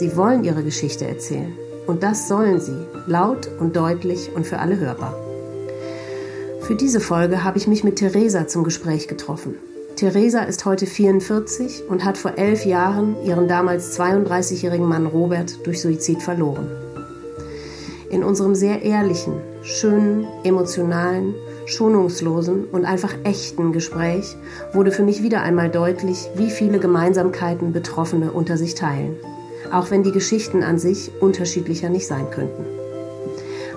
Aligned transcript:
sie 0.00 0.16
wollen 0.16 0.44
ihre 0.44 0.64
Geschichte 0.64 1.06
erzählen. 1.06 1.52
Und 1.86 2.02
das 2.02 2.26
sollen 2.26 2.58
sie, 2.58 2.86
laut 3.06 3.50
und 3.60 3.76
deutlich 3.76 4.30
und 4.34 4.46
für 4.46 4.58
alle 4.58 4.78
hörbar. 4.78 5.14
Für 6.62 6.74
diese 6.74 7.00
Folge 7.00 7.44
habe 7.44 7.58
ich 7.58 7.66
mich 7.66 7.84
mit 7.84 7.96
Theresa 7.96 8.48
zum 8.48 8.64
Gespräch 8.64 9.08
getroffen. 9.08 9.56
Theresa 9.96 10.40
ist 10.40 10.64
heute 10.64 10.86
44 10.86 11.84
und 11.88 12.04
hat 12.04 12.16
vor 12.16 12.38
elf 12.38 12.64
Jahren 12.64 13.14
ihren 13.24 13.46
damals 13.46 13.98
32-jährigen 14.00 14.88
Mann 14.88 15.04
Robert 15.04 15.66
durch 15.66 15.82
Suizid 15.82 16.22
verloren. 16.22 16.70
In 18.08 18.24
unserem 18.24 18.54
sehr 18.54 18.80
ehrlichen, 18.82 19.34
schönen, 19.62 20.26
emotionalen, 20.44 21.34
schonungslosen 21.66 22.64
und 22.64 22.86
einfach 22.86 23.12
echten 23.24 23.72
Gespräch 23.72 24.34
wurde 24.72 24.92
für 24.92 25.02
mich 25.02 25.22
wieder 25.22 25.42
einmal 25.42 25.70
deutlich, 25.70 26.30
wie 26.36 26.50
viele 26.50 26.78
Gemeinsamkeiten 26.78 27.74
Betroffene 27.74 28.32
unter 28.32 28.56
sich 28.56 28.74
teilen 28.74 29.16
auch 29.72 29.90
wenn 29.90 30.02
die 30.02 30.12
Geschichten 30.12 30.62
an 30.62 30.78
sich 30.78 31.10
unterschiedlicher 31.20 31.88
nicht 31.88 32.06
sein 32.06 32.30
könnten. 32.30 32.64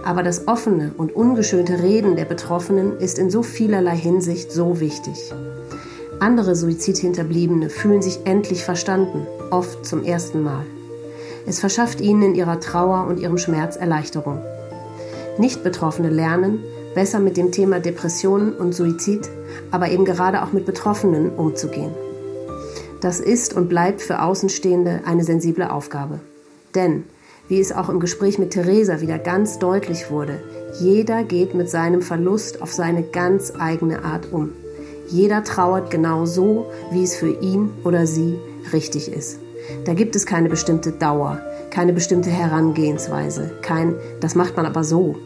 Aber 0.05 0.23
das 0.23 0.47
offene 0.47 0.91
und 0.97 1.15
ungeschönte 1.15 1.81
Reden 1.81 2.15
der 2.15 2.25
Betroffenen 2.25 2.99
ist 2.99 3.17
in 3.17 3.29
so 3.29 3.41
vielerlei 3.41 3.95
Hinsicht 3.95 4.51
so 4.51 4.79
wichtig. 4.79 5.33
Andere 6.19 6.55
Suizidhinterbliebene 6.55 7.69
fühlen 7.69 8.01
sich 8.01 8.19
endlich 8.25 8.63
verstanden, 8.63 9.25
oft 9.49 9.85
zum 9.85 10.03
ersten 10.03 10.41
Mal. 10.41 10.65
Es 11.45 11.59
verschafft 11.59 12.01
ihnen 12.01 12.21
in 12.23 12.35
ihrer 12.35 12.59
Trauer 12.59 13.07
und 13.07 13.19
ihrem 13.19 13.37
Schmerz 13.37 13.75
Erleichterung. 13.75 14.39
Nicht-Betroffene 15.37 16.09
lernen, 16.09 16.63
besser 16.95 17.19
mit 17.19 17.37
dem 17.37 17.51
Thema 17.51 17.79
Depressionen 17.79 18.53
und 18.53 18.73
Suizid, 18.73 19.29
aber 19.71 19.89
eben 19.89 20.05
gerade 20.05 20.43
auch 20.43 20.53
mit 20.53 20.65
Betroffenen 20.65 21.31
umzugehen. 21.31 21.91
Das 23.03 23.19
ist 23.19 23.53
und 23.53 23.67
bleibt 23.67 24.01
für 24.01 24.21
Außenstehende 24.21 25.01
eine 25.03 25.25
sensible 25.25 25.69
Aufgabe. 25.69 26.21
Denn, 26.73 27.03
wie 27.49 27.59
es 27.59 27.73
auch 27.73 27.89
im 27.89 27.99
Gespräch 27.99 28.39
mit 28.39 28.51
Theresa 28.51 29.01
wieder 29.01 29.19
ganz 29.19 29.59
deutlich 29.59 30.09
wurde, 30.09 30.39
jeder 30.79 31.25
geht 31.25 31.53
mit 31.53 31.69
seinem 31.69 32.01
Verlust 32.01 32.61
auf 32.61 32.71
seine 32.71 33.03
ganz 33.03 33.51
eigene 33.59 34.05
Art 34.05 34.31
um. 34.31 34.51
Jeder 35.09 35.43
trauert 35.43 35.91
genau 35.91 36.25
so, 36.25 36.67
wie 36.91 37.03
es 37.03 37.13
für 37.13 37.29
ihn 37.41 37.71
oder 37.83 38.07
sie 38.07 38.39
richtig 38.71 39.11
ist. 39.11 39.37
Da 39.83 39.93
gibt 39.95 40.15
es 40.15 40.25
keine 40.25 40.47
bestimmte 40.47 40.93
Dauer, 40.93 41.41
keine 41.71 41.91
bestimmte 41.91 42.29
Herangehensweise, 42.29 43.51
kein, 43.61 43.95
das 44.21 44.33
macht 44.33 44.55
man 44.55 44.65
aber 44.65 44.85
so. 44.85 45.17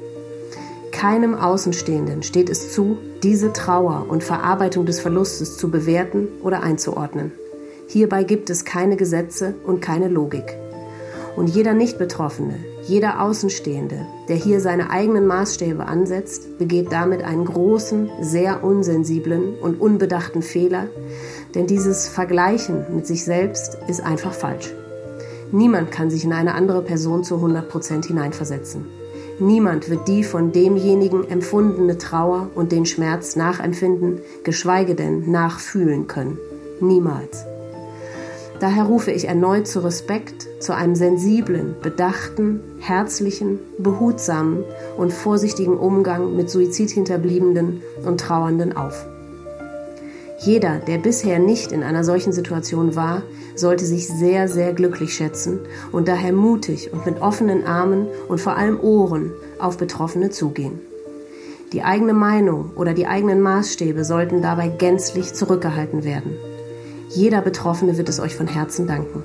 Keinem 0.92 1.36
Außenstehenden 1.36 2.24
steht 2.24 2.50
es 2.50 2.74
zu, 2.74 2.98
diese 3.22 3.54
Trauer 3.54 4.08
und 4.10 4.24
Verarbeitung 4.24 4.88
des 4.88 5.00
Verlustes 5.00 5.58
zu 5.58 5.70
bewerten 5.70 6.28
oder 6.42 6.64
einzuordnen. 6.64 7.34
Hierbei 7.88 8.24
gibt 8.24 8.50
es 8.50 8.66
keine 8.66 8.98
Gesetze 8.98 9.56
und 9.66 9.82
keine 9.82 10.10
Logik. 10.10 10.58
Und 11.38 11.48
jeder 11.48 11.74
Nicht-Betroffene, 11.74 12.56
jeder 12.84 13.22
Außenstehende, 13.22 14.06
der 14.28 14.36
hier 14.36 14.60
seine 14.60 14.90
eigenen 14.90 15.28
Maßstäbe 15.28 15.86
ansetzt, 15.86 16.58
begeht 16.58 16.92
damit 16.92 17.24
einen 17.24 17.46
großen, 17.46 18.10
sehr 18.22 18.64
unsensiblen 18.64 19.56
und 19.62 19.80
unbedachten 19.80 20.42
Fehler, 20.42 20.88
denn 21.54 21.68
dieses 21.68 22.08
Vergleichen 22.08 22.86
mit 22.94 23.08
sich 23.08 23.24
selbst 23.24 23.78
ist 23.88 24.02
einfach 24.02 24.34
falsch. 24.34 24.74
Niemand 25.52 25.92
kann 25.92 26.10
sich 26.10 26.26
in 26.26 26.34
eine 26.34 26.56
andere 26.56 26.82
Person 26.82 27.24
zu 27.24 27.36
100% 27.36 28.06
hineinversetzen. 28.06 28.86
Niemand 29.40 29.90
wird 29.90 30.08
die 30.08 30.24
von 30.24 30.52
demjenigen 30.52 31.24
empfundene 31.30 31.98
Trauer 31.98 32.50
und 32.56 32.72
den 32.72 32.86
Schmerz 32.86 33.36
nachempfinden, 33.36 34.20
geschweige 34.44 34.96
denn 34.96 35.32
nachfühlen 35.32 36.08
können. 36.08 36.38
Niemals. 36.82 37.46
Daher 38.60 38.86
rufe 38.86 39.12
ich 39.12 39.28
erneut 39.28 39.68
zu 39.68 39.84
Respekt, 39.84 40.48
zu 40.60 40.74
einem 40.74 40.96
sensiblen, 40.96 41.76
bedachten, 41.84 42.60
herzlichen, 42.80 43.60
behutsamen 43.78 44.64
und 44.98 45.14
vorsichtigen 45.14 45.78
Umgang 45.78 46.36
mit 46.36 46.50
Suizidhinterbliebenen 46.50 47.82
und 48.04 48.20
Trauernden 48.20 48.76
auf. 48.76 49.06
Jeder, 50.40 50.80
der 50.80 50.98
bisher 50.98 51.40
nicht 51.40 51.72
in 51.72 51.84
einer 51.84 52.04
solchen 52.04 52.32
Situation 52.32 52.96
war, 52.96 53.22
sollte 53.56 53.86
sich 53.86 54.08
sehr, 54.08 54.48
sehr 54.48 54.74
glücklich 54.74 55.14
schätzen 55.14 55.60
und 55.92 56.08
daher 56.08 56.34
mutig 56.34 56.92
und 56.94 57.06
mit 57.06 57.22
offenen 57.22 57.66
Armen 57.66 58.08
und 58.28 58.40
vor 58.40 58.56
allem 58.56 58.80
Ohren 58.80 59.32
auf 59.60 59.78
Betroffene 59.78 60.30
zugehen. 60.30 60.80
Die 61.74 61.84
eigene 61.84 62.14
Meinung 62.14 62.72
oder 62.76 62.94
die 62.94 63.08
eigenen 63.08 63.42
Maßstäbe 63.42 64.04
sollten 64.04 64.42
dabei 64.42 64.70
gänzlich 64.70 65.34
zurückgehalten 65.34 66.04
werden. 66.04 66.38
Jeder 67.10 67.42
Betroffene 67.42 67.98
wird 67.98 68.10
es 68.10 68.20
euch 68.20 68.36
von 68.36 68.48
Herzen 68.48 68.88
danken. 68.88 69.24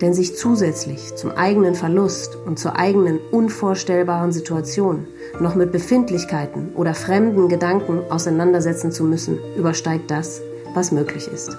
Denn 0.00 0.14
sich 0.14 0.36
zusätzlich 0.36 1.16
zum 1.16 1.32
eigenen 1.32 1.74
Verlust 1.74 2.36
und 2.46 2.58
zur 2.58 2.76
eigenen 2.76 3.18
unvorstellbaren 3.32 4.30
Situation 4.30 5.06
noch 5.40 5.54
mit 5.54 5.72
Befindlichkeiten 5.72 6.70
oder 6.74 6.94
fremden 6.94 7.48
Gedanken 7.48 8.00
auseinandersetzen 8.10 8.92
zu 8.92 9.04
müssen, 9.04 9.38
übersteigt 9.56 10.10
das, 10.10 10.40
was 10.74 10.92
möglich 10.92 11.28
ist. 11.32 11.56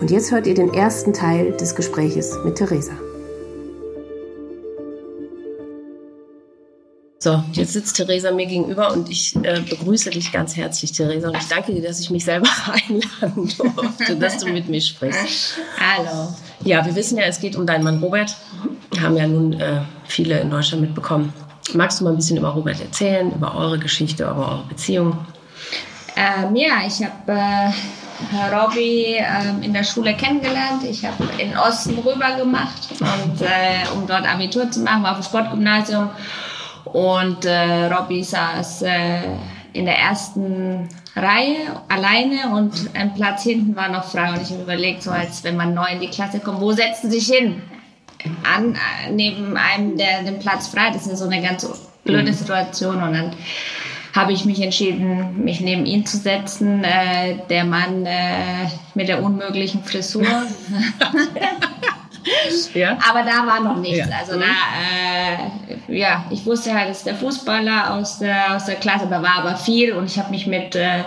Und 0.00 0.10
jetzt 0.10 0.32
hört 0.32 0.46
ihr 0.46 0.54
den 0.54 0.74
ersten 0.74 1.12
Teil 1.12 1.52
des 1.52 1.76
Gespräches 1.76 2.36
mit 2.44 2.56
Theresa. 2.56 2.92
So, 7.24 7.42
jetzt 7.52 7.72
sitzt 7.72 7.96
Theresa 7.96 8.32
mir 8.32 8.44
gegenüber 8.44 8.92
und 8.92 9.08
ich 9.08 9.34
äh, 9.36 9.58
begrüße 9.58 10.10
dich 10.10 10.30
ganz 10.30 10.56
herzlich, 10.56 10.92
Theresa. 10.92 11.28
Und 11.28 11.38
ich 11.38 11.48
danke 11.48 11.72
dir, 11.72 11.80
dass 11.80 11.98
ich 11.98 12.10
mich 12.10 12.22
selber 12.22 12.50
einladen 12.66 13.50
durfte, 13.56 14.16
dass 14.16 14.36
du 14.36 14.52
mit 14.52 14.68
mir 14.68 14.82
sprichst. 14.82 15.54
Hallo. 15.80 16.34
Ja, 16.64 16.84
wir 16.84 16.94
wissen 16.94 17.16
ja, 17.16 17.24
es 17.24 17.40
geht 17.40 17.56
um 17.56 17.66
deinen 17.66 17.82
Mann 17.82 17.98
Robert. 18.02 18.36
Haben 19.00 19.16
ja 19.16 19.26
nun 19.26 19.54
äh, 19.54 19.80
viele 20.06 20.38
in 20.38 20.50
Deutschland 20.50 20.82
mitbekommen. 20.82 21.32
Magst 21.72 21.98
du 21.98 22.04
mal 22.04 22.10
ein 22.10 22.16
bisschen 22.16 22.36
über 22.36 22.50
Robert 22.50 22.78
erzählen, 22.82 23.32
über 23.32 23.54
eure 23.56 23.78
Geschichte, 23.78 24.24
über 24.24 24.50
eure 24.50 24.64
Beziehung? 24.68 25.16
Ähm, 26.16 26.54
ja, 26.54 26.86
ich 26.86 27.02
habe 27.02 27.32
äh, 27.32 28.54
Robby 28.54 29.16
ähm, 29.18 29.62
in 29.62 29.72
der 29.72 29.84
Schule 29.84 30.14
kennengelernt. 30.14 30.84
Ich 30.84 31.06
habe 31.06 31.24
in 31.38 31.56
Osten 31.56 31.98
rüber 32.00 32.36
gemacht, 32.36 32.90
und, 33.00 33.40
äh, 33.40 33.88
um 33.94 34.06
dort 34.06 34.28
Abitur 34.28 34.70
zu 34.70 34.80
machen, 34.80 35.02
war 35.02 35.12
auf 35.12 35.20
dem 35.20 35.24
Sportgymnasium. 35.24 36.10
Und 36.84 37.44
äh, 37.44 37.86
Robby 37.86 38.22
saß 38.22 38.82
äh, 38.82 39.22
in 39.72 39.86
der 39.86 39.98
ersten 39.98 40.88
Reihe 41.16 41.82
alleine 41.88 42.54
und 42.54 42.72
ein 42.94 43.14
Platz 43.14 43.42
hinten 43.42 43.76
war 43.76 43.88
noch 43.88 44.04
frei. 44.04 44.32
Und 44.32 44.42
ich 44.42 44.50
habe 44.50 44.62
überlegt, 44.62 45.02
so 45.02 45.10
als 45.10 45.44
wenn 45.44 45.56
man 45.56 45.74
neu 45.74 45.86
in 45.92 46.00
die 46.00 46.08
Klasse 46.08 46.40
kommt, 46.40 46.60
wo 46.60 46.72
setzen 46.72 47.10
Sie 47.10 47.20
sich 47.20 47.36
hin? 47.36 47.62
An, 48.42 48.76
neben 49.12 49.56
einem, 49.56 49.96
der 49.96 50.22
den 50.22 50.38
Platz 50.38 50.68
frei 50.68 50.86
hat. 50.86 50.94
Das 50.94 51.06
ist 51.06 51.18
so 51.18 51.26
eine 51.26 51.42
ganz 51.42 51.68
blöde 52.04 52.30
mhm. 52.30 52.34
Situation. 52.34 53.02
Und 53.02 53.12
dann 53.12 53.32
habe 54.14 54.32
ich 54.32 54.44
mich 54.44 54.60
entschieden, 54.62 55.44
mich 55.44 55.60
neben 55.60 55.86
ihn 55.86 56.06
zu 56.06 56.16
setzen. 56.16 56.84
Äh, 56.84 57.38
der 57.50 57.64
Mann 57.64 58.06
äh, 58.06 58.68
mit 58.94 59.08
der 59.08 59.22
unmöglichen 59.22 59.84
Frisur. 59.84 60.24
ja. 62.74 62.98
Aber 63.08 63.22
da 63.22 63.46
war 63.46 63.60
noch 63.60 63.76
nichts. 63.76 64.08
Ja. 64.08 64.16
Also 64.18 64.38
da, 64.38 64.46
äh, 64.46 65.96
ja, 65.96 66.24
ich 66.30 66.44
wusste 66.46 66.74
halt, 66.74 66.90
es 66.90 66.98
ist 66.98 67.06
der 67.06 67.14
Fußballer 67.14 67.94
aus 67.94 68.18
der, 68.18 68.54
aus 68.54 68.64
der 68.66 68.76
Klasse, 68.76 69.06
da 69.08 69.22
war 69.22 69.38
aber 69.38 69.56
viel 69.56 69.92
und 69.92 70.06
ich 70.06 70.18
habe 70.18 70.30
mich 70.30 70.46
mit, 70.46 70.74
äh, 70.74 71.04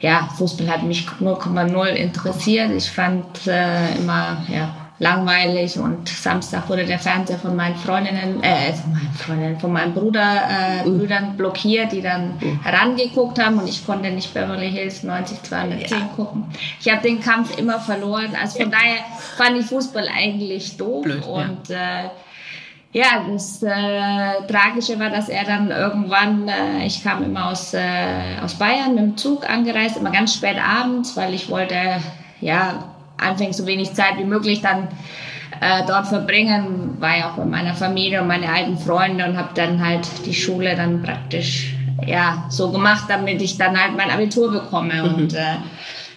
ja, 0.00 0.28
Fußball 0.36 0.68
hat 0.68 0.82
mich 0.82 1.06
0,0 1.20 1.86
interessiert. 1.88 2.70
Ich 2.70 2.90
fand 2.90 3.46
äh, 3.46 3.96
immer, 3.96 4.44
ja, 4.48 4.74
langweilig 5.00 5.78
und 5.78 6.08
Samstag 6.08 6.68
wurde 6.68 6.84
der 6.84 6.98
Fernseher 6.98 7.38
von 7.38 7.56
meinen 7.56 7.74
Freundinnen, 7.74 8.42
äh, 8.42 8.74
von 8.74 8.92
meinen 8.92 9.14
Freundinnen, 9.14 9.58
von 9.58 9.72
meinen 9.72 9.94
Bruder, 9.94 10.42
äh, 10.48 10.86
mhm. 10.86 10.98
Brüdern 10.98 11.36
blockiert, 11.38 11.90
die 11.92 12.02
dann 12.02 12.36
mhm. 12.38 12.62
herangeguckt 12.62 13.42
haben 13.42 13.58
und 13.58 13.66
ich 13.66 13.84
konnte 13.84 14.10
nicht 14.10 14.32
Beverly 14.34 14.70
Hills 14.70 15.02
90 15.02 15.42
210 15.42 15.98
ja. 15.98 16.04
gucken. 16.14 16.44
Ich 16.78 16.92
habe 16.92 17.00
den 17.00 17.18
Kampf 17.18 17.58
immer 17.58 17.80
verloren, 17.80 18.36
also 18.40 18.60
von 18.60 18.70
daher 18.70 18.98
fand 19.36 19.58
ich 19.58 19.66
Fußball 19.66 20.06
eigentlich 20.14 20.76
doof 20.76 21.04
Blöd, 21.04 21.26
und 21.26 21.68
ja. 21.70 22.00
äh, 22.00 22.10
ja, 22.92 23.24
das 23.30 23.62
äh, 23.62 24.46
Tragische 24.48 24.98
war, 24.98 25.08
dass 25.08 25.30
er 25.30 25.44
dann 25.44 25.70
irgendwann, 25.70 26.46
äh, 26.46 26.84
ich 26.84 27.02
kam 27.02 27.24
immer 27.24 27.48
aus, 27.48 27.72
äh, 27.72 28.36
aus 28.44 28.54
Bayern 28.54 28.94
mit 28.96 29.04
dem 29.04 29.16
Zug 29.16 29.48
angereist, 29.48 29.96
immer 29.96 30.10
ganz 30.10 30.34
spät 30.34 30.56
abends, 30.62 31.16
weil 31.16 31.32
ich 31.32 31.48
wollte, 31.48 31.76
ja, 32.42 32.84
anfängst, 33.20 33.58
so 33.58 33.66
wenig 33.66 33.92
Zeit 33.94 34.18
wie 34.18 34.24
möglich 34.24 34.60
dann 34.60 34.88
äh, 35.60 35.82
dort 35.86 36.06
verbringen. 36.06 36.96
War 37.00 37.16
ja 37.16 37.30
auch 37.30 37.36
bei 37.36 37.44
meiner 37.44 37.74
Familie 37.74 38.22
und 38.22 38.28
meine 38.28 38.48
alten 38.48 38.78
Freunde 38.78 39.24
und 39.24 39.36
habe 39.36 39.50
dann 39.54 39.84
halt 39.84 40.06
die 40.26 40.34
Schule 40.34 40.74
dann 40.76 41.02
praktisch 41.02 41.74
ja 42.06 42.44
so 42.48 42.70
gemacht, 42.70 43.04
damit 43.08 43.42
ich 43.42 43.58
dann 43.58 43.80
halt 43.80 43.96
mein 43.96 44.10
Abitur 44.10 44.50
bekomme 44.50 44.94
mhm. 44.94 45.14
und 45.14 45.34
äh, 45.34 45.56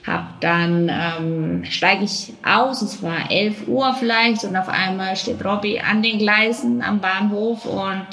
hab 0.06 0.42
dann 0.42 0.90
ähm, 0.90 1.66
steige 1.66 2.04
ich 2.04 2.34
aus, 2.46 2.82
es 2.82 3.02
war 3.02 3.32
11 3.32 3.68
Uhr 3.68 3.94
vielleicht 3.98 4.44
und 4.44 4.56
auf 4.56 4.68
einmal 4.68 5.16
steht 5.16 5.44
Robby 5.46 5.80
an 5.80 6.04
den 6.04 6.18
Gleisen 6.18 6.82
am 6.82 7.00
Bahnhof 7.00 7.66
und 7.66 8.08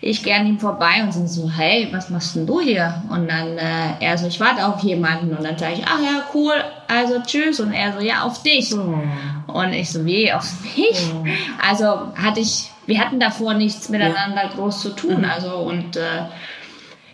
ich 0.00 0.22
gehe 0.22 0.34
an 0.34 0.46
ihm 0.46 0.58
vorbei 0.58 1.02
und 1.02 1.12
sind 1.12 1.28
so, 1.28 1.50
hey, 1.50 1.88
was 1.90 2.10
machst 2.10 2.36
denn 2.36 2.46
du 2.46 2.60
hier? 2.60 3.02
Und 3.08 3.28
dann 3.28 3.58
äh, 3.58 3.94
er 4.00 4.16
so, 4.18 4.26
ich 4.26 4.38
warte 4.40 4.64
auf 4.64 4.80
jemanden. 4.82 5.34
Und 5.34 5.42
dann 5.42 5.58
sage 5.58 5.74
ich, 5.74 5.84
ach 5.86 6.00
ja, 6.00 6.22
cool, 6.34 6.54
also 6.86 7.20
tschüss. 7.20 7.60
Und 7.60 7.72
er 7.72 7.92
so, 7.92 8.00
ja, 8.00 8.22
auf 8.22 8.42
dich. 8.42 8.74
Oh. 8.74 9.52
Und 9.52 9.72
ich 9.72 9.90
so, 9.90 10.04
wie, 10.04 10.32
auf 10.32 10.48
mich? 10.76 11.10
Oh. 11.14 11.24
Also 11.66 12.12
hatte 12.14 12.40
ich, 12.40 12.70
wir 12.86 13.00
hatten 13.00 13.18
davor 13.18 13.54
nichts 13.54 13.88
miteinander 13.88 14.44
ja. 14.44 14.50
groß 14.54 14.80
zu 14.80 14.90
tun. 14.90 15.18
Mhm. 15.18 15.24
Also 15.24 15.56
und 15.56 15.96
äh, 15.96 16.26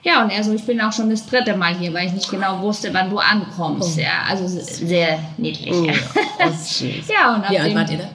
ja, 0.02 0.22
und 0.22 0.30
er 0.30 0.42
so, 0.42 0.52
ich 0.52 0.66
bin 0.66 0.80
auch 0.80 0.92
schon 0.92 1.10
das 1.10 1.26
dritte 1.26 1.56
Mal 1.56 1.74
hier, 1.76 1.94
weil 1.94 2.06
ich 2.06 2.12
nicht 2.12 2.30
genau 2.30 2.60
wusste, 2.60 2.92
wann 2.92 3.08
du 3.08 3.18
ankommst. 3.18 3.96
Oh. 3.96 4.00
Ja, 4.00 4.24
also 4.28 4.46
sehr 4.48 5.20
niedlich. 5.36 5.72
Oh, 5.72 5.84
ja. 5.84 5.92
ja, 7.08 7.34
und 7.34 7.44
ab 7.44 7.50
Wie 7.50 7.58
alt 7.58 7.74
wart 7.74 7.90
ihr 7.90 7.98
da? 7.98 8.08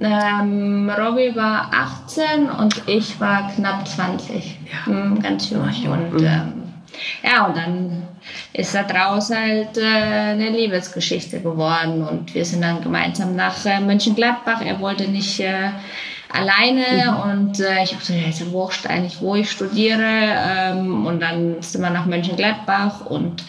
Ähm, 0.00 0.88
Robbie 0.90 1.34
war 1.34 1.70
18 1.72 2.48
und 2.48 2.82
ich 2.86 3.18
war 3.20 3.50
knapp 3.54 3.86
20. 3.86 4.56
Ja. 4.86 4.92
Mhm, 4.92 5.20
ganz 5.20 5.50
jung. 5.50 5.62
Und 5.62 6.14
mhm. 6.14 6.24
ähm, 6.24 6.52
ja, 7.22 7.46
und 7.46 7.56
dann 7.56 8.02
ist 8.52 8.74
da 8.74 8.84
draus 8.84 9.30
halt 9.30 9.76
äh, 9.76 9.82
eine 9.82 10.50
Liebesgeschichte 10.50 11.40
geworden 11.40 12.06
und 12.06 12.34
wir 12.34 12.44
sind 12.44 12.62
dann 12.62 12.80
gemeinsam 12.80 13.36
nach 13.36 13.66
äh, 13.66 13.80
Mönchengladbach. 13.80 14.62
Er 14.64 14.80
wollte 14.80 15.08
nicht 15.08 15.40
äh, 15.40 15.70
alleine 16.32 17.10
mhm. 17.10 17.30
und 17.30 17.60
äh, 17.60 17.82
ich 17.82 17.92
habe 17.92 18.04
so, 18.04 18.12
ja, 18.12 18.28
ist 18.28 18.40
ja 18.40 18.50
wurscht 18.52 18.86
eigentlich, 18.86 19.20
wo 19.20 19.34
ich 19.34 19.50
studiere. 19.50 20.02
Ähm, 20.02 21.06
und 21.06 21.20
dann 21.20 21.62
sind 21.62 21.82
wir 21.82 21.90
nach 21.90 22.06
Mönchengladbach 22.06 23.06
und 23.06 23.44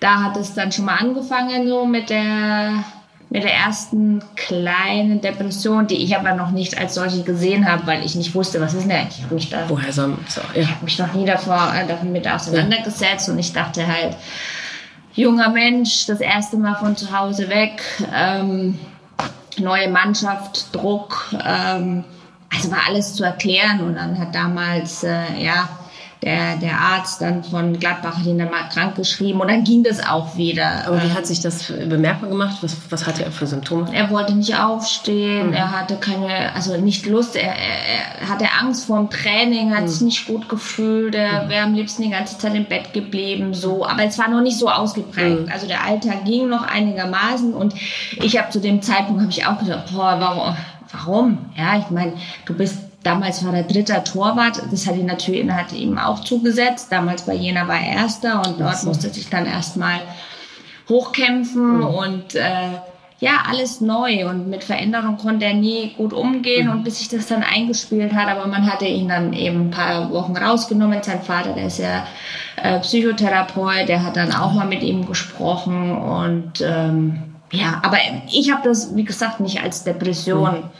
da 0.00 0.22
hat 0.22 0.36
es 0.36 0.54
dann 0.54 0.72
schon 0.72 0.86
mal 0.86 0.96
angefangen 0.96 1.68
so 1.68 1.86
mit 1.86 2.10
der 2.10 2.84
mit 3.32 3.44
der 3.44 3.54
ersten 3.54 4.22
kleinen 4.36 5.22
Depression, 5.22 5.86
die 5.86 6.04
ich 6.04 6.14
aber 6.14 6.34
noch 6.34 6.50
nicht 6.50 6.76
als 6.76 6.96
solche 6.96 7.22
gesehen 7.22 7.66
habe, 7.66 7.86
weil 7.86 8.04
ich 8.04 8.14
nicht 8.14 8.34
wusste, 8.34 8.60
was 8.60 8.74
ist 8.74 8.82
denn 8.82 8.92
eigentlich. 8.92 9.18
Ich 9.18 9.24
habe 9.24 9.34
mich 9.34 9.48
da, 9.48 9.64
Woher 9.68 9.90
so, 9.90 10.02
ja. 10.02 10.16
ich 10.54 10.68
habe 10.68 10.84
mich 10.84 10.98
noch 10.98 11.14
nie 11.14 11.24
davor 11.24 11.72
äh, 11.74 11.86
damit 11.88 12.28
auseinandergesetzt 12.28 13.30
und 13.30 13.38
ich 13.38 13.54
dachte 13.54 13.86
halt, 13.86 14.16
junger 15.14 15.48
Mensch, 15.48 16.04
das 16.04 16.20
erste 16.20 16.58
Mal 16.58 16.74
von 16.74 16.94
zu 16.94 17.18
Hause 17.18 17.48
weg, 17.48 17.82
ähm, 18.14 18.78
neue 19.58 19.88
Mannschaft, 19.88 20.74
Druck, 20.74 21.34
ähm, 21.42 22.04
also 22.54 22.70
war 22.70 22.80
alles 22.86 23.14
zu 23.14 23.24
erklären 23.24 23.80
und 23.80 23.94
dann 23.94 24.18
hat 24.18 24.34
damals, 24.34 25.04
äh, 25.04 25.42
ja, 25.42 25.68
der, 26.22 26.56
der 26.56 26.78
Arzt 26.78 27.20
dann 27.20 27.42
von 27.42 27.78
Gladbach 27.80 28.18
hat 28.18 28.26
ihn 28.26 28.38
dann 28.38 28.50
mal 28.50 28.68
krank 28.72 28.94
geschrieben 28.94 29.40
und 29.40 29.48
dann 29.48 29.64
ging 29.64 29.82
das 29.82 30.06
auch 30.06 30.36
wieder. 30.36 30.86
Aber 30.86 31.02
wie 31.02 31.10
hat 31.10 31.26
sich 31.26 31.40
das 31.40 31.64
bemerkbar 31.66 32.30
gemacht? 32.30 32.58
Was, 32.60 32.76
was 32.90 33.06
hatte 33.06 33.24
er 33.24 33.32
für 33.32 33.46
Symptome? 33.48 33.92
Er 33.92 34.08
wollte 34.08 34.32
nicht 34.32 34.56
aufstehen, 34.56 35.48
mhm. 35.48 35.54
er 35.54 35.72
hatte 35.72 35.96
keine, 35.96 36.54
also 36.54 36.76
nicht 36.76 37.06
Lust, 37.06 37.34
er, 37.34 37.54
er, 37.56 38.20
er 38.20 38.28
hatte 38.28 38.46
Angst 38.60 38.86
vor 38.86 38.98
dem 38.98 39.10
Training, 39.10 39.74
hat 39.74 39.82
mhm. 39.82 39.88
sich 39.88 40.00
nicht 40.02 40.26
gut 40.28 40.48
gefühlt, 40.48 41.16
er 41.16 41.44
mhm. 41.44 41.48
wäre 41.48 41.64
am 41.64 41.74
liebsten 41.74 42.02
die 42.02 42.10
ganze 42.10 42.38
Zeit 42.38 42.54
im 42.54 42.66
Bett 42.66 42.92
geblieben, 42.92 43.52
so. 43.52 43.84
Aber 43.84 44.04
es 44.04 44.16
war 44.16 44.28
noch 44.28 44.42
nicht 44.42 44.58
so 44.58 44.68
ausgeprägt. 44.68 45.46
Mhm. 45.46 45.52
Also 45.52 45.66
der 45.66 45.84
Alltag 45.84 46.24
ging 46.24 46.48
noch 46.48 46.62
einigermaßen 46.62 47.52
und 47.52 47.74
ich 48.12 48.38
habe 48.38 48.50
zu 48.50 48.60
dem 48.60 48.80
Zeitpunkt, 48.80 49.22
habe 49.22 49.32
ich 49.32 49.44
auch 49.44 49.58
gedacht, 49.58 49.86
boah, 49.92 50.16
warum, 50.20 50.56
warum? 50.92 51.38
Ja, 51.56 51.78
ich 51.78 51.90
meine, 51.90 52.14
du 52.46 52.54
bist 52.54 52.78
Damals 53.02 53.44
war 53.44 53.52
er 53.52 53.64
dritter 53.64 54.04
Torwart. 54.04 54.62
Das 54.70 54.86
hat 54.86 54.96
ihn 54.96 55.06
natürlich 55.06 55.50
hat 55.50 55.72
ihm 55.72 55.98
auch 55.98 56.20
zugesetzt. 56.20 56.92
Damals 56.92 57.22
bei 57.22 57.34
Jena 57.34 57.66
war 57.66 57.80
er 57.80 57.96
erster 57.96 58.42
und 58.46 58.60
dort 58.60 58.78
so. 58.78 58.88
musste 58.88 59.08
sich 59.08 59.28
dann 59.28 59.46
erstmal 59.46 60.00
hochkämpfen 60.88 61.78
mhm. 61.78 61.84
und 61.84 62.34
äh, 62.34 62.68
ja, 63.18 63.44
alles 63.48 63.80
neu 63.80 64.28
und 64.28 64.48
mit 64.48 64.64
Veränderung 64.64 65.16
konnte 65.16 65.44
er 65.44 65.54
nie 65.54 65.94
gut 65.96 66.12
umgehen 66.12 66.66
mhm. 66.66 66.72
und 66.72 66.84
bis 66.84 66.98
sich 66.98 67.08
das 67.08 67.28
dann 67.28 67.44
eingespielt 67.44 68.12
hat, 68.14 68.28
aber 68.28 68.48
man 68.48 68.70
hatte 68.70 68.84
ihn 68.84 69.08
dann 69.08 69.32
eben 69.32 69.68
ein 69.68 69.70
paar 69.70 70.10
Wochen 70.10 70.36
rausgenommen. 70.36 71.02
Sein 71.04 71.22
Vater, 71.22 71.52
der 71.52 71.66
ist 71.66 71.78
ja 71.78 72.04
äh, 72.56 72.80
Psychotherapeut, 72.80 73.88
der 73.88 74.04
hat 74.04 74.16
dann 74.16 74.32
auch 74.32 74.52
mal 74.52 74.66
mit 74.66 74.82
ihm 74.82 75.06
gesprochen 75.06 75.92
und 75.92 76.60
ähm, 76.62 77.31
ja, 77.52 77.80
aber 77.84 77.98
ich 78.32 78.50
habe 78.50 78.68
das, 78.68 78.96
wie 78.96 79.04
gesagt, 79.04 79.38
nicht 79.38 79.62
als 79.62 79.84
Depression 79.84 80.62
mhm 80.62 80.70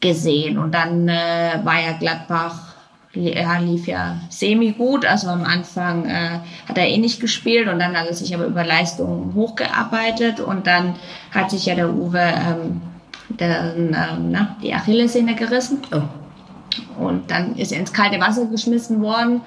gesehen. 0.00 0.58
Und 0.58 0.74
dann 0.74 1.08
äh, 1.08 1.60
war 1.62 1.80
ja 1.80 1.92
Gladbach, 1.92 2.74
ja, 3.12 3.58
lief 3.58 3.86
ja 3.86 4.16
semi 4.28 4.72
gut. 4.72 5.06
Also 5.06 5.28
am 5.28 5.44
Anfang 5.44 6.06
äh, 6.06 6.40
hat 6.68 6.76
er 6.76 6.88
eh 6.88 6.98
nicht 6.98 7.20
gespielt 7.20 7.68
und 7.68 7.78
dann 7.78 7.96
hat 7.96 8.06
er 8.06 8.14
sich 8.14 8.34
aber 8.34 8.46
über 8.46 8.64
Leistungen 8.64 9.34
hochgearbeitet 9.34 10.40
und 10.40 10.66
dann 10.66 10.94
hat 11.32 11.50
sich 11.50 11.66
ja 11.66 11.74
der 11.74 11.92
Uwe 11.94 12.20
ähm, 12.20 12.82
der, 13.28 13.74
ähm, 13.74 14.30
na, 14.30 14.56
die 14.62 14.74
Achillessehne 14.74 15.34
gerissen. 15.34 15.78
Oh. 15.92 17.02
Und 17.02 17.30
dann 17.30 17.56
ist 17.56 17.72
er 17.72 17.80
ins 17.80 17.92
kalte 17.92 18.20
Wasser 18.20 18.46
geschmissen 18.46 19.00
worden 19.00 19.40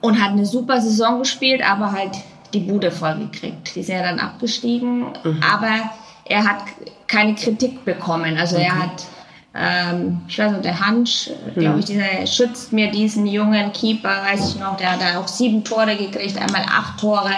und 0.00 0.22
hat 0.22 0.30
eine 0.30 0.46
super 0.46 0.80
Saison 0.80 1.18
gespielt, 1.18 1.68
aber 1.68 1.92
halt 1.92 2.12
die 2.54 2.60
Bude 2.60 2.90
vollgekriegt. 2.90 3.74
Die 3.74 3.80
ist 3.80 3.88
ja 3.88 4.02
dann 4.02 4.18
abgestiegen. 4.18 5.06
Mhm. 5.22 5.40
Aber 5.42 5.90
er 6.24 6.44
hat 6.44 6.62
keine 7.06 7.34
Kritik 7.34 7.84
bekommen. 7.84 8.36
Also 8.38 8.56
okay. 8.56 8.66
er 8.66 8.82
hat, 8.82 9.04
ähm, 9.54 10.20
ich 10.28 10.38
weiß 10.38 10.52
nicht, 10.52 10.64
der 10.64 10.80
Hansch, 10.80 11.30
glaube 11.54 11.80
ich, 11.80 11.84
dieser 11.84 12.26
schützt 12.26 12.72
mir 12.72 12.90
diesen 12.90 13.26
jungen 13.26 13.72
Keeper, 13.72 14.22
weiß 14.24 14.54
ich 14.54 14.60
noch, 14.60 14.76
der 14.76 14.92
hat 14.92 15.00
da 15.00 15.20
auch 15.20 15.28
sieben 15.28 15.62
Tore 15.64 15.96
gekriegt, 15.96 16.38
einmal 16.38 16.62
acht 16.62 16.98
Tore. 16.98 17.34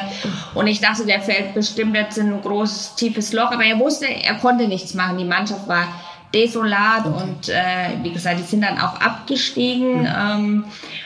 Und 0.54 0.66
ich 0.66 0.80
dachte, 0.80 1.04
der 1.04 1.20
fällt 1.20 1.54
bestimmt 1.54 1.96
jetzt 1.96 2.18
in 2.18 2.32
ein 2.32 2.42
großes, 2.42 2.94
tiefes 2.94 3.32
Loch. 3.32 3.50
Aber 3.50 3.64
er 3.64 3.78
wusste, 3.78 4.06
er 4.06 4.34
konnte 4.34 4.68
nichts 4.68 4.94
machen. 4.94 5.18
Die 5.18 5.24
Mannschaft 5.24 5.66
war 5.66 5.88
desolat 6.36 7.06
okay. 7.06 7.22
und 7.22 7.48
äh, 7.48 8.02
wie 8.02 8.12
gesagt, 8.12 8.38
die 8.38 8.44
sind 8.44 8.62
dann 8.62 8.78
auch 8.78 9.00
abgestiegen. 9.00 10.00
Mhm. 10.00 10.06
Ähm, 10.06 10.64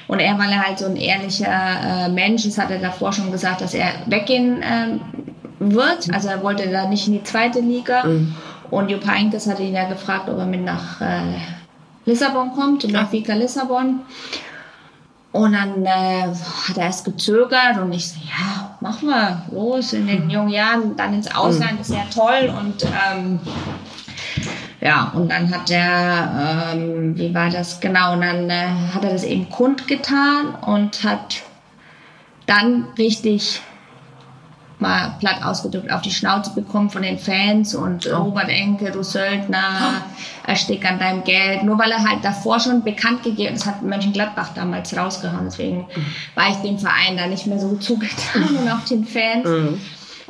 und 0.08 0.18
er, 0.18 0.38
weil 0.38 0.50
er 0.50 0.66
halt 0.66 0.78
so 0.78 0.86
ein 0.86 0.96
ehrlicher 0.96 2.06
äh, 2.06 2.08
Mensch 2.08 2.44
ist, 2.44 2.58
hat 2.58 2.70
er 2.70 2.78
davor 2.78 3.12
schon 3.12 3.30
gesagt, 3.30 3.60
dass 3.60 3.74
er 3.74 3.92
weggehen 4.06 4.62
äh, 4.62 4.98
wird. 5.60 6.12
Also 6.12 6.28
er 6.28 6.42
wollte 6.42 6.68
da 6.68 6.88
nicht 6.88 7.06
in 7.06 7.14
die 7.14 7.22
zweite 7.22 7.60
Liga. 7.60 8.04
Mhm. 8.04 8.34
Und 8.70 8.88
Jupp 8.88 9.06
Heynckes 9.06 9.46
hatte 9.46 9.62
ihn 9.62 9.74
ja 9.74 9.88
gefragt, 9.88 10.28
ob 10.28 10.38
er 10.38 10.46
mit 10.46 10.64
nach 10.64 11.00
äh, 11.00 11.38
Lissabon 12.06 12.52
kommt, 12.52 12.88
nach 12.90 13.12
Vika 13.12 13.34
Lissabon. 13.34 14.00
Und 15.32 15.52
dann 15.52 15.86
äh, 15.86 16.22
hat 16.68 16.76
er 16.76 16.86
erst 16.86 17.04
gezögert 17.04 17.78
und 17.80 17.92
ich 17.92 18.08
so, 18.08 18.16
ja, 18.20 18.76
machen 18.80 19.08
wir, 19.08 19.42
los, 19.52 19.92
in 19.92 20.08
den 20.08 20.24
mhm. 20.24 20.30
jungen 20.30 20.48
Jahren, 20.48 20.96
dann 20.96 21.14
ins 21.14 21.32
Ausland 21.32 21.74
mhm. 21.74 21.80
ist 21.80 21.90
ja 21.90 22.04
toll. 22.12 22.52
Und 22.58 22.84
ähm, 22.84 23.38
ja, 24.80 25.12
und 25.14 25.30
dann 25.30 25.50
hat 25.54 25.70
er, 25.70 26.72
ähm, 26.72 27.16
wie 27.16 27.34
war 27.34 27.50
das 27.50 27.80
genau, 27.80 28.14
und 28.14 28.22
dann 28.22 28.48
äh, 28.48 28.68
hat 28.94 29.04
er 29.04 29.10
das 29.10 29.24
eben 29.24 29.50
kundgetan 29.50 30.54
und 30.54 31.04
hat 31.04 31.42
dann 32.46 32.86
richtig 32.96 33.60
mal 34.80 35.14
platt 35.20 35.42
ausgedrückt 35.44 35.92
auf 35.92 36.00
die 36.00 36.10
Schnauze 36.10 36.54
bekommen 36.54 36.90
von 36.90 37.02
den 37.02 37.18
Fans 37.18 37.74
und 37.74 38.06
oh. 38.06 38.16
Robert 38.22 38.48
Enke, 38.48 38.90
du 38.90 39.02
Söldner, 39.02 40.02
erstick 40.46 40.84
an 40.90 40.98
deinem 40.98 41.22
Geld. 41.24 41.62
Nur 41.62 41.78
weil 41.78 41.90
er 41.90 42.02
halt 42.02 42.24
davor 42.24 42.58
schon 42.58 42.82
bekannt 42.82 43.22
gegeben 43.22 43.54
das 43.54 43.66
hat 43.66 43.82
Mönchengladbach 43.82 44.54
damals 44.54 44.96
rausgehauen. 44.96 45.44
Deswegen 45.44 45.78
mhm. 45.80 46.06
war 46.34 46.48
ich 46.48 46.56
dem 46.56 46.78
Verein 46.78 47.16
da 47.16 47.26
nicht 47.26 47.46
mehr 47.46 47.58
so 47.58 47.76
zugetan 47.80 48.56
und 48.56 48.68
auch 48.68 48.84
den 48.84 49.04
Fans. 49.04 49.46
Mhm. 49.46 49.80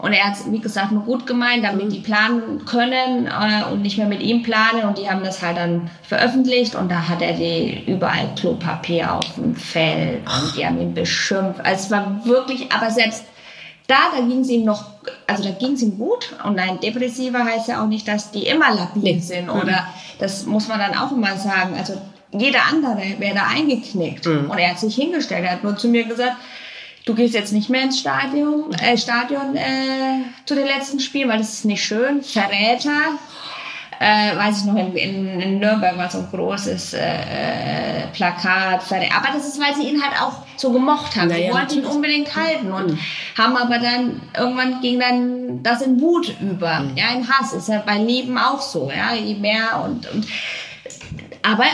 Und 0.01 0.13
er 0.15 0.25
hat 0.25 0.35
es, 0.35 0.51
wie 0.51 0.61
gesagt, 0.61 0.93
nur 0.93 1.03
gut 1.03 1.27
gemeint, 1.27 1.63
damit 1.63 1.87
mhm. 1.87 1.91
die 1.91 2.01
planen 2.01 2.65
können 2.65 3.27
äh, 3.27 3.71
und 3.71 3.83
nicht 3.83 3.99
mehr 3.99 4.07
mit 4.07 4.23
ihm 4.23 4.43
planen. 4.43 4.85
Und 4.85 4.99
die 4.99 5.11
haben 5.11 5.23
das 5.23 5.43
halt 5.43 5.59
dann 5.59 5.91
veröffentlicht 6.03 6.75
und 6.75 6.91
da 6.91 7.09
hat 7.09 7.21
er 7.21 7.35
die 7.35 7.85
überall 7.87 8.31
Klopapier 8.35 9.15
auf 9.15 9.35
dem 9.35 9.55
Feld 9.55 10.21
und 10.27 10.57
die 10.57 10.65
haben 10.65 10.81
ihn 10.81 10.95
beschimpft. 10.95 11.61
Also 11.65 11.85
es 11.85 11.91
war 11.91 12.25
wirklich, 12.25 12.73
aber 12.73 12.91
selbst 12.91 13.25
da, 13.91 13.97
da 14.17 14.21
ging 14.23 14.41
es 14.41 14.49
ihm 14.49 14.65
noch, 14.65 14.85
also 15.27 15.43
da 15.43 15.51
ging 15.51 15.73
es 15.73 15.83
ihm 15.83 15.99
gut. 15.99 16.35
Und 16.45 16.59
ein 16.59 16.81
Depressiver 16.81 17.45
heißt 17.45 17.69
ja 17.69 17.83
auch 17.83 17.89
nicht, 17.89 18.07
dass 18.09 18.31
die 18.31 18.47
immer 18.47 18.73
labil 18.75 19.15
nee. 19.15 19.19
sind. 19.19 19.47
Mhm. 19.47 19.61
Oder 19.61 19.87
das 20.19 20.47
muss 20.47 20.69
man 20.69 20.79
dann 20.79 20.97
auch 20.97 21.13
immer 21.13 21.37
sagen. 21.37 21.75
Also 21.77 22.01
jeder 22.33 22.61
andere 22.71 23.03
wäre 23.19 23.35
da 23.35 23.49
eingeknickt. 23.49 24.27
Mhm. 24.27 24.51
Und 24.51 24.59
er 24.59 24.71
hat 24.71 24.79
sich 24.79 24.95
hingestellt. 24.95 25.45
Er 25.45 25.53
hat 25.53 25.65
nur 25.65 25.77
zu 25.77 25.89
mir 25.89 26.05
gesagt, 26.05 26.37
du 27.05 27.15
gehst 27.15 27.35
jetzt 27.35 27.53
nicht 27.53 27.71
mehr 27.71 27.83
ins 27.83 27.99
Stadion, 27.99 28.73
äh, 28.75 28.97
Stadion 28.97 29.57
äh, 29.57 30.23
zu 30.45 30.55
den 30.55 30.67
letzten 30.67 31.01
Spielen, 31.01 31.29
weil 31.29 31.39
das 31.39 31.55
ist 31.55 31.65
nicht 31.65 31.85
schön. 31.85 32.23
Verräter. 32.23 33.19
äh, 34.01 34.35
weiß 34.35 34.61
ich 34.61 34.65
noch, 34.65 34.77
in, 34.77 34.97
in, 34.97 35.41
in 35.41 35.59
Nürnberg 35.59 35.97
war 35.99 36.11
so 36.11 36.19
ein 36.19 36.29
großes 36.31 36.95
äh, 36.95 36.99
äh 36.99 38.07
Plakat. 38.13 38.83
Aber 38.91 39.29
das 39.35 39.47
ist, 39.47 39.61
weil 39.61 39.75
sie 39.75 39.89
ihn 39.89 40.03
halt 40.03 40.21
auch 40.21 40.43
so 40.57 40.73
gemocht 40.73 41.17
haben. 41.17 41.31
sie 41.31 41.51
wollten 41.53 41.79
ihn 41.79 41.85
unbedingt 41.85 42.35
halten 42.35 42.73
und 42.73 42.93
mhm. 42.93 42.99
haben 43.37 43.57
aber 43.57 43.79
dann, 43.79 44.23
irgendwann 44.37 44.81
ging 44.81 44.99
dann 44.99 45.63
das 45.63 45.83
in 45.83 46.01
Wut 46.01 46.35
über, 46.41 46.81
mhm. 46.81 46.97
ja, 46.97 47.11
in 47.15 47.29
Hass. 47.29 47.53
Ist 47.53 47.69
ja 47.69 47.83
bei 47.85 47.99
Lieben 47.99 48.39
auch 48.39 48.61
so, 48.61 48.91
ja, 48.91 49.15
je 49.15 49.35
mehr 49.35 49.83
und, 49.85 50.11
und 50.11 50.27
aber 51.43 51.65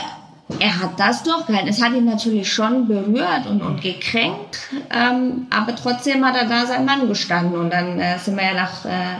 er 0.61 0.81
hat 0.81 0.99
das 0.99 1.23
durchgehalten. 1.23 1.69
Es 1.69 1.83
hat 1.83 1.93
ihn 1.93 2.05
natürlich 2.05 2.53
schon 2.53 2.87
berührt 2.87 3.47
und, 3.49 3.62
und 3.62 3.81
gekränkt, 3.81 4.59
ähm, 4.91 5.47
aber 5.50 5.75
trotzdem 5.75 6.25
hat 6.25 6.37
er 6.37 6.47
da 6.47 6.67
sein 6.67 6.85
Mann 6.85 7.09
gestanden. 7.09 7.59
Und 7.59 7.71
dann 7.73 7.99
äh, 7.99 8.19
sind 8.19 8.37
wir 8.37 8.45
ja 8.45 8.55
nach 8.55 8.85
äh, 8.85 9.19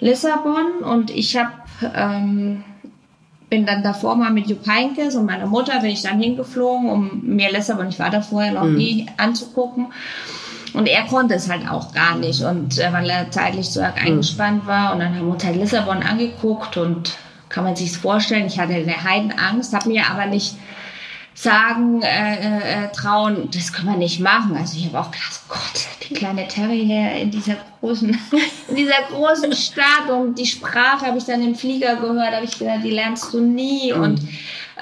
Lissabon 0.00 0.82
und 0.82 1.10
ich 1.10 1.36
hab, 1.36 1.52
ähm, 1.94 2.64
bin 3.50 3.66
dann 3.66 3.82
davor 3.82 4.16
mal 4.16 4.32
mit 4.32 4.48
Jupp 4.48 4.66
Heynckes 4.66 5.14
und 5.14 5.26
meiner 5.26 5.46
Mutter 5.46 5.80
bin 5.80 5.90
ich 5.90 6.02
dann 6.02 6.18
hingeflogen, 6.18 6.88
um 6.88 7.20
mir 7.22 7.52
Lissabon, 7.52 7.88
ich 7.88 7.98
war 7.98 8.10
da 8.10 8.22
vorher 8.22 8.52
noch 8.52 8.64
mhm. 8.64 8.76
nie, 8.76 9.06
anzugucken. 9.18 9.88
Und 10.72 10.88
er 10.88 11.04
konnte 11.04 11.34
es 11.34 11.48
halt 11.48 11.70
auch 11.70 11.92
gar 11.92 12.16
nicht 12.16 12.42
und 12.42 12.78
äh, 12.78 12.92
weil 12.92 13.08
er 13.08 13.30
zeitlich 13.30 13.70
so 13.70 13.82
arg 13.82 14.00
mhm. 14.00 14.08
eingespannt 14.08 14.66
war 14.66 14.94
und 14.94 15.00
dann 15.00 15.14
haben 15.14 15.26
wir 15.26 15.34
uns 15.34 15.44
halt 15.44 15.56
Lissabon 15.56 16.02
angeguckt 16.02 16.78
und 16.78 17.12
kann 17.54 17.64
man 17.64 17.76
sich 17.76 17.96
vorstellen. 17.96 18.46
Ich 18.46 18.58
hatte 18.58 18.74
eine 18.74 19.04
Heidenangst, 19.04 19.72
habe 19.72 19.88
mir 19.88 20.10
aber 20.10 20.26
nicht 20.26 20.56
sagen, 21.34 22.02
äh, 22.02 22.84
äh, 22.84 22.92
trauen, 22.92 23.48
das 23.52 23.72
können 23.72 23.90
wir 23.90 23.96
nicht 23.96 24.18
machen. 24.18 24.56
Also 24.56 24.76
ich 24.76 24.86
habe 24.86 25.00
auch 25.00 25.10
gedacht, 25.10 25.40
Gott, 25.48 25.86
die 26.08 26.14
kleine 26.14 26.48
Terry 26.48 26.84
hier 26.84 27.12
in 27.12 27.30
dieser 27.30 27.56
großen, 27.80 28.10
in 28.68 28.76
dieser 28.76 29.02
großen 29.08 29.52
Stadt 29.52 30.10
und 30.10 30.36
die 30.36 30.46
Sprache 30.46 31.06
habe 31.06 31.18
ich 31.18 31.24
dann 31.24 31.42
im 31.42 31.54
Flieger 31.54 31.96
gehört, 31.96 32.34
habe 32.34 32.44
ich 32.44 32.58
gedacht, 32.58 32.80
die 32.82 32.90
lernst 32.90 33.32
du 33.32 33.40
nie 33.40 33.92
mhm. 33.92 34.00
und 34.00 34.20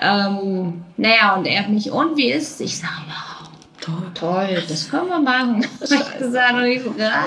ähm, 0.00 0.84
naja, 0.96 1.34
und 1.36 1.46
er 1.46 1.60
hat 1.60 1.68
mich, 1.68 1.90
und 1.90 2.16
wie 2.16 2.32
ist 2.32 2.60
Ich 2.60 2.78
sage, 2.78 2.92
ja, 3.08 3.31
toll, 3.82 4.10
toll, 4.14 4.62
das 4.66 4.88
können 4.88 5.08
wir 5.08 5.18
machen. 5.18 5.66
ich 5.80 6.18
gesagt, 6.18 6.54
und 6.54 6.64
ich 6.64 6.82
so, 6.82 6.94
ja. 6.96 7.24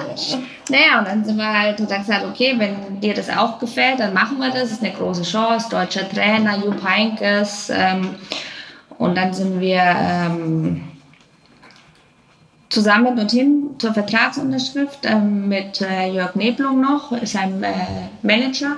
Naja, 0.70 1.00
und 1.00 1.08
dann 1.08 1.24
sind 1.24 1.38
wir 1.38 1.60
halt, 1.60 1.80
und 1.80 1.92
dann 1.92 2.02
gesagt, 2.02 2.26
okay, 2.26 2.56
wenn 2.58 3.00
dir 3.00 3.14
das 3.14 3.30
auch 3.30 3.60
gefällt, 3.60 4.00
dann 4.00 4.14
machen 4.14 4.40
wir 4.40 4.50
das. 4.50 4.62
Das 4.62 4.72
ist 4.72 4.84
eine 4.84 4.94
große 4.94 5.24
Chance. 5.24 5.70
Deutscher 5.70 6.10
Trainer, 6.10 6.58
Jupp 6.58 6.84
Heynckes. 6.84 7.70
Ähm, 7.70 8.16
und 8.98 9.16
dann 9.16 9.34
sind 9.34 9.60
wir 9.60 9.82
ähm, 9.82 10.88
zusammen 12.70 13.16
dorthin 13.16 13.76
zur 13.78 13.94
Vertragsunterschrift 13.94 15.00
ähm, 15.04 15.48
mit 15.48 15.82
äh, 15.82 16.12
Jörg 16.12 16.36
Neblung 16.36 16.82
noch, 16.82 17.14
seinem 17.26 17.64
äh, 17.64 17.74
Manager. 18.22 18.78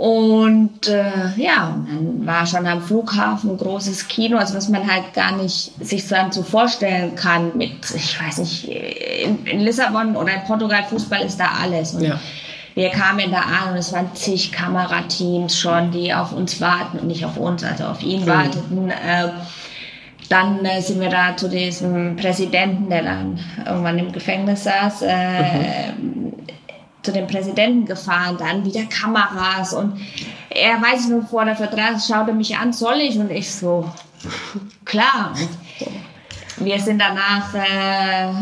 Und 0.00 0.88
äh, 0.88 1.28
ja, 1.36 1.76
dann 1.86 2.26
war 2.26 2.46
schon 2.46 2.66
am 2.66 2.80
Flughafen 2.80 3.50
ein 3.50 3.58
großes 3.58 4.08
Kino, 4.08 4.38
also 4.38 4.54
was 4.54 4.70
man 4.70 4.90
halt 4.90 5.12
gar 5.12 5.36
nicht 5.36 5.72
sich 5.84 6.08
dann 6.08 6.32
so 6.32 6.42
vorstellen 6.42 7.14
kann 7.16 7.54
mit, 7.54 7.90
ich 7.94 8.18
weiß 8.18 8.38
nicht, 8.38 8.66
in, 8.66 9.44
in 9.44 9.60
Lissabon 9.60 10.16
oder 10.16 10.32
in 10.32 10.44
Portugal 10.44 10.84
Fußball 10.84 11.20
ist 11.20 11.38
da 11.38 11.50
alles. 11.62 11.92
Und 11.92 12.04
ja. 12.04 12.18
wir 12.74 12.88
kamen 12.88 13.30
da 13.30 13.40
an 13.40 13.72
und 13.72 13.76
es 13.76 13.92
waren 13.92 14.08
zig 14.14 14.52
Kamerateams 14.52 15.58
schon, 15.58 15.90
die 15.90 16.14
auf 16.14 16.32
uns 16.32 16.62
warten 16.62 17.00
und 17.00 17.08
nicht 17.08 17.26
auf 17.26 17.36
uns, 17.36 17.62
also 17.62 17.84
auf 17.84 18.02
ihn 18.02 18.22
mhm. 18.22 18.26
warteten. 18.26 18.88
Äh, 18.88 19.28
dann 20.30 20.64
äh, 20.64 20.80
sind 20.80 21.00
wir 21.02 21.10
da 21.10 21.36
zu 21.36 21.50
diesem 21.50 22.16
Präsidenten, 22.16 22.88
der 22.88 23.02
dann 23.02 23.38
irgendwann 23.66 23.98
im 23.98 24.12
Gefängnis 24.12 24.64
saß, 24.64 25.02
äh, 25.02 25.92
mhm 25.92 26.32
zu 27.02 27.12
dem 27.12 27.26
Präsidenten 27.26 27.86
gefahren, 27.86 28.36
dann 28.38 28.64
wieder 28.64 28.84
Kameras 28.84 29.72
und 29.72 30.00
er 30.50 30.82
weiß 30.82 31.08
nur 31.08 31.22
vor 31.22 31.44
der 31.44 31.56
Vertrag 31.56 32.00
schaute 32.00 32.32
mich 32.32 32.56
an, 32.56 32.72
soll 32.72 33.00
ich? 33.00 33.18
Und 33.18 33.30
ich 33.30 33.50
so, 33.52 33.90
klar. 34.84 35.34
Wir 36.56 36.78
sind 36.78 37.00
danach 37.00 37.54
äh, 37.54 38.32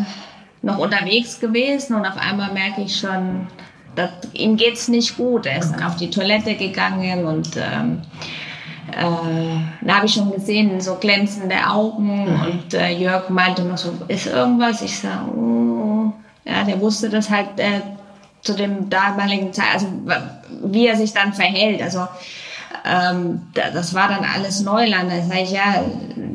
noch 0.63 0.79
unterwegs 0.79 1.39
gewesen 1.39 1.95
und 1.95 2.05
auf 2.05 2.17
einmal 2.17 2.53
merke 2.53 2.83
ich 2.83 2.99
schon, 2.99 3.47
dass, 3.95 4.11
ihm 4.33 4.57
geht's 4.57 4.89
nicht 4.89 5.17
gut. 5.17 5.47
Er 5.47 5.59
ist 5.59 5.71
dann 5.73 5.85
auf 5.85 5.97
die 5.97 6.11
Toilette 6.11 6.57
gegangen 6.57 7.27
und 7.27 7.57
ähm, 7.57 8.03
äh, 8.91 9.85
da 9.87 9.97
habe 9.97 10.07
ich 10.07 10.15
schon 10.15 10.33
gesehen, 10.33 10.81
so 10.81 10.97
glänzende 10.97 11.67
Augen 11.69 12.27
und 12.27 12.75
äh, 12.75 12.91
Jörg 12.91 13.29
meinte 13.29 13.63
noch 13.63 13.79
so, 13.79 13.93
ist 14.09 14.27
irgendwas? 14.27 14.83
Ich 14.83 14.99
sage, 14.99 15.31
oh. 15.31 16.13
ja, 16.45 16.65
der 16.65 16.81
wusste 16.81 17.09
das 17.11 17.31
halt 17.31 17.59
äh, 17.59 17.81
zu 18.43 18.55
dem 18.55 18.89
damaligen 18.91 19.53
Zeit, 19.53 19.67
also 19.75 19.87
wie 20.65 20.87
er 20.87 20.97
sich 20.97 21.13
dann 21.13 21.33
verhält. 21.33 21.83
Also 21.83 22.07
ähm, 22.85 23.43
das 23.55 23.95
war 23.95 24.09
dann 24.09 24.25
alles 24.25 24.61
Neuland. 24.61 25.11
Da 25.11 25.23
sage 25.23 25.41
ich, 25.43 25.51
ja, 25.51 25.85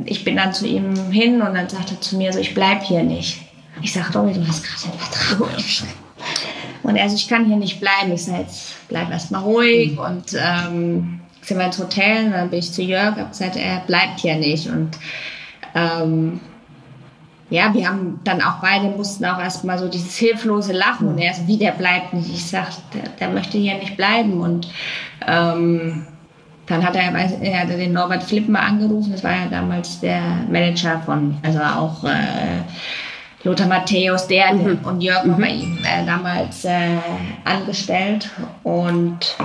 ich 0.06 0.24
bin 0.24 0.36
dann 0.36 0.54
zu 0.54 0.68
ihm 0.68 1.12
hin 1.12 1.42
und 1.42 1.54
dann 1.54 1.70
sagt 1.70 1.92
er 1.92 2.02
zu 2.02 2.18
mir 2.18 2.34
so, 2.34 2.40
ich 2.40 2.54
bleib 2.54 2.84
hier 2.84 3.04
nicht. 3.04 3.42
Ich 3.82 3.94
sage, 3.94 4.18
Robby, 4.18 4.34
du 4.34 4.48
hast 4.48 4.64
gerade 4.64 4.84
einen 4.84 5.00
Vertrag 5.00 5.40
unterschrieben. 5.40 5.94
Und 6.84 6.96
er 6.96 7.10
so, 7.10 7.16
ich 7.16 7.28
kann 7.28 7.46
hier 7.46 7.58
nicht 7.58 7.80
bleiben. 7.80 8.12
Ich 8.12 8.26
sage, 8.26 8.42
jetzt 8.42 8.76
bleib 8.88 9.10
erstmal 9.10 9.42
ruhig. 9.42 9.94
Mhm. 9.94 9.98
Und 10.00 10.34
ähm, 10.34 11.22
sind 11.42 11.58
wir 11.58 11.66
ins 11.66 11.80
Hotel 11.80 12.26
und 12.26 12.32
dann 12.32 12.50
bin 12.50 12.60
ich 12.60 12.72
zu 12.72 12.82
Jörg, 12.82 13.18
habe 13.18 13.30
gesagt, 13.30 13.56
er 13.56 13.82
bleibt 13.82 14.20
hier 14.20 14.36
nicht. 14.36 14.68
Und 14.68 14.98
ähm, 15.76 16.40
ja, 17.54 17.72
wir 17.72 17.88
haben 17.88 18.20
dann 18.24 18.42
auch 18.42 18.62
beide 18.62 18.88
mussten 18.88 19.26
auch 19.26 19.38
erstmal 19.38 19.78
so 19.78 19.88
dieses 19.88 20.18
hilflose 20.18 20.74
Lachen 20.74 21.08
und 21.08 21.20
er 21.20 21.36
so, 21.36 21.46
wie 21.46 21.58
der 21.58 21.74
bleibt 21.74 22.12
nicht. 22.12 22.28
Ich 22.34 22.48
sag, 22.48 22.70
der, 22.94 23.04
der 23.20 23.30
möchte 23.30 23.60
hier 23.60 23.78
nicht 23.78 23.96
bleiben 23.96 24.42
und 24.42 24.68
ähm, 25.28 26.08
dann 26.66 26.84
hat 26.84 26.96
er, 26.96 27.14
er 27.14 27.60
hat 27.60 27.70
den 27.70 27.94
Norbert 27.94 28.24
Flippen 28.24 28.56
angerufen, 28.56 29.12
das 29.12 29.24
war 29.24 29.34
ja 29.34 29.46
damals 29.52 30.00
der 30.00 30.22
Manager 30.50 31.00
von, 31.06 31.38
also 31.44 31.60
auch 31.60 32.04
äh, 32.06 32.64
Lothar 33.44 33.68
Matthäus, 33.68 34.26
der 34.26 34.56
mhm. 34.56 34.80
und 34.84 35.02
Jörg 35.02 35.28
war 35.28 35.38
mhm. 35.38 35.42
bei 35.42 35.50
ihm 35.50 35.78
äh, 35.84 36.04
damals 36.08 36.66
äh, 36.66 36.98
angestellt 37.46 38.32
und 38.64 39.36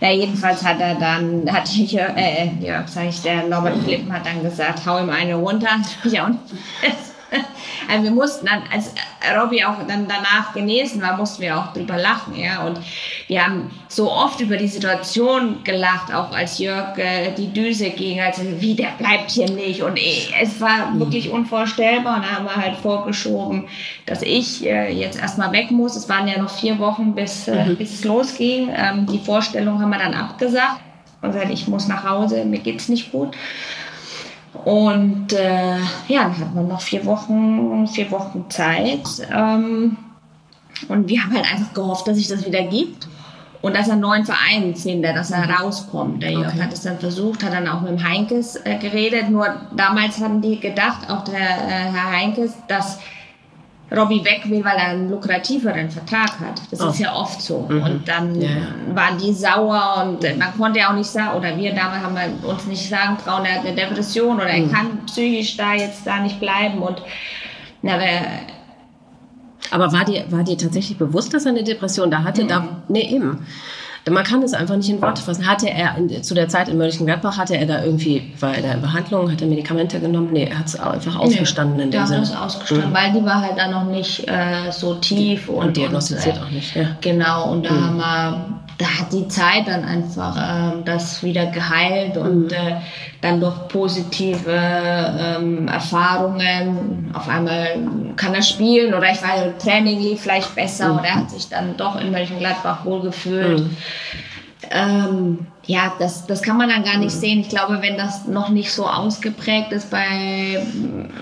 na, 0.00 0.12
jedenfalls 0.12 0.64
hat 0.64 0.78
er 0.78 0.94
dann, 0.94 1.52
hat 1.52 1.68
ich, 1.76 1.98
äh, 1.98 2.50
Jörg, 2.60 2.86
sag 2.86 3.08
ich, 3.08 3.20
der 3.22 3.48
Norbert 3.48 3.78
Flippen 3.82 4.12
hat 4.12 4.26
dann 4.26 4.44
gesagt, 4.44 4.86
hau 4.86 5.00
ihm 5.02 5.10
eine 5.10 5.34
runter. 5.34 5.70
Auch 6.04 6.28
nicht. 6.28 6.38
Also 7.88 8.04
wir 8.04 8.10
mussten 8.10 8.46
dann, 8.46 8.62
als 8.72 8.92
Robby 9.38 9.64
auch 9.64 9.76
dann 9.86 10.08
danach 10.08 10.52
genesen 10.54 11.00
war, 11.00 11.16
mussten 11.16 11.42
wir 11.42 11.56
auch 11.56 11.72
drüber 11.72 11.96
lachen, 11.96 12.34
ja. 12.34 12.64
Und 12.64 12.80
wir 13.28 13.44
haben 13.44 13.70
so 13.88 14.10
oft 14.10 14.40
über 14.40 14.56
die 14.56 14.66
Situation 14.66 15.62
gelacht, 15.62 16.12
auch 16.12 16.32
als 16.32 16.58
Jörg 16.58 16.98
äh, 16.98 17.32
die 17.36 17.52
Düse 17.52 17.90
ging, 17.90 18.20
also 18.20 18.42
wie, 18.58 18.74
der 18.74 18.90
bleibt 18.98 19.30
hier 19.30 19.48
nicht. 19.50 19.82
Und 19.82 19.98
äh, 19.98 20.24
es 20.40 20.60
war 20.60 20.90
mhm. 20.90 21.00
wirklich 21.00 21.30
unvorstellbar. 21.30 22.16
Und 22.16 22.24
da 22.24 22.30
haben 22.30 22.44
wir 22.44 22.56
halt 22.56 22.76
vorgeschoben, 22.76 23.68
dass 24.06 24.22
ich 24.22 24.66
äh, 24.66 24.92
jetzt 24.92 25.20
erstmal 25.20 25.52
weg 25.52 25.70
muss. 25.70 25.96
Es 25.96 26.08
waren 26.08 26.26
ja 26.26 26.38
noch 26.38 26.50
vier 26.50 26.78
Wochen, 26.78 27.14
bis, 27.14 27.48
äh, 27.48 27.66
mhm. 27.66 27.76
bis 27.76 27.94
es 27.94 28.04
losging. 28.04 28.70
Ähm, 28.74 29.06
die 29.06 29.18
Vorstellung 29.18 29.80
haben 29.80 29.90
wir 29.90 29.98
dann 29.98 30.14
abgesagt 30.14 30.80
und 31.22 31.32
gesagt, 31.32 31.50
ich 31.52 31.68
muss 31.68 31.88
nach 31.88 32.04
Hause, 32.04 32.44
mir 32.44 32.58
geht's 32.58 32.88
nicht 32.88 33.12
gut. 33.12 33.36
Und 34.66 35.32
äh, 35.32 35.76
ja, 36.08 36.24
dann 36.24 36.38
hat 36.40 36.54
man 36.56 36.66
noch 36.66 36.80
vier 36.80 37.06
Wochen, 37.06 37.86
vier 37.86 38.10
Wochen 38.10 38.46
Zeit. 38.48 39.06
Ähm, 39.32 39.96
und 40.88 41.08
wir 41.08 41.22
haben 41.22 41.34
halt 41.34 41.48
einfach 41.52 41.72
gehofft, 41.72 42.08
dass 42.08 42.16
sich 42.16 42.26
das 42.26 42.44
wieder 42.44 42.64
gibt. 42.64 43.06
Und 43.62 43.76
dass 43.76 43.86
er 43.86 43.92
einen 43.92 44.02
neuen 44.02 44.24
Verein 44.24 44.74
findet, 44.74 45.14
dass 45.14 45.30
er 45.30 45.48
rauskommt. 45.48 46.20
Der 46.20 46.32
Jörg 46.32 46.48
okay. 46.48 46.62
hat 46.62 46.72
es 46.72 46.82
dann 46.82 46.98
versucht, 46.98 47.44
hat 47.44 47.52
dann 47.52 47.68
auch 47.68 47.80
mit 47.80 47.92
dem 47.92 48.02
Heinkes 48.02 48.56
äh, 48.56 48.76
geredet. 48.78 49.30
Nur 49.30 49.46
damals 49.76 50.20
haben 50.20 50.42
die 50.42 50.58
gedacht, 50.58 51.08
auch 51.08 51.22
der 51.22 51.36
äh, 51.36 51.92
Herr 51.92 52.10
Heinkes, 52.10 52.54
dass 52.66 52.98
Robbie 53.94 54.24
weg 54.24 54.42
will, 54.46 54.64
weil 54.64 54.76
er 54.76 54.88
einen 54.88 55.10
lukrativeren 55.10 55.90
Vertrag 55.90 56.40
hat. 56.40 56.60
Das 56.70 56.80
oh. 56.80 56.88
ist 56.88 56.98
ja 56.98 57.14
oft 57.14 57.40
so. 57.40 57.66
Mhm. 57.68 57.82
Und 57.82 58.08
dann 58.08 58.40
ja. 58.40 58.48
waren 58.94 59.16
die 59.16 59.32
sauer 59.32 60.04
und 60.04 60.38
man 60.38 60.56
konnte 60.56 60.80
ja 60.80 60.90
auch 60.90 60.96
nicht 60.96 61.08
sagen, 61.08 61.38
oder 61.38 61.56
wir 61.56 61.72
damals 61.72 62.02
haben 62.02 62.16
wir 62.16 62.48
uns 62.48 62.66
nicht 62.66 62.88
sagen 62.88 63.16
trauen, 63.22 63.44
er 63.44 63.56
hat 63.56 63.66
eine 63.66 63.76
Depression 63.76 64.36
oder 64.36 64.52
mhm. 64.52 64.64
er 64.64 64.68
kann 64.68 65.06
psychisch 65.06 65.56
da 65.56 65.74
jetzt 65.74 66.04
da 66.04 66.18
nicht 66.18 66.40
bleiben. 66.40 66.78
Und 66.78 67.00
na, 67.82 67.98
aber 69.70 69.92
war 69.92 70.04
dir, 70.04 70.24
war 70.30 70.42
dir 70.42 70.58
tatsächlich 70.58 70.98
bewusst, 70.98 71.32
dass 71.32 71.44
er 71.44 71.52
eine 71.52 71.64
Depression 71.64 72.10
da 72.10 72.24
hatte? 72.24 72.44
Mhm. 72.44 72.48
Da, 72.48 72.68
nee, 72.88 73.08
eben. 73.08 73.46
Man 74.08 74.22
kann 74.22 74.42
es 74.42 74.54
einfach 74.54 74.76
nicht 74.76 74.88
in 74.88 75.02
Worte 75.02 75.20
fassen. 75.20 75.46
Hatte 75.46 75.68
er 75.68 75.96
in, 75.96 76.22
zu 76.22 76.34
der 76.34 76.48
Zeit 76.48 76.68
in 76.68 76.78
Mönchengladbach, 76.78 77.36
hatte 77.38 77.56
er 77.56 77.66
da 77.66 77.82
irgendwie, 77.82 78.32
war 78.38 78.54
er 78.54 78.62
da 78.62 78.72
in 78.72 78.80
Behandlung, 78.80 79.32
hat 79.32 79.42
er 79.42 79.48
Medikamente 79.48 79.98
genommen? 79.98 80.28
Nee, 80.32 80.44
er 80.44 80.60
hat 80.60 80.66
es 80.66 80.78
einfach 80.78 81.16
ausgestanden 81.16 81.76
nee, 81.76 81.82
in 81.84 81.90
dem 81.90 82.06
Sinne. 82.06 82.24
Ja, 82.24 82.44
ausgestanden, 82.44 82.90
mhm. 82.90 82.94
weil 82.94 83.12
die 83.12 83.24
war 83.24 83.40
halt 83.40 83.58
dann 83.58 83.72
noch 83.72 83.84
nicht 83.84 84.28
äh, 84.28 84.70
so 84.70 84.94
tief. 84.94 85.48
Und, 85.48 85.66
und 85.66 85.76
diagnostiziert 85.76 86.36
und, 86.36 86.42
äh, 86.42 86.46
auch 86.46 86.50
nicht, 86.50 86.76
ja. 86.76 86.96
Genau, 87.00 87.50
und 87.50 87.66
da 87.66 87.72
mhm. 87.72 87.84
haben 87.84 87.96
wir 87.96 88.55
da 88.78 88.86
hat 88.86 89.12
die 89.12 89.26
Zeit 89.28 89.66
dann 89.66 89.84
einfach 89.84 90.36
äh, 90.36 90.82
das 90.84 91.22
wieder 91.22 91.46
geheilt 91.46 92.16
und 92.16 92.46
mhm. 92.46 92.52
äh, 92.52 92.76
dann 93.20 93.40
durch 93.40 93.68
positive 93.68 94.50
ähm, 94.50 95.68
Erfahrungen 95.68 97.10
auf 97.14 97.28
einmal 97.28 97.78
kann 98.16 98.34
er 98.34 98.42
spielen 98.42 98.92
oder 98.92 99.10
ich 99.10 99.22
weiß, 99.22 99.58
Training 99.62 100.00
lief 100.00 100.20
vielleicht 100.22 100.54
besser 100.54 100.88
mhm. 100.88 100.98
oder 100.98 101.08
er 101.08 101.14
hat 101.16 101.30
sich 101.30 101.48
dann 101.48 101.76
doch 101.76 101.98
in 102.00 102.10
Mönchengladbach 102.10 102.84
wohl 102.84 103.00
gefühlt. 103.00 103.60
Mhm. 103.60 103.76
Ähm, 104.70 105.46
ja, 105.64 105.92
das, 105.98 106.26
das 106.26 106.42
kann 106.42 106.56
man 106.56 106.68
dann 106.68 106.84
gar 106.84 106.98
nicht 106.98 107.12
sehen. 107.12 107.40
Ich 107.40 107.48
glaube, 107.48 107.82
wenn 107.82 107.96
das 107.96 108.26
noch 108.26 108.50
nicht 108.50 108.72
so 108.72 108.86
ausgeprägt 108.86 109.72
ist 109.72 109.90
bei 109.90 110.62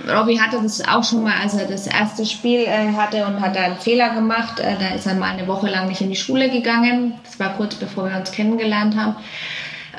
Robbie 0.08 0.38
hatte 0.38 0.60
das 0.62 0.86
auch 0.86 1.02
schon 1.02 1.22
mal, 1.22 1.34
als 1.42 1.54
er 1.54 1.66
das 1.66 1.86
erste 1.86 2.26
Spiel 2.26 2.60
äh, 2.60 2.92
hatte 2.94 3.24
und 3.26 3.40
hat 3.40 3.56
einen 3.56 3.76
Fehler 3.76 4.10
gemacht. 4.10 4.60
Äh, 4.60 4.76
da 4.78 4.94
ist 4.94 5.06
er 5.06 5.14
mal 5.14 5.30
eine 5.30 5.46
Woche 5.46 5.68
lang 5.68 5.88
nicht 5.88 6.00
in 6.00 6.10
die 6.10 6.16
Schule 6.16 6.50
gegangen. 6.50 7.14
Das 7.24 7.40
war 7.40 7.54
kurz 7.56 7.74
bevor 7.74 8.10
wir 8.10 8.16
uns 8.16 8.32
kennengelernt 8.32 8.96
haben. 8.96 9.16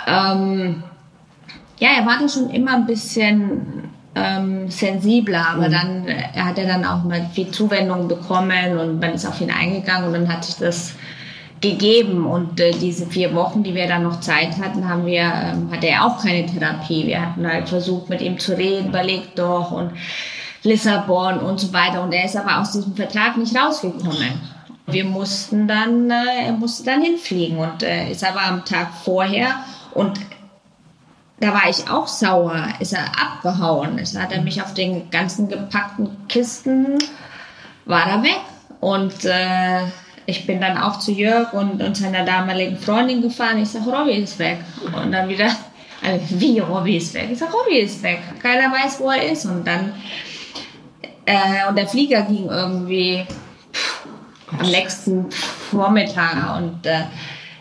Ähm, 0.08 0.84
ja, 1.80 1.90
er 1.98 2.06
war 2.06 2.20
da 2.20 2.30
schon 2.30 2.50
immer 2.52 2.76
ein 2.76 2.86
bisschen 2.86 3.90
ähm, 4.16 4.70
sensibler, 4.70 5.48
aber 5.50 5.68
mhm. 5.68 5.72
dann 5.72 6.08
er 6.08 6.46
hat 6.46 6.58
er 6.58 6.68
dann 6.68 6.86
auch 6.86 7.04
mal 7.04 7.30
viel 7.34 7.50
Zuwendung 7.52 8.08
bekommen 8.08 8.78
und 8.78 9.00
man 9.00 9.14
ist 9.14 9.26
auf 9.26 9.42
ihn 9.42 9.52
eingegangen 9.52 10.08
und 10.08 10.14
dann 10.14 10.32
hat 10.32 10.46
sich 10.46 10.56
das 10.56 10.94
gegeben 11.72 12.26
und 12.26 12.60
äh, 12.60 12.72
diese 12.72 13.06
vier 13.08 13.34
Wochen, 13.34 13.64
die 13.64 13.74
wir 13.74 13.88
dann 13.88 14.04
noch 14.04 14.20
Zeit 14.20 14.58
hatten, 14.60 14.88
haben 14.88 15.06
wir, 15.06 15.22
ähm, 15.22 15.70
hatte 15.72 15.88
er 15.88 16.06
auch 16.06 16.22
keine 16.22 16.46
Therapie. 16.46 17.08
Wir 17.08 17.22
hatten 17.22 17.48
halt 17.48 17.70
versucht, 17.70 18.10
mit 18.10 18.22
ihm 18.22 18.40
zu 18.40 18.58
reden, 18.58 18.90
überlegt 18.90 19.38
doch 19.40 19.72
und 19.72 19.92
Lissabon 20.64 21.40
und 21.40 21.60
so 21.60 21.74
weiter 21.74 22.02
und 22.02 22.12
er 22.14 22.26
ist 22.26 22.36
aber 22.36 22.60
aus 22.60 22.72
diesem 22.72 22.96
Vertrag 22.96 23.38
nicht 23.38 23.56
rausgekommen. 23.56 24.42
Wir 24.88 25.06
mussten 25.06 25.68
dann, 25.68 26.10
äh, 26.10 26.46
er 26.48 26.54
musste 26.54 26.84
dann 26.84 27.02
hinfliegen 27.02 27.58
und 27.58 27.84
äh, 27.84 28.12
ist 28.12 28.24
aber 28.24 28.44
am 28.44 28.66
Tag 28.66 28.90
vorher 29.04 29.56
und 29.94 30.20
da 31.40 31.54
war 31.54 31.70
ich 31.70 31.90
auch 31.90 32.08
sauer, 32.08 32.70
ist 32.80 32.94
er 32.94 33.06
abgehauen. 33.20 34.00
Es 34.00 34.18
hat 34.18 34.32
er 34.32 34.42
mich 34.42 34.62
auf 34.62 34.74
den 34.74 35.10
ganzen 35.10 35.50
gepackten 35.50 36.28
Kisten, 36.28 36.98
war 37.86 38.08
er 38.08 38.24
weg. 38.24 38.40
Und 38.80 39.26
äh, 39.26 39.82
ich 40.26 40.48
bin 40.48 40.60
dann 40.60 40.78
auch 40.78 41.00
zu 41.00 41.12
Jörg 41.12 41.54
und, 41.54 41.82
und 41.82 41.96
seiner 41.96 42.26
damaligen 42.26 42.78
Freundin 42.78 43.22
gefahren. 43.22 43.62
Ich 43.62 43.70
sage, 43.70 43.90
Robby 43.90 44.14
ist 44.14 44.40
weg. 44.40 44.60
Und 44.84 45.12
dann 45.12 45.30
wieder, 45.30 45.52
also, 46.04 46.40
wie 46.40 46.60
Robby 46.60 46.98
ist 46.98 47.14
weg? 47.14 47.30
Ich 47.32 47.40
sage, 47.40 47.52
Robby 47.52 47.80
ist 47.80 48.02
weg. 48.02 48.20
Keiner 48.42 48.72
weiß, 48.72 49.00
wo 49.00 49.12
er 49.12 49.32
ist. 49.32 49.46
Und 49.46 49.66
dann, 49.66 49.94
äh, 51.26 51.68
und 51.70 51.78
der 51.78 51.88
Flieger 51.88 52.24
ging 52.24 52.50
irgendwie 52.50 53.26
am 54.60 54.70
nächsten 54.70 55.30
Vormittag. 55.32 56.58
Und 56.58 56.86
äh, 56.86 57.04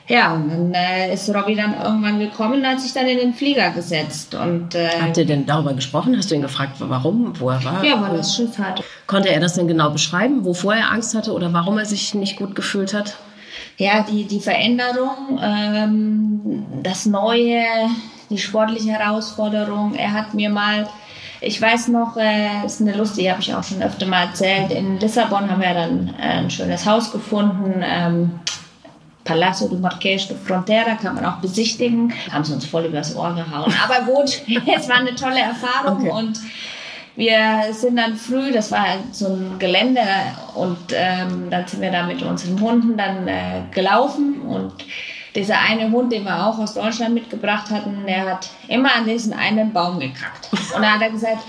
ja, 0.06 0.34
und 0.34 0.50
dann 0.50 0.74
äh, 0.74 1.14
ist 1.14 1.34
Robby 1.34 1.54
dann 1.54 1.74
irgendwann 1.80 2.18
gekommen 2.18 2.60
und 2.60 2.66
hat 2.66 2.80
sich 2.80 2.92
dann 2.92 3.06
in 3.06 3.18
den 3.18 3.32
Flieger 3.32 3.70
gesetzt. 3.70 4.34
Und, 4.34 4.74
äh, 4.74 4.90
Habt 5.00 5.16
ihr 5.16 5.24
denn 5.24 5.46
darüber 5.46 5.72
gesprochen? 5.72 6.14
Hast 6.16 6.30
du 6.30 6.34
ihn 6.34 6.42
gefragt, 6.42 6.76
warum, 6.78 7.38
wo 7.40 7.48
er 7.48 7.64
war? 7.64 7.82
Ja, 7.82 8.00
weil 8.02 8.10
er 8.10 8.18
das 8.18 8.36
Schiff 8.36 8.58
hatte. 8.58 8.84
Konnte 9.06 9.30
er 9.30 9.40
das 9.40 9.54
denn 9.54 9.66
genau 9.66 9.90
beschreiben, 9.90 10.44
wovor 10.44 10.74
er 10.74 10.90
Angst 10.90 11.14
hatte 11.14 11.32
oder 11.32 11.52
warum 11.54 11.78
er 11.78 11.86
sich 11.86 12.14
nicht 12.14 12.36
gut 12.36 12.54
gefühlt 12.54 12.92
hat? 12.92 13.16
Ja, 13.78 14.04
die, 14.08 14.24
die 14.24 14.40
Veränderung, 14.40 15.40
ähm, 15.42 16.66
das 16.82 17.06
Neue, 17.06 17.64
die 18.28 18.38
sportliche 18.38 18.90
Herausforderung. 18.90 19.94
Er 19.94 20.12
hat 20.12 20.34
mir 20.34 20.50
mal 20.50 20.86
ich 21.46 21.60
weiß 21.60 21.88
noch, 21.88 22.16
äh, 22.16 22.64
ist 22.64 22.80
eine 22.80 22.96
Lust, 22.96 23.18
die 23.18 23.30
habe 23.30 23.40
ich 23.40 23.54
auch 23.54 23.62
schon 23.62 23.82
öfter 23.82 24.06
mal 24.06 24.28
erzählt. 24.28 24.70
In 24.70 24.98
Lissabon 24.98 25.50
haben 25.50 25.60
wir 25.60 25.74
dann 25.74 26.14
äh, 26.18 26.38
ein 26.38 26.50
schönes 26.50 26.86
Haus 26.86 27.12
gefunden. 27.12 27.82
Ähm, 27.84 28.40
Palacio 29.24 29.68
do 29.68 29.76
Marquês 29.76 30.26
de 30.28 30.36
Frontera 30.36 30.94
kann 30.94 31.14
man 31.14 31.24
auch 31.24 31.36
besichtigen. 31.36 32.12
Haben 32.30 32.44
sie 32.44 32.52
uns 32.52 32.66
voll 32.66 32.84
übers 32.84 33.16
Ohr 33.16 33.34
gehauen. 33.34 33.72
Aber 33.82 34.04
gut, 34.04 34.42
es 34.76 34.88
war 34.88 34.96
eine 34.96 35.14
tolle 35.14 35.40
Erfahrung 35.40 36.02
okay. 36.02 36.10
und 36.10 36.40
wir 37.16 37.72
sind 37.72 37.96
dann 37.96 38.16
früh, 38.16 38.52
das 38.52 38.72
war 38.72 38.86
so 39.12 39.28
ein 39.28 39.58
Gelände 39.58 40.02
und 40.54 40.78
ähm, 40.92 41.48
dann 41.48 41.66
sind 41.66 41.80
wir 41.80 41.92
da 41.92 42.02
mit 42.02 42.22
unseren 42.22 42.60
Hunden 42.60 42.96
dann 42.96 43.28
äh, 43.28 43.62
gelaufen 43.70 44.40
und 44.42 44.72
dieser 45.34 45.58
eine 45.58 45.90
Hund, 45.90 46.12
den 46.12 46.24
wir 46.24 46.46
auch 46.46 46.58
aus 46.58 46.74
Deutschland 46.74 47.14
mitgebracht 47.14 47.70
hatten, 47.70 48.04
der 48.06 48.30
hat 48.30 48.50
immer 48.68 48.94
an 48.94 49.04
diesen 49.04 49.32
einen 49.32 49.72
Baum 49.72 49.98
gekackt. 49.98 50.48
Und 50.52 50.82
da 50.82 50.92
hat 50.92 51.02
er 51.02 51.10
gesagt, 51.10 51.42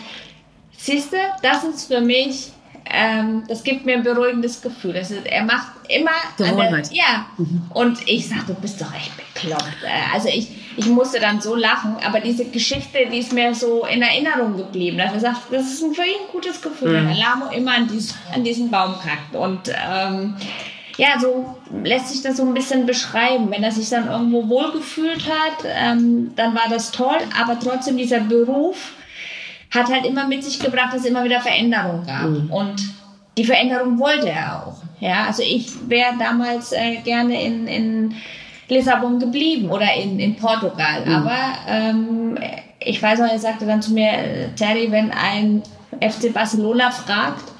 siehste, 0.75 1.17
das 1.41 1.63
ist 1.63 1.91
für 1.91 2.01
mich 2.01 2.51
ähm, 2.87 3.43
das 3.47 3.63
gibt 3.63 3.85
mir 3.85 3.95
ein 3.95 4.03
beruhigendes 4.03 4.61
Gefühl. 4.61 4.95
Also, 4.95 5.15
er 5.23 5.43
macht 5.43 5.73
immer. 5.89 6.11
Der, 6.37 6.47
ja. 6.91 7.25
Mhm. 7.37 7.63
Und 7.73 8.07
ich 8.07 8.29
sag, 8.29 8.45
du 8.45 8.53
bist 8.53 8.79
doch 8.79 8.93
echt 8.93 9.11
bekloppt. 9.17 9.83
Äh, 9.83 10.13
also 10.13 10.29
ich, 10.29 10.49
ich 10.77 10.85
musste 10.87 11.19
dann 11.19 11.41
so 11.41 11.55
lachen, 11.55 11.95
aber 12.05 12.19
diese 12.19 12.45
Geschichte, 12.45 12.99
die 13.11 13.19
ist 13.19 13.33
mir 13.33 13.55
so 13.55 13.85
in 13.85 14.01
Erinnerung 14.01 14.55
geblieben. 14.55 14.97
Dass 14.97 15.13
er 15.13 15.19
sagt, 15.19 15.41
das 15.51 15.65
ist 15.65 15.83
ein 15.83 15.93
für 15.93 16.03
ihn 16.03 16.27
gutes 16.31 16.61
Gefühl, 16.61 16.89
mhm. 16.89 16.95
wenn 16.95 17.07
der 17.07 17.17
Lamo 17.17 17.47
immer 17.51 17.75
an, 17.75 17.87
dies, 17.91 18.15
an 18.33 18.43
diesen 18.43 18.69
Baum 18.69 18.95
kackt. 18.99 19.35
Und 19.35 19.69
ähm, 19.69 20.35
ja, 20.97 21.19
so 21.19 21.57
lässt 21.83 22.09
sich 22.09 22.21
das 22.21 22.37
so 22.37 22.43
ein 22.43 22.53
bisschen 22.53 22.85
beschreiben. 22.85 23.49
Wenn 23.49 23.63
er 23.63 23.71
sich 23.71 23.89
dann 23.89 24.07
irgendwo 24.07 24.47
wohlgefühlt 24.47 25.27
hat, 25.27 25.65
ähm, 25.65 26.33
dann 26.35 26.53
war 26.53 26.69
das 26.69 26.91
toll, 26.91 27.17
aber 27.39 27.59
trotzdem 27.59 27.97
dieser 27.97 28.19
Beruf 28.19 28.93
hat 29.75 29.91
halt 29.91 30.05
immer 30.05 30.27
mit 30.27 30.43
sich 30.43 30.59
gebracht, 30.59 30.93
dass 30.93 31.01
es 31.01 31.07
immer 31.07 31.23
wieder 31.23 31.41
Veränderungen 31.41 32.05
gab. 32.05 32.29
Mhm. 32.29 32.51
Und 32.51 32.75
die 33.37 33.43
Veränderung 33.43 33.99
wollte 33.99 34.29
er 34.29 34.65
auch. 34.65 34.77
Ja, 34.99 35.25
also 35.27 35.43
ich 35.43 35.67
wäre 35.87 36.13
damals 36.17 36.71
äh, 36.71 36.97
gerne 37.03 37.41
in, 37.41 37.67
in 37.67 38.15
Lissabon 38.69 39.19
geblieben 39.19 39.69
oder 39.69 39.93
in, 39.93 40.19
in 40.19 40.35
Portugal. 40.35 41.05
Mhm. 41.05 41.11
Aber 41.13 41.37
ähm, 41.67 42.37
ich 42.79 43.01
weiß 43.01 43.19
noch, 43.19 43.29
er 43.29 43.39
sagte 43.39 43.65
dann 43.65 43.81
zu 43.81 43.93
mir, 43.93 44.51
Terry, 44.55 44.91
wenn 44.91 45.11
ein 45.11 45.63
FC 46.01 46.33
Barcelona 46.33 46.91
fragt, 46.91 47.51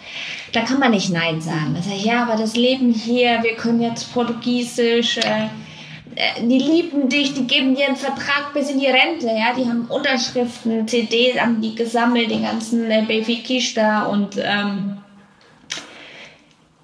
da 0.54 0.62
kann 0.62 0.80
man 0.80 0.91
nicht 0.91 1.12
Nein 1.12 1.41
sagen. 1.41 1.73
Da 1.75 1.82
sage 1.82 1.97
ich, 1.97 2.06
ja, 2.06 2.23
aber 2.23 2.38
das 2.38 2.56
Leben 2.56 2.93
hier, 2.93 3.43
wir 3.43 3.56
können 3.56 3.82
jetzt 3.82 4.13
Portugiesisch. 4.13 5.17
Äh, 5.17 5.47
die 6.41 6.60
lieben 6.60 7.10
dich, 7.10 7.34
die 7.34 7.45
geben 7.45 7.75
dir 7.75 7.88
einen 7.88 7.97
Vertrag 7.97 8.54
bis 8.54 8.69
in 8.69 8.80
die 8.80 8.88
Rente, 8.88 9.28
ja, 9.28 9.54
die 9.56 9.67
haben 9.67 9.86
Unterschriften, 9.89 10.88
CDs 10.88 11.39
haben 11.39 11.62
die 11.62 11.75
gesammelt, 11.75 12.32
den 12.32 12.43
ganzen 12.43 12.89
äh, 12.89 13.04
Baby 13.06 13.41
Kish 13.43 13.73
da 13.73 14.04
und 14.04 14.38
ähm, 14.38 14.97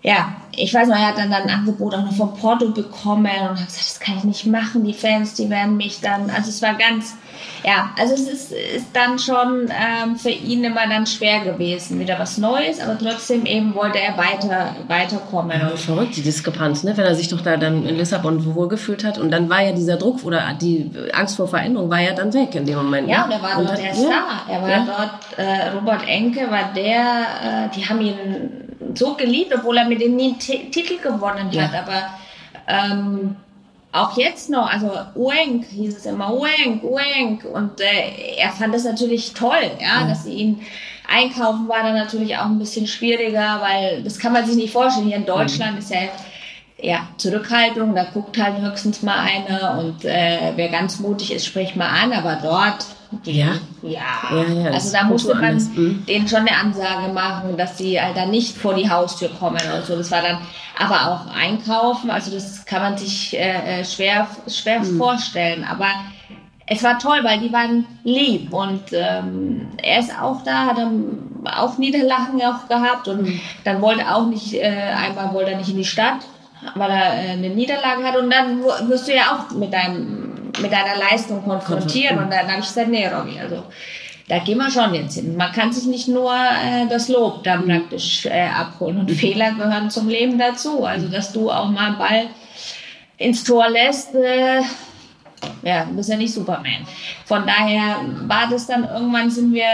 ja, 0.03 0.35
ich 0.55 0.73
weiß 0.73 0.87
noch, 0.87 0.95
er 0.95 1.07
hat 1.07 1.17
dann, 1.17 1.31
dann 1.31 1.43
ein 1.43 1.49
Angebot 1.49 1.93
auch 1.93 2.03
noch 2.03 2.13
von 2.13 2.33
Porto 2.33 2.69
bekommen 2.71 3.31
und 3.41 3.59
hat 3.59 3.67
gesagt, 3.67 3.89
das 3.89 3.99
kann 3.99 4.17
ich 4.17 4.23
nicht 4.23 4.45
machen, 4.47 4.83
die 4.83 4.93
Fans, 4.93 5.35
die 5.35 5.49
werden 5.49 5.77
mich 5.77 6.01
dann, 6.01 6.29
also 6.29 6.49
es 6.49 6.61
war 6.61 6.73
ganz, 6.73 7.15
ja, 7.63 7.91
also 7.97 8.13
es 8.13 8.27
ist, 8.27 8.51
ist 8.51 8.87
dann 8.93 9.19
schon 9.19 9.69
ähm, 9.69 10.15
für 10.15 10.29
ihn 10.29 10.63
immer 10.63 10.87
dann 10.89 11.05
schwer 11.05 11.41
gewesen, 11.41 11.99
wieder 11.99 12.17
was 12.17 12.37
Neues, 12.37 12.79
aber 12.79 12.97
trotzdem 12.97 13.45
eben 13.45 13.75
wollte 13.75 13.99
er 13.99 14.17
weiter, 14.17 14.75
weiterkommen. 14.87 15.59
Ja, 15.59 15.69
verrückt, 15.75 16.15
die 16.15 16.21
Diskrepanz, 16.21 16.83
ne? 16.83 16.97
wenn 16.97 17.05
er 17.05 17.15
sich 17.15 17.27
doch 17.27 17.41
da 17.41 17.57
dann 17.57 17.85
in 17.85 17.97
Lissabon 17.97 18.43
wohlgefühlt 18.55 19.03
hat 19.03 19.19
und 19.19 19.31
dann 19.31 19.49
war 19.49 19.61
ja 19.61 19.73
dieser 19.73 19.97
Druck 19.97 20.23
oder 20.23 20.41
die 20.59 20.89
Angst 21.13 21.35
vor 21.35 21.47
Veränderung 21.47 21.89
war 21.89 21.99
ja 21.99 22.13
dann 22.13 22.33
weg 22.33 22.55
in 22.55 22.65
dem 22.65 22.77
Moment. 22.77 23.07
Ja, 23.07 23.25
ne? 23.25 23.25
und 23.25 23.31
er 23.31 23.41
war 23.43 23.57
und 23.59 23.69
dort 23.69 23.77
der 23.77 23.93
Star. 23.93 24.45
Er 24.49 24.61
war 24.61 24.69
ja. 24.69 24.85
dort, 24.85 25.37
äh, 25.37 25.69
Robert 25.69 26.07
Enke 26.07 26.49
war 26.49 26.73
der, 26.75 27.69
äh, 27.69 27.75
die 27.75 27.87
haben 27.87 28.01
ihn 28.01 28.15
so 28.95 29.13
geliebt, 29.13 29.53
obwohl 29.55 29.77
er 29.77 29.85
mit 29.85 30.01
dem 30.01 30.15
nie 30.15 30.33
Titel 30.37 30.97
gewonnen 30.97 31.45
hat, 31.45 31.53
ja. 31.53 31.69
aber 31.85 32.09
ähm, 32.67 33.35
auch 33.91 34.17
jetzt 34.17 34.49
noch, 34.49 34.71
also 34.71 34.91
Uenk 35.15 35.65
hieß 35.65 35.97
es 35.97 36.05
immer, 36.05 36.33
Uenk, 36.33 36.83
Uenk. 36.83 37.45
Und 37.45 37.81
äh, 37.81 38.37
er 38.37 38.51
fand 38.51 38.73
das 38.73 38.83
natürlich 38.83 39.33
toll, 39.33 39.71
ja, 39.79 40.01
ja, 40.01 40.07
dass 40.07 40.23
sie 40.23 40.33
ihn 40.33 40.61
einkaufen 41.07 41.67
war 41.67 41.83
dann 41.83 41.95
natürlich 41.95 42.37
auch 42.37 42.45
ein 42.45 42.59
bisschen 42.59 42.87
schwieriger, 42.87 43.59
weil 43.61 44.01
das 44.03 44.17
kann 44.17 44.31
man 44.31 44.45
sich 44.45 44.55
nicht 44.55 44.71
vorstellen. 44.71 45.07
Hier 45.07 45.17
in 45.17 45.25
Deutschland 45.25 45.73
mhm. 45.73 45.79
ist 45.79 45.91
ja 45.91 45.99
ja, 46.83 47.07
Zurückhaltung, 47.17 47.95
da 47.95 48.05
guckt 48.05 48.37
halt 48.37 48.59
höchstens 48.59 49.03
mal 49.03 49.19
einer 49.19 49.79
und 49.79 50.03
äh, 50.03 50.53
wer 50.55 50.69
ganz 50.69 50.99
mutig 50.99 51.31
ist, 51.31 51.45
spricht 51.45 51.75
mal 51.75 51.89
an, 51.89 52.11
aber 52.11 52.39
dort, 52.41 52.85
ja, 53.23 53.53
ja, 53.81 53.99
ja, 54.31 54.43
ja 54.43 54.71
also 54.71 54.91
da 54.91 55.03
musste 55.03 55.35
man 55.35 55.55
mhm. 55.55 56.05
denen 56.07 56.27
schon 56.27 56.39
eine 56.39 56.55
Ansage 56.55 57.11
machen, 57.13 57.57
dass 57.57 57.77
sie 57.77 57.99
halt 57.99 58.15
dann 58.15 58.31
nicht 58.31 58.55
vor 58.57 58.73
die 58.73 58.89
Haustür 58.89 59.29
kommen 59.29 59.61
und 59.75 59.85
so. 59.85 59.95
Das 59.95 60.11
war 60.11 60.21
dann 60.21 60.39
aber 60.77 61.11
auch 61.11 61.35
einkaufen, 61.35 62.09
also 62.09 62.31
das 62.31 62.65
kann 62.65 62.81
man 62.81 62.97
sich 62.97 63.37
äh, 63.37 63.81
äh 63.81 63.85
schwer, 63.85 64.27
schwer 64.47 64.79
mhm. 64.79 64.97
vorstellen, 64.97 65.63
aber 65.63 65.87
es 66.67 66.83
war 66.83 66.97
toll, 66.99 67.19
weil 67.23 67.39
die 67.39 67.51
waren 67.51 67.85
lieb 68.03 68.53
und 68.53 68.83
ähm, 68.93 69.67
er 69.77 69.99
ist 69.99 70.11
auch 70.19 70.41
da, 70.43 70.67
hat 70.67 70.77
auch 71.45 71.77
Niederlachen 71.77 72.41
auch 72.41 72.67
gehabt 72.69 73.07
und 73.09 73.23
mhm. 73.23 73.41
dann 73.65 73.81
wollte 73.81 74.07
auch 74.09 74.27
nicht, 74.27 74.53
äh, 74.53 74.69
einmal 74.69 75.33
wollte 75.33 75.51
er 75.51 75.57
nicht 75.57 75.69
in 75.69 75.77
die 75.77 75.85
Stadt 75.85 76.19
weil 76.75 76.91
er 76.91 77.13
äh, 77.13 77.29
eine 77.31 77.49
Niederlage 77.49 78.03
hat 78.03 78.17
und 78.17 78.29
dann 78.29 78.63
wirst 78.87 79.07
du 79.07 79.15
ja 79.15 79.35
auch 79.35 79.55
mit 79.55 79.73
deinem 79.73 80.30
mit 80.59 80.71
deiner 80.71 80.97
Leistung 80.97 81.43
konfrontiert 81.43 82.13
und 82.13 82.31
dann 82.31 82.47
habe 82.47 82.59
ich 82.59 82.67
gesagt, 82.67 82.89
nee, 82.89 83.07
Robby, 83.07 83.39
also 83.39 83.63
da 84.27 84.39
gehen 84.39 84.57
wir 84.59 84.71
schon 84.71 84.93
jetzt 84.93 85.15
hin. 85.15 85.35
Man 85.35 85.51
kann 85.51 85.73
sich 85.73 85.85
nicht 85.85 86.07
nur 86.07 86.33
äh, 86.33 86.87
das 86.89 87.09
Lob 87.09 87.43
dann 87.43 87.65
mhm. 87.65 87.69
praktisch 87.69 88.25
äh, 88.25 88.47
abholen 88.47 88.99
und 88.99 89.09
mhm. 89.09 89.15
Fehler 89.15 89.51
gehören 89.51 89.89
zum 89.89 90.07
Leben 90.07 90.37
dazu. 90.37 90.85
Also 90.85 91.07
dass 91.07 91.33
du 91.33 91.51
auch 91.51 91.69
mal 91.69 91.87
einen 91.87 91.97
Ball 91.97 92.27
ins 93.17 93.43
Tor 93.43 93.69
lässt, 93.69 94.15
äh, 94.15 94.61
ja, 95.63 95.85
du 95.85 95.95
bist 95.95 96.09
ja 96.09 96.17
nicht 96.17 96.33
Superman. 96.33 96.85
Von 97.25 97.45
daher 97.45 97.97
war 98.27 98.47
das 98.49 98.67
dann 98.67 98.83
irgendwann 98.83 99.29
sind 99.29 99.53
wir 99.53 99.65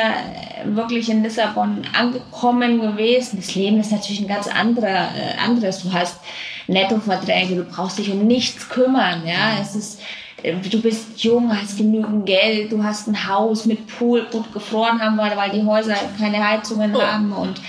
wirklich 0.66 1.10
in 1.10 1.24
Lissabon 1.24 1.82
angekommen 1.98 2.82
gewesen. 2.82 3.38
Das 3.38 3.54
Leben 3.54 3.80
ist 3.80 3.92
natürlich 3.92 4.22
ein 4.22 4.28
ganz 4.28 4.48
anderer, 4.48 5.10
äh, 5.16 5.38
anderes. 5.44 5.84
Du 5.84 5.94
hast 5.94 6.20
Nettoverträge, 6.68 7.56
du 7.56 7.64
brauchst 7.64 8.00
dich 8.00 8.12
um 8.12 8.26
nichts 8.26 8.70
kümmern, 8.70 9.24
ja, 9.26 9.62
es 9.62 9.76
ist, 9.76 10.00
äh, 10.00 10.04
du 10.44 10.82
bist 10.82 11.24
jung, 11.24 11.52
hast 11.52 11.78
genügend 11.78 12.26
Geld, 12.26 12.72
du 12.72 12.84
hast 12.84 13.08
ein 13.08 13.28
Haus 13.28 13.66
mit 13.66 13.88
Pool, 13.88 14.28
gut 14.32 14.54
gefroren 14.54 15.02
haben 15.02 15.16
wir, 15.16 15.36
weil 15.36 15.52
die 15.52 15.66
Häuser 15.66 15.96
keine 16.18 16.48
Heizungen 16.48 16.96
oh. 16.96 17.02
haben 17.02 17.32
und 17.32 17.60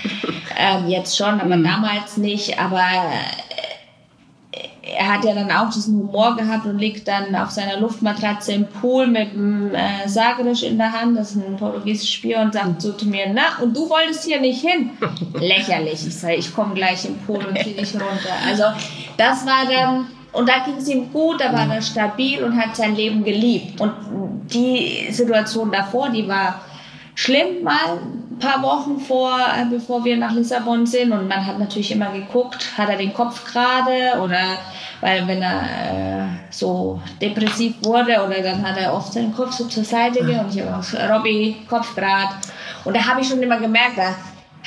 ähm, 0.57 0.87
jetzt 0.87 1.17
schon, 1.17 1.39
aber 1.39 1.57
mhm. 1.57 1.63
damals 1.63 2.17
nicht, 2.17 2.59
aber 2.59 2.81
er 4.99 5.13
hat 5.13 5.23
ja 5.23 5.33
dann 5.33 5.51
auch 5.51 5.69
diesen 5.69 5.97
Humor 5.99 6.35
gehabt 6.35 6.65
und 6.65 6.77
liegt 6.77 7.07
dann 7.07 7.35
auf 7.35 7.51
seiner 7.51 7.79
Luftmatratze 7.79 8.53
im 8.53 8.67
Pool 8.67 9.07
mit 9.07 9.31
einem 9.31 9.73
äh, 9.73 10.07
Sagres 10.07 10.63
in 10.63 10.77
der 10.77 10.91
Hand, 10.91 11.17
das 11.17 11.31
ist 11.31 11.37
ein 11.37 11.57
portugiesisches 11.57 12.13
Spiel, 12.13 12.37
und 12.37 12.53
sagt 12.53 12.81
so 12.81 12.93
zu 12.93 13.07
mir, 13.07 13.25
na, 13.33 13.63
und 13.63 13.75
du 13.75 13.89
wolltest 13.89 14.25
hier 14.25 14.39
nicht 14.39 14.61
hin? 14.61 14.91
Lächerlich. 15.39 16.05
Ich 16.05 16.15
sage, 16.15 16.35
ich 16.35 16.53
komme 16.53 16.73
gleich 16.73 17.05
im 17.05 17.17
Pool 17.19 17.43
und 17.45 17.57
zieh 17.59 17.73
dich 17.73 17.93
runter. 17.93 18.33
Also 18.47 18.63
das 19.17 19.45
war 19.45 19.65
dann, 19.69 20.07
und 20.31 20.47
da 20.47 20.59
ging 20.59 20.77
es 20.77 20.87
ihm 20.87 21.11
gut, 21.11 21.41
da 21.41 21.51
war 21.51 21.73
er 21.73 21.81
stabil 21.81 22.43
und 22.43 22.55
hat 22.59 22.75
sein 22.75 22.95
Leben 22.95 23.23
geliebt. 23.23 23.81
Und 23.81 23.93
die 24.53 25.07
Situation 25.11 25.71
davor, 25.71 26.09
die 26.09 26.27
war 26.27 26.61
schlimm 27.15 27.63
mal 27.63 27.99
ein 28.31 28.39
paar 28.39 28.61
Wochen 28.61 28.99
vor, 28.99 29.31
äh, 29.37 29.65
bevor 29.65 30.05
wir 30.05 30.17
nach 30.17 30.31
Lissabon 30.31 30.85
sind. 30.85 31.11
Und 31.11 31.27
man 31.27 31.45
hat 31.45 31.57
natürlich 31.57 31.91
immer 31.91 32.11
geguckt, 32.11 32.77
hat 32.77 32.89
er 32.89 32.97
den 32.97 33.13
Kopf 33.13 33.43
gerade 33.51 34.21
oder 34.21 34.39
weil 35.01 35.27
wenn 35.27 35.41
er 35.41 35.61
äh, 35.61 36.27
so 36.49 37.01
depressiv 37.21 37.75
wurde 37.81 38.23
oder 38.23 38.41
dann 38.41 38.61
hat 38.67 38.77
er 38.77 38.93
oft 38.93 39.13
seinen 39.13 39.33
Kopf 39.33 39.53
so 39.53 39.65
zur 39.65 39.83
Seite 39.83 40.19
gegeben 40.19 40.41
und 40.41 40.55
ich 40.55 40.61
habe 40.61 40.77
auch 40.77 41.15
Robby 41.15 41.55
Kopf 41.67 41.95
gerade. 41.95 42.35
Und 42.85 42.95
da 42.95 43.05
habe 43.05 43.21
ich 43.21 43.27
schon 43.27 43.41
immer 43.41 43.59
gemerkt, 43.59 43.97
da 43.97 44.15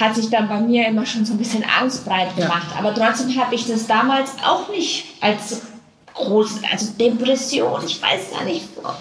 hat 0.01 0.15
sich 0.15 0.31
dann 0.31 0.49
bei 0.49 0.61
mir 0.61 0.87
immer 0.89 1.07
schon 1.07 1.25
so 1.25 1.35
ein 1.35 1.39
bisschen 1.39 1.65
Angst 1.81 2.05
breit 2.05 2.35
gemacht. 2.37 2.69
Ja. 2.73 2.79
Aber 2.79 2.95
trotzdem 2.95 3.37
habe 3.39 3.55
ich 3.55 3.67
das 3.67 3.87
damals 3.87 4.33
auch 4.45 4.69
nicht 4.69 5.05
als 5.21 5.63
groß, 6.15 6.61
also 6.71 6.93
Depression, 6.99 7.81
ich 7.87 8.03
weiß 8.03 8.33
gar 8.33 8.45
nicht, 8.45 8.69
ob, 8.83 8.97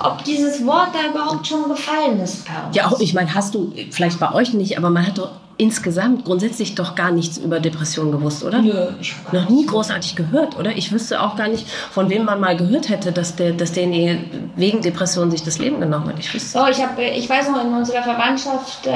ob, 0.00 0.24
dieses 0.24 0.64
Wort 0.64 0.88
da 0.94 1.10
überhaupt 1.10 1.46
schon 1.46 1.68
gefallen 1.68 2.20
ist. 2.20 2.46
Ja, 2.72 2.86
auch, 2.86 3.00
ich 3.00 3.14
meine, 3.14 3.34
hast 3.34 3.54
du 3.54 3.72
vielleicht 3.90 4.18
bei 4.18 4.32
euch 4.32 4.54
nicht, 4.54 4.78
aber 4.78 4.90
man 4.90 5.06
hat 5.06 5.18
doch 5.18 5.32
insgesamt 5.58 6.24
grundsätzlich 6.24 6.74
doch 6.74 6.94
gar 6.94 7.10
nichts 7.10 7.38
über 7.38 7.60
Depressionen 7.60 8.12
gewusst, 8.12 8.44
oder? 8.44 8.60
Nö, 8.60 8.88
ich 9.00 9.14
Noch 9.32 9.48
nie 9.48 9.64
großartig 9.64 10.14
gehört, 10.14 10.58
oder? 10.58 10.76
Ich 10.76 10.92
wüsste 10.92 11.22
auch 11.22 11.36
gar 11.36 11.48
nicht, 11.48 11.66
von 11.68 12.10
wem 12.10 12.24
man 12.24 12.40
mal 12.40 12.56
gehört 12.56 12.90
hätte, 12.90 13.12
dass 13.12 13.36
der, 13.36 13.52
dass 13.52 13.72
derjenige 13.72 14.18
wegen 14.56 14.82
Depression 14.82 15.30
sich 15.30 15.42
das 15.42 15.58
Leben 15.58 15.80
genommen 15.80 16.08
hat. 16.08 16.18
Ich 16.18 16.32
wüsste. 16.32 16.58
Oh, 16.58 16.68
ich, 16.70 16.82
hab, 16.82 16.98
ich 16.98 17.28
weiß 17.28 17.50
noch, 17.50 17.64
in 17.64 17.72
unserer 17.72 18.02
Verwandtschaft 18.02 18.86
äh, 18.86 18.92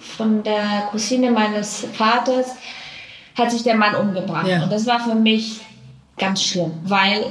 von 0.00 0.42
der 0.42 0.88
Cousine 0.90 1.30
meines 1.30 1.86
Vaters 1.92 2.56
hat 3.36 3.50
sich 3.50 3.62
der 3.62 3.76
Mann 3.76 3.94
umgebracht. 3.94 4.46
Ja. 4.46 4.64
Und 4.64 4.72
das 4.72 4.86
war 4.86 5.00
für 5.00 5.14
mich 5.14 5.60
ganz 6.18 6.42
schlimm, 6.42 6.72
weil 6.84 7.26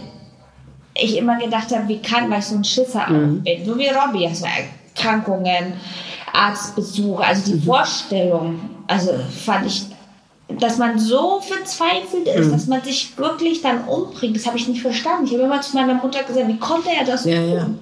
ich 0.96 1.18
immer 1.18 1.38
gedacht 1.38 1.72
habe, 1.72 1.88
wie 1.88 2.02
kann, 2.02 2.30
weil 2.30 2.40
ich 2.40 2.46
so 2.46 2.56
ein 2.56 2.64
Schisser 2.64 3.10
mhm. 3.10 3.44
bin, 3.44 3.66
so 3.66 3.78
wie 3.78 3.88
Robbie, 3.88 4.28
also 4.28 4.46
Erkrankungen, 4.46 5.74
Arztbesuche, 6.34 7.24
also 7.24 7.52
die 7.52 7.58
mhm. 7.58 7.64
Vorstellung, 7.64 8.60
also 8.88 9.14
fand 9.46 9.66
ich, 9.68 9.86
dass 10.60 10.78
man 10.78 10.98
so 10.98 11.40
verzweifelt 11.42 12.28
ist, 12.28 12.48
mhm. 12.48 12.52
dass 12.52 12.68
man 12.68 12.82
sich 12.84 13.18
wirklich 13.18 13.62
dann 13.62 13.86
umbringt, 13.86 14.36
das 14.36 14.48
habe 14.48 14.58
ich 14.58 14.68
nicht 14.68 14.82
verstanden. 14.82 15.26
Ich 15.26 15.34
habe 15.34 15.44
immer 15.44 15.62
zu 15.62 15.76
meiner 15.76 15.94
Mutter 15.94 16.24
gesagt, 16.24 16.48
wie 16.48 16.58
konnte 16.58 16.90
er 16.90 17.06
das 17.06 17.26
ja, 17.26 17.36
tun? 17.36 17.80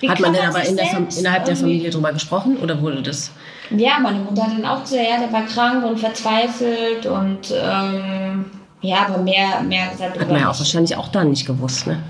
Ja. 0.00 0.10
Hat 0.10 0.20
man 0.20 0.32
denn 0.32 0.46
aber 0.46 0.64
in 0.64 0.76
der 0.76 0.86
innerhalb 1.16 1.44
der 1.46 1.56
Familie 1.56 1.90
darüber 1.90 2.12
gesprochen 2.12 2.58
oder 2.58 2.80
wurde 2.80 3.02
das? 3.02 3.30
Ja, 3.70 3.98
meine 4.00 4.18
Mutter 4.18 4.44
hat 4.44 4.52
dann 4.52 4.64
auch 4.64 4.82
gesagt, 4.82 5.02
ja, 5.08 5.18
der 5.18 5.32
war 5.32 5.46
krank 5.46 5.84
und 5.84 5.98
verzweifelt 5.98 7.06
und 7.06 7.52
ähm, 7.52 8.44
ja, 8.82 9.06
aber 9.06 9.22
mehr, 9.22 9.62
mehr 9.62 9.88
gesagt. 9.88 10.20
Hat 10.20 10.28
man 10.28 10.40
ja 10.40 10.50
auch 10.50 10.58
wahrscheinlich 10.58 10.96
auch 10.96 11.08
dann 11.08 11.30
nicht 11.30 11.46
gewusst, 11.46 11.86
ne? 11.86 12.02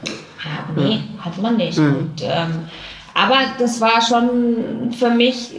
Ja, 0.44 0.82
nee, 0.82 0.96
mhm. 0.96 1.24
hat 1.24 1.40
man 1.40 1.56
nicht. 1.56 1.78
Mhm. 1.78 1.96
Und, 1.96 2.22
ähm, 2.22 2.68
aber 3.14 3.38
das 3.58 3.80
war 3.80 4.02
schon 4.02 4.92
für 4.92 5.10
mich, 5.10 5.50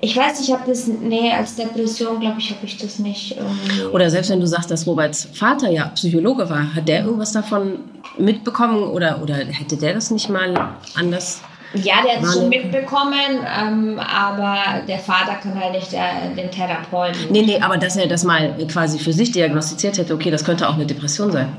ich 0.00 0.16
weiß 0.16 0.38
nicht, 0.38 0.48
ich 0.48 0.54
habe 0.54 0.64
das, 0.66 0.86
nee, 0.86 1.32
als 1.32 1.56
Depression, 1.56 2.20
glaube 2.20 2.38
ich, 2.38 2.50
habe 2.50 2.64
ich 2.64 2.78
das 2.78 3.00
nicht. 3.00 3.36
Irgendwie. 3.36 3.84
Oder 3.92 4.08
selbst 4.08 4.30
wenn 4.30 4.40
du 4.40 4.46
sagst, 4.46 4.70
dass 4.70 4.86
Roberts 4.86 5.28
Vater 5.34 5.68
ja 5.70 5.86
Psychologe 5.88 6.48
war, 6.48 6.74
hat 6.74 6.86
der 6.88 7.04
irgendwas 7.04 7.32
davon 7.32 7.80
mitbekommen 8.16 8.84
oder, 8.84 9.20
oder 9.20 9.34
hätte 9.34 9.76
der 9.76 9.94
das 9.94 10.10
nicht 10.10 10.30
mal 10.30 10.74
anders 10.94 11.40
ja, 11.74 12.02
der 12.02 12.16
hat 12.16 12.24
es 12.24 12.34
schon 12.34 12.48
mitbekommen, 12.48 13.38
ähm, 13.58 13.98
aber 13.98 14.82
der 14.88 14.98
Vater 14.98 15.36
kann 15.42 15.58
halt 15.60 15.72
nicht 15.72 15.92
der, 15.92 16.30
den 16.36 16.50
Therapeuten. 16.50 17.30
Nee, 17.30 17.42
nee, 17.42 17.60
aber 17.60 17.76
dass 17.76 17.96
er 17.96 18.08
das 18.08 18.24
mal 18.24 18.54
quasi 18.66 18.98
für 18.98 19.12
sich 19.12 19.30
diagnostiziert 19.30 19.98
hätte, 19.98 20.14
okay, 20.14 20.30
das 20.30 20.44
könnte 20.44 20.68
auch 20.68 20.74
eine 20.74 20.86
Depression 20.86 21.30
sein. 21.30 21.56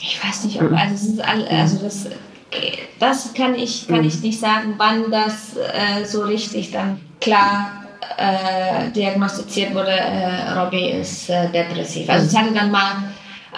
Ich 0.00 0.22
weiß 0.22 0.44
nicht, 0.44 0.60
ob, 0.62 0.72
also, 0.72 0.94
es 0.94 1.02
ist 1.04 1.20
also 1.20 1.78
das, 1.78 2.06
das 2.98 3.34
kann 3.34 3.54
ich, 3.54 3.88
kann 3.88 4.04
ich 4.04 4.20
nicht 4.22 4.40
sagen, 4.40 4.74
wann 4.78 5.10
das 5.10 5.56
äh, 5.56 6.04
so 6.04 6.22
richtig 6.22 6.70
dann 6.70 7.00
klar 7.20 7.84
äh, 8.16 8.90
diagnostiziert 8.92 9.74
wurde, 9.74 9.90
äh, 9.90 10.52
Robbie 10.52 10.90
ist 10.90 11.28
äh, 11.28 11.48
depressiv. 11.50 12.08
Also 12.08 12.26
es 12.26 12.36
hatte 12.36 12.54
dann 12.54 12.70
mal 12.70 12.92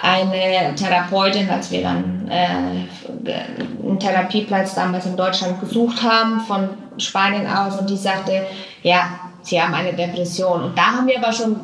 eine 0.02 0.74
Therapeutin, 0.74 1.48
als 1.50 1.70
wir 1.70 1.82
dann 1.82 2.28
äh, 2.28 2.46
einen 3.82 3.98
Therapieplatz 3.98 4.74
damals 4.74 5.06
in 5.06 5.16
Deutschland 5.16 5.60
gesucht 5.60 6.02
haben, 6.02 6.40
von 6.40 6.68
Spanien 6.98 7.46
aus, 7.46 7.78
und 7.78 7.88
die 7.88 7.96
sagte, 7.96 8.46
ja, 8.82 9.08
sie 9.42 9.60
haben 9.60 9.74
eine 9.74 9.92
Depression. 9.92 10.64
Und 10.64 10.78
da 10.78 10.92
haben 10.92 11.06
wir 11.06 11.18
aber 11.18 11.32
schon 11.32 11.56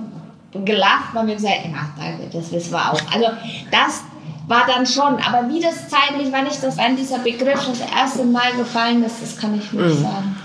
gelacht, 0.64 1.14
weil 1.14 1.26
wir 1.26 1.34
gesagt 1.34 1.54
ja, 1.64 1.88
danke, 1.98 2.28
das 2.32 2.52
wissen 2.52 2.72
wir 2.72 2.92
auch. 2.92 3.00
Also 3.12 3.28
das 3.70 4.02
war 4.46 4.64
dann 4.66 4.86
schon, 4.86 5.16
aber 5.16 5.48
wie 5.48 5.60
das 5.60 5.88
zeitlich, 5.88 6.28
wann 6.30 6.46
ich 6.46 6.60
das, 6.60 6.76
wann 6.76 6.96
dieser 6.96 7.18
Begriff 7.18 7.66
das 7.66 7.80
erste 7.80 8.24
Mal 8.24 8.52
gefallen 8.56 9.02
ist, 9.04 9.22
das 9.22 9.36
kann 9.36 9.58
ich 9.58 9.72
nicht 9.72 9.98
mhm. 9.98 10.02
sagen. 10.02 10.36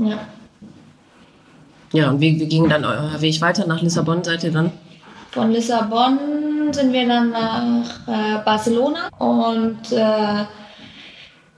Ja. 0.00 0.18
Ja, 1.92 2.10
und 2.10 2.20
wie, 2.20 2.38
wie 2.38 2.46
ging 2.46 2.68
dann 2.68 2.84
euer 2.84 3.18
Weg 3.20 3.40
weiter? 3.40 3.66
Nach 3.66 3.80
Lissabon 3.80 4.22
seid 4.22 4.44
ihr 4.44 4.52
dann? 4.52 4.72
Von 5.30 5.50
Lissabon 5.52 6.18
sind 6.72 6.92
wir 6.92 7.06
dann 7.06 7.30
nach 7.30 8.08
äh, 8.08 8.38
Barcelona 8.44 9.08
und 9.18 9.92
äh, 9.92 10.44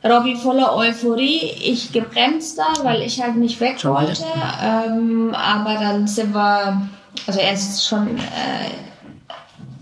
Robby 0.03 0.35
voller 0.37 0.75
Euphorie, 0.77 1.53
ich 1.63 1.93
gebremst 1.93 2.59
da, 2.59 2.85
weil 2.85 3.03
ich 3.03 3.21
halt 3.23 3.37
nicht 3.37 3.61
weg 3.61 3.85
wollte. 3.85 4.25
Ähm, 4.63 5.35
aber 5.35 5.75
dann 5.75 6.07
sind 6.07 6.35
wir, 6.35 6.89
also 7.27 7.39
er 7.39 7.53
ist 7.53 7.87
schon 7.87 8.17
äh, 8.17 8.71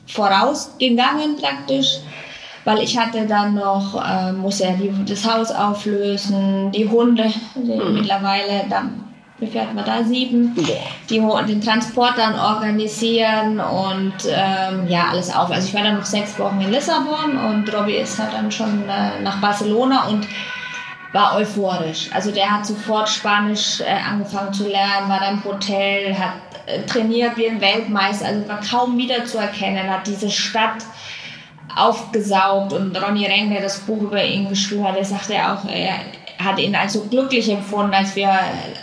vorausgegangen 0.08 1.36
praktisch, 1.36 1.98
weil 2.64 2.80
ich 2.80 2.98
hatte 2.98 3.26
dann 3.26 3.54
noch, 3.54 3.94
äh, 4.04 4.32
muss 4.32 4.60
er 4.60 4.72
die, 4.72 4.92
das 5.06 5.24
Haus 5.24 5.52
auflösen, 5.52 6.72
die 6.72 6.88
Hunde, 6.88 7.32
die 7.54 7.76
mhm. 7.76 7.94
mittlerweile 7.94 8.64
dann 8.68 9.07
hatten 9.40 9.76
wir 9.76 9.84
da? 9.84 10.02
Sieben. 10.02 10.54
Die 11.08 11.20
den 11.46 11.60
Transport 11.60 12.18
dann 12.18 12.38
organisieren 12.38 13.60
und 13.60 14.14
ähm, 14.26 14.88
ja, 14.88 15.06
alles 15.10 15.34
auf. 15.34 15.50
Also 15.50 15.68
ich 15.68 15.74
war 15.74 15.84
dann 15.84 15.96
noch 15.96 16.04
sechs 16.04 16.38
Wochen 16.38 16.60
in 16.60 16.72
Lissabon 16.72 17.36
und 17.36 17.72
Robby 17.72 17.96
ist 17.96 18.18
halt 18.18 18.32
dann 18.32 18.50
schon 18.50 18.88
äh, 18.88 19.20
nach 19.22 19.40
Barcelona 19.40 20.08
und 20.08 20.26
war 21.12 21.36
euphorisch. 21.36 22.10
Also 22.12 22.32
der 22.32 22.50
hat 22.50 22.66
sofort 22.66 23.08
Spanisch 23.08 23.80
äh, 23.80 23.84
angefangen 23.84 24.52
zu 24.52 24.68
lernen, 24.68 25.08
war 25.08 25.20
dann 25.20 25.34
im 25.34 25.44
Hotel, 25.44 26.18
hat 26.18 26.34
äh, 26.66 26.82
trainiert 26.82 27.36
wie 27.36 27.48
ein 27.48 27.60
Weltmeister, 27.60 28.26
also 28.26 28.48
war 28.48 28.60
kaum 28.60 28.98
wiederzuerkennen, 28.98 29.88
hat 29.88 30.06
diese 30.06 30.30
Stadt 30.30 30.84
aufgesaugt 31.74 32.72
und 32.72 33.00
Ronny 33.00 33.26
Reng, 33.26 33.50
der 33.50 33.62
das 33.62 33.80
Buch 33.80 34.02
über 34.02 34.22
ihn 34.22 34.48
geschrieben 34.48 34.86
hat, 34.86 34.96
der 34.96 35.04
sagte 35.04 35.34
auch, 35.34 35.64
er, 35.64 35.94
hat 36.38 36.58
ihn 36.58 36.76
also 36.76 37.04
glücklich 37.04 37.50
empfunden, 37.50 37.92
als 37.92 38.14
wir, 38.14 38.30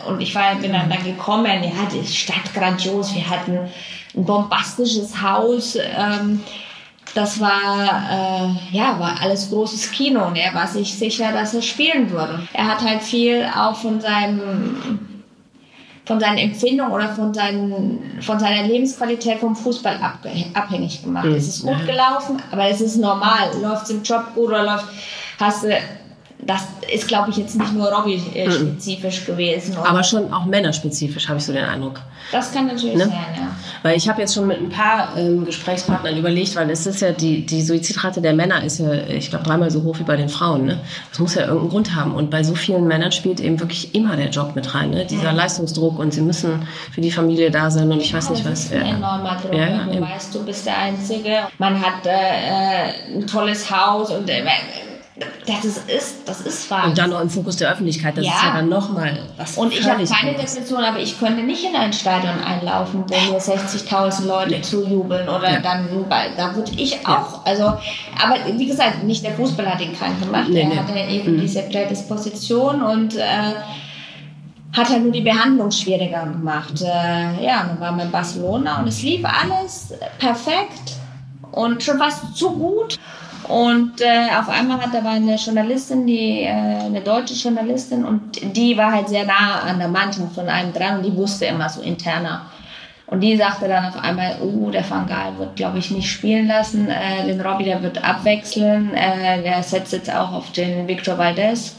und 0.07 0.21
ich 0.21 0.35
war, 0.35 0.55
bin 0.55 0.73
dann, 0.73 0.89
dann 0.89 1.03
gekommen, 1.03 1.63
ja, 1.63 1.87
die 1.91 2.05
Stadt 2.05 2.53
grandios, 2.53 3.15
wir 3.15 3.29
hatten 3.29 3.57
ein 4.15 4.25
bombastisches 4.25 5.21
Haus, 5.21 5.75
ähm, 5.75 6.41
das 7.13 7.39
war, 7.39 7.49
äh, 8.11 8.75
ja, 8.75 8.99
war 8.99 9.21
alles 9.21 9.49
großes 9.49 9.91
Kino 9.91 10.27
und 10.27 10.35
er 10.35 10.53
war 10.53 10.67
sich 10.67 10.93
sicher, 10.93 11.31
dass 11.31 11.53
er 11.53 11.61
spielen 11.61 12.09
würde. 12.11 12.45
Er 12.51 12.67
hat 12.67 12.81
halt 12.81 13.01
viel 13.01 13.47
auch 13.57 13.75
von 13.77 14.01
seinem, 14.01 15.23
von 16.03 16.19
seinen 16.19 16.37
Empfindungen 16.37 16.91
oder 16.91 17.07
von, 17.07 17.33
seinen, 17.33 18.19
von 18.21 18.37
seiner 18.37 18.67
Lebensqualität 18.67 19.39
vom 19.39 19.55
Fußball 19.55 19.97
abhängig 20.53 21.03
gemacht. 21.03 21.25
Mhm. 21.25 21.35
Es 21.35 21.47
ist 21.47 21.61
gut 21.63 21.85
gelaufen, 21.85 22.41
aber 22.51 22.67
es 22.67 22.81
ist 22.81 22.97
normal. 22.97 23.49
Läuft 23.61 23.85
es 23.85 23.91
im 23.91 24.03
Job 24.03 24.35
gut 24.35 24.49
oder 24.49 24.63
läuft, 24.63 24.85
hast 25.39 25.63
du 25.63 25.69
das 26.39 26.61
ist, 26.93 27.07
glaube 27.07 27.31
ich, 27.31 27.37
jetzt 27.37 27.57
nicht 27.57 27.73
nur 27.73 27.87
Robbie-spezifisch 27.91 29.21
mhm. 29.21 29.25
gewesen. 29.25 29.77
Oder? 29.77 29.89
Aber 29.89 30.03
schon 30.03 30.31
auch 30.31 30.45
männerspezifisch, 30.45 31.27
habe 31.27 31.39
ich 31.39 31.45
so 31.45 31.53
den 31.53 31.65
Eindruck. 31.65 32.01
Das 32.31 32.51
kann 32.51 32.67
natürlich 32.67 32.95
ne? 32.95 33.05
sein, 33.05 33.25
ja. 33.35 33.47
Weil 33.83 33.97
ich 33.97 34.09
habe 34.09 34.21
jetzt 34.21 34.33
schon 34.33 34.47
mit 34.47 34.59
ein 34.59 34.69
paar 34.69 35.15
ähm, 35.17 35.45
Gesprächspartnern 35.45 36.17
überlegt, 36.17 36.55
weil 36.55 36.69
es 36.69 36.85
ist 36.85 37.01
ja, 37.01 37.11
die, 37.11 37.45
die 37.45 37.61
Suizidrate 37.61 38.21
der 38.21 38.33
Männer 38.33 38.63
ist 38.63 38.79
ja, 38.79 38.91
ich 38.93 39.29
glaube, 39.29 39.45
dreimal 39.45 39.71
so 39.71 39.83
hoch 39.83 39.99
wie 39.99 40.03
bei 40.03 40.17
den 40.17 40.29
Frauen. 40.29 40.65
Ne? 40.65 40.79
Das 41.09 41.19
muss 41.19 41.35
ja 41.35 41.43
irgendeinen 41.43 41.69
Grund 41.69 41.95
haben. 41.95 42.13
Und 42.13 42.29
bei 42.31 42.43
so 42.43 42.55
vielen 42.55 42.87
Männern 42.87 43.11
spielt 43.11 43.39
eben 43.39 43.59
wirklich 43.59 43.95
immer 43.95 44.15
der 44.15 44.29
Job 44.29 44.55
mit 44.55 44.73
rein. 44.75 44.91
Ne? 44.91 45.05
Dieser 45.05 45.25
ja. 45.25 45.31
Leistungsdruck 45.31 45.97
und 45.97 46.13
sie 46.13 46.21
müssen 46.21 46.67
für 46.91 47.01
die 47.01 47.11
Familie 47.11 47.51
da 47.51 47.71
sein 47.71 47.91
und 47.91 48.01
ich 48.01 48.13
weiß 48.13 48.31
nicht 48.31 48.43
was. 48.43 48.55
Das 48.55 48.65
ist 48.65 48.73
ein 48.73 48.87
ja. 48.87 48.95
enormer 48.95 49.37
Druck. 49.41 49.53
Ja, 49.53 49.85
du 49.85 50.01
weißt, 50.01 50.33
du 50.33 50.43
bist 50.43 50.65
der 50.65 50.77
Einzige. 50.77 51.39
Man 51.57 51.79
hat 51.79 52.05
äh, 52.05 52.09
äh 52.09 53.15
ein 53.15 53.27
tolles 53.27 53.69
Haus 53.69 54.09
und 54.11 54.29
äh, 54.29 54.43
das 55.47 55.77
ist, 55.87 56.27
das 56.27 56.41
ist 56.41 56.69
wahr. 56.69 56.87
Und 56.87 56.97
dann 56.97 57.09
noch 57.09 57.21
im 57.21 57.29
Fokus 57.29 57.55
der 57.55 57.71
Öffentlichkeit, 57.71 58.17
das 58.17 58.25
ja. 58.25 58.31
ist 58.31 58.43
ja 58.43 58.53
dann 58.55 58.67
nochmal 58.67 59.19
was. 59.37 59.57
Und 59.57 59.71
ich 59.71 59.87
habe 59.89 60.03
keine 60.03 60.31
Depression, 60.31 60.83
aber 60.83 60.99
ich 60.99 61.17
könnte 61.17 61.41
nicht 61.41 61.63
in 61.63 61.75
ein 61.75 61.93
Stadion 61.93 62.37
einlaufen, 62.43 63.05
wo 63.07 63.31
mir 63.31 63.39
60.000 63.39 64.25
Leute 64.25 64.61
zujubeln 64.61 65.29
oder 65.29 65.53
ja. 65.53 65.59
dann, 65.61 65.87
da 66.35 66.55
würde 66.55 66.71
ich 66.75 67.07
auch, 67.07 67.45
also, 67.45 67.63
aber 67.63 68.57
wie 68.57 68.65
gesagt, 68.65 69.03
nicht 69.03 69.23
der 69.23 69.33
Fußball 69.33 69.65
hat 69.65 69.79
ihn 69.79 69.97
krank 69.97 70.19
gemacht, 70.19 70.49
nee, 70.49 70.61
er 70.61 70.67
nee. 70.67 70.75
hatte 70.75 70.99
eben 70.99 71.37
mhm. 71.37 71.41
diese 71.41 71.61
Prädisposition 71.61 72.81
und 72.81 73.15
äh, 73.15 73.53
hat 74.75 74.89
halt 74.89 75.03
nur 75.03 75.13
die 75.13 75.21
Behandlung 75.21 75.71
schwieriger 75.71 76.25
gemacht. 76.25 76.81
Äh, 76.81 77.45
ja, 77.45 77.63
dann 77.63 77.79
waren 77.79 77.95
wir 77.95 78.03
in 78.03 78.11
Barcelona 78.11 78.81
und 78.81 78.89
es 78.89 79.01
lief 79.01 79.23
alles 79.23 79.93
perfekt 80.19 80.97
und 81.53 81.81
schon 81.81 81.97
fast 81.97 82.35
zu 82.35 82.51
gut. 82.51 82.99
Und 83.47 84.01
äh, 84.01 84.29
auf 84.39 84.49
einmal 84.49 84.81
hat 84.81 84.93
da 84.93 85.07
eine 85.07 85.35
Journalistin, 85.35 86.05
die, 86.07 86.41
äh, 86.41 86.49
eine 86.49 87.01
deutsche 87.01 87.33
Journalistin, 87.33 88.05
und 88.05 88.55
die 88.55 88.75
war 88.77 88.91
halt 88.91 89.09
sehr 89.09 89.25
nah 89.25 89.61
an 89.61 89.79
der 89.79 89.87
Mannschaft 89.87 90.33
von 90.33 90.47
einem 90.47 90.73
dran 90.73 90.97
und 90.97 91.05
die 91.05 91.15
wusste 91.15 91.45
immer 91.45 91.69
so 91.69 91.81
interner. 91.81 92.47
Und 93.07 93.21
die 93.21 93.37
sagte 93.37 93.67
dann 93.67 93.85
auf 93.85 93.97
einmal, 93.97 94.37
oh, 94.41 94.71
der 94.71 94.89
Van 94.89 95.05
Gaal 95.05 95.37
wird, 95.37 95.55
glaube 95.55 95.77
ich, 95.77 95.91
nicht 95.91 96.09
spielen 96.09 96.47
lassen. 96.47 96.89
Äh, 96.89 97.25
den 97.27 97.39
Robbie, 97.39 97.65
der 97.65 97.83
wird 97.83 98.03
abwechseln. 98.03 98.93
Äh, 98.95 99.43
der 99.43 99.61
setzt 99.61 99.93
jetzt 99.93 100.11
auch 100.11 100.31
auf 100.31 100.51
den 100.51 100.87
Victor 100.87 101.17
Valdez. 101.17 101.75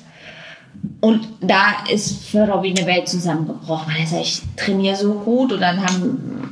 Und 1.00 1.26
da 1.40 1.84
ist 1.90 2.26
für 2.26 2.48
Robbie 2.48 2.74
eine 2.76 2.86
Welt 2.86 3.08
zusammengebrochen. 3.08 3.92
Er 3.98 4.06
sagt, 4.06 4.22
ich 4.22 4.42
trainiere 4.56 4.94
so 4.94 5.14
gut. 5.14 5.52
Und 5.52 5.60
dann 5.60 5.82
haben 5.82 6.45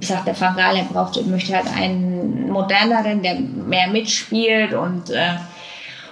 sagt 0.00 0.26
der 0.26 0.34
Gaal, 0.34 0.76
er 0.76 0.84
braucht, 0.84 1.24
möchte 1.26 1.54
halt 1.54 1.66
einen 1.74 2.50
moderneren, 2.50 3.22
der 3.22 3.38
mehr 3.40 3.88
mitspielt 3.88 4.74
und 4.74 5.10
äh, 5.10 5.36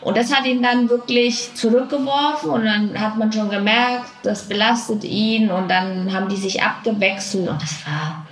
und 0.07 0.17
das 0.17 0.33
hat 0.33 0.47
ihn 0.47 0.63
dann 0.63 0.89
wirklich 0.89 1.53
zurückgeworfen 1.55 2.51
und 2.51 2.65
dann 2.65 3.01
hat 3.01 3.19
man 3.19 3.33
schon 3.33 3.51
gemerkt, 3.51 4.07
das 4.23 4.49
belastet 4.49 5.03
ihn 5.03 5.51
und 5.51 5.69
dann 5.69 6.13
haben 6.13 6.29
die 6.29 6.37
sich 6.37 6.63
abgewechselt 6.63 7.49
und 7.49 7.61
das 7.61 7.85
war, 7.85 8.25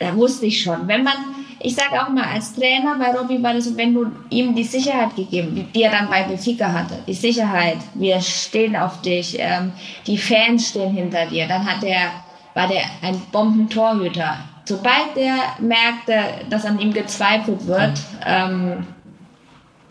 da 0.00 0.12
wusste 0.16 0.46
ich 0.46 0.60
schon, 0.60 0.88
wenn 0.88 1.04
man, 1.04 1.14
ich 1.60 1.76
sage 1.76 2.02
auch 2.02 2.08
mal, 2.08 2.24
als 2.24 2.52
Trainer 2.56 2.96
bei 2.98 3.16
Robbie 3.16 3.40
war 3.40 3.54
das 3.54 3.76
wenn 3.76 3.94
du 3.94 4.06
ihm 4.30 4.56
die 4.56 4.64
Sicherheit 4.64 5.14
gegeben, 5.14 5.68
die 5.72 5.82
er 5.82 5.92
dann 5.92 6.10
bei 6.10 6.24
Benfica 6.24 6.72
hatte, 6.72 6.98
die 7.06 7.14
Sicherheit, 7.14 7.78
wir 7.94 8.20
stehen 8.20 8.74
auf 8.74 9.00
dich, 9.00 9.36
ähm, 9.38 9.70
die 10.08 10.18
Fans 10.18 10.70
stehen 10.70 10.94
hinter 10.94 11.26
dir, 11.26 11.46
dann 11.46 11.64
hat 11.64 11.84
er, 11.84 12.10
war 12.54 12.66
der 12.66 12.82
ein 13.02 13.22
Bombentorhüter, 13.30 14.36
sobald 14.64 15.16
der 15.16 15.36
merkte, 15.58 16.46
dass 16.48 16.64
an 16.64 16.78
ihm 16.78 16.92
gezweifelt 16.92 17.66
wird, 17.66 18.00
ähm, 18.24 18.86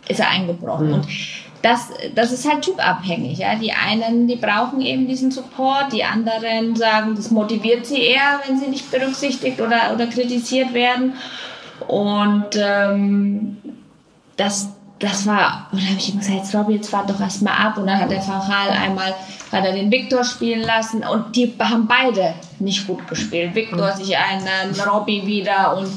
ist 0.08 0.20
er 0.20 0.30
eingebrochen. 0.30 0.88
Mhm. 0.88 0.94
Und 0.96 1.08
das, 1.62 1.90
das 2.16 2.32
ist 2.32 2.50
halt 2.50 2.64
typabhängig. 2.64 3.40
Ja? 3.40 3.56
Die 3.56 3.74
einen, 3.74 4.28
die 4.28 4.38
brauchen 4.38 4.82
eben 4.82 5.08
diesen 5.08 5.32
Support, 5.32 5.92
die 5.92 6.04
anderen 6.04 6.76
sagen, 6.76 7.16
das 7.16 7.32
motiviert 7.32 7.86
sie 7.86 8.02
eher, 8.02 8.40
wenn 8.46 8.58
sie 8.58 8.68
nicht 8.68 8.90
berücksichtigt 8.92 9.60
oder, 9.60 9.94
oder 9.94 10.08
kritisiert 10.08 10.74
werden. 10.74 11.14
Und 11.88 12.48
ähm, 12.56 13.58
das, 14.38 14.70
das 15.00 15.26
war, 15.28 15.68
und 15.72 15.82
dann 15.82 15.90
habe 15.90 16.00
ich 16.00 16.14
ihm 16.14 16.20
gesagt, 16.20 16.38
jetzt 16.38 16.56
Robbie, 16.56 16.76
jetzt 16.76 16.90
fahr 16.90 17.06
doch 17.06 17.20
erstmal 17.20 17.54
ab. 17.54 17.78
Und 17.78 17.88
dann 17.88 18.00
hat 18.00 18.12
der 18.12 18.22
Fachal 18.22 18.70
einmal, 18.70 19.14
hat 19.52 19.66
er 19.66 19.74
den 19.74 19.92
Viktor 19.92 20.24
spielen 20.24 20.62
lassen 20.62 21.04
und 21.04 21.36
die 21.36 21.54
haben 21.60 21.88
beide 21.88 22.34
nicht 22.60 22.88
gut 22.88 23.08
gespielt. 23.08 23.56
Viktor 23.56 23.94
mhm. 23.94 23.98
sich 23.98 24.18
einen, 24.18 24.80
Robbie 24.80 25.26
wieder 25.26 25.78
und 25.78 25.90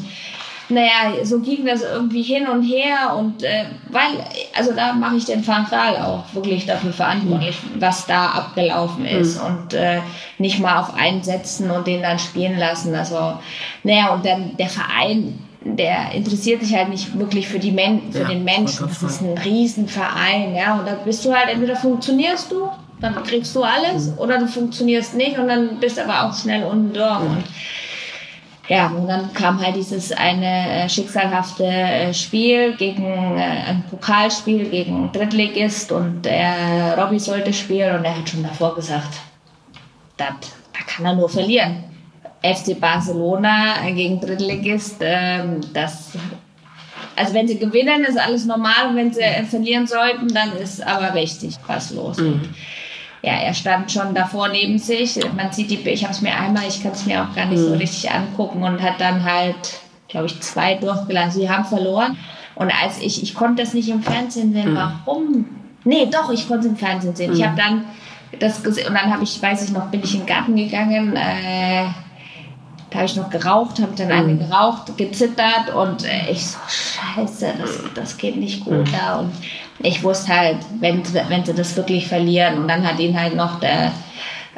naja, 0.69 1.23
so 1.23 1.41
ging 1.41 1.67
das 1.67 1.83
irgendwie 1.83 2.23
hin 2.23 2.49
und 2.49 2.63
her 2.63 3.15
und 3.17 3.43
äh, 3.43 3.65
weil, 3.91 4.25
also 4.57 4.73
da 4.73 4.95
mache 4.95 5.17
ich 5.17 5.27
den 5.27 5.45
Fachal 5.45 5.97
auch 5.99 6.25
wirklich 6.33 6.65
dafür 6.65 6.95
verantwortlich, 6.95 7.57
was 7.79 8.07
da 8.07 8.29
abgelaufen 8.29 9.05
ist 9.05 9.39
mhm. 9.39 9.47
und 9.47 9.75
äh, 9.75 10.01
nicht 10.39 10.61
mal 10.61 10.81
auf 10.81 10.95
einsetzen 10.95 11.71
und 11.71 11.87
den 11.87 12.01
dann 12.03 12.19
spielen 12.19 12.59
lassen. 12.59 12.95
Also, 12.95 13.35
naja, 13.83 14.15
und 14.15 14.25
dann 14.25 14.57
der 14.57 14.69
Verein 14.69 15.39
der 15.65 16.13
interessiert 16.13 16.63
sich 16.63 16.75
halt 16.75 16.89
nicht 16.89 17.19
wirklich 17.19 17.49
für, 17.49 17.59
die 17.59 17.73
Men 17.73 18.13
für 18.13 18.23
ja, 18.23 18.29
den 18.29 18.45
Menschen. 18.45 18.89
Das 18.89 19.03
ist 19.03 19.21
ein 19.21 19.39
Riesenverein, 19.39 20.55
ja. 20.55 20.79
Und 20.79 20.87
da 20.87 20.95
bist 20.95 21.25
du 21.25 21.33
halt, 21.33 21.51
entweder 21.51 21.77
funktionierst 21.77 22.51
du, 22.51 22.69
dann 23.03 23.23
kriegst 23.23 23.55
du 23.55 23.63
alles, 23.63 24.09
mhm. 24.09 24.19
oder 24.19 24.39
du 24.39 24.47
funktionierst 24.47 25.15
nicht 25.15 25.39
und 25.39 25.49
dann 25.49 25.81
bist 25.81 25.99
aber 25.99 26.25
auch 26.25 26.35
schnell 26.35 26.65
unten 26.65 26.93
durch. 26.95 27.21
Mhm. 27.21 27.37
Und 27.37 27.45
ja, 28.69 28.87
und 28.87 29.09
dann 29.09 29.33
kam 29.35 29.61
halt 29.61 29.75
dieses 29.77 30.13
eine 30.13 30.85
äh, 30.85 30.89
schicksalhafte 30.89 31.65
äh, 31.65 32.15
Spiel 32.15 32.77
gegen 32.77 33.37
äh, 33.37 33.65
ein 33.69 33.85
Pokalspiel 33.91 34.71
gegen 34.71 35.11
Drittligist 35.13 35.91
und 35.91 36.23
der 36.23 36.97
Robby 36.97 37.19
sollte 37.19 37.53
spielen 37.53 37.97
und 37.97 38.05
er 38.05 38.17
hat 38.17 38.29
schon 38.29 38.45
davor 38.45 38.75
gesagt, 38.75 39.15
dat, 40.17 40.37
da 40.73 40.81
kann 40.87 41.05
er 41.05 41.15
nur 41.15 41.29
verlieren. 41.29 41.85
FC 42.43 42.79
Barcelona 42.81 43.75
gegen 43.95 44.21
Drittligist, 44.21 44.97
ähm, 45.01 45.61
das 45.75 46.13
also 47.17 47.35
wenn 47.35 47.47
sie 47.47 47.59
gewinnen, 47.59 48.05
ist 48.05 48.19
alles 48.19 48.47
normal 48.47 48.89
und 48.89 48.97
wenn 48.97 49.13
sie 49.13 49.23
verlieren 49.49 49.87
sollten, 49.87 50.29
dann 50.29 50.57
ist 50.57 50.83
aber 50.87 51.15
richtig 51.15 51.57
was 51.67 51.91
los. 51.91 52.17
Mhm. 52.17 52.41
Ja, 53.23 53.35
er 53.35 53.55
stand 53.55 53.91
schon 53.93 54.15
davor 54.15 54.49
neben 54.49 54.79
sich. 54.79 55.19
Man 55.37 55.53
sieht 55.53 55.71
die, 55.71 55.79
ich 55.89 56.03
habe 56.03 56.13
es 56.13 56.21
mir 56.21 56.35
einmal, 56.35 56.65
ich 56.67 56.83
kann 56.83 56.93
es 56.93 57.07
mir 57.07 57.23
auch 57.23 57.35
gar 57.35 57.47
nicht 57.47 57.61
mhm. 57.61 57.69
so 57.69 57.75
richtig 57.75 58.11
angucken 58.11 58.63
und 58.65 58.83
hat 58.83 59.01
dann 59.01 59.23
halt, 59.25 59.81
glaube 60.09 60.27
ich, 60.27 60.41
zwei 60.41 60.75
durchgelassen. 60.75 61.41
Sie 61.41 61.49
haben 61.49 61.65
verloren. 61.65 62.17
Und 62.57 62.73
als 62.83 63.01
ich, 63.01 63.23
ich 63.23 63.35
konnte 63.35 63.63
das 63.63 63.75
nicht 63.75 63.89
im 63.89 64.03
Fernsehen 64.03 64.53
sehen, 64.53 64.73
mhm. 64.73 64.77
warum? 64.77 65.45
Nee, 65.85 66.09
doch, 66.11 66.31
ich 66.31 66.49
konnte 66.49 66.67
es 66.67 66.73
im 66.73 66.77
Fernsehen 66.77 67.15
sehen. 67.15 67.33
Ich 67.33 67.39
mhm. 67.39 67.45
habe 67.45 67.57
dann 67.57 67.85
das 68.41 68.63
gesehen 68.63 68.89
und 68.89 68.95
dann 68.95 69.13
habe 69.13 69.23
ich, 69.23 69.41
weiß 69.41 69.65
ich 69.65 69.71
noch, 69.71 69.87
bin 69.87 70.03
ich 70.03 70.15
in 70.15 70.21
den 70.21 70.27
Garten 70.27 70.57
gegangen. 70.57 71.15
Äh, 71.15 71.87
da 72.93 72.99
habe 72.99 73.07
ich 73.07 73.17
noch 73.17 73.31
geraucht, 73.31 73.81
habe 73.81 73.93
dann 73.97 74.11
eine 74.11 74.35
mhm. 74.35 74.39
geraucht, 74.39 74.97
gezittert 74.99 75.75
und 75.75 76.05
äh, 76.05 76.31
ich 76.31 76.47
so, 76.47 76.59
scheiße, 76.69 77.55
das, 77.59 77.81
das 77.95 78.17
geht 78.19 78.37
nicht 78.37 78.65
gut 78.65 78.87
mhm. 78.87 78.93
da. 78.93 79.21
Und 79.21 79.33
ich 79.79 80.03
wusste 80.03 80.37
halt, 80.37 80.59
wenn, 80.81 81.03
wenn 81.29 81.45
sie 81.45 81.55
das 81.55 81.77
wirklich 81.77 82.07
verlieren. 82.07 82.59
Und 82.59 82.69
dann 82.69 82.87
hat 82.87 82.99
ihn 82.99 83.19
halt 83.19 83.35
noch 83.35 83.61
der, 83.61 83.93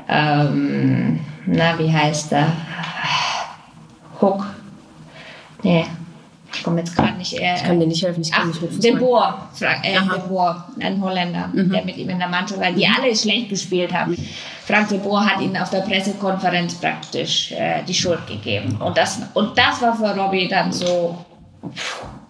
ähm, 0.09 1.20
na, 1.47 1.79
wie 1.79 1.92
heißt 1.92 2.33
der? 2.33 2.49
Hook. 4.20 4.44
Nee, 5.62 5.87
ich 6.55 6.62
komme 6.62 6.79
jetzt 6.81 6.97
gerade 6.97 7.17
nicht. 7.19 7.33
Äh, 7.35 7.57
ich 7.57 7.64
kann 7.64 7.81
dir 7.81 7.87
nicht 7.87 8.03
helfen, 8.03 8.23
ich 8.23 8.31
kann 8.31 8.43
ach, 8.43 8.47
nicht 8.49 8.62
mit 8.62 8.73
Fußball. 8.73 8.90
De 8.93 9.01
Boer, 9.01 9.49
Frank, 9.55 9.85
äh, 9.85 9.93
De 9.93 10.29
Boer, 10.29 10.69
ein 10.81 11.01
Holländer, 11.03 11.49
mhm. 11.53 11.71
der 11.71 11.85
mit 11.85 11.97
ihm 11.97 12.09
in 12.11 12.19
der 12.19 12.29
Mannschaft 12.29 12.61
war, 12.61 12.73
die 12.73 12.87
alle 12.87 13.14
schlecht 13.14 13.49
gespielt 13.49 13.93
haben. 13.93 14.17
Frank 14.67 14.88
de 14.88 14.99
Boer 14.99 15.25
hat 15.25 15.40
ihnen 15.43 15.57
auf 15.57 15.71
der 15.71 15.81
Pressekonferenz 15.81 16.75
praktisch 16.75 17.53
äh, 17.53 17.83
die 17.87 17.95
Schuld 17.95 18.27
gegeben. 18.27 18.81
Und 18.81 18.97
das, 18.97 19.21
und 19.35 19.57
das 19.59 19.83
war 19.83 19.95
für 19.95 20.19
Robbie 20.19 20.49
dann 20.49 20.73
so, 20.73 21.19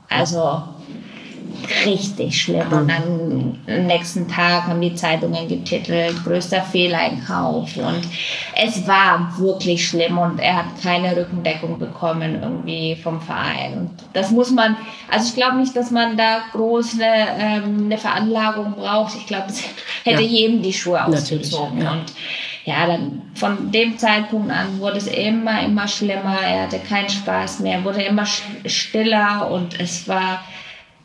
also 0.08 0.62
richtig 1.84 2.42
schlimm. 2.42 2.72
Und 2.72 2.88
dann 2.88 3.58
am 3.66 3.86
nächsten 3.86 4.28
Tag 4.28 4.66
haben 4.66 4.80
die 4.80 4.94
Zeitungen 4.94 5.48
getitelt, 5.48 6.24
größter 6.24 6.62
Fehleinkauf. 6.62 7.76
Und 7.76 8.02
es 8.56 8.86
war 8.86 9.32
wirklich 9.38 9.88
schlimm 9.88 10.18
und 10.18 10.38
er 10.38 10.56
hat 10.56 10.82
keine 10.82 11.16
Rückendeckung 11.16 11.78
bekommen 11.78 12.40
irgendwie 12.42 12.96
vom 12.96 13.20
Verein. 13.20 13.74
Und 13.74 13.90
das 14.12 14.30
muss 14.30 14.50
man, 14.50 14.76
also 15.10 15.28
ich 15.28 15.34
glaube 15.34 15.56
nicht, 15.56 15.76
dass 15.76 15.90
man 15.90 16.16
da 16.16 16.42
groß 16.52 16.94
eine, 16.94 17.26
ähm, 17.38 17.82
eine 17.86 17.98
Veranlagung 17.98 18.74
braucht. 18.74 19.14
Ich 19.16 19.26
glaube, 19.26 19.46
es 19.48 19.62
hätte 20.04 20.22
ja. 20.22 20.28
jedem 20.28 20.62
die 20.62 20.72
Schuhe 20.72 21.04
ausgezogen. 21.04 21.82
Ja. 21.82 21.92
Und 21.92 22.12
ja, 22.64 22.86
dann 22.86 23.22
von 23.34 23.70
dem 23.70 23.98
Zeitpunkt 23.98 24.50
an 24.50 24.78
wurde 24.78 24.96
es 24.96 25.06
immer, 25.06 25.62
immer 25.62 25.86
schlimmer. 25.86 26.38
Er 26.40 26.62
hatte 26.62 26.78
keinen 26.78 27.10
Spaß 27.10 27.60
mehr, 27.60 27.84
wurde 27.84 28.02
immer 28.02 28.24
stiller 28.24 29.50
und 29.50 29.78
es 29.78 30.08
war 30.08 30.42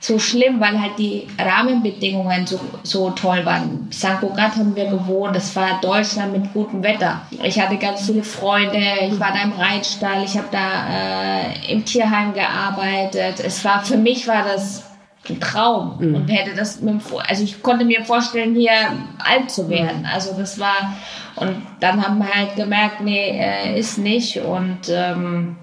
so 0.02 0.18
schlimm, 0.18 0.62
weil 0.62 0.80
halt 0.80 0.98
die 0.98 1.28
Rahmenbedingungen 1.38 2.48
so, 2.48 2.60
so 2.84 3.10
toll 3.12 3.46
waren. 3.46 3.90
St. 3.92 4.22
Cugat 4.22 4.56
haben 4.56 4.74
wir 4.76 4.86
gewohnt, 4.86 5.36
das 5.36 5.54
war 5.58 5.80
Deutschland 5.82 6.32
mit 6.32 6.54
gutem 6.54 6.82
Wetter. 6.82 7.22
Ich 7.44 7.60
hatte 7.60 7.78
ganz 7.78 8.06
viele 8.06 8.24
Freunde, 8.24 8.80
ich 9.02 9.20
war 9.20 9.34
da 9.34 9.44
im 9.44 9.52
Reitstall, 9.52 10.24
ich 10.24 10.38
habe 10.38 10.48
da 10.52 11.42
äh, 11.42 11.72
im 11.74 11.84
Tierheim 11.84 12.34
gearbeitet. 12.34 13.42
Es 13.46 13.64
war, 13.66 13.84
für 13.84 13.98
mich 13.98 14.26
war 14.26 14.44
das 14.46 14.86
ein 15.28 15.40
Traum 15.42 15.98
mhm. 16.00 16.16
und 16.16 16.28
hätte 16.30 16.56
das 16.56 16.80
mit, 16.80 17.02
also 17.28 17.44
ich 17.44 17.62
konnte 17.62 17.84
mir 17.84 18.06
vorstellen, 18.06 18.56
hier 18.56 18.72
alt 19.20 19.52
zu 19.52 19.70
werden. 19.70 20.08
Also 20.12 20.34
das 20.38 20.60
war 20.60 20.96
und 21.36 21.58
dann 21.82 22.06
haben 22.06 22.20
wir 22.20 22.34
halt 22.34 22.56
gemerkt, 22.56 23.02
nee, 23.02 23.38
er 23.38 23.76
ist 23.76 23.98
nicht 23.98 24.38
und 24.38 24.90
ähm, 24.90 25.58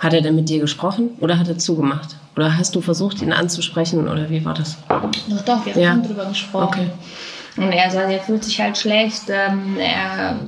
hat 0.00 0.14
er 0.14 0.22
denn 0.22 0.34
mit 0.34 0.48
dir 0.48 0.60
gesprochen 0.60 1.10
oder 1.20 1.38
hat 1.38 1.48
er 1.48 1.58
zugemacht? 1.58 2.16
Oder 2.36 2.56
hast 2.56 2.74
du 2.74 2.80
versucht, 2.80 3.20
ihn 3.22 3.32
anzusprechen 3.32 4.08
oder 4.08 4.30
wie 4.30 4.44
war 4.44 4.54
das? 4.54 4.78
Doch, 4.88 5.42
doch, 5.44 5.66
wir 5.66 5.76
ja. 5.76 5.90
haben 5.90 6.02
drüber 6.02 6.24
gesprochen. 6.24 6.90
Okay. 7.56 7.62
Und 7.62 7.72
er 7.72 7.90
sagt, 7.90 8.10
er 8.10 8.20
fühlt 8.20 8.44
sich 8.44 8.58
halt 8.60 8.78
schlecht. 8.78 9.24
Ähm, 9.28 9.76
er 9.78 10.38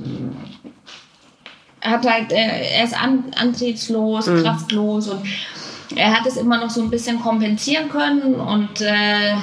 hat 1.81 2.09
halt, 2.09 2.31
äh, 2.31 2.77
er 2.77 2.83
ist 2.83 2.99
an, 2.99 3.25
antriebslos, 3.39 4.27
mhm. 4.27 4.43
kraftlos 4.43 5.09
und 5.09 5.21
er 5.95 6.11
hat 6.11 6.25
es 6.25 6.37
immer 6.37 6.57
noch 6.57 6.71
so 6.71 6.81
ein 6.81 6.89
bisschen 6.89 7.21
kompensieren 7.21 7.89
können 7.89 8.35
und 8.35 8.81
äh, 8.81 9.35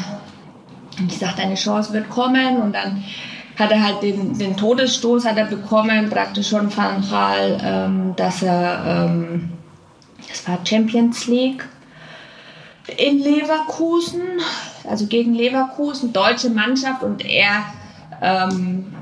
ich 1.07 1.19
sagte, 1.19 1.43
eine 1.43 1.55
Chance 1.55 1.93
wird 1.93 2.11
kommen 2.11 2.57
und 2.59 2.75
dann 2.75 3.05
hat 3.59 3.71
er 3.71 3.83
halt 3.83 4.03
den, 4.03 4.37
den 4.37 4.57
Todesstoß 4.57 5.25
hat 5.25 5.37
er 5.37 5.45
bekommen, 5.45 6.11
praktisch 6.11 6.49
schon 6.49 6.71
von 6.71 7.09
Gaal, 7.09 7.61
ähm, 7.63 8.15
dass 8.17 8.43
er, 8.43 9.07
ähm, 9.07 9.51
das 10.29 10.49
war 10.49 10.59
Champions 10.65 11.27
League 11.27 11.65
in 12.99 13.19
Leverkusen, 13.19 14.23
also 14.89 15.07
gegen 15.07 15.35
Leverkusen, 15.35 16.13
deutsche 16.13 16.51
Mannschaft 16.51 17.03
und 17.03 17.25
er, 17.25 17.65
ähm, 18.21 18.95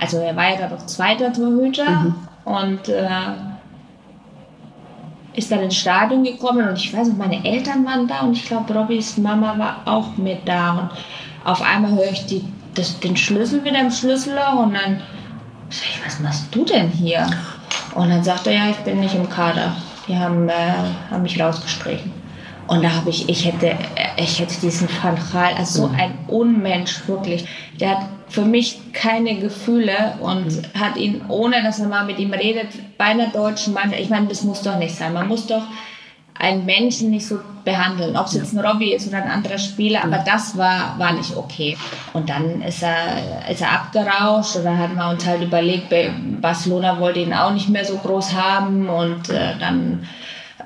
also 0.00 0.18
er 0.18 0.34
war 0.36 0.50
ja 0.50 0.56
da 0.56 0.68
doch 0.68 0.86
zweiter 0.86 1.32
Torhüter 1.32 1.90
mhm. 1.90 2.14
und 2.44 2.88
äh, 2.88 3.08
ist 5.34 5.50
dann 5.50 5.60
ins 5.60 5.76
Stadion 5.76 6.24
gekommen 6.24 6.68
und 6.68 6.76
ich 6.76 6.96
weiß 6.96 7.08
nicht, 7.08 7.18
meine 7.18 7.44
Eltern 7.44 7.84
waren 7.86 8.08
da 8.08 8.20
und 8.20 8.32
ich 8.32 8.44
glaube, 8.44 8.74
Robbys 8.74 9.16
Mama 9.16 9.58
war 9.58 9.82
auch 9.84 10.16
mit 10.16 10.46
da 10.46 10.72
und 10.72 10.90
auf 11.44 11.62
einmal 11.62 11.92
höre 11.92 12.10
ich 12.10 12.26
die, 12.26 12.44
das, 12.74 12.98
den 13.00 13.16
Schlüssel 13.16 13.64
wieder 13.64 13.80
im 13.80 13.90
Schlüsselloch 13.90 14.54
und 14.54 14.74
dann 14.74 15.00
sag 15.70 15.88
ich, 15.88 16.00
was 16.04 16.20
machst 16.20 16.54
du 16.54 16.64
denn 16.64 16.88
hier? 16.88 17.26
Und 17.94 18.10
dann 18.10 18.22
sagt 18.22 18.46
er, 18.46 18.52
ja, 18.52 18.70
ich 18.70 18.76
bin 18.78 19.00
nicht 19.00 19.14
im 19.14 19.28
Kader. 19.28 19.74
Die 20.06 20.16
haben, 20.16 20.48
äh, 20.48 20.52
haben 21.10 21.22
mich 21.22 21.40
rausgestrichen. 21.40 22.12
Und 22.70 22.84
da 22.84 22.92
habe 22.92 23.10
ich, 23.10 23.28
ich 23.28 23.46
hätte, 23.46 23.76
ich 24.16 24.38
hätte 24.38 24.54
diesen 24.60 24.88
Van 25.02 25.18
also 25.56 25.82
so 25.82 25.88
mhm. 25.88 25.94
ein 25.96 26.18
Unmensch 26.28 27.08
wirklich. 27.08 27.44
Der 27.80 27.98
hat 27.98 28.06
für 28.28 28.44
mich 28.44 28.92
keine 28.92 29.40
Gefühle 29.40 30.14
und 30.20 30.46
mhm. 30.46 30.80
hat 30.80 30.96
ihn, 30.96 31.20
ohne 31.26 31.64
dass 31.64 31.80
er 31.80 31.88
mal 31.88 32.04
mit 32.04 32.20
ihm 32.20 32.32
redet, 32.32 32.68
bei 32.96 33.06
einer 33.06 33.26
deutschen 33.26 33.74
Mannschaft, 33.74 34.00
ich 34.00 34.08
meine, 34.08 34.28
das 34.28 34.44
muss 34.44 34.62
doch 34.62 34.78
nicht 34.78 34.94
sein. 34.94 35.12
Man 35.12 35.26
muss 35.26 35.48
doch 35.48 35.64
einen 36.38 36.64
Menschen 36.64 37.10
nicht 37.10 37.26
so 37.26 37.40
behandeln, 37.64 38.16
ob 38.16 38.26
es 38.26 38.34
jetzt 38.34 38.52
ein 38.52 38.64
Robbie 38.64 38.92
ist 38.92 39.08
oder 39.08 39.16
ein 39.16 39.30
anderer 39.30 39.58
Spieler, 39.58 40.04
aber 40.04 40.18
das 40.24 40.56
war, 40.56 40.96
war 40.96 41.12
nicht 41.12 41.36
okay. 41.36 41.76
Und 42.12 42.30
dann 42.30 42.62
ist 42.62 42.84
er, 42.84 43.50
ist 43.50 43.62
er 43.62 43.72
abgerauscht 43.72 44.54
oder 44.54 44.78
haben 44.78 44.94
wir 44.94 45.10
uns 45.10 45.26
halt 45.26 45.42
überlegt, 45.42 45.92
Barcelona 46.40 47.00
wollte 47.00 47.18
ihn 47.18 47.34
auch 47.34 47.52
nicht 47.52 47.68
mehr 47.68 47.84
so 47.84 47.96
groß 47.96 48.32
haben 48.32 48.88
und 48.88 49.28
äh, 49.28 49.58
dann 49.58 50.06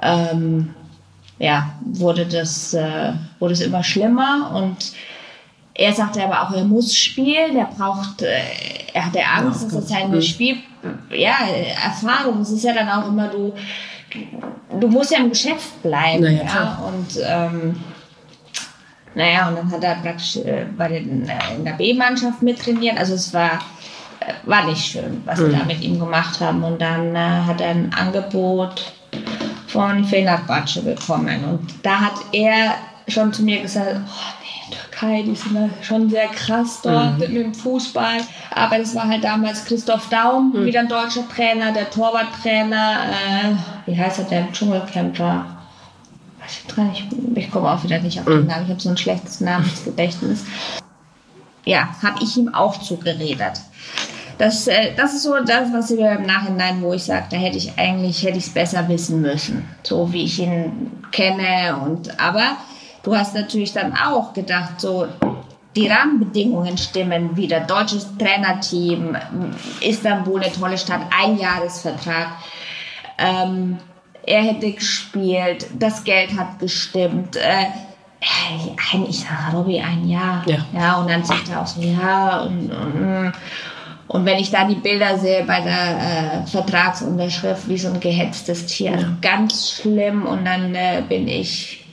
ähm, 0.03 0.75
ja, 1.39 1.75
wurde 1.85 2.27
das, 2.27 2.75
äh, 2.75 3.13
wurde 3.39 3.55
es 3.55 3.61
immer 3.61 3.83
schlimmer 3.83 4.53
und 4.55 4.93
er 5.75 5.93
sagte 5.93 6.23
aber 6.23 6.43
auch, 6.43 6.53
er 6.53 6.65
muss 6.65 6.95
spielen, 6.95 7.57
er 7.57 7.67
braucht, 7.67 8.23
äh, 8.23 8.43
er 8.93 9.07
hatte 9.07 9.21
Angst, 9.25 9.63
ja, 9.63 9.69
das 9.69 9.79
ist 9.85 9.89
seine. 9.89 10.23
Spiel, 10.23 10.57
ja, 11.11 11.35
Erfahrung. 11.85 12.41
Es 12.41 12.51
ist 12.51 12.63
ja 12.63 12.73
dann 12.73 12.89
auch 12.89 13.09
immer, 13.09 13.29
du, 13.29 13.53
du 14.79 14.89
musst 14.89 15.11
ja 15.11 15.19
im 15.19 15.31
Geschäft 15.31 15.83
bleiben, 15.83 16.23
naja, 16.23 16.45
ja, 16.45 16.83
und 16.87 17.21
ähm, 17.27 17.77
naja, 19.17 19.49
und 19.49 19.57
dann 19.57 19.71
hat 19.71 19.83
er 19.83 19.97
praktisch 19.97 20.37
äh, 20.37 20.67
bei 20.77 20.89
den, 20.89 21.29
äh, 21.29 21.57
in 21.57 21.65
der 21.65 21.73
B-Mannschaft 21.73 22.43
mittrainiert, 22.43 22.97
also 22.97 23.15
es 23.15 23.35
war, 23.35 23.61
äh, 24.21 24.33
war 24.45 24.67
nicht 24.67 24.85
schön, 24.85 25.23
was 25.25 25.41
mhm. 25.41 25.51
wir 25.51 25.59
da 25.59 25.65
mit 25.65 25.81
ihm 25.83 25.99
gemacht 25.99 26.41
haben 26.41 26.63
und 26.63 26.81
dann 26.81 27.17
äh, 27.17 27.19
hat 27.19 27.61
er 27.61 27.71
ein 27.71 27.93
Angebot 27.95 28.93
von 29.75 30.05
Fenerbahce 30.05 30.83
bekommen. 30.83 31.45
Und 31.45 31.75
da 31.83 32.01
hat 32.01 32.15
er 32.31 32.77
schon 33.09 33.33
zu 33.33 33.43
mir 33.43 33.61
gesagt, 33.61 33.97
oh 33.97 34.33
nee, 34.41 34.77
Türkei, 34.77 35.23
die 35.23 35.35
sind 35.35 35.57
ja 35.57 35.69
schon 35.83 36.09
sehr 36.09 36.29
krass 36.29 36.81
dort 36.81 37.15
mhm. 37.15 37.19
mit 37.19 37.35
dem 37.35 37.55
Fußball. 37.55 38.19
Aber 38.53 38.79
das 38.79 38.95
war 38.95 39.09
halt 39.09 39.25
damals 39.25 39.65
Christoph 39.65 40.09
Daum, 40.11 40.53
mhm. 40.53 40.65
wieder 40.65 40.79
ein 40.79 40.89
deutscher 40.89 41.29
Trainer, 41.29 41.73
der 41.73 41.91
Torwarttrainer, 41.91 42.99
äh, 43.11 43.91
wie 43.91 43.99
heißt 43.99 44.21
er, 44.21 44.25
der 44.27 44.53
Dschungelcamper? 44.53 45.45
Ich, 46.47 47.05
ich 47.35 47.51
komme 47.51 47.73
auch 47.73 47.83
wieder 47.83 47.99
nicht 47.99 48.21
auf 48.21 48.27
den 48.27 48.43
mhm. 48.43 48.47
Namen, 48.47 48.65
ich 48.65 48.71
habe 48.71 48.81
so 48.81 48.91
ein 48.91 48.97
schlechtes 48.97 49.41
Namensgedächtnis. 49.41 50.45
Ja, 51.65 51.89
habe 52.01 52.23
ich 52.23 52.37
ihm 52.37 52.55
auch 52.55 52.81
zugeredet. 52.81 53.61
Das, 54.39 54.67
äh, 54.67 54.95
das 54.97 55.15
ist 55.15 55.23
so 55.23 55.35
das, 55.45 55.73
was 55.73 55.91
ich 55.91 56.01
im 56.01 56.27
Nachhinein, 56.27 56.83
wo 56.83 56.93
ich 56.93 57.05
sage, 57.05 57.27
da 57.31 57.37
hätte 57.37 57.57
ich 57.57 57.79
eigentlich, 57.79 58.23
hätte 58.23 58.39
ich 58.39 58.47
es 58.47 58.55
besser 58.55 58.89
wissen 58.89 59.21
müssen. 59.21 59.69
So 59.83 60.13
wie 60.13 60.25
ich 60.25 60.41
ihn 60.41 60.93
kenne 61.13 61.77
und, 61.85 62.21
aber 62.21 62.57
du 63.03 63.17
hast 63.17 63.35
natürlich 63.35 63.73
dann 63.73 63.95
auch 63.97 64.33
gedacht, 64.33 64.81
so, 64.81 65.07
die 65.77 65.89
Rahmenbedingungen 65.89 66.79
stimmen 66.79 67.37
wieder. 67.37 67.61
Deutsches 67.61 68.09
Trainerteam, 68.17 69.17
Istanbul 69.81 70.43
eine 70.43 70.53
tolle 70.53 70.79
Stadt, 70.79 71.03
ein 71.17 71.39
Jahresvertrag. 71.39 72.29
Ähm, 73.19 73.79
er 74.27 74.43
hätte 74.43 74.73
gespielt, 74.73 75.67
das 75.79 76.05
Geld 76.05 76.37
hat 76.39 76.59
gestimmt. 76.59 77.37
Äh, 77.37 77.67
ein, 78.93 79.07
ich 79.09 79.21
sage, 79.21 79.57
Robby, 79.57 79.81
ein 79.81 80.09
Jahr. 80.09 80.43
Ja. 80.47 80.59
ja. 80.73 80.95
Und 80.97 81.11
dann 81.11 81.25
sagt 81.25 81.49
er 81.51 81.61
auch 81.61 81.67
so, 81.67 81.81
ja, 81.83 82.41
und, 82.43 82.71
und, 82.71 83.33
und 84.15 84.25
wenn 84.27 84.39
ich 84.39 84.53
da 84.53 84.65
die 84.65 84.77
Bilder 84.77 85.19
sehe 85.19 85.43
bei 85.43 85.61
der 85.61 86.45
äh, 86.45 86.47
Vertragsunterschrift, 86.47 87.69
wie 87.69 87.77
so 87.77 87.89
ein 87.89 87.99
gehetztes 87.99 88.67
Tier, 88.67 88.93
ja. 88.93 89.09
ganz 89.21 89.73
schlimm. 89.73 90.25
Und 90.25 90.45
dann 90.45 90.73
äh, 90.73 91.03
bin 91.09 91.27
ich, 91.27 91.85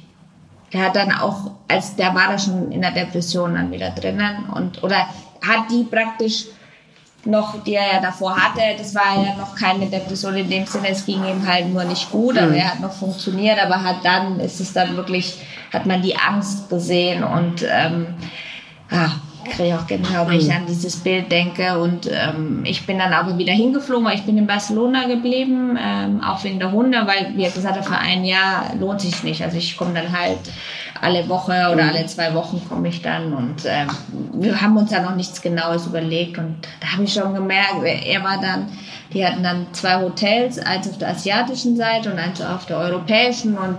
der 0.72 0.84
hat 0.84 0.96
dann 0.96 1.12
auch, 1.14 1.50
als 1.68 1.96
der 1.96 2.14
war 2.14 2.28
da 2.28 2.38
schon 2.38 2.72
in 2.72 2.82
der 2.82 2.92
Depression 2.92 3.56
dann 3.56 3.72
wieder 3.72 3.90
drinnen 3.90 4.46
und 4.54 4.84
oder 4.84 4.98
hat 5.42 5.72
die 5.72 5.84
praktisch 5.84 6.46
noch, 7.26 7.64
die 7.64 7.74
er 7.74 7.94
ja 7.94 8.00
davor 8.00 8.36
hatte, 8.36 8.62
das 8.78 8.94
war 8.94 9.26
ja 9.26 9.36
noch 9.36 9.56
keine 9.56 9.88
Depression 9.88 10.36
in 10.36 10.48
dem 10.48 10.68
Sinne, 10.68 10.90
es 10.90 11.04
ging 11.04 11.24
ihm 11.26 11.48
halt 11.48 11.74
nur 11.74 11.86
nicht 11.86 12.12
gut, 12.12 12.38
aber 12.38 12.52
mhm. 12.52 12.58
er 12.58 12.74
hat 12.74 12.82
noch 12.82 12.94
funktioniert, 12.94 13.58
aber 13.60 13.82
hat 13.82 14.06
dann, 14.06 14.40
ist 14.40 14.60
es 14.60 14.74
dann 14.74 14.96
wirklich, 14.96 15.40
hat 15.74 15.88
man 15.88 16.04
die 16.04 16.16
Angst 16.16 16.70
gesehen 16.70 17.24
und 17.24 17.66
ähm, 17.68 18.14
ah, 18.92 19.10
kriege 19.46 19.78
auch 19.78 19.88
Gänsehaut, 19.88 20.30
wenn 20.30 20.40
ich 20.40 20.48
mhm. 20.48 20.56
an 20.56 20.66
dieses 20.68 20.98
Bild 20.98 21.32
denke. 21.32 21.80
Und 21.80 22.10
ähm, 22.12 22.64
ich 22.66 22.86
bin 22.86 23.00
dann 23.00 23.14
aber 23.14 23.38
wieder 23.38 23.54
hingeflogen, 23.54 24.06
weil 24.06 24.16
ich 24.16 24.24
bin 24.24 24.38
in 24.38 24.48
Barcelona 24.48 25.08
geblieben, 25.08 25.78
ähm, 25.80 26.22
auch 26.22 26.44
wegen 26.44 26.60
der 26.60 26.72
Hunde, 26.72 27.06
weil, 27.06 27.34
wie 27.36 27.44
gesagt 27.44 27.84
für 27.86 27.98
ein 27.98 28.24
Jahr 28.26 28.74
lohnt 28.80 29.02
sich 29.02 29.24
nicht. 29.24 29.44
Also 29.44 29.58
ich 29.58 29.78
komme 29.78 29.94
dann 29.94 30.18
halt 30.18 30.40
alle 31.02 31.28
Woche 31.28 31.70
oder 31.72 31.84
mhm. 31.84 31.90
alle 31.90 32.06
zwei 32.06 32.34
Wochen 32.34 32.62
komme 32.70 32.90
ich 32.90 33.02
dann 33.02 33.34
und 33.34 33.66
ähm, 33.66 33.88
wir 34.34 34.62
haben 34.62 34.78
uns 34.78 34.92
da 34.92 35.02
noch 35.02 35.16
nichts 35.16 35.42
Genaues 35.42 35.88
überlegt 35.88 36.38
und 36.38 36.58
da 36.80 36.94
habe 36.94 37.04
ich 37.04 37.14
schon 37.14 37.34
gemerkt, 37.34 37.84
er 37.84 38.24
war 38.24 38.40
dann, 38.40 38.68
die 39.12 39.26
hatten 39.26 39.42
dann 39.42 39.66
zwei 39.74 40.00
Hotels, 40.00 40.60
eins 40.60 40.88
auf 40.88 41.00
der 41.00 41.10
asiatischen 41.10 41.76
Seite 41.76 42.12
und 42.12 42.20
eins 42.20 42.40
auf 42.42 42.68
der 42.68 42.78
europäischen 42.78 43.58
und 43.58 43.78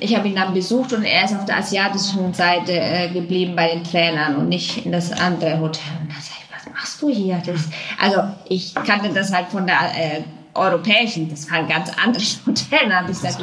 ich 0.00 0.16
habe 0.16 0.28
ihn 0.28 0.34
dann 0.34 0.54
besucht 0.54 0.92
und 0.92 1.04
er 1.04 1.24
ist 1.24 1.34
auf 1.34 1.44
der 1.44 1.58
asiatischen 1.58 2.32
Seite 2.34 2.72
äh, 2.72 3.08
geblieben 3.08 3.56
bei 3.56 3.68
den 3.68 3.84
Trainern 3.84 4.36
und 4.36 4.48
nicht 4.48 4.84
in 4.84 4.92
das 4.92 5.12
andere 5.12 5.60
Hotel. 5.60 5.92
Und 6.00 6.08
da 6.10 6.14
sage 6.14 6.40
ich, 6.40 6.54
was 6.54 6.72
machst 6.72 7.02
du 7.02 7.08
hier? 7.08 7.42
Das, 7.44 7.68
also 8.00 8.22
ich 8.48 8.74
kannte 8.74 9.10
das 9.10 9.32
halt 9.32 9.48
von 9.48 9.66
der 9.66 9.76
äh, 9.76 10.22
europäischen, 10.54 11.28
das 11.28 11.50
war 11.50 11.58
ein 11.58 11.68
ganz 11.68 11.90
anderes 12.02 12.40
Hotel. 12.46 12.88
Da 12.88 13.00
habe 13.00 13.10
ich 13.10 13.20
gesagt, 13.20 13.42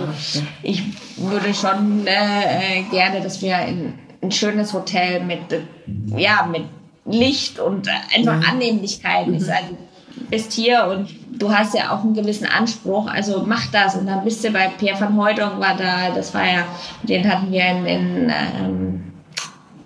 ich 0.64 0.84
würde 1.18 1.54
schon 1.54 2.06
äh, 2.08 2.80
äh, 2.80 2.84
gerne, 2.92 3.22
dass 3.22 3.42
wir 3.42 3.60
in 3.60 3.94
ein 4.22 4.32
schönes 4.32 4.74
Hotel 4.74 5.24
mit, 5.24 5.52
äh, 5.52 5.62
ja, 6.16 6.46
mit 6.46 6.64
Licht 7.06 7.60
und 7.60 7.88
äh, 7.88 7.92
einfach 8.16 8.38
mhm. 8.38 8.46
Annehmlichkeiten. 8.50 9.32
Mhm. 9.32 9.38
Ich 9.38 9.46
sage, 9.46 9.78
bist 10.30 10.54
hier 10.54 10.86
und 10.86 11.10
du 11.40 11.52
hast 11.52 11.74
ja 11.76 11.92
auch 11.92 12.04
einen 12.04 12.14
gewissen 12.14 12.48
Anspruch, 12.48 13.08
also 13.08 13.44
mach 13.46 13.68
das. 13.72 13.96
Und 13.96 14.08
dann 14.08 14.24
bist 14.24 14.44
du 14.44 14.52
bei 14.52 14.70
Pierre 14.78 15.00
van 15.00 15.18
Hooydonk 15.18 15.60
war 15.60 15.76
da, 15.78 16.12
das 16.14 16.34
war 16.34 16.46
ja, 16.46 16.66
den 17.04 17.30
hatten 17.30 17.52
wir 17.52 17.66
in, 17.66 17.86
in 17.86 18.30
ähm, 18.30 19.04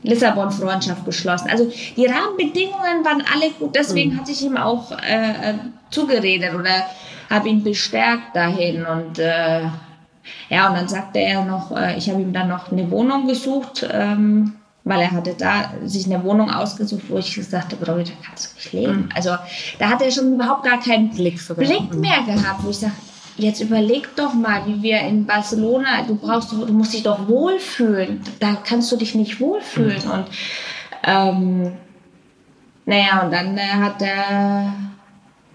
Lissabon 0.03 0.51
Freundschaft 0.51 1.05
geschlossen. 1.05 1.49
Also 1.49 1.71
die 1.95 2.05
Rahmenbedingungen 2.05 3.03
waren 3.03 3.23
alle 3.33 3.51
gut, 3.51 3.75
deswegen 3.75 4.13
mhm. 4.13 4.19
hatte 4.19 4.31
ich 4.31 4.43
ihm 4.43 4.57
auch 4.57 4.91
äh, 4.91 5.51
äh 5.51 5.53
zugeredet 5.89 6.53
oder 6.53 6.85
habe 7.31 7.49
ihn 7.49 7.63
bestärkt 7.63 8.35
dahin 8.35 8.85
und 8.85 9.17
äh, 9.17 9.61
ja, 10.49 10.67
und 10.67 10.77
dann 10.77 10.87
sagte 10.87 11.19
er 11.19 11.43
noch, 11.43 11.75
äh, 11.75 11.97
ich 11.97 12.09
habe 12.09 12.21
ihm 12.21 12.33
dann 12.33 12.47
noch 12.47 12.71
eine 12.71 12.89
Wohnung 12.91 13.27
gesucht. 13.27 13.87
Ähm, 13.91 14.58
weil 14.89 15.01
er 15.01 15.11
hatte 15.11 15.35
da 15.37 15.71
sich 15.85 16.07
eine 16.07 16.23
Wohnung 16.23 16.49
ausgesucht, 16.49 17.03
wo 17.09 17.19
ich 17.19 17.35
gesagt 17.35 17.73
habe, 17.73 17.85
da 17.85 17.93
kannst 18.25 18.49
du 18.49 18.55
nicht 18.55 18.73
leben. 18.73 18.95
Mhm. 19.03 19.09
Also 19.13 19.35
da 19.77 19.89
hat 19.89 20.01
er 20.01 20.09
schon 20.09 20.33
überhaupt 20.33 20.63
gar 20.63 20.79
keinen 20.79 21.11
Blick, 21.11 21.39
Blick 21.55 21.93
mehr 21.93 22.23
gehabt, 22.25 22.63
wo 22.63 22.71
ich 22.71 22.79
sage, 22.79 22.93
jetzt 23.37 23.61
überleg 23.61 24.15
doch 24.15 24.33
mal, 24.33 24.65
wie 24.65 24.81
wir 24.81 25.01
in 25.01 25.27
Barcelona, 25.27 26.01
du 26.07 26.15
brauchst, 26.15 26.51
du 26.51 26.65
musst 26.73 26.93
dich 26.93 27.03
doch 27.03 27.27
wohlfühlen. 27.27 28.21
Da 28.39 28.57
kannst 28.63 28.91
du 28.91 28.97
dich 28.97 29.13
nicht 29.13 29.39
wohlfühlen. 29.39 30.01
Und 30.09 30.25
ähm, 31.03 31.73
naja, 32.87 33.21
und 33.23 33.31
dann 33.31 33.59
äh, 33.59 33.61
hat 33.61 34.01
er 34.01 34.73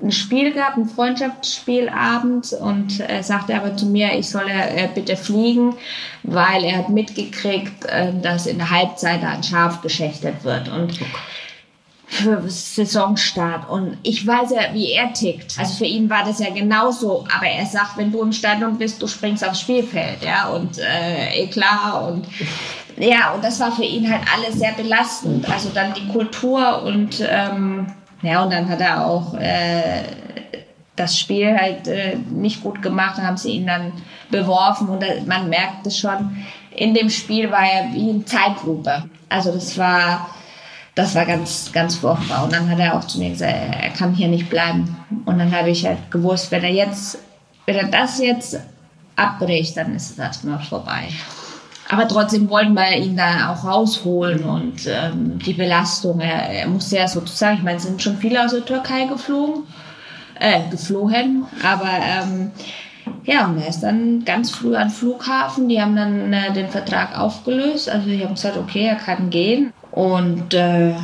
ein 0.04 0.12
Spiel 0.12 0.52
gehabt, 0.52 0.76
ein 0.76 0.88
Freundschaftsspielabend 0.88 2.52
und 2.52 3.00
er 3.00 3.22
sagte 3.22 3.54
aber 3.56 3.76
zu 3.76 3.86
mir, 3.86 4.12
ich 4.16 4.28
solle 4.28 4.52
äh, 4.52 4.88
bitte 4.94 5.16
fliegen, 5.16 5.74
weil 6.22 6.64
er 6.64 6.78
hat 6.78 6.90
mitgekriegt, 6.90 7.86
äh, 7.86 8.12
dass 8.22 8.46
in 8.46 8.58
der 8.58 8.70
Halbzeit 8.70 9.22
ein 9.24 9.42
Schaf 9.42 9.80
geschächtet 9.80 10.44
wird 10.44 10.68
und 10.68 10.98
für 12.06 12.48
Saisonstart 12.48 13.68
und 13.68 13.96
ich 14.02 14.24
weiß 14.24 14.50
ja, 14.50 14.72
wie 14.72 14.92
er 14.92 15.12
tickt. 15.12 15.58
Also 15.58 15.78
für 15.78 15.86
ihn 15.86 16.08
war 16.08 16.24
das 16.24 16.38
ja 16.38 16.50
genauso, 16.50 17.26
aber 17.34 17.46
er 17.46 17.66
sagt, 17.66 17.96
wenn 17.96 18.12
du 18.12 18.22
im 18.22 18.32
Stadion 18.32 18.78
bist, 18.78 19.02
du 19.02 19.08
springst 19.08 19.44
aufs 19.46 19.60
Spielfeld, 19.60 20.22
ja 20.22 20.48
und 20.48 20.78
äh, 20.78 21.42
eh 21.42 21.46
klar 21.48 22.12
und 22.12 22.26
ja 22.98 23.32
und 23.32 23.42
das 23.42 23.58
war 23.58 23.72
für 23.72 23.84
ihn 23.84 24.08
halt 24.08 24.22
alles 24.32 24.58
sehr 24.58 24.72
belastend. 24.72 25.48
Also 25.50 25.70
dann 25.74 25.94
die 25.94 26.06
Kultur 26.08 26.82
und 26.82 27.24
ähm, 27.26 27.86
ja, 28.24 28.42
und 28.42 28.52
dann 28.52 28.68
hat 28.68 28.80
er 28.80 29.06
auch 29.06 29.34
äh, 29.34 30.02
das 30.96 31.18
Spiel 31.18 31.56
halt 31.56 31.86
äh, 31.88 32.16
nicht 32.30 32.62
gut 32.62 32.80
gemacht, 32.80 33.18
dann 33.18 33.26
haben 33.26 33.36
sie 33.36 33.52
ihn 33.52 33.66
dann 33.66 33.92
beworfen 34.30 34.88
und 34.88 35.02
äh, 35.02 35.20
man 35.26 35.48
merkt 35.48 35.86
es 35.86 35.98
schon, 35.98 36.44
in 36.70 36.94
dem 36.94 37.10
Spiel 37.10 37.50
war 37.50 37.64
er 37.64 37.92
wie 37.92 38.10
in 38.10 38.26
Zeitlupe. 38.26 39.04
Also 39.28 39.52
das 39.52 39.76
war, 39.78 40.30
das 40.94 41.14
war 41.14 41.24
ganz, 41.26 41.70
ganz 41.72 41.96
furchtbar. 41.96 42.44
Und 42.44 42.52
dann 42.52 42.68
hat 42.68 42.78
er 42.78 42.96
auch 42.96 43.04
zu 43.04 43.18
mir 43.18 43.30
gesagt, 43.30 43.52
er 43.52 43.90
kann 43.90 44.14
hier 44.14 44.28
nicht 44.28 44.50
bleiben. 44.50 44.96
Und 45.24 45.38
dann 45.38 45.54
habe 45.54 45.70
ich 45.70 45.86
halt 45.86 46.10
gewusst, 46.10 46.50
wenn 46.50 46.64
er 46.64 46.72
jetzt, 46.72 47.18
wenn 47.66 47.76
er 47.76 47.88
das 47.88 48.18
jetzt 48.18 48.58
abbricht, 49.16 49.76
dann 49.76 49.94
ist 49.94 50.12
es 50.12 50.18
erstmal 50.18 50.60
vorbei. 50.60 51.08
Aber 51.94 52.08
trotzdem 52.08 52.50
wollten 52.50 52.74
wir 52.74 52.96
ihn 52.96 53.16
da 53.16 53.52
auch 53.52 53.64
rausholen 53.64 54.42
und 54.42 54.84
ähm, 54.88 55.38
die 55.38 55.52
Belastung, 55.52 56.18
er, 56.18 56.50
er 56.50 56.66
musste 56.66 56.96
ja 56.96 57.06
sozusagen, 57.06 57.58
ich 57.58 57.62
meine, 57.62 57.76
es 57.76 57.84
sind 57.84 58.02
schon 58.02 58.16
viele 58.16 58.44
aus 58.44 58.50
der 58.50 58.64
Türkei 58.64 59.04
geflogen, 59.04 59.62
äh, 60.40 60.68
geflohen, 60.72 61.46
aber 61.62 61.90
ähm, 62.02 62.50
ja, 63.22 63.46
und 63.46 63.58
er 63.58 63.68
ist 63.68 63.84
dann 63.84 64.24
ganz 64.24 64.50
früh 64.50 64.74
an 64.74 64.88
den 64.88 64.90
Flughafen, 64.90 65.68
die 65.68 65.80
haben 65.80 65.94
dann 65.94 66.32
äh, 66.32 66.52
den 66.52 66.68
Vertrag 66.68 67.16
aufgelöst, 67.16 67.88
also 67.88 68.08
die 68.08 68.24
haben 68.24 68.34
gesagt, 68.34 68.56
okay, 68.56 68.86
er 68.86 68.96
kann 68.96 69.30
gehen 69.30 69.72
und 69.92 70.52
äh, 70.52 70.96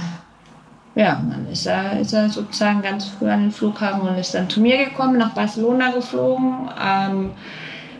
ja, 0.97 1.23
dann 1.31 1.47
ist 1.53 1.67
er, 1.67 2.01
ist 2.01 2.13
er 2.15 2.31
sozusagen 2.31 2.83
ganz 2.83 3.05
früh 3.05 3.31
an 3.31 3.43
den 3.43 3.53
Flughafen 3.53 4.09
und 4.09 4.19
ist 4.19 4.35
dann 4.35 4.51
zu 4.51 4.61
mir 4.61 4.87
gekommen, 4.87 5.19
nach 5.19 5.35
Barcelona 5.35 5.93
geflogen. 5.93 6.69
Ähm, 6.85 7.31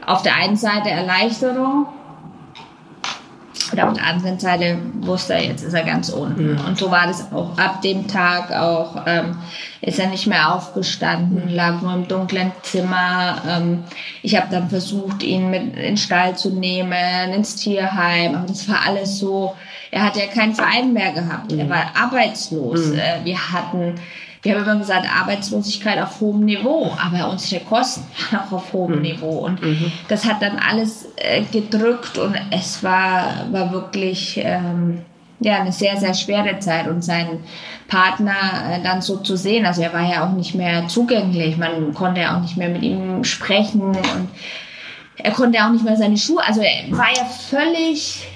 auf 0.05 0.23
der 0.23 0.35
einen 0.35 0.57
Seite 0.57 0.91
Erleichterung, 0.91 1.87
und 3.73 3.81
auf 3.81 3.95
der 3.95 4.07
anderen 4.07 4.39
Seite 4.39 4.79
wusste 5.01 5.35
er, 5.35 5.45
jetzt 5.45 5.63
ist 5.63 5.75
er 5.75 5.85
ganz 5.85 6.09
unten. 6.09 6.55
Mhm. 6.55 6.65
Und 6.67 6.79
so 6.79 6.91
war 6.91 7.07
das 7.07 7.33
auch 7.33 7.57
ab 7.59 7.83
dem 7.83 8.09
Tag 8.09 8.53
auch. 8.53 9.03
Ähm, 9.07 9.39
ist 9.81 9.99
er 9.99 10.09
nicht 10.09 10.27
mehr 10.27 10.55
aufgestanden, 10.55 11.47
mhm. 11.47 11.55
lag 11.55 11.81
nur 11.81 11.95
im 11.95 12.09
dunklen 12.09 12.53
Zimmer. 12.63 13.43
Ähm, 13.49 13.85
ich 14.23 14.37
habe 14.37 14.49
dann 14.51 14.69
versucht, 14.69 15.23
ihn 15.23 15.51
mit 15.51 15.63
in 15.63 15.73
den 15.75 15.97
Stall 15.97 16.37
zu 16.37 16.51
nehmen, 16.51 17.33
ins 17.33 17.57
Tierheim. 17.57 18.35
Aber 18.35 18.47
das 18.47 18.69
war 18.69 18.87
alles 18.87 19.19
so. 19.19 19.55
Er 19.91 20.05
hat 20.05 20.17
ja 20.17 20.27
keinen 20.27 20.55
Verein 20.55 20.93
mehr 20.93 21.13
gehabt. 21.13 21.53
Mhm. 21.53 21.61
Er 21.61 21.71
war 21.71 21.93
arbeitslos. 21.95 22.87
Mhm. 22.87 22.99
Äh, 22.99 23.25
wir 23.25 23.53
hatten 23.53 23.95
wir 24.43 24.55
haben 24.55 24.63
immer 24.63 24.79
gesagt, 24.79 25.07
Arbeitslosigkeit 25.07 26.01
auf 26.01 26.21
hohem 26.21 26.45
Niveau, 26.45 26.97
aber 26.99 27.31
unsere 27.31 27.63
Kosten 27.65 28.05
waren 28.31 28.41
auch 28.41 28.53
auf 28.53 28.73
hohem 28.73 28.97
mhm. 28.97 29.03
Niveau. 29.03 29.39
Und 29.41 29.63
mhm. 29.63 29.93
das 30.09 30.25
hat 30.25 30.41
dann 30.41 30.59
alles 30.59 31.09
äh, 31.17 31.43
gedrückt 31.43 32.17
und 32.17 32.35
es 32.51 32.83
war, 32.83 33.47
war 33.51 33.71
wirklich 33.73 34.41
ähm, 34.43 35.03
ja, 35.41 35.61
eine 35.61 35.73
sehr, 35.73 35.97
sehr 35.97 36.15
schwere 36.15 36.59
Zeit. 36.59 36.87
Und 36.89 37.03
seinen 37.03 37.41
Partner 37.89 38.33
äh, 38.71 38.83
dann 38.83 39.03
so 39.03 39.19
zu 39.19 39.37
sehen, 39.37 39.67
also 39.67 39.83
er 39.83 39.93
war 39.93 40.09
ja 40.11 40.27
auch 40.27 40.33
nicht 40.33 40.55
mehr 40.55 40.89
zugänglich, 40.89 41.59
man 41.59 41.93
konnte 41.93 42.21
ja 42.23 42.37
auch 42.37 42.41
nicht 42.41 42.57
mehr 42.57 42.69
mit 42.69 42.83
ihm 42.83 43.25
sprechen 43.25 43.83
und 43.83 44.29
er 45.17 45.33
konnte 45.33 45.63
auch 45.63 45.71
nicht 45.71 45.85
mehr 45.85 45.97
seine 45.97 46.17
Schuhe, 46.17 46.43
also 46.47 46.63
er 46.63 46.97
war 46.97 47.09
ja 47.15 47.25
völlig 47.25 48.27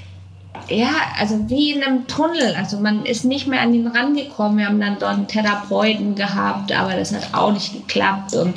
ja, 0.69 0.93
also 1.19 1.49
wie 1.49 1.73
in 1.73 1.83
einem 1.83 2.07
Tunnel. 2.07 2.55
Also 2.57 2.79
man 2.79 3.05
ist 3.05 3.25
nicht 3.25 3.47
mehr 3.47 3.61
an 3.61 3.75
ihn 3.75 3.87
rangekommen. 3.87 4.59
Wir 4.59 4.67
haben 4.67 4.81
dann 4.81 4.99
dort 4.99 5.15
einen 5.15 5.29
Therapeuten 5.29 6.15
gehabt, 6.15 6.73
aber 6.73 6.95
das 6.95 7.15
hat 7.15 7.29
auch 7.33 7.53
nicht 7.53 7.73
geklappt. 7.73 8.35
Und 8.35 8.55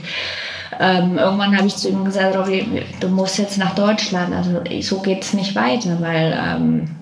ähm, 0.80 1.18
irgendwann 1.18 1.56
habe 1.56 1.68
ich 1.68 1.76
zu 1.76 1.90
ihm 1.90 2.06
gesagt, 2.06 2.36
Robby, 2.36 2.84
du 3.00 3.08
musst 3.10 3.38
jetzt 3.38 3.58
nach 3.58 3.76
Deutschland. 3.76 4.34
Also 4.34 4.62
so 4.82 5.00
geht 5.00 5.24
es 5.24 5.34
nicht 5.34 5.56
weiter, 5.56 5.98
weil 6.00 6.38
ähm, 6.38 6.96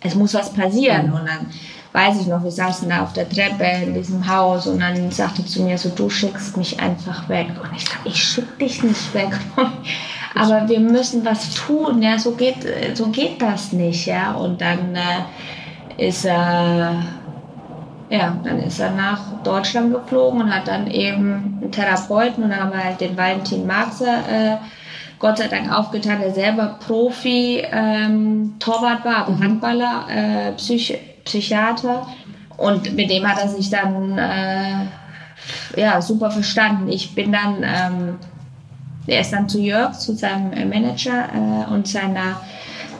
es 0.00 0.14
muss 0.14 0.34
was 0.34 0.52
passieren. 0.52 1.12
Und 1.12 1.26
dann 1.26 1.46
weiß 1.92 2.20
ich 2.20 2.26
noch, 2.26 2.42
wir 2.42 2.50
saßen 2.50 2.88
da 2.88 3.02
auf 3.02 3.12
der 3.12 3.28
Treppe 3.28 3.64
in 3.84 3.94
diesem 3.94 4.28
Haus 4.28 4.66
und 4.66 4.80
dann 4.80 5.10
sagte 5.10 5.44
zu 5.44 5.62
mir 5.62 5.78
so, 5.78 5.90
du 5.90 6.10
schickst 6.10 6.56
mich 6.56 6.80
einfach 6.80 7.28
weg. 7.28 7.48
Und 7.62 7.70
ich 7.76 7.84
sage, 7.84 8.00
ich 8.04 8.22
schick 8.22 8.58
dich 8.58 8.82
nicht 8.82 9.14
weg. 9.14 9.30
aber 10.34 10.68
wir 10.68 10.80
müssen 10.80 11.24
was 11.24 11.54
tun, 11.54 12.02
ja, 12.02 12.18
so 12.18 12.32
geht, 12.32 12.66
so 12.94 13.08
geht 13.08 13.40
das 13.40 13.72
nicht, 13.72 14.06
ja. 14.06 14.32
Und 14.32 14.60
dann 14.60 14.96
äh, 14.96 16.08
ist 16.08 16.24
er, 16.24 16.96
ja, 18.10 18.36
dann 18.42 18.58
ist 18.60 18.80
er 18.80 18.90
nach 18.90 19.42
Deutschland 19.44 19.92
geflogen 19.92 20.42
und 20.42 20.54
hat 20.54 20.66
dann 20.66 20.88
eben 20.88 21.60
einen 21.62 21.70
Therapeuten 21.70 22.44
und 22.44 22.50
dann 22.50 22.60
haben 22.60 22.72
wir 22.72 22.82
halt 22.82 23.00
den 23.00 23.16
Valentin 23.16 23.66
Marxer 23.66 24.18
äh, 24.28 24.56
Gott 25.20 25.38
sei 25.38 25.48
Dank 25.48 25.72
aufgetan, 25.72 26.20
der 26.20 26.34
selber 26.34 26.78
Profi 26.86 27.64
ähm, 27.70 28.56
Torwart 28.58 29.04
war, 29.04 29.26
aber 29.26 29.38
Handballer, 29.38 30.06
äh, 30.10 30.52
Psych 30.52 30.98
Psychiater. 31.24 32.06
Und 32.56 32.94
mit 32.94 33.10
dem 33.10 33.26
hat 33.26 33.40
er 33.40 33.48
sich 33.48 33.70
dann 33.70 34.18
äh, 34.18 34.84
ja, 35.76 36.02
super 36.02 36.30
verstanden. 36.30 36.88
Ich 36.88 37.14
bin 37.14 37.32
dann 37.32 37.62
ähm, 37.62 38.18
er 39.06 39.20
ist 39.20 39.32
dann 39.32 39.48
zu 39.48 39.60
Jörg, 39.60 39.98
zu 39.98 40.14
seinem 40.14 40.52
äh, 40.52 40.64
Manager 40.64 41.28
äh, 41.32 41.72
und 41.72 41.86
seiner 41.86 42.40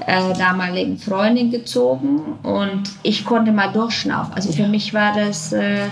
äh, 0.06 0.34
damaligen 0.36 0.98
Freundin 0.98 1.50
gezogen 1.50 2.38
und 2.42 2.82
ich 3.02 3.24
konnte 3.24 3.52
mal 3.52 3.72
durchschnaufen. 3.72 4.34
Also 4.34 4.52
für 4.52 4.68
mich 4.68 4.92
war 4.92 5.14
das 5.14 5.52
äh, 5.52 5.86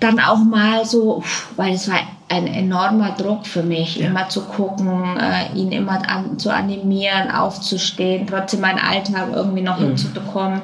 dann 0.00 0.20
auch 0.20 0.38
mal 0.38 0.84
so, 0.84 1.22
weil 1.56 1.74
es 1.74 1.88
war 1.88 1.98
ein 2.28 2.46
enormer 2.46 3.12
Druck 3.12 3.46
für 3.46 3.62
mich, 3.62 3.96
ja. 3.96 4.06
immer 4.06 4.28
zu 4.28 4.42
gucken, 4.42 5.16
äh, 5.18 5.56
ihn 5.56 5.72
immer 5.72 6.08
an, 6.08 6.38
zu 6.38 6.50
animieren, 6.50 7.30
aufzustehen, 7.30 8.26
trotzdem 8.26 8.60
meinen 8.60 8.78
Alltag 8.78 9.28
irgendwie 9.32 9.62
noch 9.62 9.78
mhm. 9.78 9.86
hinzubekommen. 9.88 10.62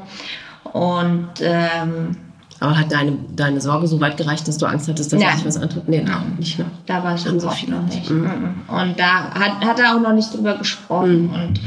Und 0.73 1.31
ähm, 1.41 2.17
aber 2.63 2.79
hat 2.79 2.93
deine, 2.93 3.19
deine 3.35 3.61
Sorge 3.61 3.89
so 3.89 4.01
weit 4.01 4.17
gereicht, 4.17 4.47
dass 4.47 4.57
du 4.57 4.67
Angst 4.67 4.89
hattest, 4.89 5.13
dass 5.13 5.21
ja. 5.21 5.31
er 5.31 5.37
sich 5.37 5.45
was 5.45 5.57
antut? 5.57 5.89
Nee, 5.89 6.03
no. 6.03 6.13
nicht. 6.39 6.61
Ne? 6.61 6.67
Da 6.87 7.03
war 7.03 7.19
schon 7.19 7.41
so 7.41 7.51
viel 7.51 7.71
noch 7.71 7.83
nicht. 7.83 8.09
Mhm. 8.09 8.55
Und 8.69 9.01
da 9.01 9.35
hat, 9.35 9.65
hat 9.65 9.81
er 9.81 9.97
auch 9.97 10.01
noch 10.01 10.13
nicht 10.13 10.33
drüber 10.33 10.57
gesprochen. 10.57 11.27
Mhm. 11.27 11.35
Und 11.35 11.61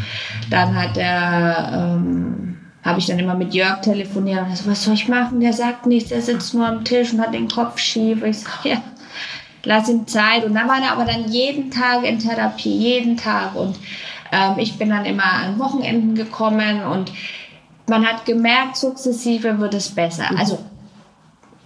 dann 0.50 0.74
hat 0.74 0.96
er, 0.96 1.98
ähm, 1.98 2.58
habe 2.82 3.00
ich 3.00 3.08
dann 3.08 3.20
immer 3.20 3.36
mit 3.36 3.54
Jörg 3.54 3.82
telefoniert 3.82 4.48
und 4.48 4.56
so, 4.56 4.72
was 4.72 4.86
soll 4.86 4.94
ich 4.94 5.10
machen? 5.10 5.42
Der 5.42 5.52
sagt 5.52 5.86
nichts, 5.86 6.12
er 6.12 6.22
sitzt 6.22 6.54
nur 6.54 6.66
am 6.66 6.86
Tisch 6.86 7.12
und 7.12 7.20
hat 7.20 7.34
den 7.34 7.50
Kopf 7.50 7.78
schief. 7.78 8.24
Ich 8.24 8.40
sage, 8.40 8.70
ja, 8.70 8.78
lass 9.66 9.90
ihm 9.90 10.08
Zeit. 10.08 10.46
Und 10.46 10.54
dann 10.54 10.70
war 10.70 10.82
er 10.82 10.94
aber 10.94 11.04
dann 11.04 11.30
jeden 11.30 11.72
Tag 11.72 12.06
in 12.06 12.20
Therapie, 12.20 12.78
jeden 12.78 13.18
Tag. 13.18 13.54
Und 13.54 13.76
ähm, 14.32 14.54
ich 14.60 14.78
bin 14.78 14.92
dann 14.92 15.04
immer 15.04 15.26
an 15.26 15.60
Wochenenden 15.60 16.16
gekommen 16.16 16.84
und 16.84 17.12
man 17.88 18.06
hat 18.06 18.26
gemerkt, 18.26 18.78
sukzessive 18.78 19.60
wird 19.60 19.74
es 19.74 19.90
besser. 19.90 20.30
Also 20.38 20.60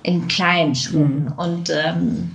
in 0.04 0.28
kleinen 0.28 0.76
Schritten. 0.76 1.26
Mhm. 1.26 1.34
Und 1.38 1.70
ähm, 1.70 2.32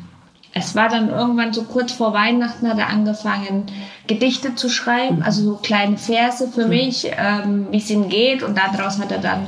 es 0.52 0.74
war 0.76 0.88
dann 0.88 1.08
irgendwann 1.08 1.52
so 1.52 1.64
kurz 1.64 1.92
vor 1.92 2.12
Weihnachten 2.12 2.68
hat 2.68 2.78
er 2.78 2.88
angefangen, 2.88 3.66
Gedichte 4.06 4.54
zu 4.54 4.68
schreiben, 4.68 5.16
mhm. 5.16 5.22
also 5.22 5.42
so 5.42 5.56
kleine 5.56 5.96
Verse 5.96 6.48
für 6.48 6.64
mhm. 6.64 6.70
mich, 6.70 7.10
ähm, 7.16 7.66
wie 7.70 7.78
es 7.78 7.90
ihm 7.90 8.08
geht. 8.08 8.42
Und 8.42 8.56
daraus 8.56 9.00
hat 9.00 9.10
er 9.10 9.18
dann 9.18 9.46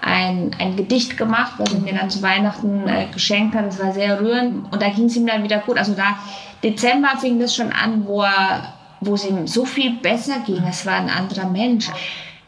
ein, 0.00 0.54
ein 0.58 0.76
Gedicht 0.76 1.16
gemacht, 1.16 1.54
was 1.58 1.72
er 1.72 1.80
mir 1.80 1.94
dann 1.94 2.10
zu 2.10 2.22
Weihnachten 2.22 2.86
äh, 2.86 3.06
geschenkt 3.12 3.54
hat. 3.54 3.66
Das 3.66 3.80
war 3.80 3.92
sehr 3.92 4.20
rührend. 4.20 4.72
Und 4.72 4.80
da 4.80 4.90
ging 4.90 5.06
es 5.06 5.16
ihm 5.16 5.26
dann 5.26 5.42
wieder 5.42 5.58
gut. 5.58 5.78
Also 5.78 5.94
da, 5.94 6.18
Dezember 6.62 7.16
fing 7.18 7.40
das 7.40 7.54
schon 7.54 7.72
an, 7.72 8.06
wo 8.06 8.22
er, 8.22 8.74
wo 9.00 9.14
es 9.14 9.26
ihm 9.26 9.46
so 9.46 9.64
viel 9.64 9.94
besser 9.94 10.40
ging. 10.46 10.62
Es 10.68 10.86
war 10.86 10.94
ein 10.94 11.10
anderer 11.10 11.48
Mensch 11.48 11.88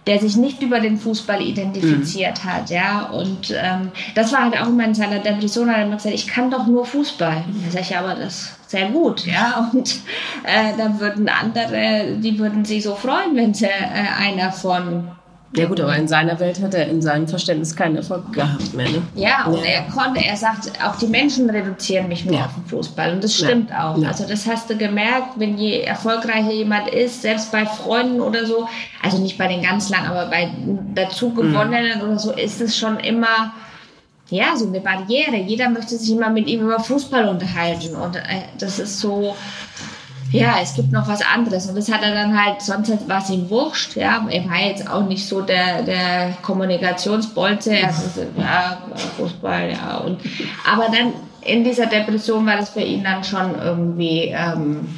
der 0.07 0.21
sich 0.21 0.37
nicht 0.37 0.63
über 0.63 0.79
den 0.79 0.99
Fußball 0.99 1.43
identifiziert 1.43 2.45
mhm. 2.45 2.49
hat, 2.49 2.71
ja. 2.71 3.07
Und 3.07 3.53
ähm, 3.57 3.91
das 4.15 4.33
war 4.33 4.45
halt 4.45 4.61
auch 4.61 4.69
immer 4.69 4.85
in 4.85 4.95
seiner 4.95 5.19
Depression, 5.19 5.69
hat 5.69 5.79
er 5.79 5.87
immer 5.87 5.97
gesagt, 5.97 6.15
ich 6.15 6.29
kann 6.29 6.51
doch 6.51 6.67
nur 6.67 6.87
Fußball. 6.87 7.45
Da 7.65 7.71
sage 7.71 7.85
ich, 7.89 7.97
aber 7.97 8.15
das 8.15 8.35
ist 8.35 8.71
sehr 8.71 8.91
gut, 8.91 9.27
ja. 9.27 9.71
Und 9.73 9.97
äh, 10.45 10.77
da 10.79 11.01
würden 11.01 11.29
andere, 11.29 12.17
die 12.19 12.39
würden 12.39 12.65
sich 12.65 12.85
so 12.85 12.95
freuen, 12.95 13.35
wenn 13.35 13.53
sie 13.53 13.67
äh, 13.67 14.25
einer 14.25 14.53
von 14.53 15.09
Ja 15.57 15.67
gut, 15.67 15.81
aber 15.81 15.97
in 15.97 16.07
seiner 16.07 16.39
Welt 16.39 16.61
hat 16.61 16.75
er 16.75 16.89
in 16.89 17.01
seinem 17.01 17.27
Verständnis 17.29 17.75
keinen 17.75 17.97
Erfolg 17.97 18.33
gehabt 18.33 18.75
mehr. 18.75 18.89
Ne? 18.91 19.03
Ja, 19.15 19.47
und 19.47 19.59
ja. 19.59 19.65
er 19.65 19.83
konnte, 19.85 20.25
er 20.25 20.37
sagt, 20.37 20.71
auch 20.85 20.97
die 20.97 21.07
Menschen 21.07 21.49
reduzieren 21.49 22.09
mich 22.09 22.25
nur 22.25 22.35
ja. 22.35 22.47
auf 22.47 22.55
den 22.55 22.65
Fußball. 22.67 23.15
Und 23.15 23.25
das 23.25 23.35
stimmt 23.35 23.71
ja. 23.71 23.91
auch. 23.91 24.05
Also 24.05 24.27
das 24.27 24.47
hast 24.47 24.69
du 24.69 24.77
gemerkt, 24.77 25.39
wenn 25.39 25.57
je 25.57 25.81
erfolgreicher 25.81 26.53
jemand 26.53 26.89
ist, 26.89 27.23
selbst 27.23 27.51
bei 27.53 27.65
Freunden 27.65 28.21
oder 28.21 28.45
so, 28.47 28.69
also 29.03 29.19
nicht 29.19 29.39
bei 29.39 29.49
den 29.49 29.63
ganz 29.63 29.89
lang, 29.89 30.07
aber 30.07 30.27
bei 30.27 30.51
dazu 30.95 31.33
gewonnenen 31.33 31.99
mhm. 31.99 32.09
oder 32.09 32.19
so, 32.19 32.33
ist 32.33 32.61
es 32.61 32.77
schon 32.77 32.99
immer 33.01 33.53
ja, 34.29 34.57
so 34.57 34.67
eine 34.67 34.81
Barriere. 34.81 35.37
Jeder 35.37 35.71
möchte 35.71 35.97
sich 35.97 36.11
immer 36.11 36.31
mit 36.31 36.49
ihm 36.49 36.63
über 36.63 36.81
Fußball 36.81 37.29
unterhalten. 37.29 37.95
Und 37.95 38.17
äh, 38.17 38.43
das 38.59 38.79
ist 38.79 38.99
so, 38.99 39.37
ja, 40.33 40.57
es 40.63 40.75
gibt 40.75 40.93
noch 40.93 41.09
was 41.09 41.23
anderes. 41.23 41.67
Und 41.67 41.77
das 41.77 41.91
hat 41.91 42.03
er 42.03 42.15
dann 42.15 42.41
halt, 42.41 42.61
sonst 42.61 43.09
war 43.09 43.23
es 43.23 43.31
ihm 43.31 43.49
wurscht. 43.49 43.97
Ja, 43.97 44.27
er 44.29 44.49
war 44.49 44.59
jetzt 44.59 44.89
auch 44.89 45.07
nicht 45.07 45.27
so 45.27 45.41
der, 45.41 45.83
der 45.83 46.37
Kommunikationsbolze. 46.43 47.77
Also, 47.85 48.23
ja, 48.37 48.83
Fußball, 49.17 49.73
ja. 49.73 49.99
Und, 49.99 50.21
aber 50.71 50.87
dann 50.87 51.13
in 51.43 51.65
dieser 51.65 51.87
Depression 51.87 52.45
war 52.47 52.57
das 52.57 52.71
für 52.71 52.81
ihn 52.81 53.05
dann 53.05 53.23
schon 53.23 53.55
irgendwie, 53.61 54.35
ähm, 54.37 54.89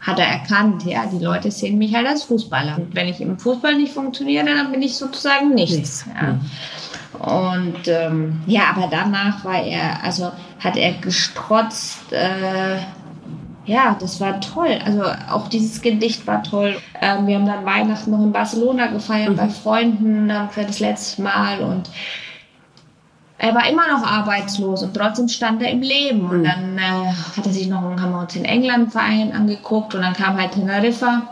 hat 0.00 0.18
er 0.18 0.26
erkannt, 0.26 0.84
ja, 0.84 1.04
die 1.06 1.22
Leute 1.22 1.50
sehen 1.50 1.78
mich 1.78 1.94
halt 1.94 2.06
als 2.06 2.24
Fußballer. 2.24 2.76
Und 2.76 2.94
wenn 2.94 3.08
ich 3.08 3.20
im 3.20 3.38
Fußball 3.38 3.74
nicht 3.74 3.92
funktioniere, 3.92 4.46
dann 4.46 4.72
bin 4.72 4.82
ich 4.82 4.96
sozusagen 4.96 5.54
nichts. 5.54 6.06
Ja. 6.14 6.32
Mhm. 6.32 6.40
Und 7.18 7.88
ähm, 7.88 8.40
ja, 8.46 8.64
aber 8.74 8.88
danach 8.90 9.44
war 9.44 9.62
er, 9.62 10.02
also 10.02 10.32
hat 10.62 10.76
er 10.76 10.92
gestrotzt. 10.94 12.12
Äh, 12.12 12.78
ja, 13.66 13.96
das 13.98 14.20
war 14.20 14.40
toll. 14.40 14.78
Also 14.84 15.02
auch 15.30 15.48
dieses 15.48 15.82
Gedicht 15.82 16.26
war 16.26 16.42
toll. 16.42 16.76
Ähm, 17.00 17.26
wir 17.26 17.34
haben 17.34 17.46
dann 17.46 17.66
Weihnachten 17.66 18.12
noch 18.12 18.22
in 18.22 18.32
Barcelona 18.32 18.86
gefeiert 18.86 19.30
mhm. 19.30 19.36
bei 19.36 19.48
Freunden 19.48 20.28
dann 20.28 20.50
für 20.50 20.64
das 20.64 20.80
letzte 20.80 21.22
Mal 21.22 21.60
und 21.60 21.90
er 23.38 23.54
war 23.54 23.68
immer 23.68 23.86
noch 23.88 24.02
arbeitslos 24.02 24.82
und 24.82 24.94
trotzdem 24.94 25.28
stand 25.28 25.62
er 25.62 25.70
im 25.70 25.82
Leben. 25.82 26.30
Und 26.30 26.38
mhm. 26.38 26.44
dann 26.44 26.78
äh, 26.78 27.12
hat 27.36 27.44
er 27.44 27.52
sich 27.52 27.66
noch, 27.66 27.82
haben 27.82 28.12
wir 28.12 28.20
uns 28.20 28.36
in 28.36 28.44
England 28.44 28.78
einen 28.78 28.90
Verein 28.90 29.32
angeguckt 29.32 29.94
und 29.94 30.02
dann 30.02 30.14
kam 30.14 30.38
halt 30.38 30.52
Teneriffa. 30.52 31.22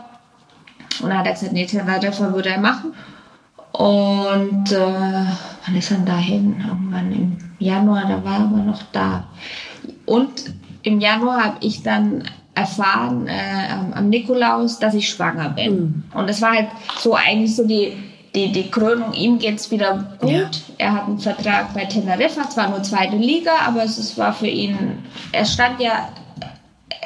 Und 1.01 1.09
dann 1.09 1.17
hat 1.17 1.25
er 1.25 1.33
gesagt, 1.33 1.53
nee, 1.53 1.65
Teneriffa 1.65 2.33
würde 2.33 2.49
er 2.49 2.59
machen. 2.59 2.93
Und 3.71 4.71
äh, 4.71 5.25
wann 5.65 5.75
ist 5.75 5.91
er 5.91 5.97
dahin? 5.99 6.63
Irgendwann 6.65 7.11
im 7.11 7.37
Januar, 7.59 8.03
da 8.07 8.23
war 8.23 8.39
er 8.39 8.45
aber 8.45 8.57
noch 8.57 8.83
da. 8.91 9.25
Und 10.05 10.53
im 10.85 10.99
Januar 10.99 11.43
habe 11.43 11.57
ich 11.61 11.83
dann 11.83 12.23
erfahren 12.53 13.27
äh, 13.27 13.73
am 13.93 14.09
Nikolaus, 14.09 14.79
dass 14.79 14.93
ich 14.93 15.09
schwanger 15.09 15.49
bin. 15.49 15.73
Mhm. 15.73 16.03
Und 16.13 16.29
das 16.29 16.41
war 16.41 16.51
halt 16.51 16.67
so 16.99 17.15
eigentlich 17.15 17.55
so 17.55 17.67
die, 17.67 17.93
die, 18.33 18.51
die 18.51 18.69
Krönung. 18.69 19.13
Ihm 19.13 19.39
geht 19.39 19.55
es 19.55 19.71
wieder 19.71 20.15
gut. 20.19 20.31
Ja. 20.31 20.49
Er 20.77 20.93
hat 20.93 21.07
einen 21.07 21.19
Vertrag 21.19 21.73
bei 21.73 21.85
Teneriffa, 21.85 22.49
zwar 22.49 22.69
nur 22.69 22.83
zweite 22.83 23.17
Liga, 23.17 23.51
aber 23.67 23.83
es 23.83 24.17
war 24.17 24.33
für 24.33 24.47
ihn, 24.47 24.77
er 25.31 25.45
stand 25.45 25.81
ja 25.81 26.09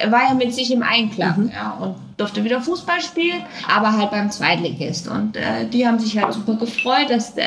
war 0.07 0.29
ja 0.29 0.33
mit 0.33 0.53
sich 0.53 0.71
im 0.71 0.83
Einklang 0.83 1.45
mhm. 1.45 1.51
ja, 1.53 1.71
und 1.79 1.95
durfte 2.17 2.43
wieder 2.43 2.61
Fußball 2.61 3.01
spielen, 3.01 3.43
aber 3.67 3.93
halt 3.93 4.11
beim 4.11 4.29
Zweitligist. 4.29 5.07
Und 5.07 5.37
äh, 5.37 5.65
die 5.71 5.87
haben 5.87 5.99
sich 5.99 6.17
halt 6.17 6.33
super 6.33 6.55
gefreut, 6.55 7.09
dass 7.09 7.37
äh, 7.37 7.43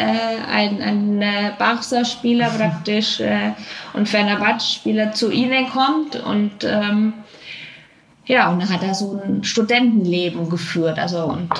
ein, 0.50 0.80
ein 0.80 1.22
äh, 1.22 1.52
Barca-Spieler 1.58 2.48
praktisch 2.48 3.20
äh, 3.20 3.52
und 3.92 4.08
Fenerbahce-Spieler 4.08 5.12
zu 5.12 5.30
ihnen 5.30 5.68
kommt. 5.68 6.16
Und 6.16 6.64
ähm, 6.64 7.12
ja, 8.26 8.50
und 8.50 8.60
dann 8.60 8.70
hat 8.70 8.82
er 8.82 8.94
so 8.94 9.20
ein 9.22 9.44
Studentenleben 9.44 10.48
geführt. 10.48 10.98
Also 10.98 11.24
und 11.24 11.50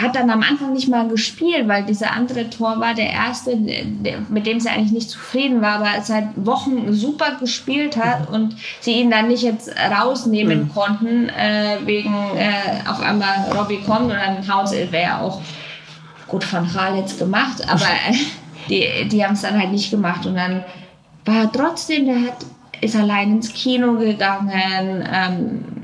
hat 0.00 0.14
dann 0.14 0.28
am 0.30 0.42
Anfang 0.42 0.74
nicht 0.74 0.88
mal 0.88 1.08
gespielt, 1.08 1.68
weil 1.68 1.84
dieser 1.84 2.12
andere 2.12 2.50
Tor 2.50 2.80
war 2.80 2.94
der 2.94 3.10
erste, 3.10 3.56
mit 3.56 4.46
dem 4.46 4.60
sie 4.60 4.68
eigentlich 4.68 4.92
nicht 4.92 5.10
zufrieden 5.10 5.62
war, 5.62 5.76
aber 5.76 6.02
seit 6.02 6.28
Wochen 6.36 6.92
super 6.92 7.36
gespielt 7.40 7.96
hat 7.96 8.28
und 8.30 8.56
sie 8.80 9.00
ihn 9.00 9.10
dann 9.10 9.28
nicht 9.28 9.42
jetzt 9.42 9.70
rausnehmen 9.90 10.64
mhm. 10.64 10.68
konnten, 10.74 11.28
äh, 11.30 11.78
wegen 11.84 12.14
äh, 12.36 12.88
auf 12.88 13.00
einmal 13.00 13.50
Robbie 13.56 13.80
kommt 13.86 14.10
und 14.10 14.16
dann 14.16 14.46
hauen 14.46 14.66
sie, 14.66 14.92
wäre 14.92 15.20
auch 15.20 15.40
gut 16.28 16.44
von 16.44 16.74
Hal 16.74 16.98
jetzt 16.98 17.18
gemacht, 17.18 17.66
aber 17.66 17.86
äh, 17.86 18.14
die, 18.68 19.08
die 19.08 19.24
haben 19.24 19.34
es 19.34 19.42
dann 19.42 19.58
halt 19.58 19.72
nicht 19.72 19.90
gemacht 19.90 20.26
und 20.26 20.34
dann 20.34 20.62
war 21.24 21.44
er 21.44 21.52
trotzdem, 21.52 22.04
der 22.04 22.16
hat, 22.16 22.44
ist 22.82 22.96
allein 22.96 23.32
ins 23.32 23.52
Kino 23.54 23.94
gegangen, 23.94 25.08
ähm, 25.10 25.75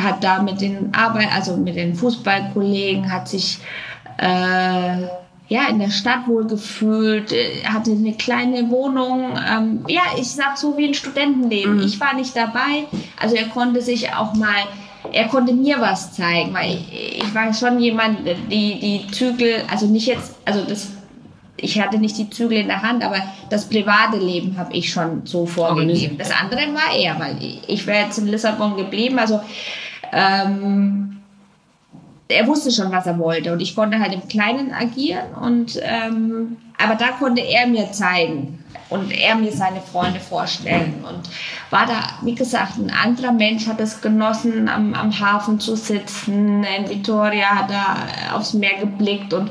hat 0.00 0.24
da 0.24 0.42
mit 0.42 0.60
den 0.60 0.94
Arbeit, 0.94 1.28
also 1.34 1.56
mit 1.56 1.76
den 1.76 1.94
Fußballkollegen, 1.94 3.10
hat 3.12 3.28
sich 3.28 3.58
äh, 4.18 5.02
ja 5.48 5.68
in 5.68 5.78
der 5.78 5.90
Stadt 5.90 6.26
wohl 6.26 6.46
gefühlt, 6.46 7.32
äh, 7.32 7.64
hatte 7.64 7.92
eine 7.92 8.14
kleine 8.14 8.70
Wohnung. 8.70 9.38
Ähm, 9.48 9.84
ja, 9.88 10.02
ich 10.18 10.30
sag 10.30 10.56
so 10.56 10.76
wie 10.76 10.88
ein 10.88 10.94
Studentenleben. 10.94 11.76
Mhm. 11.76 11.82
Ich 11.82 12.00
war 12.00 12.14
nicht 12.14 12.36
dabei, 12.36 12.84
also 13.20 13.36
er 13.36 13.48
konnte 13.48 13.80
sich 13.80 14.12
auch 14.12 14.34
mal 14.34 14.64
er 15.12 15.28
konnte 15.28 15.52
mir 15.52 15.78
was 15.82 16.14
zeigen, 16.14 16.54
weil 16.54 16.76
ich, 16.76 17.18
ich 17.22 17.34
war 17.34 17.52
schon 17.52 17.78
jemand, 17.78 18.20
die 18.50 18.80
die 18.80 19.06
Zügel, 19.12 19.62
also 19.70 19.86
nicht 19.86 20.06
jetzt, 20.06 20.34
also 20.46 20.64
das 20.64 20.92
ich 21.56 21.80
hatte 21.80 21.98
nicht 21.98 22.18
die 22.18 22.28
Zügel 22.28 22.58
in 22.58 22.66
der 22.66 22.82
Hand, 22.82 23.04
aber 23.04 23.16
das 23.48 23.68
private 23.68 24.18
Leben 24.18 24.58
habe 24.58 24.74
ich 24.74 24.92
schon 24.92 25.24
so 25.24 25.46
vorgegeben. 25.46 26.18
Das 26.18 26.30
andere 26.30 26.62
war 26.74 26.94
er, 26.94 27.18
weil 27.18 27.36
ich 27.66 27.86
wäre 27.86 28.06
jetzt 28.06 28.18
in 28.18 28.26
Lissabon 28.26 28.76
geblieben. 28.76 29.18
Also 29.18 29.40
ähm, 30.14 31.20
er 32.28 32.46
wusste 32.46 32.70
schon, 32.70 32.90
was 32.90 33.06
er 33.06 33.18
wollte 33.18 33.52
und 33.52 33.60
ich 33.60 33.74
konnte 33.74 33.98
halt 33.98 34.14
im 34.14 34.26
Kleinen 34.28 34.72
agieren 34.72 35.34
und 35.40 35.78
ähm, 35.82 36.56
aber 36.78 36.94
da 36.94 37.08
konnte 37.18 37.42
er 37.42 37.66
mir 37.66 37.92
zeigen 37.92 38.64
und 38.90 39.12
er 39.12 39.34
mir 39.34 39.52
seine 39.52 39.80
Freunde 39.80 40.20
vorstellen 40.20 41.04
und 41.06 41.28
war 41.70 41.86
da, 41.86 42.00
wie 42.22 42.34
gesagt, 42.34 42.78
ein 42.78 42.90
anderer 42.90 43.32
Mensch 43.32 43.66
hat 43.66 43.80
es 43.80 44.00
genossen, 44.00 44.68
am, 44.68 44.94
am 44.94 45.18
Hafen 45.18 45.58
zu 45.58 45.76
sitzen. 45.76 46.64
In 46.64 46.88
Vitoria 46.88 47.46
hat 47.46 47.70
er 47.70 48.36
aufs 48.36 48.54
Meer 48.54 48.78
geblickt 48.80 49.32
und 49.32 49.50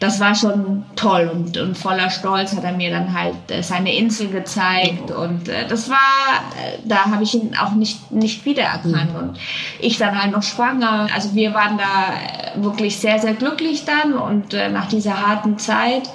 das 0.00 0.20
war 0.20 0.34
schon 0.34 0.84
toll 0.94 1.30
und, 1.32 1.56
und 1.56 1.76
voller 1.76 2.10
Stolz 2.10 2.54
hat 2.54 2.64
er 2.64 2.72
mir 2.72 2.90
dann 2.90 3.12
halt 3.12 3.50
äh, 3.50 3.62
seine 3.62 3.96
Insel 3.96 4.28
gezeigt 4.28 5.10
und 5.10 5.48
äh, 5.48 5.66
das 5.66 5.90
war, 5.90 5.96
äh, 5.96 6.78
da 6.84 7.06
habe 7.06 7.22
ich 7.24 7.34
ihn 7.34 7.56
auch 7.60 7.72
nicht, 7.72 8.12
nicht 8.12 8.44
wiedererkannt 8.44 9.12
mhm. 9.12 9.18
und 9.18 9.38
ich 9.80 9.98
dann 9.98 10.20
halt 10.20 10.32
noch 10.32 10.42
schwanger. 10.42 11.08
Also 11.14 11.34
wir 11.34 11.52
waren 11.52 11.78
da 11.78 12.54
äh, 12.54 12.62
wirklich 12.62 12.98
sehr, 12.98 13.18
sehr 13.18 13.34
glücklich 13.34 13.84
dann 13.84 14.14
und 14.14 14.54
äh, 14.54 14.68
nach 14.68 14.86
dieser 14.86 15.26
harten 15.26 15.58
Zeit 15.58 16.08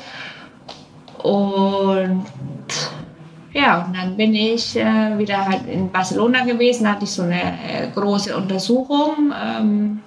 und 1.17 2.25
ja, 3.53 3.83
und 3.83 3.95
dann 3.95 4.17
bin 4.17 4.33
ich 4.33 4.75
äh, 4.75 5.17
wieder 5.17 5.45
halt 5.45 5.67
in 5.67 5.91
Barcelona 5.91 6.43
gewesen, 6.43 6.89
hatte 6.89 7.03
ich 7.03 7.11
so 7.11 7.21
eine 7.21 7.41
äh, 7.41 7.87
große 7.93 8.35
Untersuchung. 8.35 9.31
Ähm, 9.31 10.01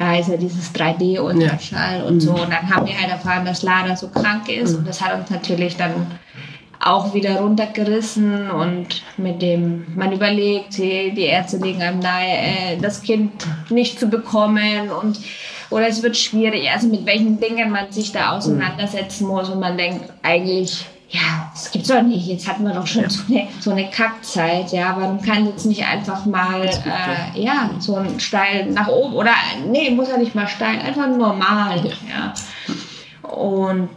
da 0.00 0.16
ist 0.16 0.30
ja 0.30 0.38
dieses 0.38 0.74
3D-Ultraschall 0.74 1.98
ja. 1.98 2.04
und 2.04 2.20
so. 2.20 2.32
Und 2.32 2.50
dann 2.50 2.70
haben 2.70 2.86
wir 2.86 2.98
halt 2.98 3.10
erfahren, 3.10 3.44
dass 3.44 3.62
Lara 3.62 3.94
so 3.94 4.08
krank 4.08 4.48
ist. 4.48 4.72
Mhm. 4.72 4.78
Und 4.78 4.88
das 4.88 5.02
hat 5.02 5.14
uns 5.14 5.28
natürlich 5.28 5.76
dann 5.76 6.06
auch 6.82 7.12
wieder 7.12 7.38
runtergerissen 7.38 8.50
und 8.50 9.02
mit 9.18 9.42
dem, 9.42 9.84
man 9.94 10.12
überlegt, 10.12 10.78
die 10.78 11.20
Ärzte 11.20 11.58
legen 11.58 11.82
einem 11.82 11.98
nahe, 11.98 12.26
äh, 12.26 12.76
das 12.80 13.02
Kind 13.02 13.30
nicht 13.68 14.00
zu 14.00 14.06
bekommen 14.06 14.90
und 14.90 15.18
oder 15.68 15.86
es 15.86 16.02
wird 16.02 16.16
schwierig, 16.16 16.70
also 16.70 16.88
mit 16.88 17.04
welchen 17.04 17.38
Dingen 17.38 17.70
man 17.70 17.92
sich 17.92 18.12
da 18.12 18.38
auseinandersetzen 18.38 19.28
muss 19.28 19.50
und 19.50 19.60
man 19.60 19.76
denkt 19.76 20.10
eigentlich, 20.22 20.86
ja, 21.10 21.50
das 21.52 21.70
gibt's 21.72 21.88
doch 21.88 22.02
nicht. 22.02 22.26
Jetzt 22.26 22.48
hatten 22.48 22.64
wir 22.64 22.72
doch 22.72 22.86
schon 22.86 23.02
ja. 23.02 23.10
so, 23.10 23.22
eine, 23.28 23.48
so 23.58 23.70
eine 23.72 23.90
Kackzeit, 23.90 24.70
ja. 24.72 24.94
Warum 24.96 25.20
kann 25.20 25.46
jetzt 25.46 25.66
nicht 25.66 25.84
einfach 25.84 26.24
mal, 26.24 26.64
äh, 26.64 27.40
ja, 27.40 27.70
so 27.80 27.96
ein 27.96 28.20
steil 28.20 28.66
nach 28.66 28.86
oben 28.88 29.14
oder, 29.14 29.32
nee, 29.68 29.90
muss 29.90 30.08
ja 30.08 30.16
nicht 30.16 30.34
mal 30.34 30.46
steil, 30.46 30.78
einfach 30.80 31.08
normal, 31.08 31.82
ja. 32.08 32.32
Und 33.28 33.88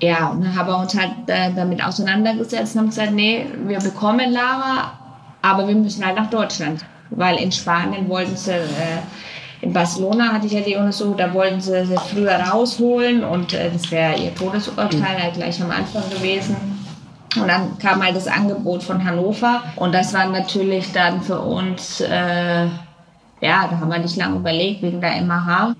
ja, 0.00 0.28
und 0.28 0.44
dann 0.44 0.54
haben 0.54 0.68
wir 0.68 0.78
uns 0.78 0.96
halt 0.96 1.12
äh, 1.26 1.50
damit 1.54 1.82
auseinandergesetzt 1.82 2.74
und 2.74 2.82
haben 2.82 2.88
gesagt, 2.88 3.12
nee, 3.12 3.46
wir 3.64 3.78
bekommen 3.80 4.30
Lara, 4.30 4.92
aber 5.42 5.66
wir 5.66 5.74
müssen 5.74 6.04
halt 6.04 6.16
nach 6.16 6.30
Deutschland. 6.30 6.84
Weil 7.10 7.38
in 7.38 7.50
Spanien 7.50 8.08
wollten 8.08 8.36
sie 8.36 8.52
äh, 8.52 9.00
in 9.60 9.72
Barcelona 9.72 10.32
hatte 10.32 10.46
ich 10.46 10.52
ja 10.52 10.60
die 10.60 10.76
Untersuchung, 10.76 11.16
da 11.16 11.32
wollten 11.34 11.60
sie 11.60 11.84
sie 11.84 11.96
früher 11.96 12.34
rausholen 12.34 13.24
und 13.24 13.52
äh, 13.52 13.70
das 13.72 13.90
wäre 13.90 14.16
ihr 14.16 14.34
Todesurteil 14.34 15.22
halt 15.22 15.34
gleich 15.34 15.60
am 15.62 15.70
Anfang 15.70 16.08
gewesen. 16.10 16.56
Und 17.36 17.48
dann 17.48 17.78
kam 17.78 18.02
halt 18.02 18.16
das 18.16 18.26
Angebot 18.26 18.82
von 18.82 19.04
Hannover 19.04 19.62
und 19.76 19.92
das 19.92 20.14
war 20.14 20.26
natürlich 20.26 20.92
dann 20.92 21.22
für 21.22 21.40
uns, 21.40 22.00
äh, 22.00 22.64
ja, 22.66 23.68
da 23.68 23.80
haben 23.80 23.90
wir 23.90 23.98
nicht 23.98 24.16
lange 24.16 24.36
überlegt 24.36 24.82
wegen 24.82 25.00
der 25.00 25.20
MH. 25.22 25.74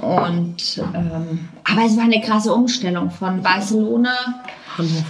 Und, 0.00 0.78
ähm, 0.94 1.48
aber 1.64 1.84
es 1.84 1.96
war 1.96 2.04
eine 2.04 2.20
krasse 2.20 2.52
Umstellung 2.52 3.10
von 3.10 3.42
Barcelona. 3.42 4.12
Hannover. 4.76 5.04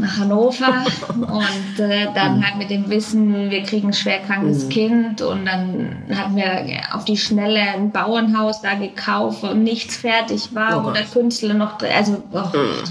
Nach 0.00 0.18
Hannover 0.18 0.84
und 1.08 1.80
äh, 1.80 2.08
dann 2.14 2.44
halt 2.44 2.56
mit 2.56 2.70
dem 2.70 2.88
Wissen, 2.90 3.50
wir 3.50 3.62
kriegen 3.62 3.88
ein 3.88 3.92
schwerkrankes 3.92 4.64
mhm. 4.64 4.68
Kind 4.68 5.22
und 5.22 5.46
dann 5.46 6.04
hatten 6.14 6.36
wir 6.36 6.80
auf 6.92 7.04
die 7.04 7.16
Schnelle 7.16 7.60
ein 7.60 7.90
Bauernhaus 7.90 8.62
da 8.62 8.74
gekauft 8.74 9.44
und 9.44 9.62
nichts 9.62 9.96
fertig 9.96 10.54
war, 10.54 10.80
oh 10.80 10.88
wo 10.88 10.90
der 10.90 11.04
Künstler 11.04 11.54
noch, 11.54 11.80
also 11.82 12.22
oh, 12.32 12.56
mhm. 12.56 12.82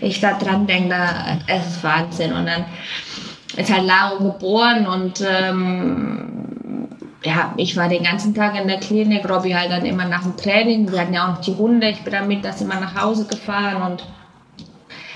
ich 0.00 0.20
da 0.20 0.34
dran 0.34 0.66
denke, 0.66 0.90
da, 0.90 1.38
es 1.46 1.66
ist 1.66 1.84
Wahnsinn 1.84 2.32
und 2.32 2.46
dann 2.46 2.64
ist 3.56 3.72
halt 3.72 3.84
Laro 3.84 4.18
geboren 4.24 4.86
und 4.86 5.20
ähm, 5.20 6.88
ja, 7.24 7.54
ich 7.56 7.76
war 7.76 7.88
den 7.88 8.02
ganzen 8.02 8.34
Tag 8.34 8.60
in 8.60 8.68
der 8.68 8.80
Klinik, 8.80 9.28
Robby 9.28 9.52
halt 9.52 9.70
dann 9.70 9.86
immer 9.86 10.04
nach 10.04 10.22
dem 10.22 10.36
Training, 10.36 10.90
wir 10.90 11.00
hatten 11.00 11.14
ja 11.14 11.24
auch 11.24 11.36
noch 11.36 11.40
die 11.40 11.54
Hunde, 11.54 11.88
ich 11.88 12.02
bin 12.02 12.12
dann 12.12 12.28
mit 12.28 12.44
das 12.44 12.60
immer 12.60 12.80
nach 12.80 13.00
Hause 13.00 13.26
gefahren 13.26 13.82
und 13.82 14.04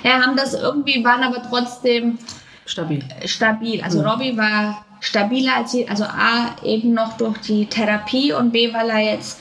ja, 0.03 0.23
haben 0.23 0.37
das 0.37 0.55
irgendwie, 0.55 1.05
waren 1.05 1.23
aber 1.23 1.43
trotzdem 1.43 2.19
stabil. 2.67 3.03
Stabil. 3.25 3.83
Also 3.83 4.01
mhm. 4.01 4.07
Robbie 4.07 4.37
war 4.37 4.85
stabiler 5.01 5.57
als 5.57 5.73
sie, 5.73 5.89
also 5.89 6.05
A, 6.05 6.57
eben 6.63 6.93
noch 6.93 7.17
durch 7.17 7.39
die 7.39 7.67
Therapie 7.67 8.33
und 8.33 8.53
B, 8.53 8.73
weil 8.73 8.91
er 8.91 9.15
jetzt 9.15 9.41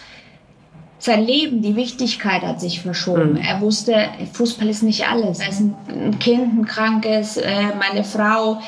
sein 0.99 1.25
Leben, 1.25 1.61
die 1.61 1.75
Wichtigkeit 1.75 2.41
hat 2.41 2.59
sich 2.59 2.81
verschoben. 2.81 3.33
Mhm. 3.33 3.37
Er 3.37 3.61
wusste, 3.61 4.09
Fußball 4.33 4.67
ist 4.67 4.83
nicht 4.83 5.07
alles. 5.07 5.39
Er 5.39 5.49
ist 5.49 5.59
ein, 5.59 5.75
ein 5.89 6.19
Kind, 6.19 6.59
ein 6.59 6.65
krankes, 6.65 7.37
äh, 7.37 7.75
meine 7.79 8.03
Frau. 8.03 8.61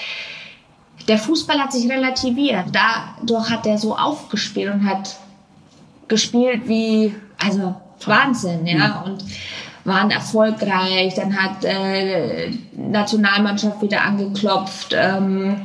Der 1.07 1.17
Fußball 1.17 1.59
hat 1.59 1.71
sich 1.73 1.89
relativiert. 1.89 2.65
Dadurch 2.71 3.49
hat 3.49 3.65
er 3.65 3.77
so 3.77 3.97
aufgespielt 3.97 4.73
und 4.73 4.87
hat 4.87 5.15
gespielt 6.07 6.67
wie, 6.67 7.15
also 7.43 7.75
Wahnsinn, 8.05 8.65
ja. 8.65 9.03
Mhm. 9.05 9.11
Und 9.11 9.23
waren 9.85 10.11
erfolgreich, 10.11 11.15
dann 11.15 11.35
hat 11.35 11.63
äh, 11.63 12.51
Nationalmannschaft 12.75 13.81
wieder 13.81 14.03
angeklopft 14.03 14.95
ähm, 14.97 15.61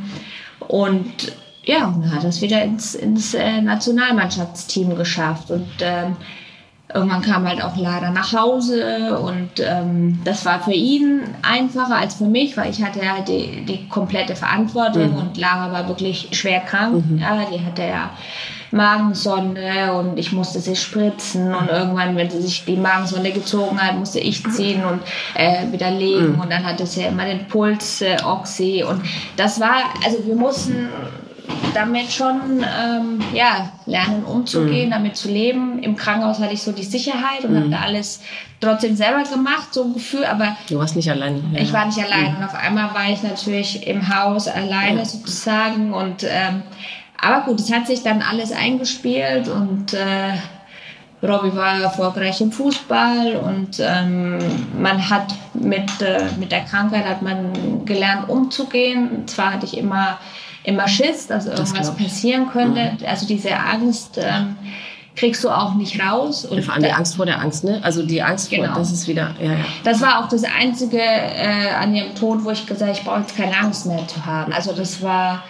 und 0.68 1.32
ja, 1.64 1.86
und 1.86 2.14
hat 2.14 2.24
es 2.24 2.42
wieder 2.42 2.62
ins, 2.62 2.94
ins 2.94 3.34
äh, 3.34 3.60
Nationalmannschaftsteam 3.60 4.96
geschafft 4.96 5.50
und 5.50 5.66
ähm, 5.80 6.16
irgendwann 6.92 7.22
kam 7.22 7.48
halt 7.48 7.62
auch 7.62 7.76
Lara 7.76 8.10
nach 8.10 8.32
Hause 8.32 9.18
und 9.18 9.50
ähm, 9.58 10.20
das 10.24 10.44
war 10.44 10.60
für 10.60 10.72
ihn 10.72 11.22
einfacher 11.42 11.96
als 11.96 12.14
für 12.14 12.26
mich, 12.26 12.56
weil 12.56 12.70
ich 12.70 12.82
hatte 12.82 13.00
halt 13.10 13.28
die, 13.28 13.64
die 13.64 13.88
komplette 13.88 14.36
Verantwortung 14.36 15.12
mhm. 15.12 15.18
und 15.18 15.36
Lara 15.36 15.72
war 15.72 15.88
wirklich 15.88 16.28
schwer 16.32 16.60
krank. 16.60 17.04
Mhm. 17.08 17.18
Ja, 17.18 17.46
die 17.50 17.64
hatte 17.64 17.82
ja 17.82 18.10
Magensonde 18.74 19.92
und 19.92 20.18
ich 20.18 20.32
musste 20.32 20.58
sie 20.60 20.76
spritzen 20.76 21.54
und 21.54 21.68
irgendwann, 21.68 22.16
wenn 22.16 22.28
sie 22.28 22.42
sich 22.42 22.64
die 22.64 22.76
Magensonde 22.76 23.30
gezogen 23.30 23.80
hat, 23.80 23.96
musste 23.96 24.18
ich 24.20 24.44
ziehen 24.50 24.84
und 24.84 25.00
äh, 25.34 25.70
wieder 25.72 25.90
legen 25.90 26.32
mhm. 26.32 26.40
und 26.40 26.50
dann 26.50 26.64
hatte 26.64 26.84
sie 26.86 27.02
ja 27.02 27.08
immer 27.08 27.24
den 27.24 27.46
Puls, 27.46 28.02
äh, 28.02 28.16
Oxy 28.24 28.84
und 28.86 29.00
das 29.36 29.60
war, 29.60 29.76
also 30.04 30.26
wir 30.26 30.34
mussten 30.34 30.88
damit 31.74 32.10
schon 32.10 32.64
ähm, 32.64 33.20
ja, 33.32 33.72
lernen 33.86 34.24
umzugehen, 34.24 34.88
mhm. 34.88 34.92
damit 34.92 35.16
zu 35.16 35.28
leben. 35.28 35.82
Im 35.82 35.96
Krankenhaus 35.96 36.38
hatte 36.38 36.54
ich 36.54 36.62
so 36.62 36.72
die 36.72 36.84
Sicherheit 36.84 37.44
und 37.44 37.52
mhm. 37.52 37.56
habe 37.56 37.70
da 37.70 37.80
alles 37.80 38.22
trotzdem 38.60 38.96
selber 38.96 39.24
gemacht, 39.24 39.68
so 39.72 39.84
ein 39.84 39.94
Gefühl, 39.94 40.24
aber... 40.24 40.56
Du 40.68 40.78
warst 40.78 40.96
nicht 40.96 41.10
allein. 41.10 41.42
Ja. 41.52 41.60
Ich 41.60 41.72
war 41.72 41.84
nicht 41.86 41.98
allein 41.98 42.32
mhm. 42.32 42.36
und 42.38 42.44
auf 42.44 42.54
einmal 42.54 42.94
war 42.94 43.10
ich 43.10 43.22
natürlich 43.22 43.86
im 43.86 44.08
Haus 44.14 44.48
alleine 44.48 45.04
sozusagen 45.04 45.92
und 45.92 46.24
ähm, 46.24 46.62
aber 47.24 47.44
gut, 47.46 47.60
es 47.60 47.72
hat 47.72 47.86
sich 47.86 48.02
dann 48.02 48.22
alles 48.22 48.52
eingespielt 48.52 49.48
und 49.48 49.94
äh, 49.94 50.34
Robbie 51.22 51.56
war 51.56 51.80
erfolgreich 51.80 52.40
im 52.40 52.52
Fußball 52.52 53.36
und 53.36 53.80
ähm, 53.80 54.38
man 54.78 55.08
hat 55.08 55.34
mit, 55.54 56.02
äh, 56.02 56.24
mit 56.38 56.52
der 56.52 56.64
Krankheit 56.64 57.06
hat 57.06 57.22
man 57.22 57.84
gelernt 57.86 58.28
umzugehen. 58.28 59.26
Zwar 59.26 59.54
hatte 59.54 59.64
ich 59.64 59.78
immer, 59.78 60.18
immer 60.64 60.86
Schiss, 60.86 61.26
dass 61.26 61.46
irgendwas 61.46 61.96
passieren 61.96 62.50
könnte. 62.50 62.92
Mhm. 63.00 63.06
Also 63.06 63.26
diese 63.26 63.56
Angst 63.56 64.18
ähm, 64.22 64.56
kriegst 65.16 65.42
du 65.44 65.50
auch 65.50 65.74
nicht 65.74 66.00
raus. 66.02 66.44
Und 66.44 66.62
vor 66.62 66.74
allem 66.74 66.82
die 66.82 66.92
Angst 66.92 67.16
vor 67.16 67.24
der 67.24 67.40
Angst, 67.40 67.64
ne? 67.64 67.80
Also 67.82 68.04
die 68.04 68.22
Angst 68.22 68.50
genau. 68.50 68.66
vor, 68.66 68.78
das 68.78 68.92
ist 68.92 69.08
wieder, 69.08 69.34
ja, 69.40 69.52
ja. 69.52 69.64
Das 69.84 70.02
war 70.02 70.22
auch 70.22 70.28
das 70.28 70.44
Einzige 70.44 71.00
äh, 71.00 71.70
an 71.80 71.94
ihrem 71.94 72.14
Tod, 72.14 72.44
wo 72.44 72.50
ich 72.50 72.66
gesagt 72.66 72.90
habe, 72.90 72.98
ich 72.98 73.04
brauche 73.04 73.20
jetzt 73.20 73.36
keine 73.36 73.56
Angst 73.56 73.86
mehr 73.86 74.06
zu 74.06 74.26
haben. 74.26 74.52
Also 74.52 74.72
das 74.72 75.00
war 75.02 75.42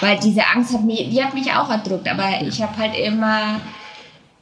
weil 0.00 0.18
diese 0.18 0.42
Angst 0.54 0.74
hat 0.74 0.84
mich, 0.84 1.08
die 1.10 1.22
hat 1.22 1.34
mich 1.34 1.50
auch 1.52 1.70
erdrückt, 1.70 2.08
aber 2.08 2.42
ich 2.42 2.62
habe 2.62 2.76
halt 2.76 2.96
immer, 2.96 3.60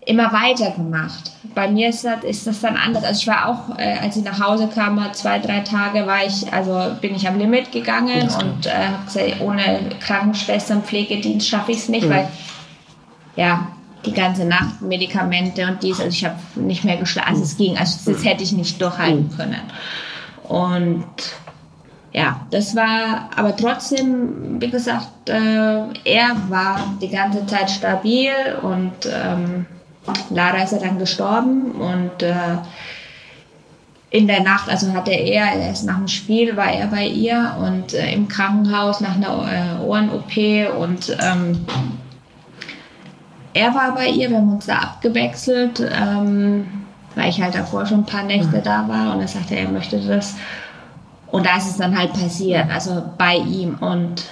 immer 0.05 0.33
weitergemacht. 0.33 1.33
Bei 1.55 1.69
mir 1.69 1.89
ist 1.91 2.05
das, 2.05 2.25
ist 2.25 2.47
das 2.47 2.61
dann 2.61 2.77
anders. 2.77 3.05
Also 3.05 3.21
ich 3.21 3.27
war 3.27 3.49
auch, 3.49 3.79
äh, 3.79 3.99
als 3.99 4.17
ich 4.17 4.25
nach 4.25 4.41
Hause 4.41 4.69
kam, 4.69 5.01
zwei, 5.13 5.39
drei 5.39 5.61
Tage 5.61 6.07
war 6.07 6.25
ich, 6.25 6.53
also 6.53 6.97
bin 7.01 7.15
ich 7.15 7.29
am 7.29 7.39
Limit 7.39 7.71
gegangen 7.73 8.29
und 8.41 8.67
äh, 8.67 8.71
habe 8.71 9.05
gesagt, 9.05 9.41
ohne 9.41 9.91
Krankenschwester 10.01 10.75
und 10.75 10.87
Pflegedienst 10.87 11.49
schaffe 11.49 11.73
ich 11.73 11.79
es 11.79 11.89
nicht, 11.89 12.07
mhm. 12.07 12.11
weil 12.11 12.29
ja, 13.37 13.69
die 14.05 14.13
ganze 14.13 14.45
Nacht 14.45 14.81
Medikamente 14.83 15.67
und 15.67 15.83
dies, 15.83 15.99
also 16.01 16.11
ich 16.11 16.25
habe 16.25 16.37
nicht 16.57 16.85
mehr 16.85 16.97
geschlafen, 16.97 17.31
also 17.31 17.43
es 17.43 17.57
ging, 17.57 17.79
also 17.79 18.13
das 18.13 18.25
hätte 18.25 18.43
ich 18.43 18.53
nicht 18.53 18.81
durchhalten 18.81 19.31
mhm. 19.31 19.37
können. 19.37 19.61
Und 20.49 21.07
ja, 22.15 22.41
das 22.53 22.77
war 22.77 23.29
aber 23.35 23.57
trotzdem, 23.57 24.61
wie 24.61 24.71
gesagt, 24.71 25.29
äh, 25.29 25.83
er 26.05 26.37
war 26.49 26.95
die 27.03 27.09
ganze 27.09 27.45
Zeit 27.45 27.69
stabil 27.69 28.31
und 28.63 28.93
ähm, 29.07 29.67
Lara 30.31 30.63
ist 30.63 30.73
ja 30.73 30.79
dann 30.79 31.01
gestorben 31.01 31.73
und 31.73 32.23
äh, 32.23 32.59
in 34.11 34.29
der 34.29 34.45
Nacht, 34.45 34.69
also 34.69 34.93
hatte 34.93 35.11
er, 35.11 35.55
erst 35.55 35.87
nach 35.87 35.97
dem 35.97 36.07
Spiel 36.07 36.57
war 36.57 36.71
er 36.71 36.87
bei 36.87 37.05
ihr 37.05 37.57
und 37.61 37.95
äh, 37.95 38.13
im 38.13 38.29
Krankenhaus 38.29 39.01
nach 39.01 39.17
einer 39.17 39.81
äh, 39.81 39.85
Ohren-OP 39.85 40.79
und 40.79 41.17
ähm, 41.21 41.67
er 43.55 43.75
war 43.75 43.93
bei 43.93 44.07
ihr, 44.07 44.31
wir 44.31 44.37
haben 44.37 44.53
uns 44.53 44.67
da 44.67 44.79
abgewechselt, 44.79 45.81
ähm, 45.81 46.67
weil 47.17 47.31
ich 47.31 47.43
halt 47.43 47.57
davor 47.57 47.87
schon 47.87 48.01
ein 48.01 48.07
paar 48.07 48.23
Nächte 48.23 48.61
da 48.63 48.87
war 48.87 49.15
und 49.15 49.21
er 49.21 49.29
sagte, 49.29 49.57
er 49.57 49.69
möchte 49.69 49.99
das 49.99 50.37
und 51.35 51.45
da 51.45 51.57
ist 51.57 51.69
es 51.69 51.79
dann 51.79 51.99
halt 51.99 52.13
passiert, 52.13 52.71
also 52.71 53.03
bei 53.19 53.35
ihm. 53.35 53.75
Und 53.81 54.23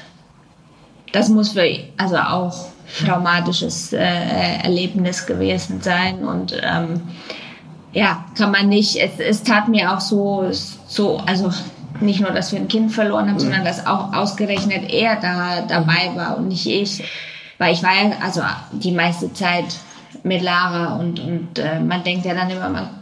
das 1.10 1.28
muss 1.30 1.50
für 1.50 1.66
also 1.96 2.16
auch 2.16 2.66
traumatisches 3.04 3.92
äh, 3.92 3.98
Erlebnis 4.62 5.26
gewesen 5.26 5.80
sein. 5.80 6.24
Und 6.24 6.54
ähm, 6.62 7.02
ja, 7.92 8.24
kann 8.38 8.52
man 8.52 8.68
nicht, 8.68 8.94
es, 8.94 9.18
es 9.18 9.42
tat 9.42 9.66
mir 9.66 9.92
auch 9.92 10.00
so, 10.00 10.48
so, 10.52 11.16
also 11.26 11.50
nicht 11.98 12.20
nur, 12.20 12.30
dass 12.30 12.52
wir 12.52 12.60
ein 12.60 12.68
Kind 12.68 12.92
verloren 12.92 13.28
haben, 13.28 13.40
sondern 13.40 13.64
dass 13.64 13.84
auch 13.84 14.12
ausgerechnet 14.12 14.88
er 14.88 15.16
da 15.16 15.62
dabei 15.62 16.12
war 16.14 16.36
und 16.36 16.46
nicht 16.46 16.68
ich. 16.68 17.02
Weil 17.58 17.72
ich 17.72 17.82
war 17.82 17.94
ja, 18.00 18.12
also 18.24 18.42
die 18.70 18.92
meiste 18.92 19.32
Zeit 19.32 19.74
mit 20.22 20.40
Lara 20.40 20.94
und, 21.00 21.18
und 21.18 21.58
äh, 21.58 21.80
man 21.80 22.04
denkt 22.04 22.26
ja 22.26 22.34
dann 22.34 22.48
immer, 22.48 22.68
man 22.68 23.01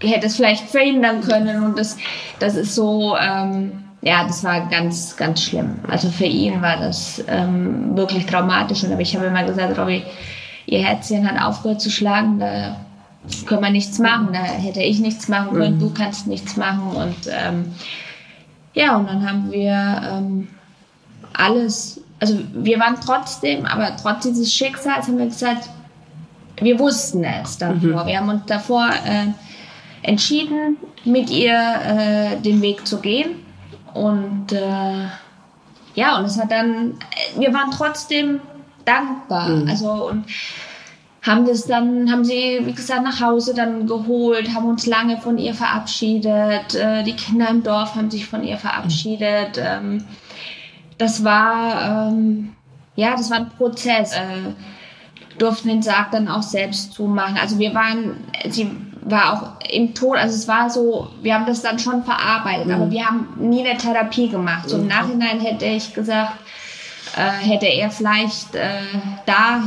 hätte 0.00 0.26
es 0.26 0.36
vielleicht 0.36 0.68
verhindern 0.68 1.20
können. 1.20 1.62
Und 1.62 1.78
das, 1.78 1.96
das 2.38 2.54
ist 2.54 2.74
so, 2.74 3.16
ähm, 3.16 3.84
ja, 4.02 4.24
das 4.24 4.44
war 4.44 4.68
ganz, 4.68 5.16
ganz 5.16 5.42
schlimm. 5.42 5.76
Also 5.88 6.10
für 6.10 6.26
ihn 6.26 6.62
war 6.62 6.76
das 6.76 7.22
ähm, 7.28 7.96
wirklich 7.96 8.26
traumatisch. 8.26 8.84
Und 8.84 8.92
aber 8.92 9.02
ich 9.02 9.16
habe 9.16 9.26
immer 9.26 9.44
gesagt, 9.44 9.78
Robby, 9.78 10.04
ihr 10.66 10.80
Herzchen 10.80 11.28
hat 11.28 11.42
aufgehört 11.42 11.80
zu 11.80 11.90
schlagen, 11.90 12.38
da 12.38 12.76
können 13.46 13.62
wir 13.62 13.70
nichts 13.70 13.98
machen. 13.98 14.28
Da 14.32 14.40
hätte 14.40 14.82
ich 14.82 15.00
nichts 15.00 15.28
machen 15.28 15.52
können, 15.52 15.76
mhm. 15.76 15.80
du 15.80 15.90
kannst 15.92 16.26
nichts 16.26 16.56
machen. 16.56 16.88
Und 16.94 17.16
ähm, 17.28 17.74
ja, 18.74 18.96
und 18.96 19.08
dann 19.08 19.28
haben 19.28 19.50
wir 19.50 19.72
ähm, 19.72 20.48
alles, 21.32 22.00
also 22.20 22.38
wir 22.52 22.78
waren 22.78 22.96
trotzdem, 23.04 23.64
aber 23.64 23.96
trotz 24.00 24.24
dieses 24.24 24.52
Schicksals 24.52 25.06
haben 25.06 25.18
wir 25.18 25.26
gesagt, 25.26 25.68
wir 26.60 26.78
wussten 26.78 27.24
es 27.24 27.58
davor. 27.58 28.04
Mhm. 28.04 28.06
Wir 28.06 28.18
haben 28.18 28.28
uns 28.28 28.42
davor 28.46 28.88
äh, 29.04 29.26
entschieden, 30.06 30.76
mit 31.04 31.30
ihr 31.30 31.54
äh, 31.54 32.40
den 32.40 32.62
Weg 32.62 32.86
zu 32.86 33.00
gehen. 33.00 33.44
Und 33.92 34.52
äh, 34.52 35.06
ja, 35.94 36.18
und 36.18 36.24
es 36.26 36.38
hat 36.38 36.50
dann, 36.50 36.94
wir 37.36 37.52
waren 37.52 37.70
trotzdem 37.70 38.40
dankbar. 38.84 39.48
Mhm. 39.48 39.68
Also 39.68 40.08
und 40.08 40.24
haben 41.22 41.44
das 41.44 41.66
dann, 41.66 42.10
haben 42.10 42.24
sie, 42.24 42.60
wie 42.62 42.72
gesagt, 42.72 43.02
nach 43.02 43.20
Hause 43.20 43.52
dann 43.52 43.86
geholt, 43.88 44.54
haben 44.54 44.66
uns 44.66 44.86
lange 44.86 45.18
von 45.18 45.38
ihr 45.38 45.54
verabschiedet. 45.54 46.74
Äh, 46.74 47.02
die 47.02 47.16
Kinder 47.16 47.48
im 47.48 47.62
Dorf 47.64 47.96
haben 47.96 48.10
sich 48.10 48.26
von 48.26 48.44
ihr 48.44 48.58
verabschiedet. 48.58 49.58
Ähm, 49.58 50.04
das 50.98 51.24
war, 51.24 52.10
ähm, 52.10 52.52
ja, 52.94 53.16
das 53.16 53.30
war 53.30 53.38
ein 53.38 53.50
Prozess. 53.50 54.12
Äh, 54.12 54.52
durften 55.38 55.68
den 55.68 55.82
Sarg 55.82 56.12
dann 56.12 56.28
auch 56.28 56.42
selbst 56.42 56.92
zumachen. 56.92 57.36
Also 57.36 57.58
wir 57.58 57.74
waren, 57.74 58.16
sie 58.48 58.70
war 59.06 59.32
auch 59.32 59.68
im 59.70 59.94
Tod, 59.94 60.16
also 60.16 60.34
es 60.34 60.48
war 60.48 60.68
so, 60.68 61.08
wir 61.22 61.34
haben 61.34 61.46
das 61.46 61.62
dann 61.62 61.78
schon 61.78 62.04
verarbeitet, 62.04 62.66
mhm. 62.66 62.74
aber 62.74 62.90
wir 62.90 63.06
haben 63.06 63.28
nie 63.38 63.66
eine 63.66 63.78
Therapie 63.78 64.28
gemacht. 64.28 64.68
So 64.68 64.76
im 64.76 64.82
mhm. 64.82 64.88
Nachhinein 64.88 65.40
hätte 65.40 65.64
ich 65.64 65.94
gesagt, 65.94 66.32
äh, 67.16 67.46
hätte 67.46 67.66
er 67.66 67.90
vielleicht 67.90 68.54
äh, 68.54 68.80
da 69.24 69.62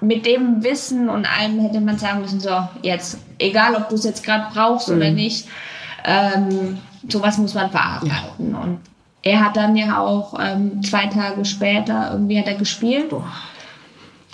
mit 0.00 0.26
dem 0.26 0.62
Wissen 0.62 1.08
und 1.08 1.26
allem 1.26 1.60
hätte 1.60 1.80
man 1.80 1.98
sagen 1.98 2.20
müssen, 2.20 2.40
so 2.40 2.68
jetzt, 2.82 3.18
egal 3.38 3.74
ob 3.74 3.88
du 3.88 3.94
es 3.94 4.04
jetzt 4.04 4.22
gerade 4.22 4.46
brauchst 4.52 4.88
mhm. 4.88 4.96
oder 4.96 5.10
nicht, 5.10 5.48
ähm, 6.04 6.78
sowas 7.08 7.38
muss 7.38 7.54
man 7.54 7.70
verarbeiten. 7.70 8.52
Ja. 8.52 8.58
Und 8.58 8.80
er 9.22 9.42
hat 9.42 9.56
dann 9.56 9.74
ja 9.76 9.98
auch 9.98 10.38
ähm, 10.38 10.82
zwei 10.82 11.06
Tage 11.06 11.44
später 11.46 12.10
irgendwie 12.12 12.38
hat 12.38 12.46
er 12.46 12.56
gespielt. 12.56 13.10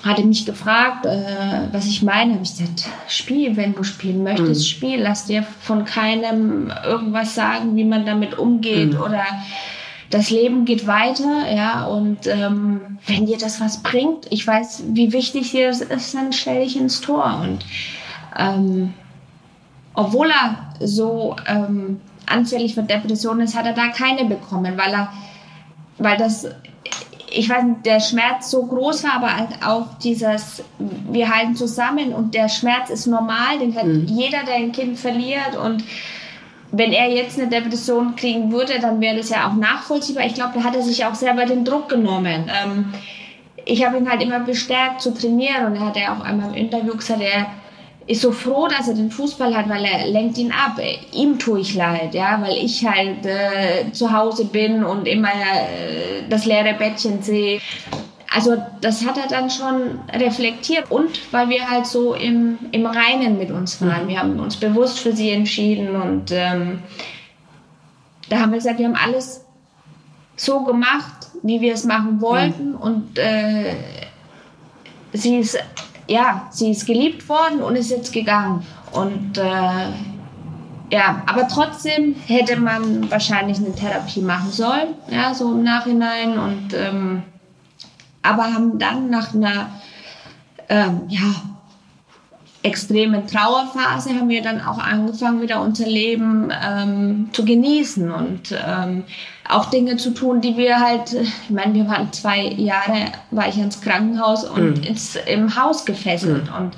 Hatte 0.03 0.25
mich 0.25 0.47
gefragt, 0.47 1.05
äh, 1.05 1.69
was 1.73 1.87
ich 1.87 2.03
meine. 2.03 2.35
Habe 2.35 2.43
ich 2.43 2.57
gesagt, 2.57 2.87
spiel, 3.09 3.57
wenn 3.57 3.75
du 3.75 3.83
spielen 3.83 4.23
möchtest, 4.23 4.63
mhm. 4.63 4.67
spiel. 4.67 5.01
Lass 5.01 5.27
dir 5.27 5.43
von 5.43 5.85
keinem 5.85 6.73
irgendwas 6.85 7.35
sagen, 7.35 7.77
wie 7.77 7.85
man 7.85 8.07
damit 8.07 8.39
umgeht 8.39 8.95
mhm. 8.95 9.01
oder 9.01 9.25
das 10.11 10.31
Leben 10.31 10.65
geht 10.65 10.89
weiter, 10.89 11.49
ja, 11.55 11.85
und 11.85 12.27
ähm, 12.27 12.99
wenn 13.07 13.27
dir 13.27 13.39
das 13.39 13.61
was 13.61 13.83
bringt, 13.83 14.27
ich 14.31 14.45
weiß, 14.45 14.83
wie 14.89 15.13
wichtig 15.13 15.53
dir 15.53 15.69
das 15.69 15.83
ist, 15.83 16.15
dann 16.15 16.33
stell 16.33 16.65
dich 16.65 16.77
ins 16.77 17.01
Tor. 17.01 17.41
Und 17.43 17.65
ähm, 18.37 18.93
obwohl 19.95 20.31
er 20.31 20.75
so 20.81 21.37
ähm, 21.47 22.01
anfällig 22.27 22.75
für 22.75 22.83
Depressionen 22.83 23.43
ist, 23.43 23.57
hat 23.57 23.67
er 23.67 23.73
da 23.73 23.89
keine 23.89 24.25
bekommen, 24.25 24.77
weil 24.77 24.93
er, 24.93 25.13
weil 25.99 26.17
das, 26.17 26.47
ich 27.31 27.49
weiß 27.49 27.65
nicht, 27.65 27.87
der 27.87 28.01
Schmerz 28.01 28.51
so 28.51 28.67
groß 28.67 29.05
war, 29.05 29.15
aber 29.15 29.37
halt 29.37 29.49
auch 29.65 29.87
dieses, 30.03 30.63
wir 30.79 31.35
halten 31.35 31.55
zusammen 31.55 32.13
und 32.13 32.35
der 32.35 32.49
Schmerz 32.49 32.91
ist 32.91 33.07
normal, 33.07 33.59
den 33.61 33.75
hat 33.77 33.87
mhm. 33.87 34.07
jeder, 34.07 34.45
der 34.45 34.57
ein 34.57 34.73
Kind 34.73 34.99
verliert 34.99 35.57
und 35.63 35.85
wenn 36.73 36.93
er 36.93 37.09
jetzt 37.11 37.39
eine 37.39 37.49
Depression 37.49 38.15
kriegen 38.15 38.53
würde, 38.53 38.79
dann 38.81 39.01
wäre 39.01 39.17
das 39.17 39.31
ja 39.31 39.49
auch 39.49 39.55
nachvollziehbar. 39.55 40.25
Ich 40.27 40.35
glaube, 40.35 40.53
da 40.55 40.65
hat 40.65 40.77
er 40.77 40.83
sich 40.83 41.05
auch 41.05 41.15
selber 41.15 41.45
den 41.45 41.65
Druck 41.65 41.89
genommen. 41.89 42.49
Ähm, 42.49 42.93
ich 43.65 43.85
habe 43.85 43.99
ihn 43.99 44.09
halt 44.09 44.23
immer 44.23 44.41
bestärkt 44.41 45.01
zu 45.01 45.13
trainieren 45.13 45.67
und 45.67 45.75
er 45.77 45.87
hat 45.87 45.97
ja 45.97 46.15
auch 46.15 46.25
einmal 46.25 46.51
im 46.51 46.55
Interview 46.55 46.97
gesagt, 46.97 47.21
er 47.21 47.47
ist 48.11 48.23
so 48.23 48.33
froh, 48.33 48.67
dass 48.67 48.89
er 48.89 48.95
den 48.95 49.13
Fußball 49.13 49.57
hat, 49.57 49.69
weil 49.69 49.85
er 49.85 50.09
lenkt 50.09 50.37
ihn 50.37 50.51
ab. 50.51 50.81
Ihm 51.13 51.39
tue 51.39 51.61
ich 51.61 51.77
leid, 51.77 52.13
ja, 52.13 52.43
weil 52.43 52.57
ich 52.57 52.85
halt 52.85 53.25
äh, 53.25 53.93
zu 53.93 54.13
Hause 54.13 54.47
bin 54.47 54.83
und 54.83 55.07
immer 55.07 55.29
äh, 55.29 56.29
das 56.29 56.45
leere 56.45 56.75
Bettchen 56.75 57.23
sehe. 57.23 57.61
Also 58.35 58.57
das 58.81 59.07
hat 59.07 59.17
er 59.17 59.29
dann 59.29 59.49
schon 59.49 60.01
reflektiert 60.13 60.91
und 60.91 61.33
weil 61.33 61.51
wir 61.51 61.71
halt 61.71 61.87
so 61.87 62.15
im, 62.15 62.59
im 62.73 62.85
Reinen 62.87 63.39
mit 63.39 63.53
uns 63.53 63.81
waren. 63.81 64.09
Wir 64.09 64.19
haben 64.19 64.41
uns 64.41 64.57
bewusst 64.57 64.99
für 64.99 65.13
sie 65.13 65.31
entschieden 65.31 65.95
und 65.95 66.33
ähm, 66.33 66.81
da 68.29 68.41
haben 68.41 68.51
wir 68.51 68.59
gesagt, 68.59 68.81
wir 68.81 68.87
haben 68.87 68.97
alles 68.97 69.45
so 70.35 70.65
gemacht, 70.65 71.29
wie 71.45 71.61
wir 71.61 71.75
es 71.75 71.85
machen 71.85 72.21
wollten 72.21 72.75
und 72.75 73.19
äh, 73.19 73.75
sie 75.13 75.39
ist 75.39 75.59
ja, 76.11 76.49
sie 76.51 76.73
ist 76.73 76.87
geliebt 76.87 77.29
worden 77.29 77.63
und 77.63 77.77
ist 77.77 77.91
jetzt 77.91 78.13
gegangen. 78.13 78.67
Und 78.93 79.39
äh, 79.39 79.93
ja, 80.91 81.23
aber 81.27 81.47
trotzdem 81.47 82.17
hätte 82.27 82.59
man 82.59 83.09
wahrscheinlich 83.11 83.59
eine 83.59 83.73
Therapie 83.73 84.21
machen 84.21 84.51
sollen, 84.51 84.89
ja, 85.09 85.33
so 85.35 85.53
im 85.53 85.63
Nachhinein. 85.63 86.37
Und 86.37 86.75
ähm, 86.75 87.23
aber 88.23 88.53
haben 88.53 88.79
dann 88.79 89.09
nach 89.09 89.33
einer 89.35 89.71
ähm, 90.69 91.03
ja, 91.09 91.33
extremen 92.63 93.29
Trauerphase 93.29 94.11
haben 94.11 94.29
wir 94.29 94.43
dann 94.43 94.61
auch 94.61 94.79
angefangen, 94.79 95.41
wieder 95.41 95.61
unser 95.63 95.87
Leben 95.87 96.53
ähm, 96.61 97.31
zu 97.33 97.45
genießen. 97.45 98.11
Und 98.11 98.53
ähm, 98.53 99.05
auch 99.51 99.67
Dinge 99.67 99.97
zu 99.97 100.11
tun, 100.11 100.41
die 100.41 100.57
wir 100.57 100.81
halt, 100.81 101.13
ich 101.13 101.51
meine, 101.51 101.75
wir 101.75 101.89
waren 101.89 102.13
zwei 102.13 102.43
Jahre, 102.43 103.13
war 103.31 103.49
ich 103.49 103.59
ins 103.59 103.81
Krankenhaus 103.81 104.45
und 104.45 104.79
mhm. 104.79 104.83
ins, 104.83 105.17
im 105.27 105.55
Haus 105.57 105.85
gefesselt 105.85 106.51
mhm. 106.51 106.57
und 106.57 106.77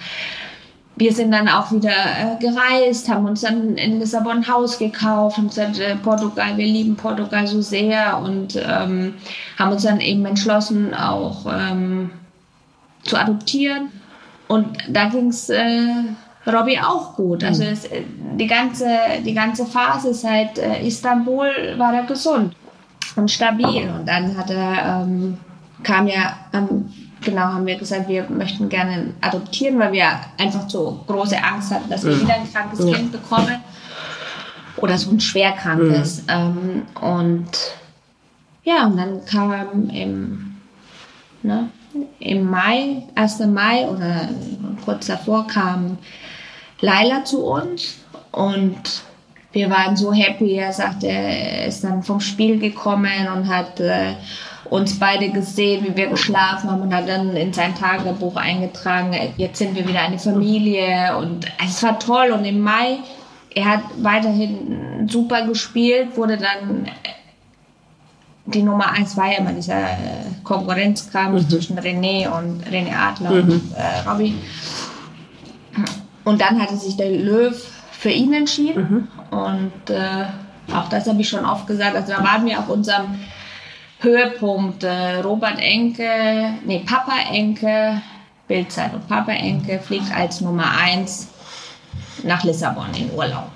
wir 0.97 1.12
sind 1.12 1.33
dann 1.33 1.49
auch 1.49 1.73
wieder 1.73 1.91
äh, 1.91 2.39
gereist, 2.39 3.09
haben 3.09 3.27
uns 3.27 3.41
dann 3.41 3.77
in 3.77 3.99
Lissabon 3.99 4.39
ein 4.39 4.49
Haus 4.49 4.79
gekauft, 4.79 5.39
haben 5.39 5.49
gesagt, 5.49 5.79
äh, 5.79 5.97
Portugal, 5.97 6.57
wir 6.57 6.66
lieben 6.66 6.97
Portugal 6.97 7.47
so 7.47 7.62
sehr 7.62 8.18
und 8.18 8.57
ähm, 8.57 9.14
haben 9.59 9.73
uns 9.73 9.83
dann 9.83 10.01
eben 10.01 10.25
entschlossen, 10.27 10.93
auch 10.95 11.47
ähm, 11.47 12.11
zu 13.05 13.16
adoptieren. 13.16 13.89
Und 14.49 14.77
da 14.89 15.09
ging 15.09 15.29
es 15.29 15.49
äh, 15.49 15.87
Robbie 16.47 16.79
auch 16.79 17.16
gut. 17.16 17.43
Also 17.43 17.64
es, 17.64 17.87
äh, 17.87 18.03
die, 18.39 18.47
ganze, 18.47 18.87
die 19.25 19.35
ganze 19.35 19.64
Phase 19.64 20.12
seit 20.12 20.59
äh, 20.59 20.87
Istanbul 20.87 21.49
war 21.79 21.95
er 21.95 22.03
gesund 22.03 22.55
und 23.17 23.31
stabil. 23.31 23.91
Und 23.91 24.07
dann 24.07 24.37
hat 24.37 24.51
er, 24.51 25.03
ähm, 25.05 25.39
kam 25.83 26.07
ja 26.07 26.37
am 26.53 26.87
genau 27.23 27.43
haben 27.43 27.67
wir 27.67 27.77
gesagt, 27.77 28.09
wir 28.09 28.29
möchten 28.29 28.69
gerne 28.69 29.15
adoptieren, 29.21 29.79
weil 29.79 29.93
wir 29.93 30.09
einfach 30.39 30.69
so 30.69 31.05
große 31.07 31.37
Angst 31.43 31.71
hatten, 31.71 31.89
dass 31.89 32.05
wir 32.05 32.21
wieder 32.21 32.35
ein 32.35 32.53
krankes 32.53 32.85
ja. 32.85 32.97
Kind 32.97 33.13
bekommen 33.13 33.63
oder 34.77 34.99
so 34.99 35.11
ein 35.11 35.21
schwerkrankes. 35.21 36.23
Mhm. 36.23 36.29
Ähm, 36.29 36.83
und 37.01 37.51
ja, 38.65 38.87
und 38.87 38.97
dann 38.97 39.25
kam 39.25 39.89
im, 39.91 40.57
ne, 41.43 41.69
im 42.19 42.51
Mai, 42.51 43.03
1. 43.15 43.41
Mai 43.47 43.89
oder 43.89 44.29
kurz 44.85 45.07
davor 45.07 45.47
kam 45.47 45.99
Laila 46.81 47.25
zu 47.25 47.45
uns 47.45 47.99
und 48.33 49.03
wir 49.53 49.70
waren 49.70 49.96
so 49.96 50.12
happy. 50.12 50.55
Er 50.55 50.72
sagte, 50.72 51.09
er 51.09 51.66
ist 51.66 51.84
dann 51.84 52.03
vom 52.03 52.20
Spiel 52.20 52.59
gekommen 52.59 53.28
und 53.34 53.48
hat 53.48 53.80
äh, 53.80 54.14
uns 54.70 54.98
beide 54.98 55.30
gesehen, 55.30 55.84
wie 55.84 55.96
wir 55.96 56.09
geschlafen 56.09 56.70
haben 56.70 56.82
und 56.82 56.94
hat 56.94 57.07
dann 57.07 57.36
in 57.36 57.53
sein 57.53 57.74
Tagebuch 57.74 58.36
eingetragen, 58.36 59.14
jetzt 59.36 59.59
sind 59.59 59.74
wir 59.74 59.86
wieder 59.86 60.00
eine 60.00 60.18
Familie 60.18 61.16
und 61.18 61.46
es 61.62 61.82
war 61.82 61.98
toll 61.98 62.30
und 62.30 62.46
im 62.46 62.61
Mai, 62.61 62.98
er 63.55 63.66
hat 63.66 63.82
weiterhin 63.98 65.07
super 65.11 65.46
gespielt, 65.46 66.16
wurde 66.16 66.38
dann 66.38 66.88
die 68.46 68.62
Nummer 68.62 68.90
eins 68.90 69.16
war 69.16 69.30
ja 69.30 69.38
immer 69.38 69.53
dieser 69.53 69.96
Konkurrenzkampf 70.42 71.42
mhm. 71.42 71.48
zwischen 71.48 71.78
René 71.78 72.28
und 72.28 72.64
René 72.66 72.92
Adler 72.92 73.30
mhm. 73.30 73.50
und 73.50 73.62
äh, 73.76 74.09
Robbie. 74.09 74.34
Und 76.24 76.40
dann 76.40 76.61
hatte 76.61 76.76
sich 76.76 76.96
der 76.96 77.11
Löw 77.11 77.55
für 78.03 78.11
ihn 78.11 78.32
entschieden. 78.32 79.09
Mhm. 79.30 79.38
Und 79.38 79.90
äh, 79.90 80.24
auch 80.74 80.88
das 80.88 81.07
habe 81.07 81.20
ich 81.20 81.28
schon 81.28 81.44
oft 81.44 81.68
gesagt. 81.68 81.94
Also 81.94 82.12
da 82.12 82.24
waren 82.24 82.44
wir 82.44 82.59
auf 82.59 82.68
unserem 82.68 83.20
Höhepunkt. 84.00 84.82
Äh, 84.82 85.20
Robert 85.20 85.61
Enke, 85.61 86.55
nee, 86.64 86.82
Papa 86.84 87.12
Enke, 87.30 88.03
Bildzeit 88.48 88.92
und 88.92 89.07
Papa 89.07 89.30
Enke 89.30 89.78
fliegt 89.78 90.12
als 90.12 90.40
Nummer 90.40 90.76
eins 90.76 91.28
nach 92.24 92.42
Lissabon 92.42 92.88
in 92.98 93.09
Urlaub. 93.14 93.46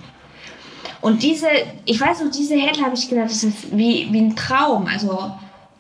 Und 1.00 1.24
diese, 1.24 1.48
ich 1.84 2.00
weiß 2.00 2.22
noch, 2.22 2.30
diese 2.30 2.54
Headline 2.54 2.86
habe 2.86 2.94
ich 2.94 3.08
gedacht, 3.08 3.30
das 3.30 3.42
ist 3.42 3.76
wie, 3.76 4.06
wie 4.12 4.20
ein 4.20 4.36
Traum. 4.36 4.86
Also, 4.86 5.32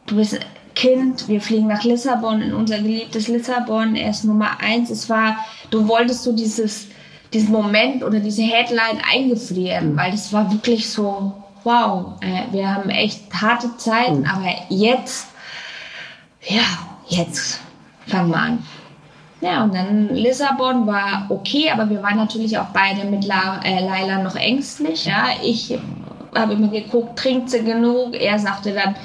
du 0.06 0.16
bist 0.16 0.40
Kind, 0.74 1.28
wir 1.28 1.40
fliegen 1.40 1.68
nach 1.68 1.84
Lissabon, 1.84 2.42
in 2.42 2.52
unser 2.52 2.78
geliebtes 2.78 3.28
Lissabon, 3.28 3.94
er 3.94 4.10
ist 4.10 4.24
Nummer 4.24 4.58
eins. 4.60 4.90
Es 4.90 5.08
war, 5.08 5.36
du 5.70 5.86
wolltest 5.86 6.24
so 6.24 6.32
dieses, 6.32 6.88
diesen 7.32 7.52
Moment 7.52 8.02
oder 8.02 8.20
diese 8.20 8.42
Headline 8.42 9.00
eingefrieren, 9.12 9.92
mhm. 9.92 9.96
weil 9.96 10.10
das 10.12 10.32
war 10.32 10.50
wirklich 10.50 10.88
so, 10.88 11.32
wow, 11.64 12.14
äh, 12.20 12.52
wir 12.52 12.72
haben 12.72 12.90
echt 12.90 13.32
harte 13.34 13.76
Zeiten, 13.76 14.20
mhm. 14.20 14.26
aber 14.26 14.54
jetzt, 14.68 15.28
ja, 16.46 16.62
jetzt 17.08 17.60
fangen 18.06 18.30
wir 18.30 18.38
an. 18.38 18.66
Ja, 19.40 19.64
und 19.64 19.74
dann 19.74 20.08
Lissabon 20.14 20.86
war 20.86 21.26
okay, 21.28 21.70
aber 21.70 21.90
wir 21.90 22.02
waren 22.02 22.16
natürlich 22.16 22.56
auch 22.56 22.68
beide 22.72 23.04
mit 23.04 23.26
La, 23.26 23.60
äh, 23.62 23.84
Laila 23.84 24.22
noch 24.22 24.34
ängstlich. 24.34 25.04
Ja, 25.04 25.28
ich 25.42 25.78
habe 26.34 26.54
immer 26.54 26.68
geguckt, 26.68 27.18
trinkt 27.18 27.50
sie 27.50 27.62
genug? 27.62 28.14
Er 28.14 28.38
sagte 28.38 28.72
dann, 28.72 28.96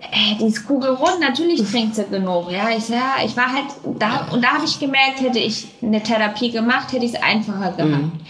äh, 0.00 0.36
die 0.40 0.46
ist 0.46 0.66
kugelrund, 0.66 1.20
natürlich 1.20 1.62
trinkt 1.70 1.94
sie 1.94 2.04
genug. 2.04 2.50
Ja, 2.50 2.70
ich, 2.70 2.88
ja, 2.88 3.16
ich 3.24 3.36
war 3.36 3.52
halt 3.52 3.66
da 3.98 4.28
und 4.32 4.42
da 4.42 4.54
habe 4.54 4.64
ich 4.64 4.78
gemerkt, 4.78 5.20
hätte 5.20 5.38
ich 5.38 5.68
eine 5.82 6.02
Therapie 6.02 6.50
gemacht, 6.50 6.92
hätte 6.92 7.04
ich 7.04 7.14
es 7.14 7.22
einfacher 7.22 7.72
gemacht. 7.72 8.02
Mhm 8.02 8.20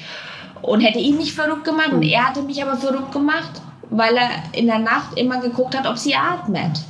und 0.62 0.80
hätte 0.80 0.98
ihn 0.98 1.16
nicht 1.16 1.32
verrückt 1.32 1.64
gemacht. 1.64 1.92
Und 1.92 2.02
er 2.02 2.28
hatte 2.28 2.42
mich 2.42 2.62
aber 2.62 2.76
verrückt 2.76 3.12
gemacht, 3.12 3.62
weil 3.90 4.16
er 4.16 4.30
in 4.52 4.66
der 4.66 4.78
Nacht 4.78 5.16
immer 5.16 5.40
geguckt 5.40 5.76
hat, 5.76 5.86
ob 5.86 5.98
sie 5.98 6.14
atmet. 6.14 6.80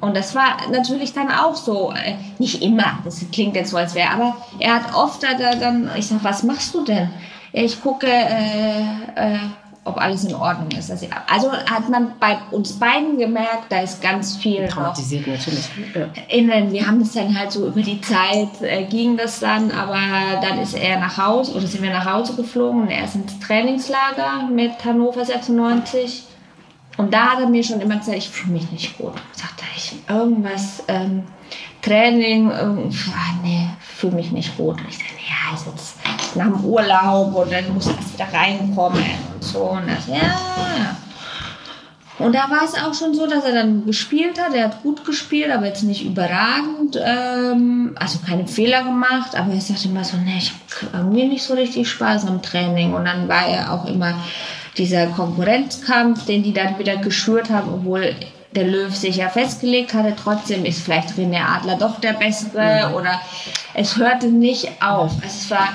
Und 0.00 0.16
das 0.16 0.34
war 0.34 0.56
natürlich 0.70 1.12
dann 1.12 1.30
auch 1.30 1.56
so, 1.56 1.92
äh, 1.92 2.14
nicht 2.38 2.62
immer, 2.62 3.00
das 3.04 3.24
klingt 3.32 3.56
jetzt 3.56 3.70
so, 3.70 3.76
als 3.76 3.96
wäre, 3.96 4.10
aber 4.10 4.36
er 4.60 4.76
hat 4.76 4.94
oft 4.94 5.22
da 5.24 5.34
dann, 5.34 5.90
ich 5.96 6.06
sag, 6.06 6.22
was 6.22 6.44
machst 6.44 6.74
du 6.74 6.84
denn? 6.84 7.10
Ich 7.52 7.82
gucke, 7.82 8.06
äh, 8.06 8.82
äh, 9.16 9.38
ob 9.84 9.96
alles 9.96 10.24
in 10.24 10.34
Ordnung 10.34 10.70
ist. 10.78 10.90
Also 10.90 11.52
hat 11.52 11.88
man 11.88 12.12
bei 12.20 12.36
uns 12.50 12.78
beiden 12.78 13.18
gemerkt, 13.18 13.70
da 13.70 13.80
ist 13.80 14.02
ganz 14.02 14.36
viel 14.36 14.66
traumatisiert 14.68 15.26
natürlich. 15.26 15.68
Innen, 16.28 16.72
wir 16.72 16.86
haben 16.86 17.00
das 17.00 17.12
dann 17.12 17.38
halt 17.38 17.52
so 17.52 17.66
über 17.66 17.80
die 17.80 18.00
Zeit 18.00 18.60
äh, 18.60 18.84
ging 18.84 19.16
das 19.16 19.40
dann, 19.40 19.70
aber 19.70 19.98
dann 20.42 20.58
ist 20.60 20.74
er 20.74 21.00
nach 21.00 21.16
Hause 21.16 21.54
oder 21.54 21.66
sind 21.66 21.82
wir 21.82 21.90
nach 21.90 22.04
Hause 22.04 22.34
geflogen 22.34 22.82
und 22.82 22.90
er 22.90 23.04
ist 23.04 23.14
ins 23.14 23.38
Trainingslager 23.40 24.48
mit 24.52 24.84
Hannover 24.84 25.24
96. 25.24 26.24
Und 26.98 27.14
da 27.14 27.30
hat 27.30 27.40
er 27.40 27.48
mir 27.48 27.62
schon 27.62 27.80
immer 27.80 27.96
gesagt, 27.96 28.18
ich 28.18 28.28
fühle 28.28 28.54
mich 28.54 28.70
nicht 28.72 28.98
gut. 28.98 29.14
Sagte 29.32 29.64
ich, 29.76 29.94
irgendwas, 30.08 30.82
ähm, 30.88 31.22
Training, 31.80 32.50
ähm, 32.50 32.90
ah, 33.14 33.34
nee, 33.42 33.68
fühle 33.80 34.16
mich 34.16 34.32
nicht 34.32 34.56
gut. 34.56 34.80
Und 34.80 34.88
ich 34.88 34.98
sage, 34.98 35.10
ja, 35.28 35.54
ist 35.54 35.66
jetzt 35.66 35.97
nach 36.36 36.46
dem 36.46 36.64
Urlaub 36.64 37.34
und 37.34 37.52
dann 37.52 37.72
muss 37.74 37.86
das 37.86 38.12
wieder 38.12 38.32
reinkommen 38.32 39.04
und 39.34 39.44
so. 39.44 39.60
Und 39.60 39.88
das, 39.88 40.06
ja, 40.06 40.96
Und 42.18 42.34
da 42.34 42.50
war 42.50 42.64
es 42.64 42.74
auch 42.74 42.94
schon 42.94 43.14
so, 43.14 43.26
dass 43.26 43.44
er 43.44 43.52
dann 43.52 43.86
gespielt 43.86 44.40
hat. 44.40 44.52
Er 44.52 44.64
hat 44.64 44.82
gut 44.82 45.04
gespielt, 45.04 45.52
aber 45.52 45.66
jetzt 45.66 45.84
nicht 45.84 46.04
überragend. 46.04 46.98
Ähm, 47.00 47.94
also 47.98 48.18
keine 48.26 48.48
Fehler 48.48 48.82
gemacht. 48.82 49.36
Aber 49.36 49.52
er 49.52 49.60
sagte 49.60 49.86
immer 49.88 50.02
so, 50.02 50.16
nee, 50.16 50.38
ich 50.38 50.52
habe 50.92 51.04
irgendwie 51.04 51.28
nicht 51.28 51.44
so 51.44 51.54
richtig 51.54 51.88
Spaß 51.88 52.26
am 52.26 52.42
Training. 52.42 52.92
Und 52.92 53.04
dann 53.04 53.28
war 53.28 53.46
er 53.46 53.72
auch 53.72 53.84
immer 53.84 54.14
dieser 54.76 55.06
Konkurrenzkampf, 55.06 56.26
den 56.26 56.42
die 56.42 56.52
dann 56.52 56.78
wieder 56.78 56.96
geschürt 56.96 57.50
haben, 57.50 57.72
obwohl 57.72 58.14
der 58.52 58.64
Löw 58.64 58.94
sich 58.94 59.16
ja 59.16 59.28
festgelegt 59.28 59.94
hatte. 59.94 60.14
Trotzdem 60.20 60.64
ist 60.64 60.80
vielleicht 60.80 61.10
René 61.10 61.44
Adler 61.44 61.76
doch 61.76 62.00
der 62.00 62.14
Bessere. 62.14 62.88
Mhm. 62.88 62.94
Oder 62.94 63.20
es 63.74 63.96
hörte 63.96 64.26
nicht 64.26 64.82
auf. 64.82 65.12
Also 65.22 65.26
es 65.26 65.50
war... 65.52 65.68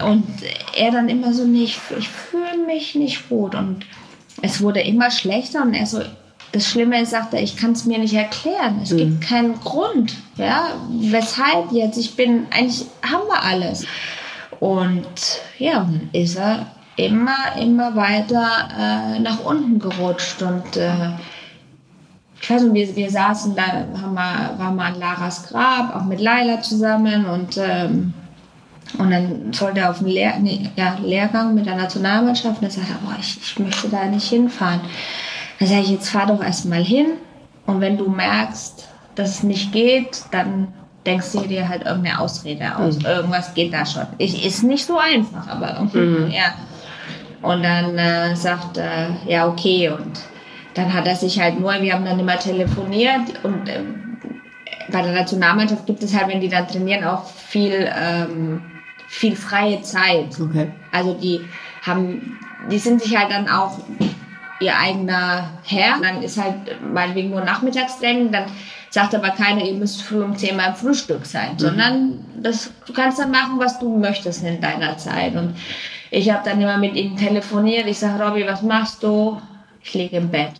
Und 0.00 0.24
er 0.76 0.90
dann 0.90 1.08
immer 1.08 1.34
so, 1.34 1.44
nee, 1.44 1.64
ich, 1.64 1.78
ich 1.98 2.08
fühle 2.08 2.64
mich 2.66 2.94
nicht 2.94 3.28
gut. 3.28 3.54
Und 3.54 3.84
es 4.42 4.60
wurde 4.60 4.80
immer 4.80 5.10
schlechter 5.10 5.62
und 5.62 5.74
er 5.74 5.86
so, 5.86 6.00
das 6.52 6.68
Schlimme 6.68 7.00
ist, 7.00 7.10
sagt 7.10 7.32
er, 7.34 7.42
ich 7.42 7.56
kann 7.56 7.72
es 7.72 7.84
mir 7.84 7.98
nicht 7.98 8.14
erklären. 8.14 8.80
Es 8.82 8.90
mhm. 8.90 8.96
gibt 8.98 9.20
keinen 9.22 9.54
Grund, 9.60 10.14
ja, 10.36 10.74
weshalb 10.90 11.72
jetzt. 11.72 11.96
Ich 11.96 12.14
bin, 12.14 12.46
eigentlich 12.50 12.86
haben 13.02 13.26
wir 13.26 13.42
alles. 13.42 13.86
Und 14.60 15.40
ja, 15.58 15.80
dann 15.80 16.10
ist 16.12 16.36
er 16.36 16.66
immer, 16.96 17.56
immer 17.60 17.96
weiter 17.96 18.68
äh, 18.78 19.18
nach 19.18 19.44
unten 19.44 19.78
gerutscht 19.78 20.42
und 20.42 20.76
äh, 20.76 21.10
ich 22.40 22.50
weiß 22.50 22.62
nicht, 22.64 22.74
wir, 22.74 22.96
wir 22.96 23.10
saßen 23.10 23.54
da, 23.54 23.62
haben 23.62 24.14
wir, 24.14 24.58
waren 24.58 24.76
wir 24.76 24.84
an 24.84 24.98
Laras 24.98 25.48
Grab, 25.48 25.94
auch 25.94 26.04
mit 26.04 26.20
Laila 26.20 26.60
zusammen 26.60 27.24
und 27.24 27.56
ähm, 27.56 28.12
und 28.98 29.10
dann 29.10 29.52
sollte 29.52 29.80
er 29.80 29.90
auf 29.90 30.00
einen 30.00 30.08
Lehr 30.08 30.38
nee, 30.40 30.70
ja, 30.76 30.96
Lehrgang 31.02 31.54
mit 31.54 31.66
der 31.66 31.76
Nationalmannschaft 31.76 32.60
und 32.60 32.64
er 32.64 32.70
sagte, 32.70 32.92
oh, 33.06 33.12
ich, 33.18 33.38
ich 33.42 33.58
möchte 33.58 33.88
da 33.88 34.04
nicht 34.04 34.28
hinfahren. 34.28 34.80
Dann 35.58 35.68
sage 35.68 35.82
ich, 35.82 35.90
jetzt 35.90 36.10
fahr 36.10 36.26
doch 36.26 36.42
erstmal 36.42 36.82
hin 36.82 37.06
und 37.66 37.80
wenn 37.80 37.96
du 37.96 38.08
merkst, 38.08 38.88
dass 39.14 39.30
es 39.30 39.42
nicht 39.42 39.72
geht, 39.72 40.22
dann 40.30 40.72
denkst 41.06 41.32
du 41.32 41.40
dir 41.40 41.68
halt 41.68 41.84
irgendeine 41.84 42.20
Ausrede 42.20 42.76
aus. 42.76 42.98
Mhm. 42.98 43.06
Irgendwas 43.06 43.54
geht 43.54 43.72
da 43.72 43.84
schon. 43.84 44.06
Ich, 44.18 44.44
ist 44.44 44.62
nicht 44.62 44.86
so 44.86 44.98
einfach, 44.98 45.48
aber 45.48 45.80
mhm. 45.92 46.30
ja. 46.30 46.54
Und 47.42 47.62
dann 47.62 47.98
äh, 47.98 48.36
sagt 48.36 48.76
er, 48.76 49.08
äh, 49.08 49.32
ja, 49.32 49.48
okay. 49.48 49.88
Und 49.88 50.20
dann 50.74 50.92
hat 50.92 51.06
er 51.06 51.16
sich 51.16 51.40
halt 51.40 51.58
nur, 51.58 51.72
wir 51.80 51.92
haben 51.92 52.04
dann 52.04 52.20
immer 52.20 52.38
telefoniert 52.38 53.42
und 53.42 53.68
äh, 53.68 53.80
bei 54.90 55.02
der 55.02 55.12
Nationalmannschaft 55.12 55.86
gibt 55.86 56.02
es 56.02 56.16
halt, 56.16 56.28
wenn 56.28 56.40
die 56.40 56.48
dann 56.48 56.68
trainieren, 56.68 57.04
auch 57.04 57.26
viel 57.26 57.90
ähm, 57.94 58.62
viel 59.12 59.36
freie 59.36 59.82
Zeit. 59.82 60.40
Okay. 60.40 60.72
Also 60.90 61.12
die 61.12 61.42
haben, 61.82 62.38
die 62.70 62.78
sind 62.78 63.02
sich 63.02 63.14
halt 63.16 63.30
dann 63.30 63.46
auch 63.46 63.78
ihr 64.58 64.76
eigener 64.76 65.50
Herr. 65.64 66.00
Dann 66.00 66.22
ist 66.22 66.40
halt 66.42 66.54
meinetwegen 66.82 67.30
nur 67.30 67.42
Nachmittagstraining, 67.42 68.32
dann 68.32 68.46
sagt 68.88 69.14
aber 69.14 69.30
keiner, 69.30 69.62
ihr 69.64 69.74
müsst 69.74 70.02
früh 70.02 70.22
um 70.22 70.36
10 70.36 70.56
beim 70.56 70.74
Frühstück 70.74 71.26
sein, 71.26 71.52
mhm. 71.52 71.58
sondern 71.58 72.24
das, 72.36 72.70
du 72.86 72.94
kannst 72.94 73.18
dann 73.18 73.30
machen, 73.30 73.58
was 73.58 73.78
du 73.78 73.98
möchtest 73.98 74.44
in 74.44 74.62
deiner 74.62 74.96
Zeit. 74.96 75.36
Und 75.36 75.56
ich 76.10 76.30
habe 76.30 76.48
dann 76.48 76.60
immer 76.60 76.78
mit 76.78 76.94
ihnen 76.96 77.16
telefoniert. 77.16 77.86
Ich 77.86 77.98
sage, 77.98 78.22
Robby, 78.22 78.46
was 78.46 78.62
machst 78.62 79.02
du? 79.02 79.40
Ich 79.82 79.92
liege 79.92 80.16
im 80.16 80.30
Bett. 80.30 80.52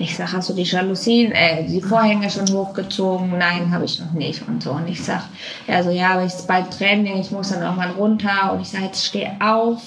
Ich 0.00 0.16
sage, 0.16 0.32
hast 0.32 0.48
du 0.48 0.54
die 0.54 0.62
Jalousien, 0.62 1.32
äh, 1.32 1.64
die 1.66 1.80
Vorhänge 1.80 2.30
schon 2.30 2.48
hochgezogen? 2.48 3.36
Nein, 3.36 3.72
habe 3.72 3.84
ich 3.84 3.98
noch 3.98 4.12
nicht 4.12 4.46
und 4.46 4.62
so. 4.62 4.70
Und 4.70 4.86
ich 4.86 5.02
sage, 5.02 5.24
ja, 5.66 5.82
so, 5.82 5.90
ja, 5.90 6.12
aber 6.12 6.24
ich 6.24 6.32
ist 6.32 6.46
bald 6.46 6.70
Training, 6.70 7.18
ich 7.18 7.32
muss 7.32 7.50
dann 7.50 7.64
auch 7.64 7.74
mal 7.74 7.90
runter. 7.90 8.52
Und 8.52 8.60
ich 8.60 8.68
sage, 8.68 8.84
jetzt 8.84 9.04
steh 9.04 9.28
auf, 9.40 9.82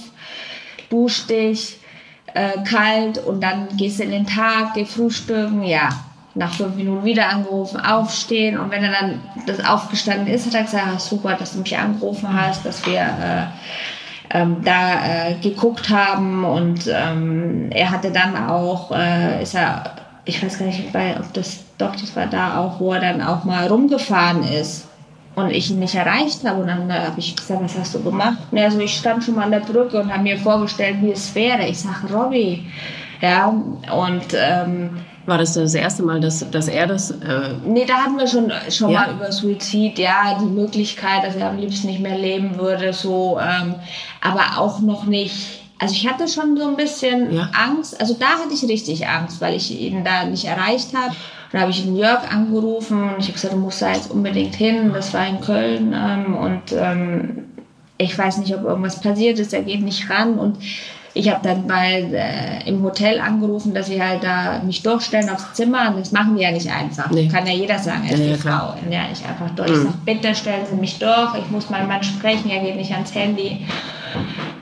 dusch 0.90 1.28
dich, 1.28 1.80
äh, 2.34 2.62
kalt 2.66 3.20
und 3.20 3.42
dann 3.42 3.70
gehst 3.78 4.00
du 4.00 4.04
in 4.04 4.12
den 4.12 4.28
Tag, 4.28 4.74
geh 4.74 4.84
frühstücken, 4.84 5.64
ja. 5.64 5.88
Nach 6.36 6.54
fünf 6.54 6.76
Minuten 6.76 7.06
wieder 7.06 7.30
angerufen, 7.30 7.80
aufstehen. 7.80 8.60
Und 8.60 8.70
wenn 8.70 8.84
er 8.84 8.92
dann 8.92 9.22
das 9.46 9.64
aufgestanden 9.64 10.28
ist, 10.28 10.46
hat 10.46 10.56
er 10.56 10.64
gesagt, 10.64 10.88
ah, 10.94 11.00
super, 11.00 11.36
dass 11.36 11.54
du 11.54 11.60
mich 11.60 11.78
angerufen 11.78 12.28
hast, 12.34 12.66
dass 12.66 12.86
wir... 12.86 13.00
Äh, 13.00 13.46
ähm, 14.34 14.58
da 14.64 15.30
äh, 15.30 15.36
geguckt 15.42 15.90
haben 15.90 16.44
und 16.44 16.88
ähm, 16.88 17.70
er 17.72 17.92
hatte 17.92 18.12
dann 18.12 18.36
auch, 18.48 18.92
äh, 18.92 19.42
ist 19.44 19.56
er 19.56 19.96
ich 20.26 20.44
weiß 20.44 20.60
gar 20.60 20.66
nicht, 20.66 20.96
ob 21.20 21.34
das, 21.34 21.64
doch, 21.78 21.96
das 21.96 22.16
war 22.16 22.28
da 22.28 22.60
auch, 22.60 22.80
wo 22.80 22.94
er 22.94 23.00
dann 23.00 23.22
auch 23.22 23.44
mal 23.44 23.68
rumgefahren 23.68 24.44
ist 24.44 24.88
und 25.36 25.50
ich 25.50 25.72
ihn 25.72 25.80
nicht 25.80 25.96
erreicht 25.96 26.46
habe. 26.46 26.62
Und 26.62 26.68
dann 26.68 26.90
äh, 26.90 26.94
habe 26.94 27.20
ich 27.20 27.36
gesagt, 27.36 27.64
was 27.64 27.78
hast 27.78 27.96
du 27.96 28.04
gemacht? 28.04 28.38
Und 28.52 28.60
also 28.60 28.80
ich 28.80 28.96
stand 28.96 29.24
schon 29.24 29.36
mal 29.36 29.46
an 29.46 29.52
der 29.52 29.62
Brücke 29.62 30.00
und 30.00 30.12
habe 30.12 30.24
mir 30.24 30.38
vorgestellt, 30.38 30.98
wie 31.02 31.12
es 31.12 31.34
wäre. 31.34 31.68
Ich 31.68 31.80
sage, 31.80 32.14
Robby, 32.14 32.66
ja, 33.22 33.48
und 33.48 34.26
ähm, 34.36 34.92
war 35.26 35.38
das 35.38 35.54
das 35.54 35.74
erste 35.76 36.04
Mal, 36.04 36.20
dass, 36.20 36.50
dass 36.50 36.68
er 36.68 36.88
das. 36.88 37.12
Äh 37.12 37.56
nee, 37.66 37.86
da 37.86 37.96
hatten 37.96 38.18
wir 38.18 38.28
schon, 38.28 38.52
schon 38.70 38.92
ja? 38.92 39.02
mal 39.02 39.14
über 39.16 39.32
Suizid, 39.32 40.00
ja, 40.00 40.38
die 40.40 40.46
Möglichkeit, 40.46 41.24
dass 41.24 41.36
er 41.36 41.50
am 41.50 41.58
liebsten 41.58 41.88
nicht 41.88 42.00
mehr 42.00 42.18
leben 42.18 42.58
würde, 42.58 42.94
so, 42.94 43.40
ähm, 43.40 43.76
aber 44.22 44.60
auch 44.60 44.80
noch 44.80 45.06
nicht 45.06 45.62
also 45.82 45.96
ich 45.96 46.08
hatte 46.08 46.28
schon 46.28 46.56
so 46.56 46.68
ein 46.68 46.76
bisschen 46.76 47.34
ja. 47.34 47.50
Angst. 47.54 48.00
Also 48.00 48.14
da 48.14 48.28
hatte 48.28 48.54
ich 48.54 48.64
richtig 48.70 49.08
Angst, 49.08 49.42
weil 49.42 49.56
ich 49.56 49.72
ihn 49.72 50.04
da 50.04 50.26
nicht 50.26 50.46
erreicht 50.46 50.96
habe. 50.96 51.16
Dann 51.52 51.62
habe 51.62 51.72
ich 51.72 51.82
den 51.82 51.98
Jörg 51.98 52.32
angerufen 52.32 53.02
und 53.02 53.16
ich 53.18 53.26
habe 53.26 53.34
gesagt, 53.34 53.54
du 53.56 53.58
musst 53.58 53.82
da 53.82 53.92
jetzt 53.92 54.12
unbedingt 54.12 54.54
hin. 54.54 54.92
Das 54.94 55.12
war 55.12 55.28
in 55.28 55.42
Köln 55.42 55.96
ähm, 55.98 56.38
und 56.38 56.62
ähm, 56.74 57.46
ich 57.98 58.16
weiß 58.16 58.38
nicht, 58.38 58.56
ob 58.56 58.64
irgendwas 58.64 59.02
passiert 59.02 59.40
ist. 59.40 59.54
Er 59.54 59.64
geht 59.64 59.82
nicht 59.82 60.08
ran 60.08 60.38
und 60.38 60.58
ich 61.14 61.30
habe 61.30 61.42
dann 61.44 61.68
bei 61.68 62.02
äh, 62.02 62.70
im 62.70 62.84
Hotel 62.84 63.20
angerufen, 63.20 63.74
dass 63.74 63.88
sie 63.88 64.02
halt 64.02 64.24
da 64.24 64.62
mich 64.64 64.82
durchstellen 64.82 65.30
aufs 65.30 65.54
Zimmer. 65.54 65.90
Und 65.90 66.00
das 66.00 66.12
machen 66.12 66.36
die 66.38 66.44
ja 66.44 66.52
nicht 66.52 66.72
einfach. 66.72 67.10
Nee. 67.12 67.28
Kann 67.28 67.46
ja 67.46 67.54
jeder 67.54 67.80
sagen, 67.80 68.04
als 68.04 68.12
ja, 68.12 68.26
die 68.26 68.32
ja, 68.32 68.38
Frau. 68.38 68.76
Ja, 68.90 69.08
nicht 69.08 69.28
einfach 69.28 69.50
durch. 69.56 69.70
Mhm. 69.70 69.76
Ich 69.76 69.82
sage, 69.82 69.98
bitte 70.06 70.36
stellen 70.36 70.66
Sie 70.70 70.76
mich 70.76 71.00
durch. 71.00 71.36
Ich 71.38 71.50
muss 71.52 71.70
meinen 71.70 71.88
Mann 71.88 72.04
sprechen. 72.04 72.50
Er 72.50 72.64
geht 72.64 72.78
nicht 72.78 72.92
ans 72.94 73.14
Handy. 73.14 73.66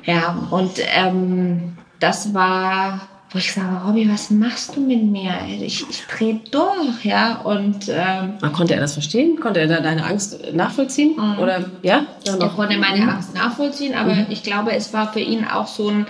Ja, 0.06 0.47
und 0.50 0.72
ähm, 0.95 1.78
das 2.00 2.34
war, 2.34 3.02
wo 3.30 3.38
ich 3.38 3.54
sage, 3.54 3.86
Robby, 3.86 4.10
was 4.12 4.32
machst 4.32 4.76
du 4.76 4.82
mit 4.82 5.04
mir? 5.04 5.34
Ich, 5.47 5.88
ich 5.88 6.08
drehe 6.08 6.39
durch, 6.50 7.04
ja. 7.06 7.41
Und 7.41 7.89
ähm, 7.89 8.52
konnte 8.54 8.74
er 8.74 8.82
das 8.82 8.93
verstehen? 8.93 9.39
Konnte 9.39 9.60
er 9.60 9.68
da 9.68 9.82
deine 9.82 10.04
Angst 10.04 10.52
nachvollziehen? 10.52 11.16
Mhm. 11.16 11.39
Oder 11.39 11.66
ja? 11.84 12.06
Er 12.26 12.50
konnte 12.50 12.78
meine 12.78 13.04
mhm. 13.04 13.10
Angst 13.10 13.36
nachvollziehen, 13.36 13.93
aber 13.93 14.16
mhm. 14.16 14.26
ich 14.30 14.41
glaube, 14.41 14.72
es 14.72 14.93
war 14.93 15.14
für 15.14 15.20
ihn 15.20 15.45
auch 15.45 15.68
so 15.68 15.89
ein 15.89 16.08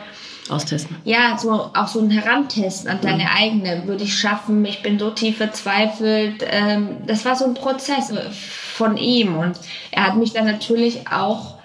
Austesten. 0.52 0.96
Ja, 1.04 1.38
so, 1.38 1.52
auch 1.52 1.88
so 1.88 2.00
ein 2.00 2.10
Herantesten 2.10 2.90
an 2.90 3.00
deine 3.02 3.24
mhm. 3.24 3.30
eigene. 3.38 3.88
Würde 3.88 4.04
ich 4.04 4.18
schaffen? 4.18 4.66
Ich 4.66 4.82
bin 4.82 5.00
so 5.00 5.12
tief 5.12 5.38
verzweifelt. 5.38 6.44
Ähm, 6.50 6.98
das 7.06 7.26
war 7.26 7.36
so 7.36 7.46
ein 7.46 7.54
Prozess 7.54 8.14
von 8.32 8.98
ihm. 8.98 9.38
Und 9.38 9.60
er 9.92 10.08
hat 10.08 10.16
mich 10.16 10.34
dann 10.34 10.46
natürlich 10.46 11.08
auch 11.12 11.56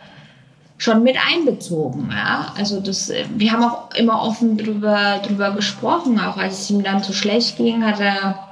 schon 0.78 1.03
mit 1.03 1.16
einbezogen. 1.16 2.11
Ja? 2.11 2.53
Also 2.57 2.80
das, 2.80 3.12
wir 3.35 3.53
haben 3.53 3.64
auch 3.64 3.95
immer 3.95 4.22
offen 4.22 4.57
drüber, 4.57 5.20
drüber 5.26 5.53
gesprochen, 5.53 6.20
auch 6.20 6.37
als 6.37 6.61
es 6.61 6.70
ihm 6.70 6.82
dann 6.82 7.03
so 7.03 7.12
schlecht 7.12 7.57
ging, 7.57 7.85
hat 7.85 8.01
er, 8.01 8.49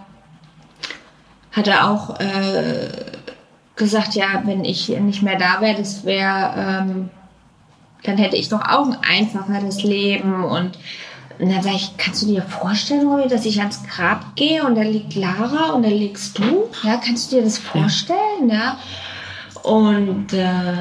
hat 1.53 1.67
er 1.67 1.91
auch 1.91 2.19
äh, 2.21 2.89
gesagt, 3.77 4.15
ja, 4.15 4.43
wenn 4.45 4.65
ich 4.65 4.89
nicht 4.89 5.23
mehr 5.23 5.39
da 5.39 5.61
wäre, 5.61 5.79
das 5.79 6.05
wäre, 6.05 6.55
ähm, 6.57 7.11
dann 8.05 8.19
hätte 8.19 8.37
ich 8.37 8.49
doch 8.49 8.61
auch 8.61 8.87
ein 8.87 8.99
einfacheres 9.09 9.83
Leben 9.83 10.45
und 10.45 10.79
und 11.39 11.51
dann 11.51 11.63
sage 11.63 11.77
ich, 11.77 11.97
kannst 11.97 12.23
du 12.23 12.27
dir 12.27 12.43
vorstellen, 12.43 13.09
Robbie, 13.09 13.29
dass 13.29 13.47
ich 13.47 13.59
ans 13.59 13.83
Grab 13.85 14.37
gehe 14.37 14.63
und 14.65 14.77
da 14.77 14.83
liegt 14.83 15.17
Lara 15.17 15.73
und 15.73 15.83
da 15.83 15.89
liegst 15.89 16.39
du? 16.39 16.69
Ja, 16.85 17.01
kannst 17.05 17.33
du 17.33 17.37
dir 17.37 17.43
das 17.43 17.59
vorstellen? 17.59 18.49
Ja. 18.49 18.79
Und 19.63 20.33
äh, 20.35 20.75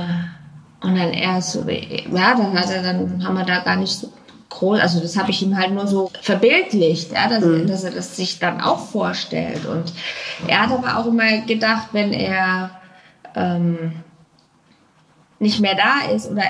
und 0.82 0.96
dann 0.98 1.14
erst, 1.14 1.56
ja, 1.56 2.36
dann 2.36 2.60
hat 2.60 2.70
er, 2.72 2.82
dann 2.82 3.24
haben 3.24 3.36
wir 3.36 3.46
da 3.46 3.60
gar 3.60 3.76
nicht 3.76 3.92
so 3.92 4.12
groß, 4.50 4.80
also 4.80 5.00
das 5.00 5.16
habe 5.16 5.30
ich 5.30 5.42
ihm 5.44 5.56
halt 5.56 5.72
nur 5.72 5.86
so 5.88 6.12
verbildlicht, 6.22 7.12
ja, 7.12 7.30
dass, 7.30 7.44
mhm. 7.44 7.68
dass 7.68 7.84
er 7.84 7.92
das 7.92 8.16
sich 8.16 8.40
dann 8.40 8.60
auch 8.62 8.88
vorstellt. 8.88 9.66
Und 9.66 9.94
er 10.48 10.62
hat 10.62 10.72
aber 10.72 10.98
auch 10.98 11.06
immer 11.06 11.42
gedacht, 11.42 11.90
wenn 11.92 12.12
er 12.14 12.72
ähm, 13.36 13.94
nicht 15.40 15.60
mehr 15.60 15.76
da 15.76 16.12
ist 16.12 16.30
oder 16.30 16.44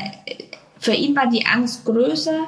für 0.82 0.93
ihn 0.93 1.15
war 1.15 1.29
die 1.29 1.45
Angst 1.45 1.86
größer, 1.86 2.39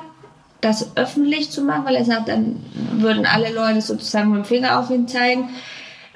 das 0.60 0.98
öffentlich 0.98 1.52
zu 1.52 1.62
machen, 1.62 1.86
weil 1.86 1.96
er 1.96 2.04
sagt, 2.04 2.30
dann 2.30 2.66
würden 2.94 3.26
alle 3.26 3.54
Leute 3.54 3.82
sozusagen 3.82 4.32
mit 4.32 4.40
dem 4.40 4.46
Finger 4.46 4.80
auf 4.80 4.90
ihn 4.90 5.08
zeigen, 5.08 5.50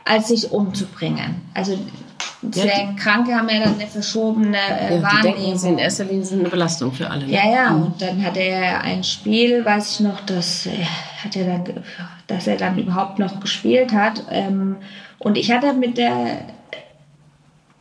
als 0.04 0.30
sich 0.30 0.52
umzubringen. 0.52 1.42
Also 1.54 1.78
sehr 2.52 2.66
ja, 2.66 2.94
Kranke 2.98 3.36
haben 3.36 3.50
ja 3.50 3.60
dann 3.60 3.76
eine 3.76 3.88
verschobene 3.88 4.58
äh, 4.58 4.96
ja, 4.96 5.04
Wahrnehmung. 5.04 5.38
Die 5.38 5.52
denken, 5.52 5.68
in 5.68 5.78
erster 5.78 6.06
Linie 6.06 6.26
sind 6.26 6.40
eine 6.40 6.50
Belastung 6.50 6.92
für 6.92 7.10
alle. 7.10 7.28
Ne? 7.28 7.34
Ja, 7.34 7.52
ja, 7.52 7.70
mhm. 7.70 7.84
und 7.84 8.02
dann 8.02 8.24
hatte 8.24 8.40
er 8.40 8.82
ein 8.82 9.04
Spiel, 9.04 9.64
weiß 9.64 9.92
ich 9.92 10.00
noch, 10.00 10.22
das 10.22 10.66
äh, 10.66 10.86
hat 11.24 11.36
er 11.36 11.46
dann, 11.46 11.84
dass 12.26 12.48
er 12.48 12.58
dann 12.58 12.80
überhaupt 12.80 13.20
noch 13.20 13.40
gespielt 13.40 13.92
hat. 13.92 14.24
Ähm, 14.32 14.78
und 15.20 15.38
ich 15.38 15.52
hatte 15.52 15.74
mit 15.74 15.98
der 15.98 16.42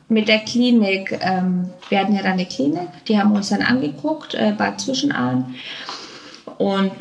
mit 0.09 0.29
der 0.29 0.41
Klinik, 0.41 1.19
ähm, 1.21 1.71
wir 1.89 1.99
hatten 1.99 2.15
ja 2.15 2.23
dann 2.23 2.33
eine 2.33 2.47
Klinik, 2.47 2.89
die 3.09 3.19
haben 3.19 3.33
uns 3.33 3.49
dann 3.49 3.63
angeguckt, 3.63 4.35
äh, 4.35 4.53
Bad 4.57 4.81
Zwischenahn. 4.81 5.55
Und 6.59 6.93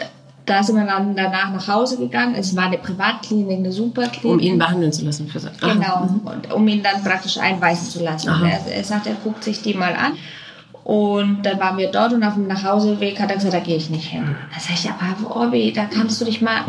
da 0.45 0.61
sind 0.63 0.75
wir 0.75 0.85
dann 0.85 1.15
danach 1.15 1.51
nach 1.51 1.67
Hause 1.67 1.97
gegangen. 1.97 2.35
Es 2.35 2.55
war 2.55 2.65
eine 2.65 2.77
Privatklinik, 2.77 3.59
eine 3.59 3.71
Superklinik. 3.71 4.25
Um 4.25 4.39
ihn 4.39 4.57
behandeln 4.59 4.91
zu 4.91 5.05
lassen. 5.05 5.27
Für 5.27 5.39
Aha. 5.39 5.73
Genau, 5.73 6.31
und 6.31 6.53
um 6.53 6.67
ihn 6.67 6.83
dann 6.83 7.03
praktisch 7.03 7.37
einweisen 7.37 7.89
zu 7.89 8.03
lassen. 8.03 8.29
Er, 8.43 8.65
er 8.71 8.83
sagt, 8.83 9.07
er 9.07 9.15
guckt 9.15 9.43
sich 9.43 9.61
die 9.61 9.73
mal 9.73 9.93
an. 9.93 10.13
Und 10.83 11.41
dann 11.43 11.59
waren 11.59 11.77
wir 11.77 11.89
dort 11.89 12.13
und 12.13 12.23
auf 12.23 12.35
dem 12.35 12.45
Nachhauseweg 12.45 13.19
hat 13.19 13.31
er 13.31 13.37
gesagt, 13.37 13.55
da 13.55 13.59
gehe 13.59 13.75
ich 13.75 13.89
nicht 13.89 14.07
hin. 14.07 14.35
Da 14.53 14.59
sag 14.59 14.75
ich, 14.75 14.87
aber 14.87 15.33
Robby, 15.33 15.73
da 15.73 15.85
kannst 15.85 16.21
du 16.21 16.25
dich 16.25 16.41
mal 16.41 16.61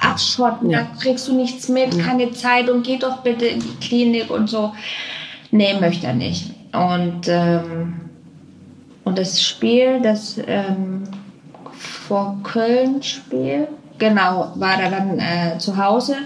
abschotten, 0.00 0.70
ja. 0.70 0.80
da 0.80 0.86
kriegst 1.00 1.28
du 1.28 1.34
nichts 1.34 1.68
mit, 1.68 1.94
ja. 1.94 2.04
keine 2.04 2.32
Zeit 2.32 2.68
und 2.68 2.84
geh 2.84 2.98
doch 2.98 3.18
bitte 3.18 3.46
in 3.46 3.60
die 3.60 3.76
Klinik 3.80 4.28
und 4.28 4.48
so. 4.48 4.72
Nee, 5.54 5.78
möchte 5.78 6.08
er 6.08 6.14
nicht. 6.14 6.52
Und, 6.72 7.28
ähm, 7.28 8.00
und 9.04 9.16
das 9.16 9.40
Spiel, 9.40 10.00
das 10.02 10.36
ähm, 10.48 11.04
vor 11.70 12.40
Köln 12.42 13.00
Spiel, 13.04 13.68
genau, 13.96 14.50
war 14.56 14.82
er 14.82 14.90
dann 14.90 15.20
äh, 15.20 15.56
zu 15.58 15.76
Hause 15.76 16.16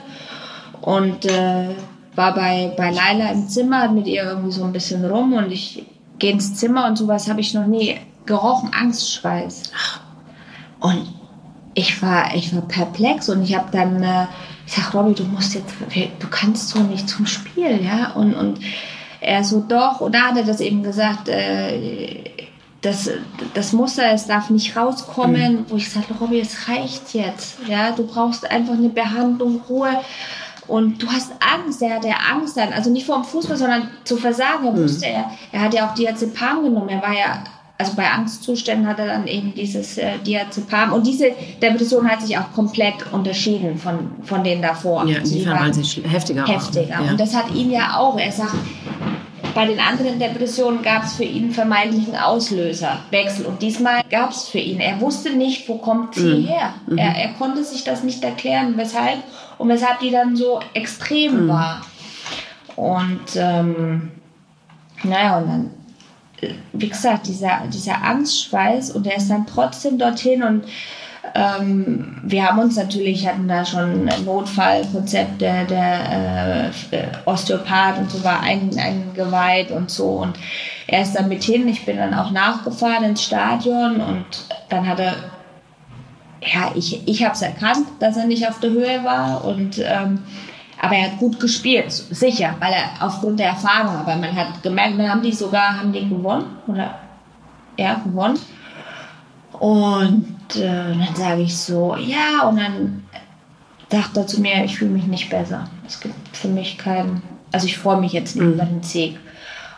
und 0.81 1.27
äh, 1.27 1.75
war 2.15 2.33
bei, 2.33 2.73
bei 2.75 2.91
Laila 2.91 3.33
im 3.33 3.47
Zimmer, 3.51 3.83
hat 3.83 3.93
mit 3.93 4.07
ihr 4.07 4.23
irgendwie 4.23 4.53
so 4.53 4.65
ein 4.65 4.73
bisschen 4.73 5.05
rum 5.05 5.35
und 5.35 5.53
ich 5.53 5.85
gehe 6.19 6.33
ins 6.33 6.55
Zimmer 6.55 6.87
und 6.87 6.97
sowas 6.97 7.29
habe 7.29 7.43
ich 7.43 7.53
noch 7.53 7.67
nie 7.67 7.97
gerochen, 8.25 8.71
Angstschweiß. 8.73 9.65
Und 10.81 11.07
ich 11.75 12.01
war, 12.01 12.35
ich 12.35 12.55
war 12.55 12.63
perplex 12.63 13.29
und 13.29 13.43
ich 13.43 13.55
habe 13.55 13.69
dann, 13.73 14.03
äh, 14.03 14.25
ich 14.67 14.73
sag, 14.73 14.95
Robby, 14.95 15.13
du 15.13 15.25
musst 15.25 15.55
jetzt, 15.55 15.75
du 16.19 16.29
kannst 16.31 16.71
so 16.71 16.79
nicht 16.79 17.11
zum 17.11 17.27
Spiel, 17.27 17.85
ja, 17.85 18.13
und, 18.13 18.33
und 18.33 18.61
er 19.21 19.45
so, 19.45 19.61
doch, 19.61 20.01
und 20.01 20.15
da 20.15 20.29
hat 20.29 20.37
er 20.37 20.45
das 20.45 20.61
eben 20.61 20.83
gesagt, 20.83 21.29
äh, 21.29 22.25
das, 22.81 23.11
das 23.55 23.73
Muster, 23.73 24.13
es 24.13 24.27
darf 24.27 24.51
nicht 24.51 24.77
rauskommen, 24.77 25.53
mhm. 25.53 25.65
wo 25.69 25.77
ich 25.77 25.91
sage, 25.91 26.15
Robby, 26.21 26.41
es 26.41 26.69
reicht 26.69 27.15
jetzt. 27.15 27.59
Ja, 27.67 27.91
du 27.91 28.07
brauchst 28.07 28.49
einfach 28.49 28.75
eine 28.75 28.89
Behandlung, 28.89 29.61
Ruhe. 29.69 29.91
Und 30.69 31.03
du 31.03 31.09
hast 31.09 31.33
Angst, 31.41 31.81
er 31.83 31.97
hatte 31.97 32.11
Angst 32.31 32.57
dann, 32.57 32.73
also 32.73 32.91
nicht 32.91 33.07
vor 33.07 33.17
dem 33.17 33.25
Fußball, 33.25 33.57
sondern 33.57 33.89
zu 34.05 34.17
versagen. 34.17 34.67
Er, 34.67 34.73
mhm. 34.73 35.03
er, 35.03 35.31
er 35.51 35.61
hat 35.61 35.75
ja 35.75 35.89
auch 35.89 35.95
Diazepam 35.95 36.63
genommen. 36.63 36.91
Er 36.91 37.03
war 37.03 37.15
ja, 37.15 37.43
also 37.79 37.95
bei 37.95 38.09
Angstzuständen 38.09 38.87
hat 38.87 38.99
er 38.99 39.07
dann 39.07 39.27
eben 39.27 39.55
dieses 39.55 39.97
äh, 39.99 40.19
Diazepam. 40.19 40.93
Und 40.93 41.07
diese 41.07 41.31
Depression 41.63 42.09
hat 42.09 42.21
sich 42.21 42.37
auch 42.37 42.53
komplett 42.55 43.13
unterschieden 43.13 43.79
von, 43.79 44.11
von 44.25 44.45
denen 44.45 44.61
davor. 44.61 45.07
Ja, 45.07 45.21
die 45.21 45.47
waren 45.47 45.73
sich 45.73 46.03
heftiger. 46.05 46.47
Heftiger. 46.47 47.03
Ja. 47.03 47.11
Und 47.11 47.19
das 47.19 47.35
hat 47.35 47.51
ihn 47.55 47.71
ja 47.71 47.97
auch, 47.97 48.19
er 48.19 48.31
sagt, 48.31 48.55
bei 49.59 49.67
den 49.67 49.81
anderen 49.81 50.21
Depressionen 50.21 50.83
gab 50.83 51.03
es 51.03 51.15
für 51.15 51.25
ihn 51.25 51.51
vermeintlichen 51.51 52.15
Auslöserwechsel 52.15 53.45
und 53.45 53.61
diesmal 53.61 54.05
gab 54.09 54.31
es 54.31 54.47
für 54.47 54.61
ihn. 54.61 54.79
Er 54.79 55.01
wusste 55.01 55.31
nicht, 55.31 55.69
wo 55.69 55.79
kommt 55.79 56.15
sie 56.15 56.43
mhm. 56.43 56.47
her. 56.47 56.75
Mhm. 56.87 56.97
Er, 56.97 57.17
er 57.17 57.29
konnte 57.31 57.65
sich 57.65 57.83
das 57.83 58.05
nicht 58.05 58.23
erklären, 58.23 58.75
weshalb 58.77 59.19
und 59.59 59.69
weshalb 59.69 59.99
die 59.99 60.13
dann 60.13 60.37
so 60.37 60.61
extrem 60.75 61.47
mhm. 61.47 61.49
war. 61.49 61.81
Und 62.77 63.35
ähm, 63.35 64.13
naja, 65.03 65.39
und 65.39 65.49
dann, 65.49 65.71
äh, 66.41 66.55
wie 66.73 66.89
gesagt, 66.89 67.27
dieser, 67.27 67.63
dieser 67.67 68.01
Angstschweiß 68.05 68.93
und 68.93 69.09
er 69.09 69.17
ist 69.17 69.29
dann 69.29 69.45
trotzdem 69.45 69.99
dorthin 69.99 70.45
und 70.45 70.67
ähm, 71.35 72.17
wir 72.23 72.47
haben 72.47 72.59
uns 72.59 72.77
natürlich, 72.77 73.27
hatten 73.27 73.49
da 73.49 73.65
schon 73.65 74.09
ein 74.09 74.25
Notfallkonzept, 74.25 75.41
der, 75.41 75.67
äh, 75.71 76.71
Osteopath 77.25 77.99
und 77.99 78.11
so 78.11 78.23
war 78.25 78.41
ein, 78.41 78.71
eingeweiht 78.79 79.71
und 79.71 79.91
so. 79.91 80.09
Und 80.09 80.39
er 80.87 81.03
ist 81.03 81.15
dann 81.15 81.29
mit 81.29 81.43
hin. 81.43 81.69
Ich 81.69 81.85
bin 81.85 81.97
dann 81.97 82.15
auch 82.15 82.31
nachgefahren 82.31 83.05
ins 83.05 83.25
Stadion 83.25 84.01
und 84.01 84.27
dann 84.69 84.87
hat 84.87 85.01
er, 85.01 85.15
ja, 86.43 86.73
ich, 86.75 87.07
ich 87.07 87.25
habe 87.25 87.35
es 87.35 87.43
erkannt, 87.43 87.87
dass 88.01 88.17
er 88.17 88.27
nicht 88.27 88.49
auf 88.49 88.61
der 88.61 88.71
Höhe 88.71 89.05
war 89.05 89.45
und 89.45 89.79
ähm, 89.79 90.23
aber 90.81 90.95
er 90.95 91.11
hat 91.11 91.19
gut 91.19 91.41
gespielt, 91.41 91.91
sicher, 91.91 92.55
weil 92.61 92.73
er 92.73 93.05
aufgrund 93.05 93.41
der 93.41 93.49
Erfahrung, 93.49 93.97
aber 93.97 94.15
man 94.15 94.35
hat 94.37 94.63
gemerkt, 94.63 94.97
dann 94.97 95.11
haben 95.11 95.23
die 95.23 95.33
sogar, 95.33 95.81
haben 95.81 95.93
die 95.93 96.09
gewonnen 96.09 96.57
oder 96.69 96.95
ja, 97.77 97.95
gewonnen. 97.95 98.39
Und 99.59 100.38
äh, 100.57 100.67
dann 100.67 101.15
sage 101.15 101.43
ich 101.43 101.57
so, 101.57 101.97
ja, 101.97 102.49
und 102.49 102.57
dann 102.59 103.05
dachte 103.89 104.21
er 104.21 104.27
zu 104.27 104.41
mir, 104.41 104.65
ich 104.65 104.79
fühle 104.79 104.91
mich 104.91 105.07
nicht 105.07 105.31
besser. 105.31 105.69
Es 105.87 106.01
gibt 106.01 106.15
für 106.37 106.49
mich 106.49 106.79
keinen, 106.79 107.23
also 107.53 107.67
ich 107.67 107.79
freue 107.79 108.01
mich 108.01 108.13
jetzt 108.13 108.37
nicht 108.37 108.45
mhm. 108.45 108.53
über 108.55 108.65
den 108.65 108.83
Sieg. 108.83 109.19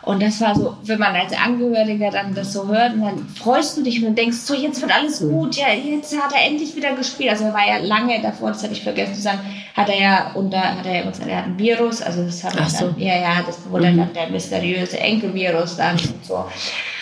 Und 0.03 0.23
das 0.23 0.41
war 0.41 0.55
so, 0.55 0.75
wenn 0.83 0.99
man 0.99 1.15
als 1.15 1.31
Angehöriger 1.33 2.09
dann 2.09 2.33
das 2.33 2.53
so 2.53 2.67
hört, 2.67 2.93
und 2.93 3.01
dann 3.01 3.27
freust 3.27 3.77
du 3.77 3.83
dich 3.83 4.03
und 4.03 4.17
denkst, 4.17 4.37
so 4.37 4.55
jetzt 4.55 4.81
wird 4.81 4.91
alles 4.91 5.21
mhm. 5.21 5.31
gut, 5.31 5.55
ja, 5.55 5.67
jetzt 5.71 6.19
hat 6.19 6.33
er 6.33 6.47
endlich 6.47 6.75
wieder 6.75 6.95
gespielt. 6.95 7.29
Also 7.29 7.45
er 7.45 7.53
war 7.53 7.67
ja 7.67 7.77
lange 7.77 8.19
davor, 8.21 8.49
das 8.49 8.63
hatte 8.63 8.73
ich 8.73 8.81
vergessen 8.81 9.13
zu 9.13 9.21
sagen, 9.21 9.39
hat 9.75 9.89
er 9.89 10.01
ja 10.01 10.31
unter, 10.33 10.59
hat 10.59 10.85
er 10.85 10.95
ja 10.95 11.09
gesagt, 11.09 11.29
er 11.29 11.37
hat 11.37 11.45
ein 11.45 11.59
Virus, 11.59 12.01
also 12.01 12.23
das 12.23 12.43
hat 12.43 12.55
er 12.55 12.67
so. 12.67 12.87
dann, 12.87 12.99
ja, 12.99 13.15
ja, 13.15 13.43
das 13.45 13.59
wurde 13.69 13.91
mhm. 13.91 13.97
dann 13.97 14.13
der 14.13 14.29
mysteriöse 14.29 14.99
Enkelvirus 14.99 15.77
dann 15.77 15.93
und 15.93 16.25
so. 16.25 16.45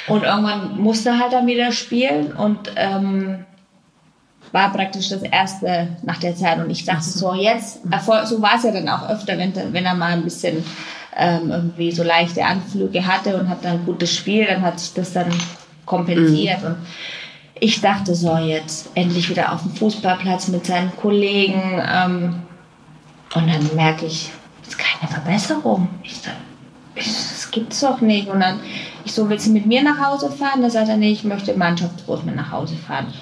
Und 0.08 0.24
irgendwann 0.24 0.78
musste 0.78 1.10
er 1.10 1.20
halt 1.20 1.34
dann 1.34 1.48
wieder 1.48 1.72
spielen 1.72 2.34
und 2.34 2.72
ähm, 2.76 3.46
war 4.52 4.72
praktisch 4.72 5.10
das 5.10 5.22
erste 5.22 5.90
nach 6.04 6.18
der 6.18 6.36
Zeit. 6.36 6.60
Und 6.60 6.70
ich 6.70 6.86
dachte 6.86 7.04
so, 7.04 7.34
jetzt, 7.34 7.82
so 8.26 8.42
war 8.42 8.56
es 8.56 8.64
ja 8.64 8.72
dann 8.72 8.90
auch 8.90 9.10
öfter, 9.10 9.38
wenn, 9.38 9.54
wenn 9.56 9.86
er 9.86 9.96
mal 9.96 10.14
ein 10.14 10.24
bisschen 10.24 10.64
ähm, 11.16 11.52
irgendwie 11.52 11.92
so 11.92 12.04
leichte 12.04 12.44
Anflüge 12.46 13.06
hatte 13.06 13.38
und 13.38 13.50
hat 13.50 13.64
dann 13.64 13.80
ein 13.80 13.86
gutes 13.86 14.16
Spiel, 14.16 14.46
dann 14.46 14.62
hat 14.62 14.80
sich 14.80 14.94
das 14.94 15.14
dann 15.14 15.30
kompensiert. 15.86 16.62
Mhm. 16.62 16.68
Und 16.68 16.78
ich 17.60 17.82
dachte 17.82 18.16
so, 18.16 18.38
jetzt 18.38 18.90
endlich 18.96 19.30
wieder 19.30 19.52
auf 19.52 19.62
dem 19.64 19.76
Fußballplatz 19.76 20.48
mit 20.48 20.66
seinen 20.66 20.96
Kollegen. 20.96 21.82
Ähm, 21.86 22.36
und 23.36 23.48
dann 23.48 23.76
merke 23.76 24.06
ich, 24.06 24.32
es 24.64 24.70
ist 24.70 24.78
keine 24.78 25.12
Verbesserung. 25.12 25.88
Ich 26.04 26.18
sag, 26.18 26.34
das 26.96 27.50
gibt's 27.52 27.82
doch 27.82 28.02
nicht. 28.02 28.28
Und 28.28 28.40
dann, 28.40 28.60
ich 29.04 29.14
so, 29.14 29.30
willst 29.30 29.48
du 29.48 29.52
mit 29.52 29.66
mir 29.66 29.84
nach 29.84 30.00
Hause 30.00 30.32
fahren? 30.32 30.62
Da 30.62 30.70
sagt 30.70 30.90
er, 30.90 30.98
nee, 30.98 31.12
ich 31.12 31.24
möchte 31.24 31.56
Mannschaftsbus 31.56 32.24
mit 32.24 32.36
nach 32.36 32.52
Hause 32.52 32.76
fahren. 32.76 33.14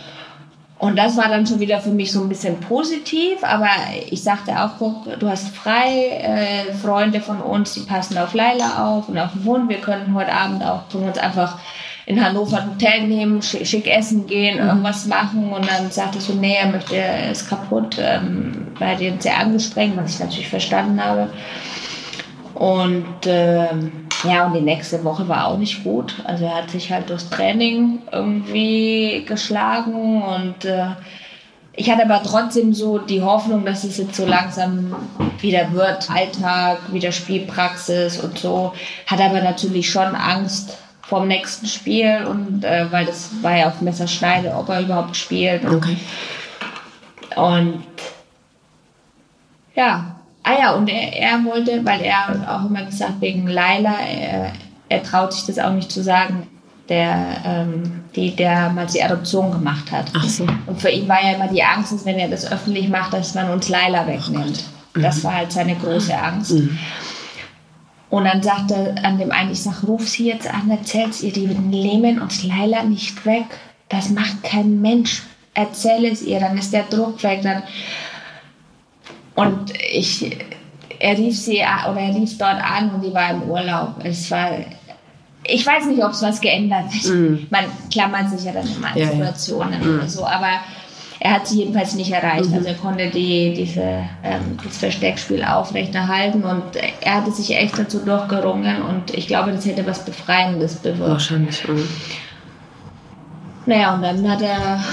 Und 0.80 0.96
das 0.96 1.18
war 1.18 1.28
dann 1.28 1.48
schon 1.48 1.60
wieder 1.60 1.80
für 1.80 1.90
mich 1.90 2.12
so 2.12 2.22
ein 2.22 2.30
bisschen 2.30 2.60
positiv, 2.60 3.44
aber 3.44 3.70
ich 4.12 4.22
sagte 4.22 4.52
auch, 4.62 4.72
guck, 4.78 5.20
du 5.20 5.28
hast 5.28 5.50
frei, 5.56 6.10
äh, 6.22 6.74
Freunde 6.74 7.20
von 7.20 7.42
uns, 7.42 7.74
die 7.74 7.80
passen 7.80 8.18
auf 8.18 8.36
Leila 8.36 8.86
auf 8.88 9.10
und 9.10 9.18
auf 9.18 9.32
den 9.32 9.44
Hund. 9.44 9.70
Wir 9.70 9.80
können 9.80 10.14
heute 10.14 10.32
Abend 10.32 10.64
auch 10.64 10.84
uns 10.94 11.18
einfach 11.18 11.58
in 12.06 12.24
Hannover 12.24 12.62
ein 12.62 12.70
Hotel 12.70 13.08
nehmen, 13.08 13.42
schick, 13.42 13.88
essen 13.88 14.28
gehen, 14.28 14.62
mhm. 14.62 14.70
irgendwas 14.70 15.08
machen. 15.08 15.52
Und 15.52 15.70
dann 15.70 15.90
sagte 15.90 16.22
so, 16.22 16.34
nee, 16.34 16.56
er 16.56 16.68
möchte, 16.68 16.96
er 16.96 17.32
ist 17.32 17.50
kaputt, 17.50 17.98
ähm, 18.00 18.68
weil 18.78 19.02
er 19.02 19.20
sehr 19.20 19.38
angestrengt, 19.38 19.98
was 19.98 20.14
ich 20.14 20.20
natürlich 20.20 20.48
verstanden 20.48 21.04
habe. 21.04 21.30
Und 22.58 23.06
ähm, 23.26 24.08
ja, 24.24 24.48
und 24.48 24.54
die 24.54 24.62
nächste 24.62 25.04
Woche 25.04 25.28
war 25.28 25.46
auch 25.46 25.60
nicht 25.60 25.84
gut. 25.84 26.16
Also 26.24 26.46
er 26.46 26.56
hat 26.56 26.72
sich 26.72 26.92
halt 26.92 27.08
durchs 27.08 27.30
Training 27.30 28.00
irgendwie 28.12 29.24
geschlagen 29.28 30.24
und 30.24 30.66
äh, 30.66 30.88
ich 31.74 31.92
hatte 31.92 32.04
aber 32.04 32.24
trotzdem 32.24 32.74
so 32.74 32.98
die 32.98 33.22
Hoffnung, 33.22 33.64
dass 33.64 33.84
es 33.84 33.98
jetzt 33.98 34.16
so 34.16 34.26
langsam 34.26 34.96
wieder 35.40 35.72
wird. 35.74 36.10
Alltag, 36.10 36.80
wieder 36.92 37.12
Spielpraxis 37.12 38.20
und 38.20 38.40
so. 38.40 38.74
Hat 39.06 39.22
aber 39.22 39.42
natürlich 39.42 39.92
schon 39.92 40.16
Angst 40.16 40.80
vom 41.04 41.28
nächsten 41.28 41.68
Spiel 41.68 42.26
und 42.28 42.64
äh, 42.64 42.92
weil 42.92 43.06
das 43.06 43.30
war 43.44 43.56
ja 43.56 43.68
auf 43.68 43.82
Messerschneide, 43.82 44.56
ob 44.56 44.68
er 44.70 44.82
überhaupt 44.82 45.16
spielt. 45.16 45.64
Und, 45.64 45.76
okay. 45.76 45.98
und 47.36 47.84
ja, 49.76 50.17
Ah 50.48 50.58
ja, 50.58 50.74
und 50.76 50.88
er, 50.88 51.14
er 51.14 51.44
wollte, 51.44 51.84
weil 51.84 52.02
er 52.02 52.46
auch 52.48 52.70
immer 52.70 52.84
gesagt, 52.84 53.20
wegen 53.20 53.48
Laila, 53.48 54.00
er, 54.00 54.54
er 54.88 55.04
traut 55.04 55.34
sich 55.34 55.46
das 55.46 55.60
auch 55.60 55.74
nicht 55.74 55.92
zu 55.92 56.02
sagen, 56.02 56.48
der, 56.88 57.42
ähm, 57.44 58.04
die, 58.16 58.34
der 58.34 58.70
mal 58.70 58.86
die 58.86 59.04
Adoption 59.04 59.52
gemacht 59.52 59.92
hat. 59.92 60.06
Ach 60.16 60.24
so. 60.24 60.48
Und 60.66 60.80
für 60.80 60.90
ihn 60.90 61.10
war 61.10 61.22
ja 61.22 61.34
immer 61.34 61.50
die 61.50 61.64
Angst, 61.64 61.92
dass 61.92 62.06
wenn 62.06 62.18
er 62.18 62.30
das 62.30 62.50
öffentlich 62.50 62.88
macht, 62.88 63.12
dass 63.12 63.36
man 63.36 63.50
uns 63.50 63.68
Laila 63.68 64.08
wegnimmt. 64.08 64.64
Mhm. 64.94 65.02
Das 65.02 65.22
war 65.26 65.36
halt 65.36 65.52
seine 65.52 65.76
große 65.76 66.18
Angst. 66.18 66.54
Mhm. 66.54 66.78
Und 68.10 68.24
dann 68.24 68.42
sagte 68.42 68.94
er 68.96 69.06
an 69.06 69.18
dem 69.18 69.32
einen, 69.32 69.52
ich 69.52 69.62
sag, 69.62 69.84
ruf 69.86 70.08
sie 70.08 70.28
jetzt 70.28 70.48
an, 70.48 70.72
erzähl's 70.72 71.24
ihr, 71.24 71.34
die 71.34 71.48
nehmen 71.48 72.22
uns 72.22 72.44
Laila 72.44 72.84
nicht 72.84 73.26
weg. 73.26 73.48
Das 73.90 74.10
macht 74.12 74.44
kein 74.44 74.80
Mensch. 74.80 75.24
Erzähl 75.54 76.06
es 76.06 76.22
ihr, 76.22 76.40
dann 76.40 76.58
ist 76.58 76.72
der 76.72 76.84
Druck 76.84 77.22
weg, 77.24 77.42
dann 77.42 77.64
und 79.38 79.72
ich, 79.92 80.36
er 80.98 81.16
rief 81.16 81.38
sie 81.38 81.58
oder 81.60 82.00
er 82.00 82.16
rief 82.16 82.40
dort 82.40 82.60
an 82.60 82.90
und 82.90 83.04
die 83.04 83.14
war 83.14 83.30
im 83.30 83.44
Urlaub. 83.44 84.04
Es 84.04 84.32
war, 84.32 84.50
ich 85.46 85.64
weiß 85.64 85.86
nicht, 85.86 86.04
ob 86.04 86.12
es 86.12 86.24
was 86.24 86.42
geändert 86.42 86.86
hat. 86.86 87.12
Mm. 87.12 87.46
Man 87.52 87.66
klammert 87.92 88.32
sich 88.32 88.46
ja 88.46 88.52
dann 88.52 88.68
immer 88.68 88.88
an 88.88 88.98
ja, 88.98 89.12
Situationen 89.12 89.80
ja. 89.80 89.88
oder 89.88 90.06
mm. 90.06 90.10
so, 90.10 90.26
aber 90.26 90.50
er 91.20 91.34
hat 91.34 91.48
sie 91.48 91.60
jedenfalls 91.60 91.94
nicht 91.94 92.12
erreicht. 92.12 92.50
Mm. 92.50 92.56
Also 92.56 92.68
er 92.68 92.74
konnte 92.74 93.12
die, 93.12 93.54
diese, 93.54 93.84
ähm, 94.24 94.58
das 94.64 94.78
Versteckspiel 94.78 95.44
aufrechterhalten 95.44 96.44
und 96.44 96.76
er 97.02 97.14
hatte 97.14 97.32
sich 97.32 97.56
echt 97.56 97.78
dazu 97.78 98.00
durchgerungen 98.00 98.82
und 98.82 99.14
ich 99.14 99.28
glaube, 99.28 99.52
das 99.52 99.68
hätte 99.68 99.86
was 99.86 100.04
Befreiendes 100.04 100.78
bewirkt. 100.78 101.12
Wahrscheinlich. 101.12 101.68
Mhm. 101.68 101.88
Naja, 103.68 103.94
und 103.94 104.02
dann 104.02 104.28
hat 104.28 104.42
er 104.42 104.84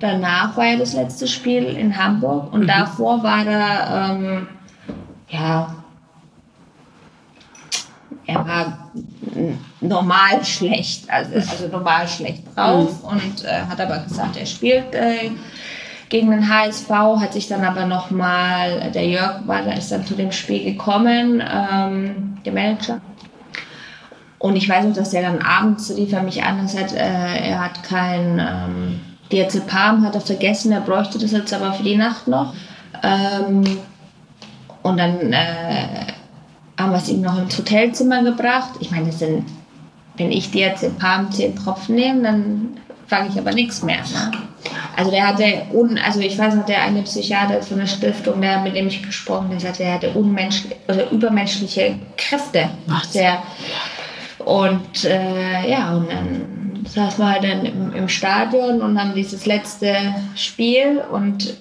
danach 0.00 0.56
war 0.56 0.66
ja 0.66 0.76
das 0.76 0.94
letzte 0.94 1.26
Spiel 1.26 1.64
in 1.64 1.96
Hamburg 1.96 2.52
und 2.52 2.62
mhm. 2.62 2.66
davor 2.66 3.22
war 3.22 3.46
er, 3.46 4.10
ähm, 4.10 4.48
ja, 5.28 5.74
er 8.26 8.46
war 8.46 8.90
normal 9.80 10.44
schlecht, 10.44 11.10
also, 11.10 11.34
also 11.34 11.68
normal 11.68 12.06
schlecht 12.06 12.42
drauf 12.54 13.02
mhm. 13.02 13.08
und 13.08 13.44
äh, 13.44 13.62
hat 13.68 13.80
aber 13.80 13.98
gesagt, 13.98 14.36
er 14.36 14.46
spielt 14.46 14.94
äh, 14.94 15.30
gegen 16.08 16.30
den 16.30 16.48
HSV, 16.48 16.90
hat 16.90 17.32
sich 17.32 17.48
dann 17.48 17.64
aber 17.64 17.86
nochmal, 17.86 18.90
der 18.92 19.06
Jörg 19.06 19.46
war, 19.46 19.62
da 19.62 19.72
ist 19.72 19.92
dann 19.92 20.06
zu 20.06 20.14
dem 20.14 20.32
Spiel 20.32 20.64
gekommen, 20.64 21.42
ähm, 21.42 22.38
der 22.44 22.52
Manager. 22.52 23.00
Und 24.38 24.56
ich 24.56 24.68
weiß 24.68 24.84
noch, 24.84 24.94
dass 24.94 25.10
der 25.10 25.22
dann 25.22 25.42
abends 25.42 25.94
rief 25.96 26.12
er 26.12 26.22
mich 26.22 26.44
an 26.44 26.60
und 26.60 26.70
sagt, 26.70 26.92
äh, 26.92 27.48
er 27.50 27.60
hat 27.60 27.82
kein 27.82 28.38
ähm, 28.38 29.00
Diazepam, 29.30 30.04
hat 30.04 30.14
er 30.14 30.20
vergessen, 30.20 30.72
er 30.72 30.80
bräuchte 30.80 31.18
das 31.18 31.32
jetzt 31.32 31.52
aber 31.52 31.72
für 31.72 31.82
die 31.82 31.96
Nacht 31.96 32.28
noch. 32.28 32.54
Ähm, 33.02 33.78
und 34.82 34.96
dann 34.96 35.32
äh, 35.32 36.06
haben 36.78 36.92
wir 36.92 36.98
es 36.98 37.08
ihm 37.08 37.20
noch 37.20 37.38
ins 37.38 37.58
Hotelzimmer 37.58 38.22
gebracht. 38.22 38.70
Ich 38.80 38.90
meine, 38.90 39.06
das 39.06 39.18
sind, 39.18 39.44
wenn 40.16 40.32
ich 40.32 40.50
Diazepam 40.50 41.30
10 41.30 41.56
Tropfen 41.56 41.96
nehme, 41.96 42.22
dann 42.22 42.68
fange 43.06 43.28
ich 43.28 43.38
aber 43.38 43.52
nichts 43.52 43.82
mehr. 43.82 43.98
Ne? 43.98 44.30
Also 44.96 45.10
der 45.10 45.28
hatte, 45.28 45.62
un, 45.72 45.98
also 45.98 46.20
ich 46.20 46.38
weiß 46.38 46.54
noch, 46.54 46.66
der 46.66 46.82
eine 46.82 47.02
Psychiater 47.02 47.62
von 47.62 47.78
der 47.78 47.86
Stiftung, 47.86 48.40
der, 48.40 48.60
mit 48.60 48.74
dem 48.74 48.88
ich 48.88 49.02
gesprochen 49.02 49.44
habe, 49.44 49.56
der 49.56 49.60
sagte, 49.60 49.84
er 49.84 49.94
hatte 49.94 50.10
unmenschliche 50.10 50.76
oder 50.88 51.10
übermenschliche 51.10 51.98
Kräfte. 52.16 52.70
Was? 52.86 53.10
Der, 53.12 53.42
und 54.44 55.04
äh, 55.04 55.70
ja, 55.70 55.92
und 55.92 56.10
dann 56.10 56.57
saßen 56.88 57.18
wir 57.24 57.30
halt 57.30 57.44
dann 57.44 57.64
im, 57.64 57.92
im 57.92 58.08
Stadion 58.08 58.80
und 58.82 58.98
haben 58.98 59.14
dieses 59.14 59.46
letzte 59.46 60.14
Spiel 60.34 61.02
und 61.10 61.54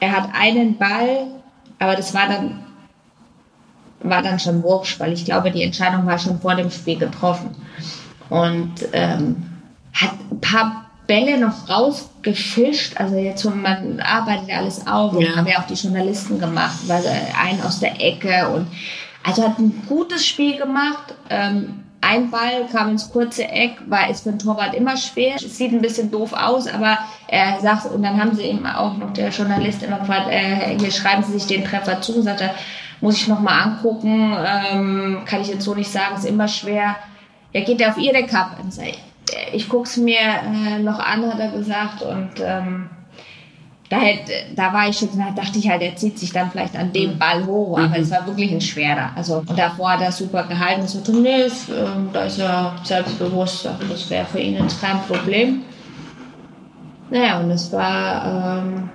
er 0.00 0.12
hat 0.12 0.30
einen 0.34 0.76
Ball, 0.76 1.26
aber 1.78 1.96
das 1.96 2.14
war 2.14 2.28
dann 2.28 2.64
war 4.04 4.22
dann 4.22 4.38
schon 4.38 4.62
wurscht, 4.62 5.00
weil 5.00 5.12
ich 5.12 5.24
glaube, 5.24 5.50
die 5.50 5.62
Entscheidung 5.62 6.06
war 6.06 6.18
schon 6.18 6.38
vor 6.38 6.54
dem 6.54 6.70
Spiel 6.70 6.98
getroffen. 6.98 7.50
Und 8.28 8.74
ähm, 8.92 9.42
hat 9.94 10.12
ein 10.30 10.40
paar 10.40 10.90
Bälle 11.06 11.38
noch 11.38 11.68
rausgefischt. 11.68 13.00
Also 13.00 13.16
jetzt, 13.16 13.44
man 13.44 14.00
arbeitet 14.00 14.48
ja 14.48 14.58
alles 14.58 14.86
auf 14.86 15.14
und 15.14 15.22
ja. 15.22 15.36
haben 15.36 15.46
ja 15.46 15.58
auch 15.58 15.66
die 15.66 15.74
Journalisten 15.74 16.38
gemacht, 16.38 16.76
weil 16.86 17.02
einen 17.42 17.62
aus 17.62 17.80
der 17.80 18.00
Ecke 18.00 18.48
und 18.48 18.66
also 19.22 19.42
hat 19.42 19.58
ein 19.58 19.82
gutes 19.88 20.26
Spiel 20.26 20.58
gemacht. 20.58 21.14
Ähm, 21.30 21.83
ein 22.04 22.30
Ball 22.30 22.66
kam 22.70 22.90
ins 22.90 23.10
kurze 23.10 23.48
Eck, 23.48 23.76
war 23.86 24.10
ist 24.10 24.24
für 24.24 24.30
ein 24.30 24.38
Torwart 24.38 24.74
immer 24.74 24.96
schwer. 24.96 25.36
Es 25.36 25.56
sieht 25.56 25.72
ein 25.72 25.80
bisschen 25.80 26.10
doof 26.10 26.32
aus, 26.32 26.66
aber 26.66 26.98
er 27.28 27.60
sagt, 27.60 27.86
und 27.86 28.02
dann 28.02 28.20
haben 28.20 28.34
sie 28.34 28.44
ihm 28.44 28.66
auch 28.66 28.96
noch 28.96 29.12
der 29.12 29.30
Journalist 29.30 29.82
immer 29.82 29.98
gefragt, 29.98 30.28
äh, 30.30 30.78
hier 30.78 30.90
schreiben 30.90 31.22
Sie 31.22 31.32
sich 31.32 31.46
den 31.46 31.64
Treffer 31.64 32.00
zu, 32.00 32.16
und 32.16 32.22
sagt 32.22 32.40
er, 32.42 32.54
muss 33.00 33.16
ich 33.16 33.28
nochmal 33.28 33.62
angucken, 33.62 34.36
ähm, 34.44 35.22
kann 35.26 35.40
ich 35.40 35.48
jetzt 35.48 35.64
so 35.64 35.74
nicht 35.74 35.90
sagen, 35.90 36.16
ist 36.16 36.24
immer 36.24 36.48
schwer. 36.48 36.96
Ja, 37.52 37.62
geht 37.62 37.80
er 37.80 37.90
auf 37.90 37.98
ihre 37.98 38.24
Kappe? 38.24 38.56
Ich 39.52 39.68
gucke 39.68 39.84
es 39.84 39.96
mir 39.96 40.18
äh, 40.18 40.78
noch 40.78 40.98
an, 40.98 41.26
hat 41.30 41.38
er 41.38 41.50
gesagt, 41.50 42.02
und 42.02 42.32
ähm, 42.40 42.90
da, 43.94 44.00
hätte, 44.00 44.32
da 44.56 44.72
war 44.72 44.88
ich 44.88 44.98
schon, 44.98 45.08
da 45.16 45.30
dachte 45.30 45.58
ich 45.58 45.68
halt, 45.68 45.82
er 45.82 45.94
zieht 45.94 46.18
sich 46.18 46.32
dann 46.32 46.50
vielleicht 46.50 46.76
an 46.76 46.92
dem 46.92 47.14
mhm. 47.14 47.18
Ball 47.18 47.46
hoch, 47.46 47.78
aber 47.78 47.88
mhm. 47.88 47.94
es 47.94 48.10
war 48.10 48.26
wirklich 48.26 48.50
ein 48.50 48.60
schwerer. 48.60 49.10
Also, 49.14 49.36
und 49.36 49.56
davor 49.56 49.92
hat 49.92 50.00
er 50.00 50.10
super 50.10 50.44
gehalten 50.44 50.86
so, 50.86 51.00
nee, 51.12 51.42
äh, 51.42 51.50
da 52.12 52.24
ist 52.24 52.38
er 52.38 52.74
selbstbewusst, 52.82 53.68
das 53.88 54.10
wäre 54.10 54.26
für 54.26 54.40
ihn 54.40 54.62
jetzt 54.62 54.80
kein 54.80 55.00
Problem. 55.02 55.62
Naja, 57.10 57.38
und 57.38 57.50
es 57.50 57.72
war, 57.72 58.62
ähm, 58.64 58.90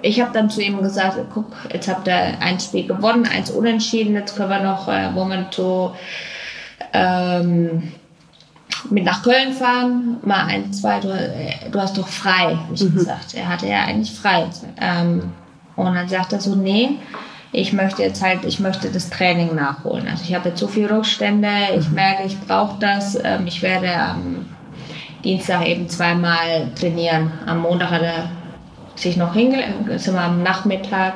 ich 0.00 0.20
habe 0.20 0.32
dann 0.32 0.48
zu 0.48 0.62
ihm 0.62 0.80
gesagt, 0.80 1.18
guck, 1.34 1.52
jetzt 1.72 1.88
habt 1.88 2.06
ihr 2.06 2.40
ein 2.40 2.60
Spiel 2.60 2.86
gewonnen, 2.86 3.26
eins 3.26 3.50
unentschieden, 3.50 4.14
jetzt 4.14 4.36
können 4.36 4.50
wir 4.50 4.62
noch 4.62 4.86
äh, 4.88 5.10
Moment 5.10 5.54
so 5.54 5.96
ähm, 6.92 7.92
mit 8.90 9.04
nach 9.04 9.22
Köln 9.22 9.52
fahren, 9.52 10.18
mal 10.24 10.46
ein, 10.46 10.72
zwei, 10.72 11.00
du, 11.00 11.08
äh, 11.08 11.70
du 11.70 11.80
hast 11.80 11.96
doch 11.96 12.08
frei, 12.08 12.56
habe 12.56 12.74
ich 12.74 12.82
mhm. 12.82 12.94
gesagt. 12.94 13.34
Er 13.34 13.48
hatte 13.48 13.66
ja 13.66 13.84
eigentlich 13.84 14.12
frei. 14.12 14.46
Ähm, 14.80 15.32
und 15.76 15.94
dann 15.94 16.08
sagt 16.08 16.32
er 16.32 16.40
so, 16.40 16.54
nee, 16.54 16.90
ich 17.52 17.72
möchte 17.72 18.02
jetzt 18.02 18.22
halt, 18.22 18.44
ich 18.44 18.60
möchte 18.60 18.90
das 18.90 19.10
Training 19.10 19.54
nachholen. 19.54 20.08
Also 20.08 20.24
ich 20.24 20.34
habe 20.34 20.50
jetzt 20.50 20.60
so 20.60 20.68
viele 20.68 20.90
Rückstände, 20.90 21.48
ich 21.76 21.88
mhm. 21.88 21.94
merke, 21.94 22.24
ich 22.24 22.38
brauche 22.40 22.78
das. 22.80 23.18
Ähm, 23.22 23.46
ich 23.46 23.62
werde 23.62 23.94
am 23.94 24.46
Dienstag 25.24 25.66
eben 25.66 25.88
zweimal 25.88 26.70
trainieren. 26.78 27.32
Am 27.46 27.60
Montag 27.60 27.90
hat 27.90 28.02
er 28.02 28.30
sich 28.94 29.16
noch 29.16 29.34
hingelegt, 29.34 30.00
sind 30.00 30.14
wir 30.14 30.22
am 30.22 30.42
Nachmittag 30.42 31.14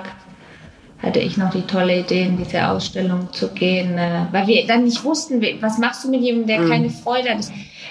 hatte 1.02 1.20
ich 1.20 1.36
noch 1.36 1.50
die 1.50 1.62
tolle 1.62 2.00
Idee, 2.00 2.22
in 2.22 2.38
diese 2.38 2.68
Ausstellung 2.68 3.32
zu 3.32 3.48
gehen, 3.48 3.98
äh, 3.98 4.26
weil 4.32 4.46
wir 4.46 4.66
dann 4.66 4.84
nicht 4.84 5.04
wussten, 5.04 5.42
was 5.60 5.78
machst 5.78 6.04
du 6.04 6.10
mit 6.10 6.22
jemandem, 6.22 6.48
der 6.48 6.60
mhm. 6.60 6.70
keine 6.70 6.90
Freude 6.90 7.30
hat. 7.30 7.46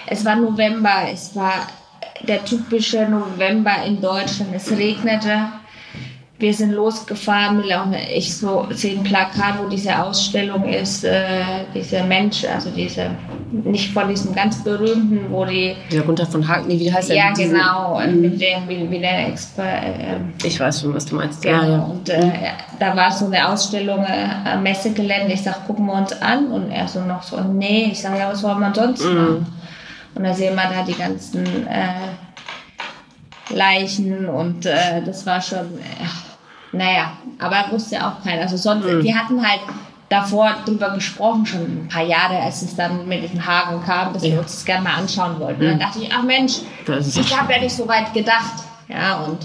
Es 0.06 0.24
war 0.24 0.36
November, 0.36 1.08
es 1.12 1.34
war 1.34 1.66
der 2.26 2.44
typische 2.44 3.08
November 3.08 3.82
in 3.84 4.00
Deutschland, 4.00 4.50
es 4.54 4.70
regnete 4.70 5.48
wir 6.38 6.52
sind 6.52 6.72
losgefahren, 6.72 7.62
ich 8.14 8.36
so 8.36 8.66
sehe 8.70 8.98
ein 8.98 9.02
Plakat, 9.02 9.58
wo 9.58 9.68
diese 9.68 9.98
Ausstellung 9.98 10.64
ist, 10.68 11.02
äh, 11.04 11.64
dieser 11.74 12.04
Mensch, 12.04 12.44
also 12.44 12.68
diese, 12.70 13.10
nicht 13.50 13.92
von 13.92 14.08
diesem 14.08 14.34
ganz 14.34 14.62
berühmten, 14.62 15.30
wo 15.30 15.46
die... 15.46 15.74
Der 15.90 16.02
Gunther 16.02 16.26
von 16.26 16.46
Hagen, 16.46 16.68
wie 16.68 16.92
heißt 16.92 17.08
der? 17.08 17.16
Ja, 17.16 17.32
genau, 17.32 18.00
mhm. 18.00 18.20
mit 18.20 18.40
dem, 18.40 18.68
wie, 18.68 18.90
wie 18.90 18.98
der 18.98 19.28
Expert... 19.28 19.84
Äh, 19.84 20.46
ich 20.46 20.60
weiß 20.60 20.82
schon, 20.82 20.92
was 20.92 21.06
du 21.06 21.14
meinst. 21.14 21.42
Ja, 21.42 21.64
ja. 21.64 21.78
Und 21.78 22.06
äh, 22.10 22.30
da 22.78 22.94
war 22.94 23.10
so 23.10 23.26
eine 23.26 23.48
Ausstellung 23.48 24.04
äh, 24.04 24.28
am 24.50 24.62
Messegelände, 24.62 25.32
ich 25.32 25.42
sag, 25.42 25.66
gucken 25.66 25.86
wir 25.86 25.94
uns 25.94 26.12
an 26.20 26.48
und 26.48 26.70
er 26.70 26.86
so 26.86 27.00
noch 27.00 27.22
so, 27.22 27.40
nee, 27.40 27.88
ich 27.92 28.00
sage, 28.02 28.18
ja, 28.18 28.28
was 28.28 28.42
soll 28.42 28.56
man 28.56 28.74
sonst 28.74 29.04
mhm. 29.04 29.14
machen? 29.14 29.46
Und 30.14 30.24
da 30.24 30.34
sehen 30.34 30.54
wir 30.54 30.64
da 30.64 30.84
die 30.86 30.94
ganzen... 30.94 31.66
Äh, 31.66 32.12
Leichen 33.50 34.28
und 34.28 34.66
äh, 34.66 35.02
das 35.04 35.24
war 35.24 35.40
schon, 35.40 35.78
äh, 35.78 36.25
naja, 36.76 37.12
aber 37.38 37.70
wusste 37.70 38.04
auch 38.04 38.22
keiner. 38.22 38.42
Also 38.42 38.56
sonst, 38.56 38.86
mhm. 38.86 39.02
wir 39.02 39.16
hatten 39.16 39.46
halt 39.46 39.60
davor 40.08 40.54
drüber 40.64 40.90
gesprochen, 40.90 41.46
schon 41.46 41.60
ein 41.60 41.88
paar 41.88 42.04
Jahre, 42.04 42.38
als 42.38 42.62
es 42.62 42.76
dann 42.76 43.08
mit 43.08 43.32
den 43.32 43.44
Haaren 43.44 43.82
kam, 43.84 44.12
dass 44.12 44.24
ja. 44.24 44.32
wir 44.32 44.40
uns 44.40 44.52
das 44.52 44.64
gerne 44.64 44.84
mal 44.84 44.94
anschauen 44.94 45.38
wollten. 45.40 45.64
Mhm. 45.64 45.70
Dann 45.70 45.80
dachte 45.80 45.98
ich, 46.00 46.10
ach 46.12 46.22
Mensch, 46.22 46.60
ich 46.86 47.38
habe 47.38 47.52
ja 47.52 47.60
nicht 47.60 47.74
so 47.74 47.88
weit 47.88 48.12
gedacht. 48.14 48.64
Ja, 48.88 49.16
und 49.16 49.38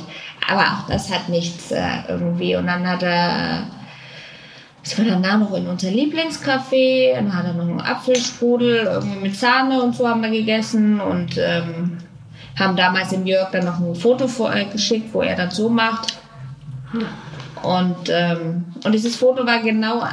aber 0.48 0.62
auch 0.62 0.88
das 0.88 1.12
hat 1.12 1.30
nichts 1.30 1.72
äh, 1.72 1.82
irgendwie. 2.08 2.56
Und 2.56 2.68
dann 2.68 2.88
hat 2.88 3.04
er, 3.04 3.64
was 4.84 4.98
war 4.98 5.06
danach 5.06 5.40
noch 5.40 5.54
in 5.54 5.68
unser 5.68 5.90
Lieblingscafé, 5.90 7.16
dann 7.16 7.36
hat 7.36 7.46
er 7.46 7.54
noch 7.54 7.68
einen 7.68 7.82
Apfelstrudel 7.82 8.84
irgendwie 8.86 9.20
mit 9.20 9.36
Sahne 9.36 9.82
und 9.82 9.96
so 9.96 10.08
haben 10.08 10.22
wir 10.22 10.30
gegessen 10.30 11.00
und 11.00 11.38
ähm, 11.38 11.98
haben 12.60 12.76
damals 12.76 13.10
dem 13.10 13.26
Jörg 13.26 13.52
dann 13.52 13.66
noch 13.66 13.80
ein 13.80 13.96
Foto 13.96 14.28
vor, 14.28 14.54
äh, 14.54 14.66
geschickt, 14.66 15.14
wo 15.14 15.22
er 15.22 15.36
das 15.36 15.56
so 15.56 15.70
macht. 15.70 16.21
Und, 17.64 18.10
ähm, 18.10 18.66
und 18.84 18.92
dieses 18.92 19.16
Foto 19.16 19.46
war 19.46 19.60
genau 19.62 20.04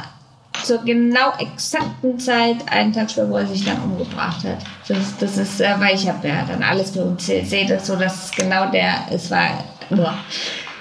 zur 0.63 0.83
genau 0.83 1.31
exakten 1.39 2.19
Zeit, 2.19 2.57
einen 2.69 2.93
Tag 2.93 3.09
später, 3.09 3.29
wo 3.29 3.37
er 3.37 3.47
sich 3.47 3.65
dann 3.65 3.81
umgebracht 3.81 4.43
hat. 4.43 4.57
Das, 4.87 5.17
das 5.17 5.37
ist, 5.37 5.61
äh, 5.61 5.75
weil 5.79 5.95
ich 5.95 6.07
habe 6.07 6.27
ja 6.27 6.43
dann 6.47 6.63
alles 6.63 6.91
für 6.91 7.03
uns 7.03 7.25
sehe 7.25 7.65
das 7.65 7.87
so, 7.87 7.95
dass 7.95 8.25
es 8.25 8.31
genau 8.31 8.69
der, 8.69 9.05
es 9.11 9.31
war, 9.31 9.63
boah. 9.89 10.15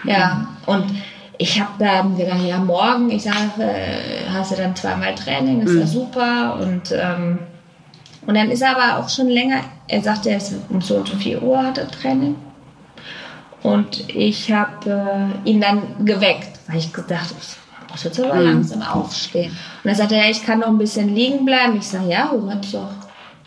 ja, 0.05 0.49
und 0.67 0.85
ich 1.39 1.61
habe 1.61 1.71
dann 1.79 2.17
gedacht, 2.17 2.43
ja, 2.45 2.59
morgen, 2.59 3.11
ich 3.11 3.23
sage, 3.23 3.63
äh, 3.63 4.29
hast 4.31 4.53
du 4.53 4.57
dann 4.57 4.75
zweimal 4.75 5.15
Training, 5.15 5.63
ist 5.63 5.75
ja 5.75 5.81
mhm. 5.83 5.87
super 5.87 6.59
und, 6.61 6.93
ähm, 6.93 7.39
und 8.27 8.35
dann 8.35 8.51
ist 8.51 8.63
er 8.63 8.77
aber 8.77 8.99
auch 8.99 9.09
schon 9.09 9.29
länger, 9.29 9.61
er 9.87 10.03
sagte, 10.03 10.31
er 10.31 10.39
ist 10.39 10.55
um 10.69 10.81
so 10.81 10.97
und 10.97 11.09
so 11.09 11.17
4 11.17 11.43
Uhr 11.43 11.63
hat 11.63 11.79
er 11.79 11.89
Training 11.89 12.35
und 13.63 14.09
ich 14.09 14.53
habe 14.53 15.33
äh, 15.45 15.49
ihn 15.49 15.61
dann 15.61 16.05
geweckt, 16.05 16.59
weil 16.67 16.79
ich 16.79 16.93
gedacht 16.93 17.35
ich 17.39 17.93
muss 17.93 18.05
jetzt 18.05 18.21
aber 18.21 18.35
mhm. 18.35 18.47
langsam 18.47 18.83
aufstehen. 18.83 19.57
Und 19.83 19.91
er 19.91 19.97
sagte, 19.97 20.17
ja, 20.17 20.25
ich 20.29 20.45
kann 20.45 20.61
noch 20.61 20.69
ein 20.69 20.79
bisschen 20.79 21.15
liegen 21.15 21.45
bleiben. 21.45 21.79
Ich 21.79 21.87
sage, 21.87 22.09
ja, 22.11 22.31
du 22.33 22.51
hast 22.51 22.75
doch 22.75 22.91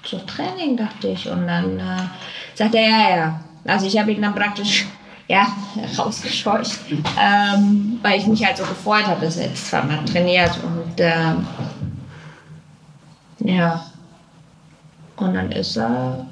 so 0.04 0.18
Training, 0.20 0.76
dachte 0.78 1.10
ich. 1.10 1.30
Und 1.30 1.48
dann 1.48 1.80
äh, 1.80 2.02
sagt 2.56 2.76
er, 2.76 2.82
ja, 2.82 3.16
ja. 3.16 3.40
Also 3.66 3.86
ich 3.86 3.98
habe 4.00 4.12
ihn 4.12 4.22
dann 4.22 4.34
praktisch 4.34 4.88
ja, 5.28 5.48
rausgescheucht, 5.98 6.80
ähm, 7.20 8.00
weil 8.02 8.20
ich 8.20 8.28
mich 8.28 8.44
halt 8.44 8.58
so 8.58 8.64
gefreut 8.64 9.06
habe, 9.06 9.26
dass 9.26 9.38
er 9.38 9.48
jetzt 9.48 9.68
zweimal 9.68 10.04
trainiert. 10.06 10.52
Und 10.64 10.94
ähm, 10.98 11.48
ja, 13.40 13.86
und 15.18 15.36
dann 15.36 15.52
ist 15.52 15.78
er 15.78 16.26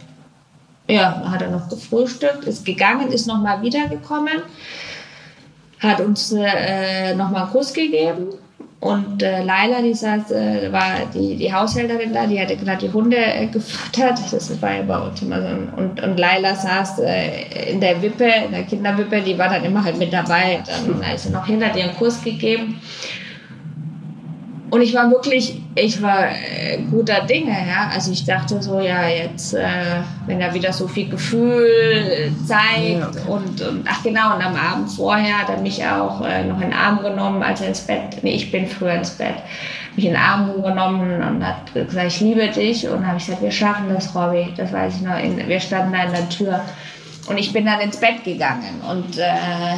ja, 0.89 1.31
hat 1.31 1.41
er 1.41 1.51
noch 1.51 1.69
gefrühstückt, 1.69 2.45
ist 2.45 2.65
gegangen, 2.65 3.11
ist 3.11 3.27
nochmal 3.27 3.61
wiedergekommen, 3.61 4.41
hat 5.79 6.01
uns 6.01 6.31
äh, 6.31 7.15
nochmal 7.15 7.43
einen 7.43 7.51
Kuss 7.51 7.73
gegeben 7.73 8.29
Und 8.81 9.21
äh, 9.21 9.43
Laila, 9.43 9.81
die 9.81 9.93
saß, 9.93 10.31
äh, 10.31 10.71
war 10.71 11.05
die, 11.13 11.35
die 11.35 11.53
Haushälterin 11.53 12.13
da, 12.13 12.25
die 12.25 12.39
hatte 12.39 12.55
gerade 12.55 12.87
die 12.87 12.93
Hunde 12.93 13.17
äh, 13.17 13.47
gefüttert. 13.47 14.19
Das 14.31 14.61
war 14.61 14.73
ja 14.73 14.83
bei 14.83 14.97
uns 14.99 15.21
immer 15.21 15.41
so. 15.41 15.47
Und, 15.75 16.01
und 16.01 16.17
Laila 16.17 16.55
saß 16.55 16.99
äh, 16.99 17.71
in 17.71 17.81
der 17.81 18.01
Wippe, 18.01 18.23
in 18.45 18.51
der 18.51 18.63
Kinderwippe, 18.63 19.21
die 19.21 19.37
war 19.37 19.49
dann 19.49 19.65
immer 19.65 19.83
halt 19.83 19.97
mit 19.97 20.13
dabei. 20.13 20.63
Dann 20.65 21.03
ist 21.13 21.23
sie 21.23 21.29
noch 21.29 21.45
hinter 21.45 21.75
ihren 21.75 21.93
Kurs 21.97 22.23
gegeben. 22.23 22.79
Und 24.69 24.81
ich 24.81 24.93
war 24.93 25.09
wirklich, 25.09 25.61
ich 25.75 26.01
war 26.01 26.27
äh, 26.27 26.77
guter 26.91 27.21
Dinge, 27.21 27.51
ja. 27.51 27.89
Also 27.93 28.11
ich 28.11 28.25
dachte 28.25 28.61
so, 28.61 28.79
ja, 28.79 29.07
jetzt, 29.07 29.53
äh, 29.53 30.01
wenn 30.27 30.39
er 30.41 30.53
wieder 30.53 30.71
so 30.71 30.87
viel 30.87 31.09
Gefühl 31.09 32.31
zeigt 32.45 33.15
ja. 33.15 33.21
und, 33.27 33.61
und, 33.61 33.85
ach 33.87 34.03
genau, 34.03 34.35
und 34.35 34.45
am 34.45 34.55
Abend 34.55 34.91
vorher 34.91 35.39
hat 35.39 35.49
er 35.49 35.61
mich 35.61 35.83
auch 35.83 36.21
äh, 36.21 36.43
noch 36.43 36.61
in 36.61 36.69
den 36.69 36.73
Arm 36.73 37.01
genommen, 37.01 37.41
als 37.41 37.61
er 37.61 37.69
ins 37.69 37.81
Bett, 37.81 38.21
nee, 38.21 38.35
ich 38.35 38.51
bin 38.51 38.67
früher 38.67 38.93
ins 38.93 39.11
Bett, 39.11 39.35
mich 39.95 40.05
in 40.05 40.13
den 40.13 40.21
Arm 40.21 40.61
genommen 40.61 41.21
und 41.21 41.45
hat 41.45 41.73
gesagt, 41.73 42.07
ich 42.07 42.21
liebe 42.21 42.47
dich. 42.47 42.87
Und 42.87 43.05
habe 43.05 43.17
ich 43.17 43.25
gesagt, 43.25 43.41
wir 43.41 43.51
schaffen 43.51 43.93
das, 43.93 44.13
Robby. 44.15 44.53
Das 44.55 44.71
weiß 44.71 44.95
ich 44.97 45.01
noch. 45.01 45.17
In, 45.17 45.47
wir 45.47 45.59
standen 45.59 45.93
da 45.93 46.03
in 46.03 46.11
der 46.11 46.29
Tür. 46.29 46.61
Und 47.27 47.37
ich 47.37 47.53
bin 47.53 47.65
dann 47.65 47.79
ins 47.79 47.97
Bett 47.97 48.23
gegangen 48.23 48.81
und 48.89 49.17
äh, 49.17 49.75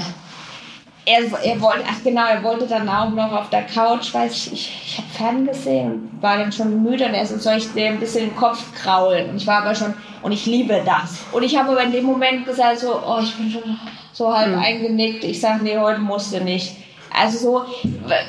er, 1.05 1.21
er 1.43 1.61
wollte, 1.61 1.83
ach 1.89 2.03
genau, 2.03 2.25
er 2.25 2.43
wollte 2.43 2.67
dann 2.67 2.87
auch 2.87 3.09
noch 3.09 3.31
auf 3.31 3.49
der 3.49 3.63
Couch, 3.63 4.13
weiß 4.13 4.31
ich, 4.31 4.53
ich, 4.53 4.81
ich 4.85 4.97
habe 4.97 5.07
Fern 5.09 5.47
gesehen, 5.47 6.09
war 6.21 6.37
dann 6.37 6.51
schon 6.51 6.83
müde 6.83 7.05
und 7.05 7.13
er 7.13 7.25
so, 7.25 7.37
soll 7.37 7.57
ich 7.57 7.71
dir 7.73 7.87
ein 7.87 7.99
bisschen 7.99 8.29
den 8.29 8.35
Kopf 8.35 8.63
kraulen? 8.75 9.31
Und 9.31 9.37
ich 9.37 9.47
war 9.47 9.63
aber 9.63 9.73
schon, 9.73 9.93
und 10.21 10.31
ich 10.31 10.45
liebe 10.45 10.81
das. 10.85 11.23
Und 11.31 11.43
ich 11.43 11.57
habe 11.57 11.71
aber 11.71 11.83
in 11.83 11.91
dem 11.91 12.05
Moment 12.05 12.45
gesagt, 12.45 12.79
so, 12.79 12.93
oh, 12.93 13.19
ich 13.21 13.35
bin 13.35 13.49
schon 13.49 13.79
so 14.13 14.33
halb 14.33 14.55
mhm. 14.55 14.61
eingenickt. 14.61 15.23
Ich 15.23 15.41
sage, 15.41 15.63
nee, 15.63 15.77
heute 15.77 15.99
musst 15.99 16.33
du 16.33 16.41
nicht. 16.43 16.75
Also 17.13 17.37
so, 17.37 17.65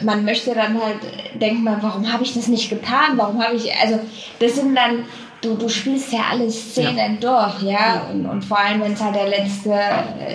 man 0.00 0.24
möchte 0.24 0.54
dann 0.54 0.80
halt, 0.82 0.98
denkt 1.40 1.62
man, 1.62 1.82
warum 1.82 2.10
habe 2.10 2.24
ich 2.24 2.34
das 2.34 2.48
nicht 2.48 2.70
getan? 2.70 3.16
Warum 3.16 3.42
habe 3.42 3.54
ich, 3.54 3.72
also 3.76 4.00
das 4.40 4.56
sind 4.56 4.74
dann, 4.74 5.04
du, 5.40 5.54
du 5.54 5.68
spielst 5.68 6.12
ja 6.12 6.20
alle 6.30 6.50
Szenen 6.50 7.18
ja. 7.20 7.48
durch, 7.48 7.62
ja, 7.62 8.06
und, 8.10 8.26
und 8.26 8.44
vor 8.44 8.58
allem, 8.58 8.80
wenn 8.80 8.94
es 8.94 9.02
halt 9.02 9.14
der 9.14 9.28
letzte, 9.28 9.78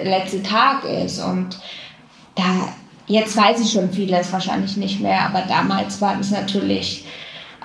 letzte 0.03 0.43
Tag 0.43 0.85
ist 0.85 1.19
und 1.19 1.57
da, 2.37 2.69
jetzt 3.07 3.35
weiß 3.35 3.59
ich 3.59 3.71
schon 3.71 3.91
vieles 3.91 4.31
wahrscheinlich 4.31 4.77
nicht 4.77 5.01
mehr, 5.01 5.21
aber 5.21 5.43
damals 5.47 5.99
war 6.01 6.15
das 6.15 6.31
natürlich 6.31 7.05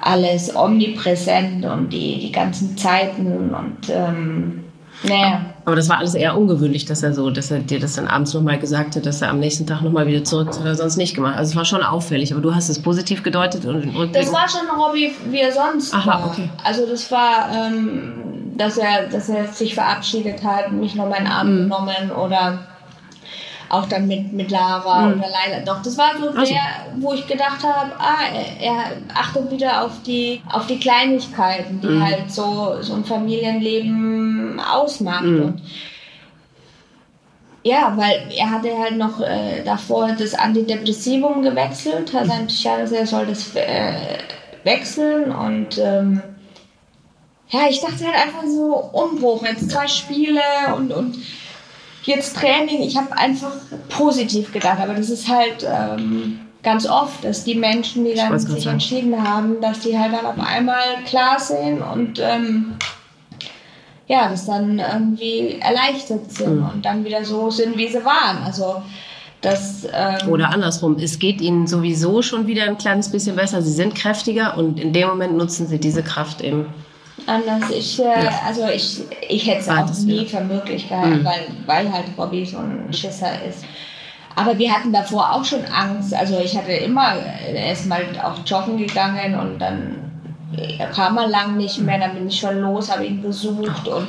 alles 0.01 0.55
omnipräsent 0.55 1.65
und 1.65 1.93
die, 1.93 2.19
die 2.19 2.33
ganzen 2.33 2.77
Zeiten 2.77 3.55
und 3.55 3.89
ähm, 3.89 4.65
naja. 5.05 5.47
Aber 5.65 5.77
das 5.77 5.89
war 5.89 5.99
alles 5.99 6.15
eher 6.15 6.37
ungewöhnlich, 6.37 6.85
dass 6.85 7.03
er 7.03 7.13
so, 7.13 7.31
dass 7.31 7.51
er 7.51 7.61
dir 7.61 7.81
das 7.81 7.95
dann 7.95 8.07
abends 8.07 8.35
nochmal 8.35 8.59
gesagt 8.59 8.97
hat, 8.97 9.07
dass 9.07 9.23
er 9.23 9.31
am 9.31 9.39
nächsten 9.41 9.67
Tag 9.67 9.83
nochmal 9.83 10.07
wieder 10.07 10.25
zurück, 10.25 10.49
hat 10.49 10.65
er 10.65 10.75
sonst 10.75 10.97
nicht 10.97 11.15
gemacht. 11.15 11.37
Also 11.37 11.51
es 11.51 11.57
war 11.57 11.65
schon 11.65 11.83
auffällig, 11.83 12.33
aber 12.33 12.43
du 12.43 12.55
hast 12.55 12.69
es 12.69 12.81
positiv 12.81 13.23
gedeutet 13.23 13.65
und. 13.65 14.15
Das 14.15 14.33
war 14.33 14.49
schon 14.49 14.61
Hobby, 14.77 15.13
wie 15.31 15.41
er 15.41 15.53
sonst 15.53 15.95
Aha, 15.95 16.07
war. 16.07 16.27
Okay. 16.27 16.49
Also 16.65 16.87
das 16.87 17.11
war, 17.11 17.49
ähm, 17.53 18.13
dass 18.57 18.77
er, 18.77 19.09
dass 19.09 19.29
er 19.29 19.47
sich 19.47 19.75
verabschiedet 19.75 20.43
hat, 20.43 20.73
mich 20.73 20.95
nochmal 20.95 21.19
in 21.19 21.25
den 21.25 21.33
Arm 21.33 21.55
mhm. 21.55 21.63
genommen 21.63 22.11
oder 22.13 22.59
auch 23.73 23.87
dann 23.87 24.07
mit, 24.07 24.35
mit 24.35 24.51
Lara 24.51 25.07
mhm. 25.07 25.19
oder 25.19 25.29
Laila. 25.31 25.65
Doch, 25.65 25.81
das 25.83 25.97
war 25.97 26.11
so 26.21 26.29
also. 26.29 26.53
der, 26.53 26.61
wo 26.97 27.15
ich 27.15 27.27
gedacht 27.27 27.65
habe, 27.65 27.91
ah, 27.99 28.19
er, 28.61 28.67
er, 28.67 28.85
achtet 29.15 29.51
wieder 29.51 29.83
auf 29.83 30.03
die, 30.07 30.43
auf 30.53 30.67
die 30.67 30.79
Kleinigkeiten, 30.79 31.81
die 31.81 31.87
mhm. 31.87 32.05
halt 32.05 32.31
so, 32.31 32.77
so 32.83 32.93
ein 32.93 33.05
Familienleben 33.05 34.61
ausmacht. 34.61 35.25
Mhm. 35.25 35.43
Und 35.43 35.63
ja, 37.63 37.95
weil 37.97 38.31
er 38.37 38.51
hatte 38.51 38.77
halt 38.79 38.99
noch 38.99 39.21
äh, 39.21 39.63
davor 39.65 40.11
das 40.19 40.35
Antidepressivum 40.35 41.41
gewechselt, 41.41 42.13
hat 42.13 42.27
sein 42.27 42.49
Psychiater 42.49 42.83
gesagt, 42.83 43.01
er 43.01 43.07
soll 43.07 43.27
das 43.27 43.57
äh, 43.57 44.19
wechseln 44.65 45.33
und 45.33 45.79
ähm, 45.79 46.23
ja, 47.49 47.61
ich 47.71 47.81
dachte 47.81 48.05
halt 48.05 48.17
einfach 48.17 48.45
so 48.47 48.75
Umbruch, 48.93 49.45
jetzt 49.45 49.71
zwei 49.71 49.87
Spiele 49.87 50.41
und, 50.77 50.93
und 50.93 51.17
jetzt 52.05 52.37
Training, 52.37 52.83
ich 52.83 52.97
habe 52.97 53.17
einfach 53.17 53.53
positiv 53.89 54.53
gedacht, 54.53 54.79
aber 54.81 54.95
das 54.95 55.11
ist 55.11 55.29
halt 55.29 55.67
ähm, 55.67 56.41
ganz 56.63 56.87
oft, 56.87 57.25
dass 57.25 57.45
die 57.45 57.55
Menschen, 57.55 58.05
die 58.05 58.15
dann 58.15 58.39
sich 58.39 58.65
sagen. 58.65 58.75
entschieden 58.75 59.23
haben, 59.23 59.61
dass 59.61 59.81
die 59.81 59.99
halt 59.99 60.13
dann 60.13 60.27
auf 60.27 60.39
einmal 60.39 61.03
klar 61.07 61.39
sehen 61.39 61.83
und 61.83 62.21
ähm, 62.21 62.75
ja, 64.09 64.29
das 64.29 64.47
dann 64.47 64.79
irgendwie 64.79 65.59
erleichtert 65.61 66.31
sind 66.33 66.57
mhm. 66.57 66.71
und 66.75 66.85
dann 66.85 67.05
wieder 67.05 67.25
so 67.25 67.51
sind, 67.51 67.77
wie 67.77 67.89
sie 67.89 68.05
waren. 68.05 68.43
Also 68.45 68.83
das, 69.41 69.87
ähm 69.93 70.29
Oder 70.29 70.51
andersrum, 70.51 70.97
es 70.99 71.19
geht 71.19 71.41
ihnen 71.41 71.67
sowieso 71.67 72.23
schon 72.23 72.47
wieder 72.47 72.65
ein 72.65 72.79
kleines 72.79 73.11
bisschen 73.11 73.37
besser, 73.37 73.63
sie 73.63 73.73
sind 73.73 73.95
kräftiger 73.95 74.57
und 74.57 74.79
in 74.79 74.93
dem 74.93 75.09
Moment 75.09 75.37
nutzen 75.37 75.67
sie 75.67 75.79
diese 75.79 76.03
Kraft 76.03 76.43
eben 76.43 76.67
anders. 77.27 77.71
Ich, 77.71 77.99
äh, 78.01 78.25
ja. 78.25 78.31
also 78.47 78.69
ich, 78.69 79.03
ich 79.29 79.47
hätte 79.47 79.61
es 79.61 79.69
auch 79.69 79.89
nie 80.05 80.27
für 80.27 80.41
möglich 80.41 80.89
gehalten, 80.89 81.21
mhm. 81.21 81.25
weil, 81.25 81.47
weil 81.67 81.93
halt 81.93 82.17
Bobby 82.17 82.45
so 82.45 82.59
ein 82.59 82.93
Schisser 82.93 83.43
ist. 83.49 83.65
Aber 84.35 84.57
wir 84.59 84.73
hatten 84.73 84.93
davor 84.93 85.33
auch 85.33 85.45
schon 85.45 85.65
Angst. 85.67 86.15
Also 86.15 86.39
ich 86.39 86.57
hatte 86.57 86.73
immer 86.73 87.17
erstmal 87.55 88.05
auch 88.23 88.39
joggen 88.47 88.79
gegangen 88.79 89.39
und 89.39 89.59
dann 89.59 90.11
kam 90.95 91.19
er 91.19 91.29
lang 91.29 91.57
nicht 91.57 91.79
mehr. 91.79 91.99
Dann 91.99 92.15
bin 92.15 92.29
ich 92.29 92.39
schon 92.39 92.61
los, 92.61 92.91
habe 92.91 93.05
ihn 93.05 93.23
besucht 93.23 93.87
und 93.89 94.09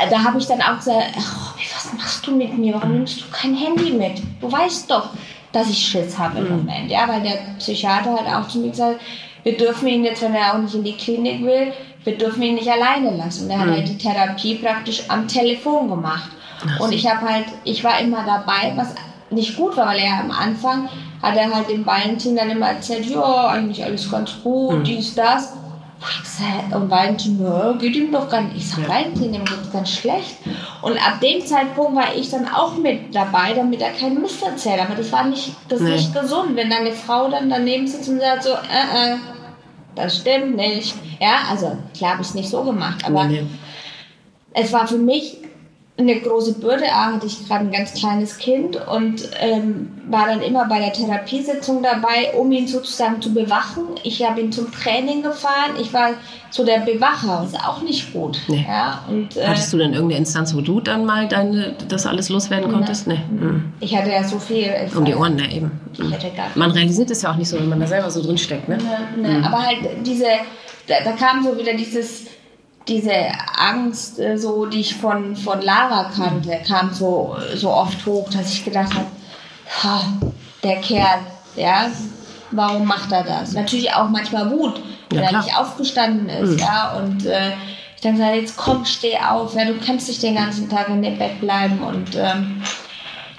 äh, 0.00 0.10
da 0.10 0.24
habe 0.24 0.38
ich 0.38 0.46
dann 0.46 0.62
auch 0.62 0.76
gesagt, 0.76 1.14
oh, 1.16 1.60
was 1.74 1.92
machst 1.92 2.26
du 2.26 2.36
mit 2.36 2.56
mir? 2.56 2.74
Warum 2.74 2.92
nimmst 2.92 3.20
du 3.20 3.24
kein 3.30 3.54
Handy 3.54 3.92
mit? 3.92 4.22
Du 4.40 4.50
weißt 4.50 4.90
doch, 4.90 5.10
dass 5.52 5.70
ich 5.70 5.78
Schiss 5.78 6.18
habe 6.18 6.38
im 6.38 6.44
mhm. 6.44 6.56
Moment. 6.56 6.90
Ja, 6.90 7.06
weil 7.08 7.22
der 7.22 7.38
Psychiater 7.58 8.12
hat 8.12 8.26
auch 8.26 8.48
zu 8.48 8.58
mir 8.58 8.70
gesagt, 8.70 9.00
wir 9.42 9.56
dürfen 9.56 9.88
ihn 9.88 10.04
jetzt, 10.04 10.22
wenn 10.22 10.34
er 10.34 10.54
auch 10.54 10.58
nicht 10.58 10.74
in 10.74 10.84
die 10.84 10.96
Klinik 10.96 11.42
will, 11.44 11.72
wir 12.04 12.18
dürfen 12.18 12.42
ihn 12.42 12.54
nicht 12.54 12.70
alleine 12.70 13.16
lassen. 13.16 13.44
Und 13.44 13.50
er 13.50 13.58
hat 13.60 13.66
mhm. 13.66 13.72
halt 13.72 13.88
die 13.88 13.98
Therapie 13.98 14.54
praktisch 14.56 15.04
am 15.08 15.26
Telefon 15.26 15.88
gemacht. 15.88 16.30
Und 16.78 16.92
ich 16.92 17.06
habe 17.08 17.28
halt, 17.28 17.46
ich 17.64 17.82
war 17.84 17.98
immer 18.00 18.24
dabei, 18.24 18.72
was 18.76 18.94
nicht 19.30 19.56
gut 19.56 19.76
war, 19.76 19.88
weil 19.88 19.98
er 19.98 20.20
am 20.20 20.30
Anfang 20.30 20.88
hat 21.22 21.36
er 21.36 21.52
halt 21.52 21.68
dem 21.68 21.84
Valentin 21.84 22.36
dann 22.36 22.50
immer 22.50 22.68
erzählt, 22.68 23.06
ja, 23.06 23.48
eigentlich 23.48 23.82
alles 23.82 24.10
ganz 24.10 24.32
gut, 24.42 24.78
mhm. 24.78 24.84
dies, 24.84 25.14
das. 25.14 25.54
Und 26.70 26.90
Valentin, 26.90 27.42
ja, 27.42 27.72
geht 27.72 27.96
ihm 27.96 28.12
doch 28.12 28.28
gar 28.28 28.42
nicht. 28.42 28.56
Ich 28.56 28.68
sag, 28.68 28.80
ja. 28.82 28.88
Valentin, 28.88 29.32
dem 29.32 29.44
geht's 29.44 29.72
ganz 29.72 29.90
schlecht. 29.90 30.36
Und 30.82 30.96
ab 30.98 31.20
dem 31.20 31.44
Zeitpunkt 31.46 31.96
war 31.96 32.14
ich 32.14 32.28
dann 32.28 32.46
auch 32.52 32.76
mit 32.76 33.14
dabei, 33.14 33.54
damit 33.54 33.80
er 33.80 33.92
keinen 33.92 34.20
Mist 34.20 34.42
erzählt. 34.42 34.80
Aber 34.80 34.94
das 34.94 35.10
war 35.12 35.24
nicht, 35.24 35.52
das 35.68 35.80
nee. 35.80 35.92
nicht 35.92 36.12
gesund, 36.12 36.56
wenn 36.56 36.68
deine 36.68 36.92
Frau 36.92 37.30
dann 37.30 37.48
daneben 37.48 37.86
sitzt 37.86 38.08
und 38.08 38.20
sagt 38.20 38.42
so, 38.42 38.50
äh, 38.50 39.12
äh, 39.12 39.16
das 39.94 40.18
stimmt 40.18 40.56
nicht. 40.56 40.94
Ja, 41.20 41.44
also 41.50 41.76
klar 41.96 42.12
habe 42.12 42.22
ich 42.22 42.28
es 42.28 42.34
nicht 42.34 42.48
so 42.48 42.62
gemacht, 42.64 43.04
aber 43.04 43.24
nee. 43.24 43.44
es 44.52 44.72
war 44.72 44.86
für 44.86 44.98
mich 44.98 45.38
eine 45.96 46.20
große 46.20 46.54
Bürde. 46.54 46.86
A, 46.92 47.12
hatte 47.12 47.26
ich 47.26 47.46
gerade 47.46 47.66
ein 47.66 47.70
ganz 47.70 47.94
kleines 47.94 48.38
Kind 48.38 48.76
und 48.88 49.28
ähm, 49.40 49.90
war 50.08 50.26
dann 50.26 50.42
immer 50.42 50.66
bei 50.66 50.80
der 50.80 50.92
Therapiesitzung 50.92 51.84
dabei, 51.84 52.34
um 52.36 52.50
ihn 52.50 52.66
sozusagen 52.66 53.22
zu 53.22 53.32
bewachen. 53.32 53.84
Ich 54.02 54.26
habe 54.26 54.40
ihn 54.40 54.50
zum 54.50 54.72
Training 54.72 55.22
gefahren. 55.22 55.72
Ich 55.80 55.92
war 55.92 56.10
so 56.50 56.64
der 56.64 56.80
Bewacher, 56.80 57.44
ist 57.44 57.56
auch 57.56 57.80
nicht 57.82 58.12
gut. 58.12 58.40
Nee. 58.48 58.66
Ja, 58.68 59.04
und, 59.08 59.36
äh, 59.36 59.46
Hattest 59.46 59.72
du 59.72 59.78
denn 59.78 59.92
irgendeine 59.92 60.18
Instanz, 60.18 60.54
wo 60.54 60.60
du 60.60 60.80
dann 60.80 61.04
mal 61.04 61.28
deine, 61.28 61.76
das 61.88 62.06
alles 62.06 62.28
loswerden 62.28 62.72
konntest? 62.72 63.06
Nee. 63.06 63.20
Mhm. 63.30 63.72
Ich 63.78 63.96
hatte 63.96 64.10
ja 64.10 64.24
so 64.24 64.40
viel. 64.40 64.72
Um 64.96 65.04
die 65.04 65.14
Ohren, 65.14 65.36
ne, 65.36 65.52
eben. 65.52 65.80
Gar 65.96 66.48
man 66.56 66.72
realisiert 66.72 67.10
es 67.12 67.22
ja 67.22 67.30
auch 67.30 67.36
nicht 67.36 67.48
so, 67.48 67.56
wenn 67.56 67.68
man 67.68 67.78
da 67.78 67.86
selber 67.86 68.10
so 68.10 68.20
drin 68.20 68.36
steckt. 68.36 68.68
Ne? 68.68 68.78
Ne, 68.78 69.28
ne. 69.28 69.38
Mhm. 69.38 69.44
Aber 69.44 69.64
halt 69.64 69.78
diese, 70.04 70.26
da, 70.88 70.94
da 71.04 71.12
kam 71.12 71.44
so 71.44 71.56
wieder 71.56 71.74
dieses 71.74 72.26
diese 72.88 73.12
Angst, 73.56 74.18
äh, 74.18 74.36
so, 74.36 74.66
die 74.66 74.80
ich 74.80 74.94
von, 74.94 75.36
von 75.36 75.62
Lara 75.62 76.10
kannte, 76.14 76.60
kam 76.66 76.92
so, 76.92 77.36
so 77.54 77.70
oft 77.70 78.04
hoch, 78.06 78.28
dass 78.30 78.52
ich 78.52 78.64
gedacht 78.64 78.92
habe, 79.82 80.32
der 80.62 80.76
Kerl, 80.80 81.20
ja, 81.56 81.90
warum 82.50 82.86
macht 82.86 83.10
er 83.12 83.24
das? 83.24 83.52
Natürlich 83.52 83.92
auch 83.92 84.08
manchmal 84.08 84.50
Wut, 84.50 84.80
wenn 85.10 85.22
ja, 85.22 85.30
er 85.30 85.38
nicht 85.38 85.56
aufgestanden 85.56 86.28
ist, 86.28 86.52
mhm. 86.52 86.58
ja, 86.58 86.96
und 86.96 87.26
äh, 87.26 87.52
ich 87.96 88.02
dann 88.02 88.16
sage, 88.18 88.40
jetzt 88.40 88.56
komm, 88.56 88.84
steh 88.84 89.16
auf, 89.18 89.54
ja, 89.54 89.64
du 89.64 89.78
kannst 89.78 90.08
nicht 90.08 90.22
den 90.22 90.34
ganzen 90.34 90.68
Tag 90.68 90.88
in 90.88 91.02
dem 91.02 91.18
Bett 91.18 91.40
bleiben 91.40 91.82
und 91.82 92.14
ähm, 92.16 92.62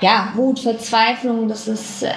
ja, 0.01 0.29
Wut, 0.35 0.59
Verzweiflung, 0.59 1.47
das 1.47 1.67
ist 1.67 2.03
äh, 2.03 2.13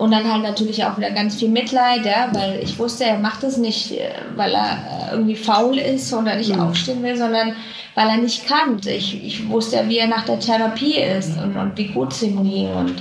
und 0.00 0.12
dann 0.12 0.32
halt 0.32 0.42
natürlich 0.42 0.82
auch 0.86 0.96
wieder 0.96 1.10
ganz 1.10 1.36
viel 1.36 1.50
Mitleid, 1.50 2.06
ja, 2.06 2.30
weil 2.32 2.60
ich 2.62 2.78
wusste, 2.78 3.04
er 3.04 3.18
macht 3.18 3.44
es 3.44 3.58
nicht, 3.58 3.92
äh, 3.92 4.08
weil 4.34 4.54
er 4.54 5.10
äh, 5.10 5.12
irgendwie 5.12 5.36
faul 5.36 5.76
ist 5.76 6.10
oder 6.14 6.36
nicht 6.36 6.56
mhm. 6.56 6.62
aufstehen 6.62 7.02
will, 7.02 7.18
sondern 7.18 7.52
weil 7.94 8.08
er 8.08 8.16
nicht 8.16 8.46
kann. 8.46 8.80
Ich, 8.86 9.22
ich 9.22 9.46
wusste 9.50 9.76
ja, 9.76 9.86
wie 9.90 9.98
er 9.98 10.06
nach 10.06 10.24
der 10.24 10.40
Therapie 10.40 10.94
ist 10.94 11.36
und, 11.36 11.54
und 11.54 11.76
wie 11.76 11.88
gut 11.88 12.12
es 12.12 12.22
ihm 12.22 12.42
ging. 12.42 12.72
Und 12.72 12.94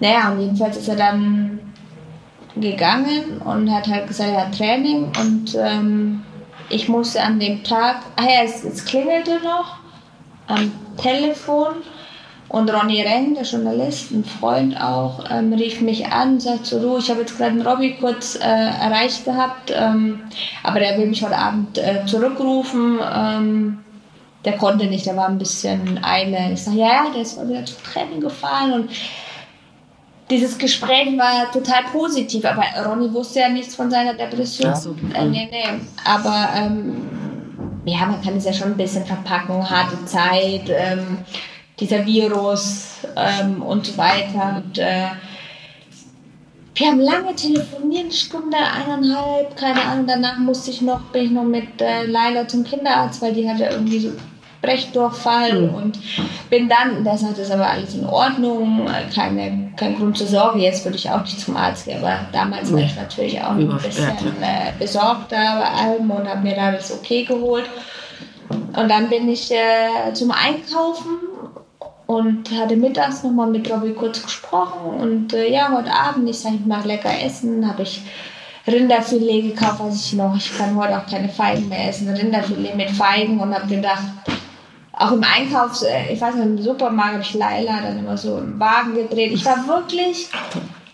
naja, 0.00 0.30
und 0.30 0.40
jedenfalls 0.40 0.78
ist 0.78 0.88
er 0.88 0.96
dann 0.96 1.60
gegangen 2.56 3.42
und 3.44 3.70
hat 3.70 3.86
halt 3.86 4.08
gesagt, 4.08 4.30
er 4.30 4.46
hat 4.46 4.56
Training 4.56 5.12
und 5.20 5.54
ähm, 5.54 6.22
ich 6.70 6.88
musste 6.88 7.22
an 7.22 7.38
dem 7.38 7.62
Tag, 7.62 7.96
ah 8.16 8.24
ja, 8.24 8.42
es, 8.42 8.64
es 8.64 8.86
klingelte 8.86 9.38
noch 9.44 9.76
am 10.46 10.72
Telefon 10.96 11.74
Und 12.48 12.70
Ronny 12.70 13.02
Reng, 13.02 13.34
der 13.34 13.42
Journalist, 13.42 14.12
ein 14.12 14.24
Freund 14.24 14.80
auch, 14.80 15.24
ähm, 15.30 15.52
rief 15.52 15.80
mich 15.80 16.06
an, 16.06 16.38
sagt 16.38 16.66
so, 16.66 16.80
du, 16.80 16.98
ich 16.98 17.10
habe 17.10 17.20
jetzt 17.20 17.36
gerade 17.36 17.50
einen 17.50 17.66
Robby 17.66 17.96
kurz 17.98 18.36
äh, 18.36 18.40
erreicht 18.40 19.24
gehabt, 19.24 19.72
ähm, 19.74 20.20
aber 20.62 20.78
der 20.78 20.96
will 20.96 21.06
mich 21.06 21.24
heute 21.24 21.36
Abend 21.36 21.76
äh, 21.78 22.06
zurückrufen. 22.06 23.00
Ähm, 23.12 23.78
der 24.44 24.56
konnte 24.58 24.86
nicht, 24.86 25.04
der 25.06 25.16
war 25.16 25.28
ein 25.28 25.38
bisschen 25.38 26.02
Eile. 26.04 26.52
Ich 26.52 26.62
sage, 26.62 26.78
ja, 26.78 26.86
ja, 26.86 27.10
der 27.12 27.22
ist 27.22 27.36
wieder 27.36 27.64
zum 27.64 27.82
Training 27.82 28.20
gefahren 28.20 28.72
und 28.72 28.90
dieses 30.30 30.56
Gespräch 30.56 31.16
war 31.18 31.50
total 31.52 31.84
positiv, 31.92 32.44
aber 32.44 32.64
Ronny 32.84 33.12
wusste 33.12 33.40
ja 33.40 33.48
nichts 33.48 33.74
von 33.74 33.90
seiner 33.90 34.14
Depression. 34.14 34.72
Ach 34.72 34.76
so. 34.76 34.94
Äh, 35.14 35.24
nee, 35.26 35.48
nee. 35.50 35.64
Aber 36.04 36.48
ähm, 36.56 36.96
ja, 37.84 38.06
man 38.06 38.20
kann 38.22 38.36
es 38.36 38.44
ja 38.44 38.52
schon 38.52 38.72
ein 38.72 38.76
bisschen 38.76 39.04
verpacken, 39.04 39.68
harte 39.68 40.04
Zeit, 40.04 40.68
ähm, 40.68 41.18
dieser 41.78 42.06
Virus 42.06 42.98
ähm, 43.16 43.62
und 43.62 43.86
so 43.86 43.96
weiter. 43.98 44.62
Und, 44.64 44.78
äh, 44.78 45.08
wir 46.74 46.88
haben 46.88 47.00
lange 47.00 47.34
telefoniert, 47.34 48.04
eine 48.04 48.12
Stunde, 48.12 48.56
eineinhalb, 48.56 49.56
keine 49.56 49.82
Ahnung. 49.82 50.06
Danach 50.06 50.36
musste 50.38 50.70
ich 50.70 50.82
noch, 50.82 51.00
bin 51.04 51.24
ich 51.24 51.30
noch 51.30 51.44
mit 51.44 51.80
äh, 51.80 52.04
Laila 52.04 52.46
zum 52.46 52.64
Kinderarzt, 52.64 53.22
weil 53.22 53.32
die 53.32 53.48
hatte 53.48 53.64
irgendwie 53.64 53.98
so 53.98 54.10
Brechdurchfall 54.60 55.62
mhm. 55.62 55.74
und 55.74 55.98
bin 56.50 56.68
dann, 56.68 57.02
das 57.04 57.24
hat 57.24 57.38
es 57.38 57.50
aber 57.50 57.66
alles 57.66 57.94
in 57.94 58.04
Ordnung, 58.04 58.88
keine, 59.14 59.72
kein 59.76 59.96
Grund 59.96 60.18
zur 60.18 60.26
Sorge. 60.26 60.58
Jetzt 60.58 60.84
würde 60.84 60.96
ich 60.96 61.08
auch 61.08 61.22
nicht 61.22 61.40
zum 61.40 61.56
Arzt 61.56 61.86
gehen, 61.86 61.98
aber 61.98 62.26
damals 62.32 62.72
war 62.72 62.80
ich 62.80 62.94
natürlich 62.96 63.40
auch 63.40 63.52
ein 63.52 63.68
bisschen 63.68 64.08
äh, 64.42 64.72
besorgter 64.78 65.36
bei 65.36 65.68
allem 65.68 66.10
und 66.10 66.28
habe 66.28 66.42
mir 66.42 66.56
da 66.56 66.72
das 66.72 66.92
okay 66.92 67.24
geholt. 67.24 67.64
Und 68.48 68.88
dann 68.88 69.08
bin 69.08 69.28
ich 69.28 69.50
äh, 69.50 70.12
zum 70.12 70.30
Einkaufen 70.30 71.18
und 72.06 72.50
hatte 72.52 72.76
mittags 72.76 73.22
nochmal 73.22 73.48
mit 73.48 73.70
Robby 73.70 73.92
kurz 73.92 74.22
gesprochen 74.22 75.00
und 75.00 75.32
äh, 75.32 75.50
ja, 75.50 75.70
heute 75.72 75.92
Abend, 75.92 76.28
ich 76.28 76.38
sage, 76.38 76.56
ich 76.60 76.66
mag 76.66 76.84
lecker 76.84 77.10
essen, 77.22 77.66
habe 77.68 77.82
ich 77.82 78.02
Rinderfilet 78.66 79.42
gekauft, 79.42 79.80
was 79.80 80.06
ich 80.06 80.12
noch, 80.14 80.36
ich 80.36 80.56
kann 80.56 80.76
heute 80.76 80.98
auch 80.98 81.06
keine 81.06 81.28
Feigen 81.28 81.68
mehr 81.68 81.88
essen, 81.88 82.08
Rinderfilet 82.08 82.76
mit 82.76 82.90
Feigen 82.90 83.38
und 83.40 83.54
habe 83.54 83.66
gedacht, 83.66 84.04
auch 84.92 85.12
im 85.12 85.22
Einkaufs, 85.22 85.82
äh, 85.82 86.12
ich 86.12 86.20
weiß 86.20 86.34
nicht, 86.36 86.44
im 86.44 86.62
Supermarkt 86.62 87.12
habe 87.12 87.22
ich 87.22 87.34
Laila 87.34 87.80
dann 87.82 87.98
immer 87.98 88.16
so 88.16 88.38
im 88.38 88.58
Wagen 88.58 88.94
gedreht. 88.94 89.32
Ich 89.32 89.44
war 89.44 89.66
wirklich 89.66 90.28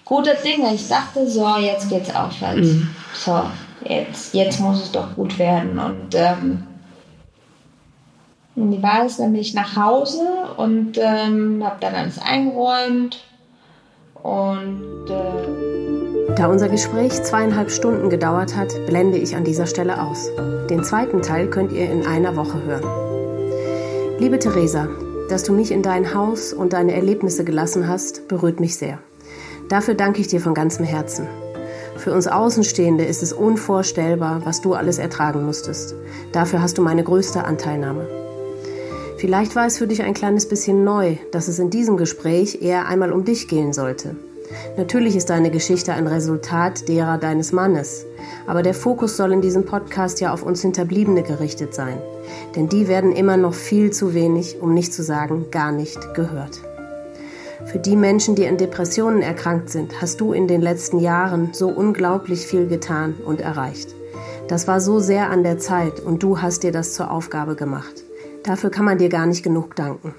guter 0.04 0.34
Dinge. 0.34 0.74
Ich 0.74 0.88
dachte, 0.88 1.28
so, 1.28 1.56
jetzt 1.58 1.88
geht's 1.88 2.14
aufwärts. 2.14 2.66
Mhm. 2.66 2.90
So, 3.14 3.42
jetzt, 3.88 4.34
jetzt 4.34 4.60
muss 4.60 4.82
es 4.82 4.92
doch 4.92 5.14
gut 5.14 5.38
werden. 5.38 5.78
Und 5.78 6.14
ähm, 6.14 6.64
die 8.54 8.82
war 8.82 9.06
es, 9.06 9.16
dann 9.16 9.32
bin 9.32 9.40
ich 9.40 9.54
nach 9.54 9.76
Hause 9.76 10.20
und 10.56 10.98
ähm, 10.98 11.62
habe 11.64 11.76
dann 11.80 11.94
alles 11.94 12.18
eingeräumt. 12.18 13.24
Und 14.22 15.06
äh 15.08 15.72
da 16.36 16.46
unser 16.46 16.68
Gespräch 16.68 17.12
zweieinhalb 17.22 17.70
Stunden 17.70 18.08
gedauert 18.08 18.56
hat, 18.56 18.72
blende 18.86 19.18
ich 19.18 19.36
an 19.36 19.44
dieser 19.44 19.66
Stelle 19.66 20.02
aus. 20.02 20.30
Den 20.70 20.82
zweiten 20.82 21.20
Teil 21.20 21.48
könnt 21.48 21.72
ihr 21.72 21.90
in 21.90 22.06
einer 22.06 22.36
Woche 22.36 22.62
hören. 22.64 24.18
Liebe 24.18 24.38
Theresa, 24.38 24.88
dass 25.28 25.42
du 25.42 25.52
mich 25.52 25.70
in 25.72 25.82
dein 25.82 26.14
Haus 26.14 26.52
und 26.52 26.72
deine 26.72 26.94
Erlebnisse 26.94 27.44
gelassen 27.44 27.86
hast, 27.86 28.28
berührt 28.28 28.60
mich 28.60 28.76
sehr. 28.76 28.98
Dafür 29.68 29.94
danke 29.94 30.20
ich 30.20 30.28
dir 30.28 30.40
von 30.40 30.54
ganzem 30.54 30.86
Herzen. 30.86 31.26
Für 31.96 32.12
uns 32.12 32.26
Außenstehende 32.26 33.04
ist 33.04 33.22
es 33.22 33.32
unvorstellbar, 33.32 34.40
was 34.44 34.60
du 34.60 34.74
alles 34.74 34.98
ertragen 34.98 35.44
musstest. 35.44 35.94
Dafür 36.32 36.62
hast 36.62 36.78
du 36.78 36.82
meine 36.82 37.04
größte 37.04 37.44
Anteilnahme. 37.44 38.21
Vielleicht 39.22 39.56
war 39.56 39.66
es 39.66 39.78
für 39.78 39.86
dich 39.86 40.02
ein 40.02 40.12
kleines 40.12 40.46
bisschen 40.46 40.84
neu, 40.84 41.16
dass 41.30 41.48
es 41.48 41.58
in 41.58 41.70
diesem 41.70 41.96
Gespräch 41.96 42.60
eher 42.60 42.86
einmal 42.86 43.12
um 43.12 43.24
dich 43.24 43.48
gehen 43.48 43.72
sollte. 43.72 44.16
Natürlich 44.76 45.16
ist 45.16 45.30
deine 45.30 45.50
Geschichte 45.50 45.94
ein 45.94 46.06
Resultat 46.06 46.88
derer 46.88 47.16
deines 47.16 47.52
Mannes, 47.52 48.04
aber 48.46 48.62
der 48.62 48.74
Fokus 48.74 49.16
soll 49.16 49.32
in 49.32 49.40
diesem 49.40 49.64
Podcast 49.64 50.20
ja 50.20 50.34
auf 50.34 50.42
uns 50.42 50.60
Hinterbliebene 50.60 51.22
gerichtet 51.22 51.72
sein 51.72 51.98
denn 52.54 52.68
die 52.68 52.88
werden 52.88 53.12
immer 53.12 53.36
noch 53.36 53.54
viel 53.54 53.90
zu 53.90 54.14
wenig, 54.14 54.60
um 54.60 54.74
nicht 54.74 54.92
zu 54.92 55.02
sagen 55.02 55.46
gar 55.50 55.72
nicht 55.72 56.14
gehört. 56.14 56.60
Für 57.64 57.78
die 57.78 57.96
Menschen, 57.96 58.34
die 58.34 58.46
an 58.46 58.56
Depressionen 58.56 59.22
erkrankt 59.22 59.70
sind, 59.70 60.00
hast 60.00 60.20
du 60.20 60.32
in 60.32 60.48
den 60.48 60.60
letzten 60.60 60.98
Jahren 60.98 61.50
so 61.52 61.68
unglaublich 61.68 62.46
viel 62.46 62.66
getan 62.66 63.14
und 63.24 63.40
erreicht. 63.40 63.94
Das 64.48 64.66
war 64.66 64.80
so 64.80 64.98
sehr 64.98 65.30
an 65.30 65.44
der 65.44 65.58
Zeit 65.58 66.00
und 66.00 66.22
du 66.22 66.42
hast 66.42 66.64
dir 66.64 66.72
das 66.72 66.94
zur 66.94 67.10
Aufgabe 67.10 67.54
gemacht. 67.54 68.02
Dafür 68.44 68.70
kann 68.70 68.84
man 68.84 68.98
dir 68.98 69.08
gar 69.08 69.26
nicht 69.26 69.42
genug 69.42 69.76
danken. 69.76 70.14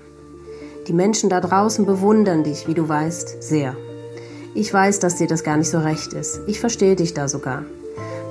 Die 0.87 0.93
Menschen 0.93 1.29
da 1.29 1.41
draußen 1.41 1.85
bewundern 1.85 2.43
dich, 2.43 2.67
wie 2.67 2.73
du 2.73 2.87
weißt, 2.87 3.41
sehr. 3.41 3.75
Ich 4.53 4.73
weiß, 4.73 4.99
dass 4.99 5.15
dir 5.15 5.27
das 5.27 5.43
gar 5.43 5.57
nicht 5.57 5.69
so 5.69 5.79
recht 5.79 6.13
ist. 6.13 6.41
Ich 6.47 6.59
verstehe 6.59 6.95
dich 6.95 7.13
da 7.13 7.27
sogar. 7.27 7.63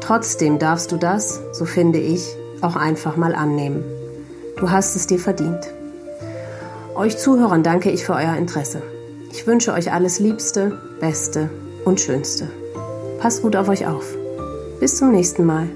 Trotzdem 0.01 0.59
darfst 0.59 0.93
du 0.93 0.97
das, 0.97 1.40
so 1.52 1.64
finde 1.64 1.98
ich, 1.98 2.36
auch 2.60 2.77
einfach 2.77 3.16
mal 3.16 3.35
annehmen. 3.35 3.85
Du 4.56 4.70
hast 4.70 4.97
es 4.97 5.06
dir 5.06 5.19
verdient. 5.19 5.60
Euch 6.94 7.19
Zuhörern 7.19 7.62
danke 7.62 7.90
ich 7.90 8.05
für 8.05 8.14
euer 8.14 8.36
Interesse. 8.36 8.82
Ich 9.31 9.47
wünsche 9.47 9.73
euch 9.73 9.93
alles 9.93 10.19
Liebste, 10.19 10.78
Beste 11.01 11.48
und 11.85 12.01
Schönste. 12.01 12.48
Passt 13.19 13.43
gut 13.43 13.56
auf 13.56 13.69
euch 13.69 13.86
auf. 13.86 14.05
Bis 14.78 14.97
zum 14.97 15.10
nächsten 15.10 15.47
Mal. 15.47 15.69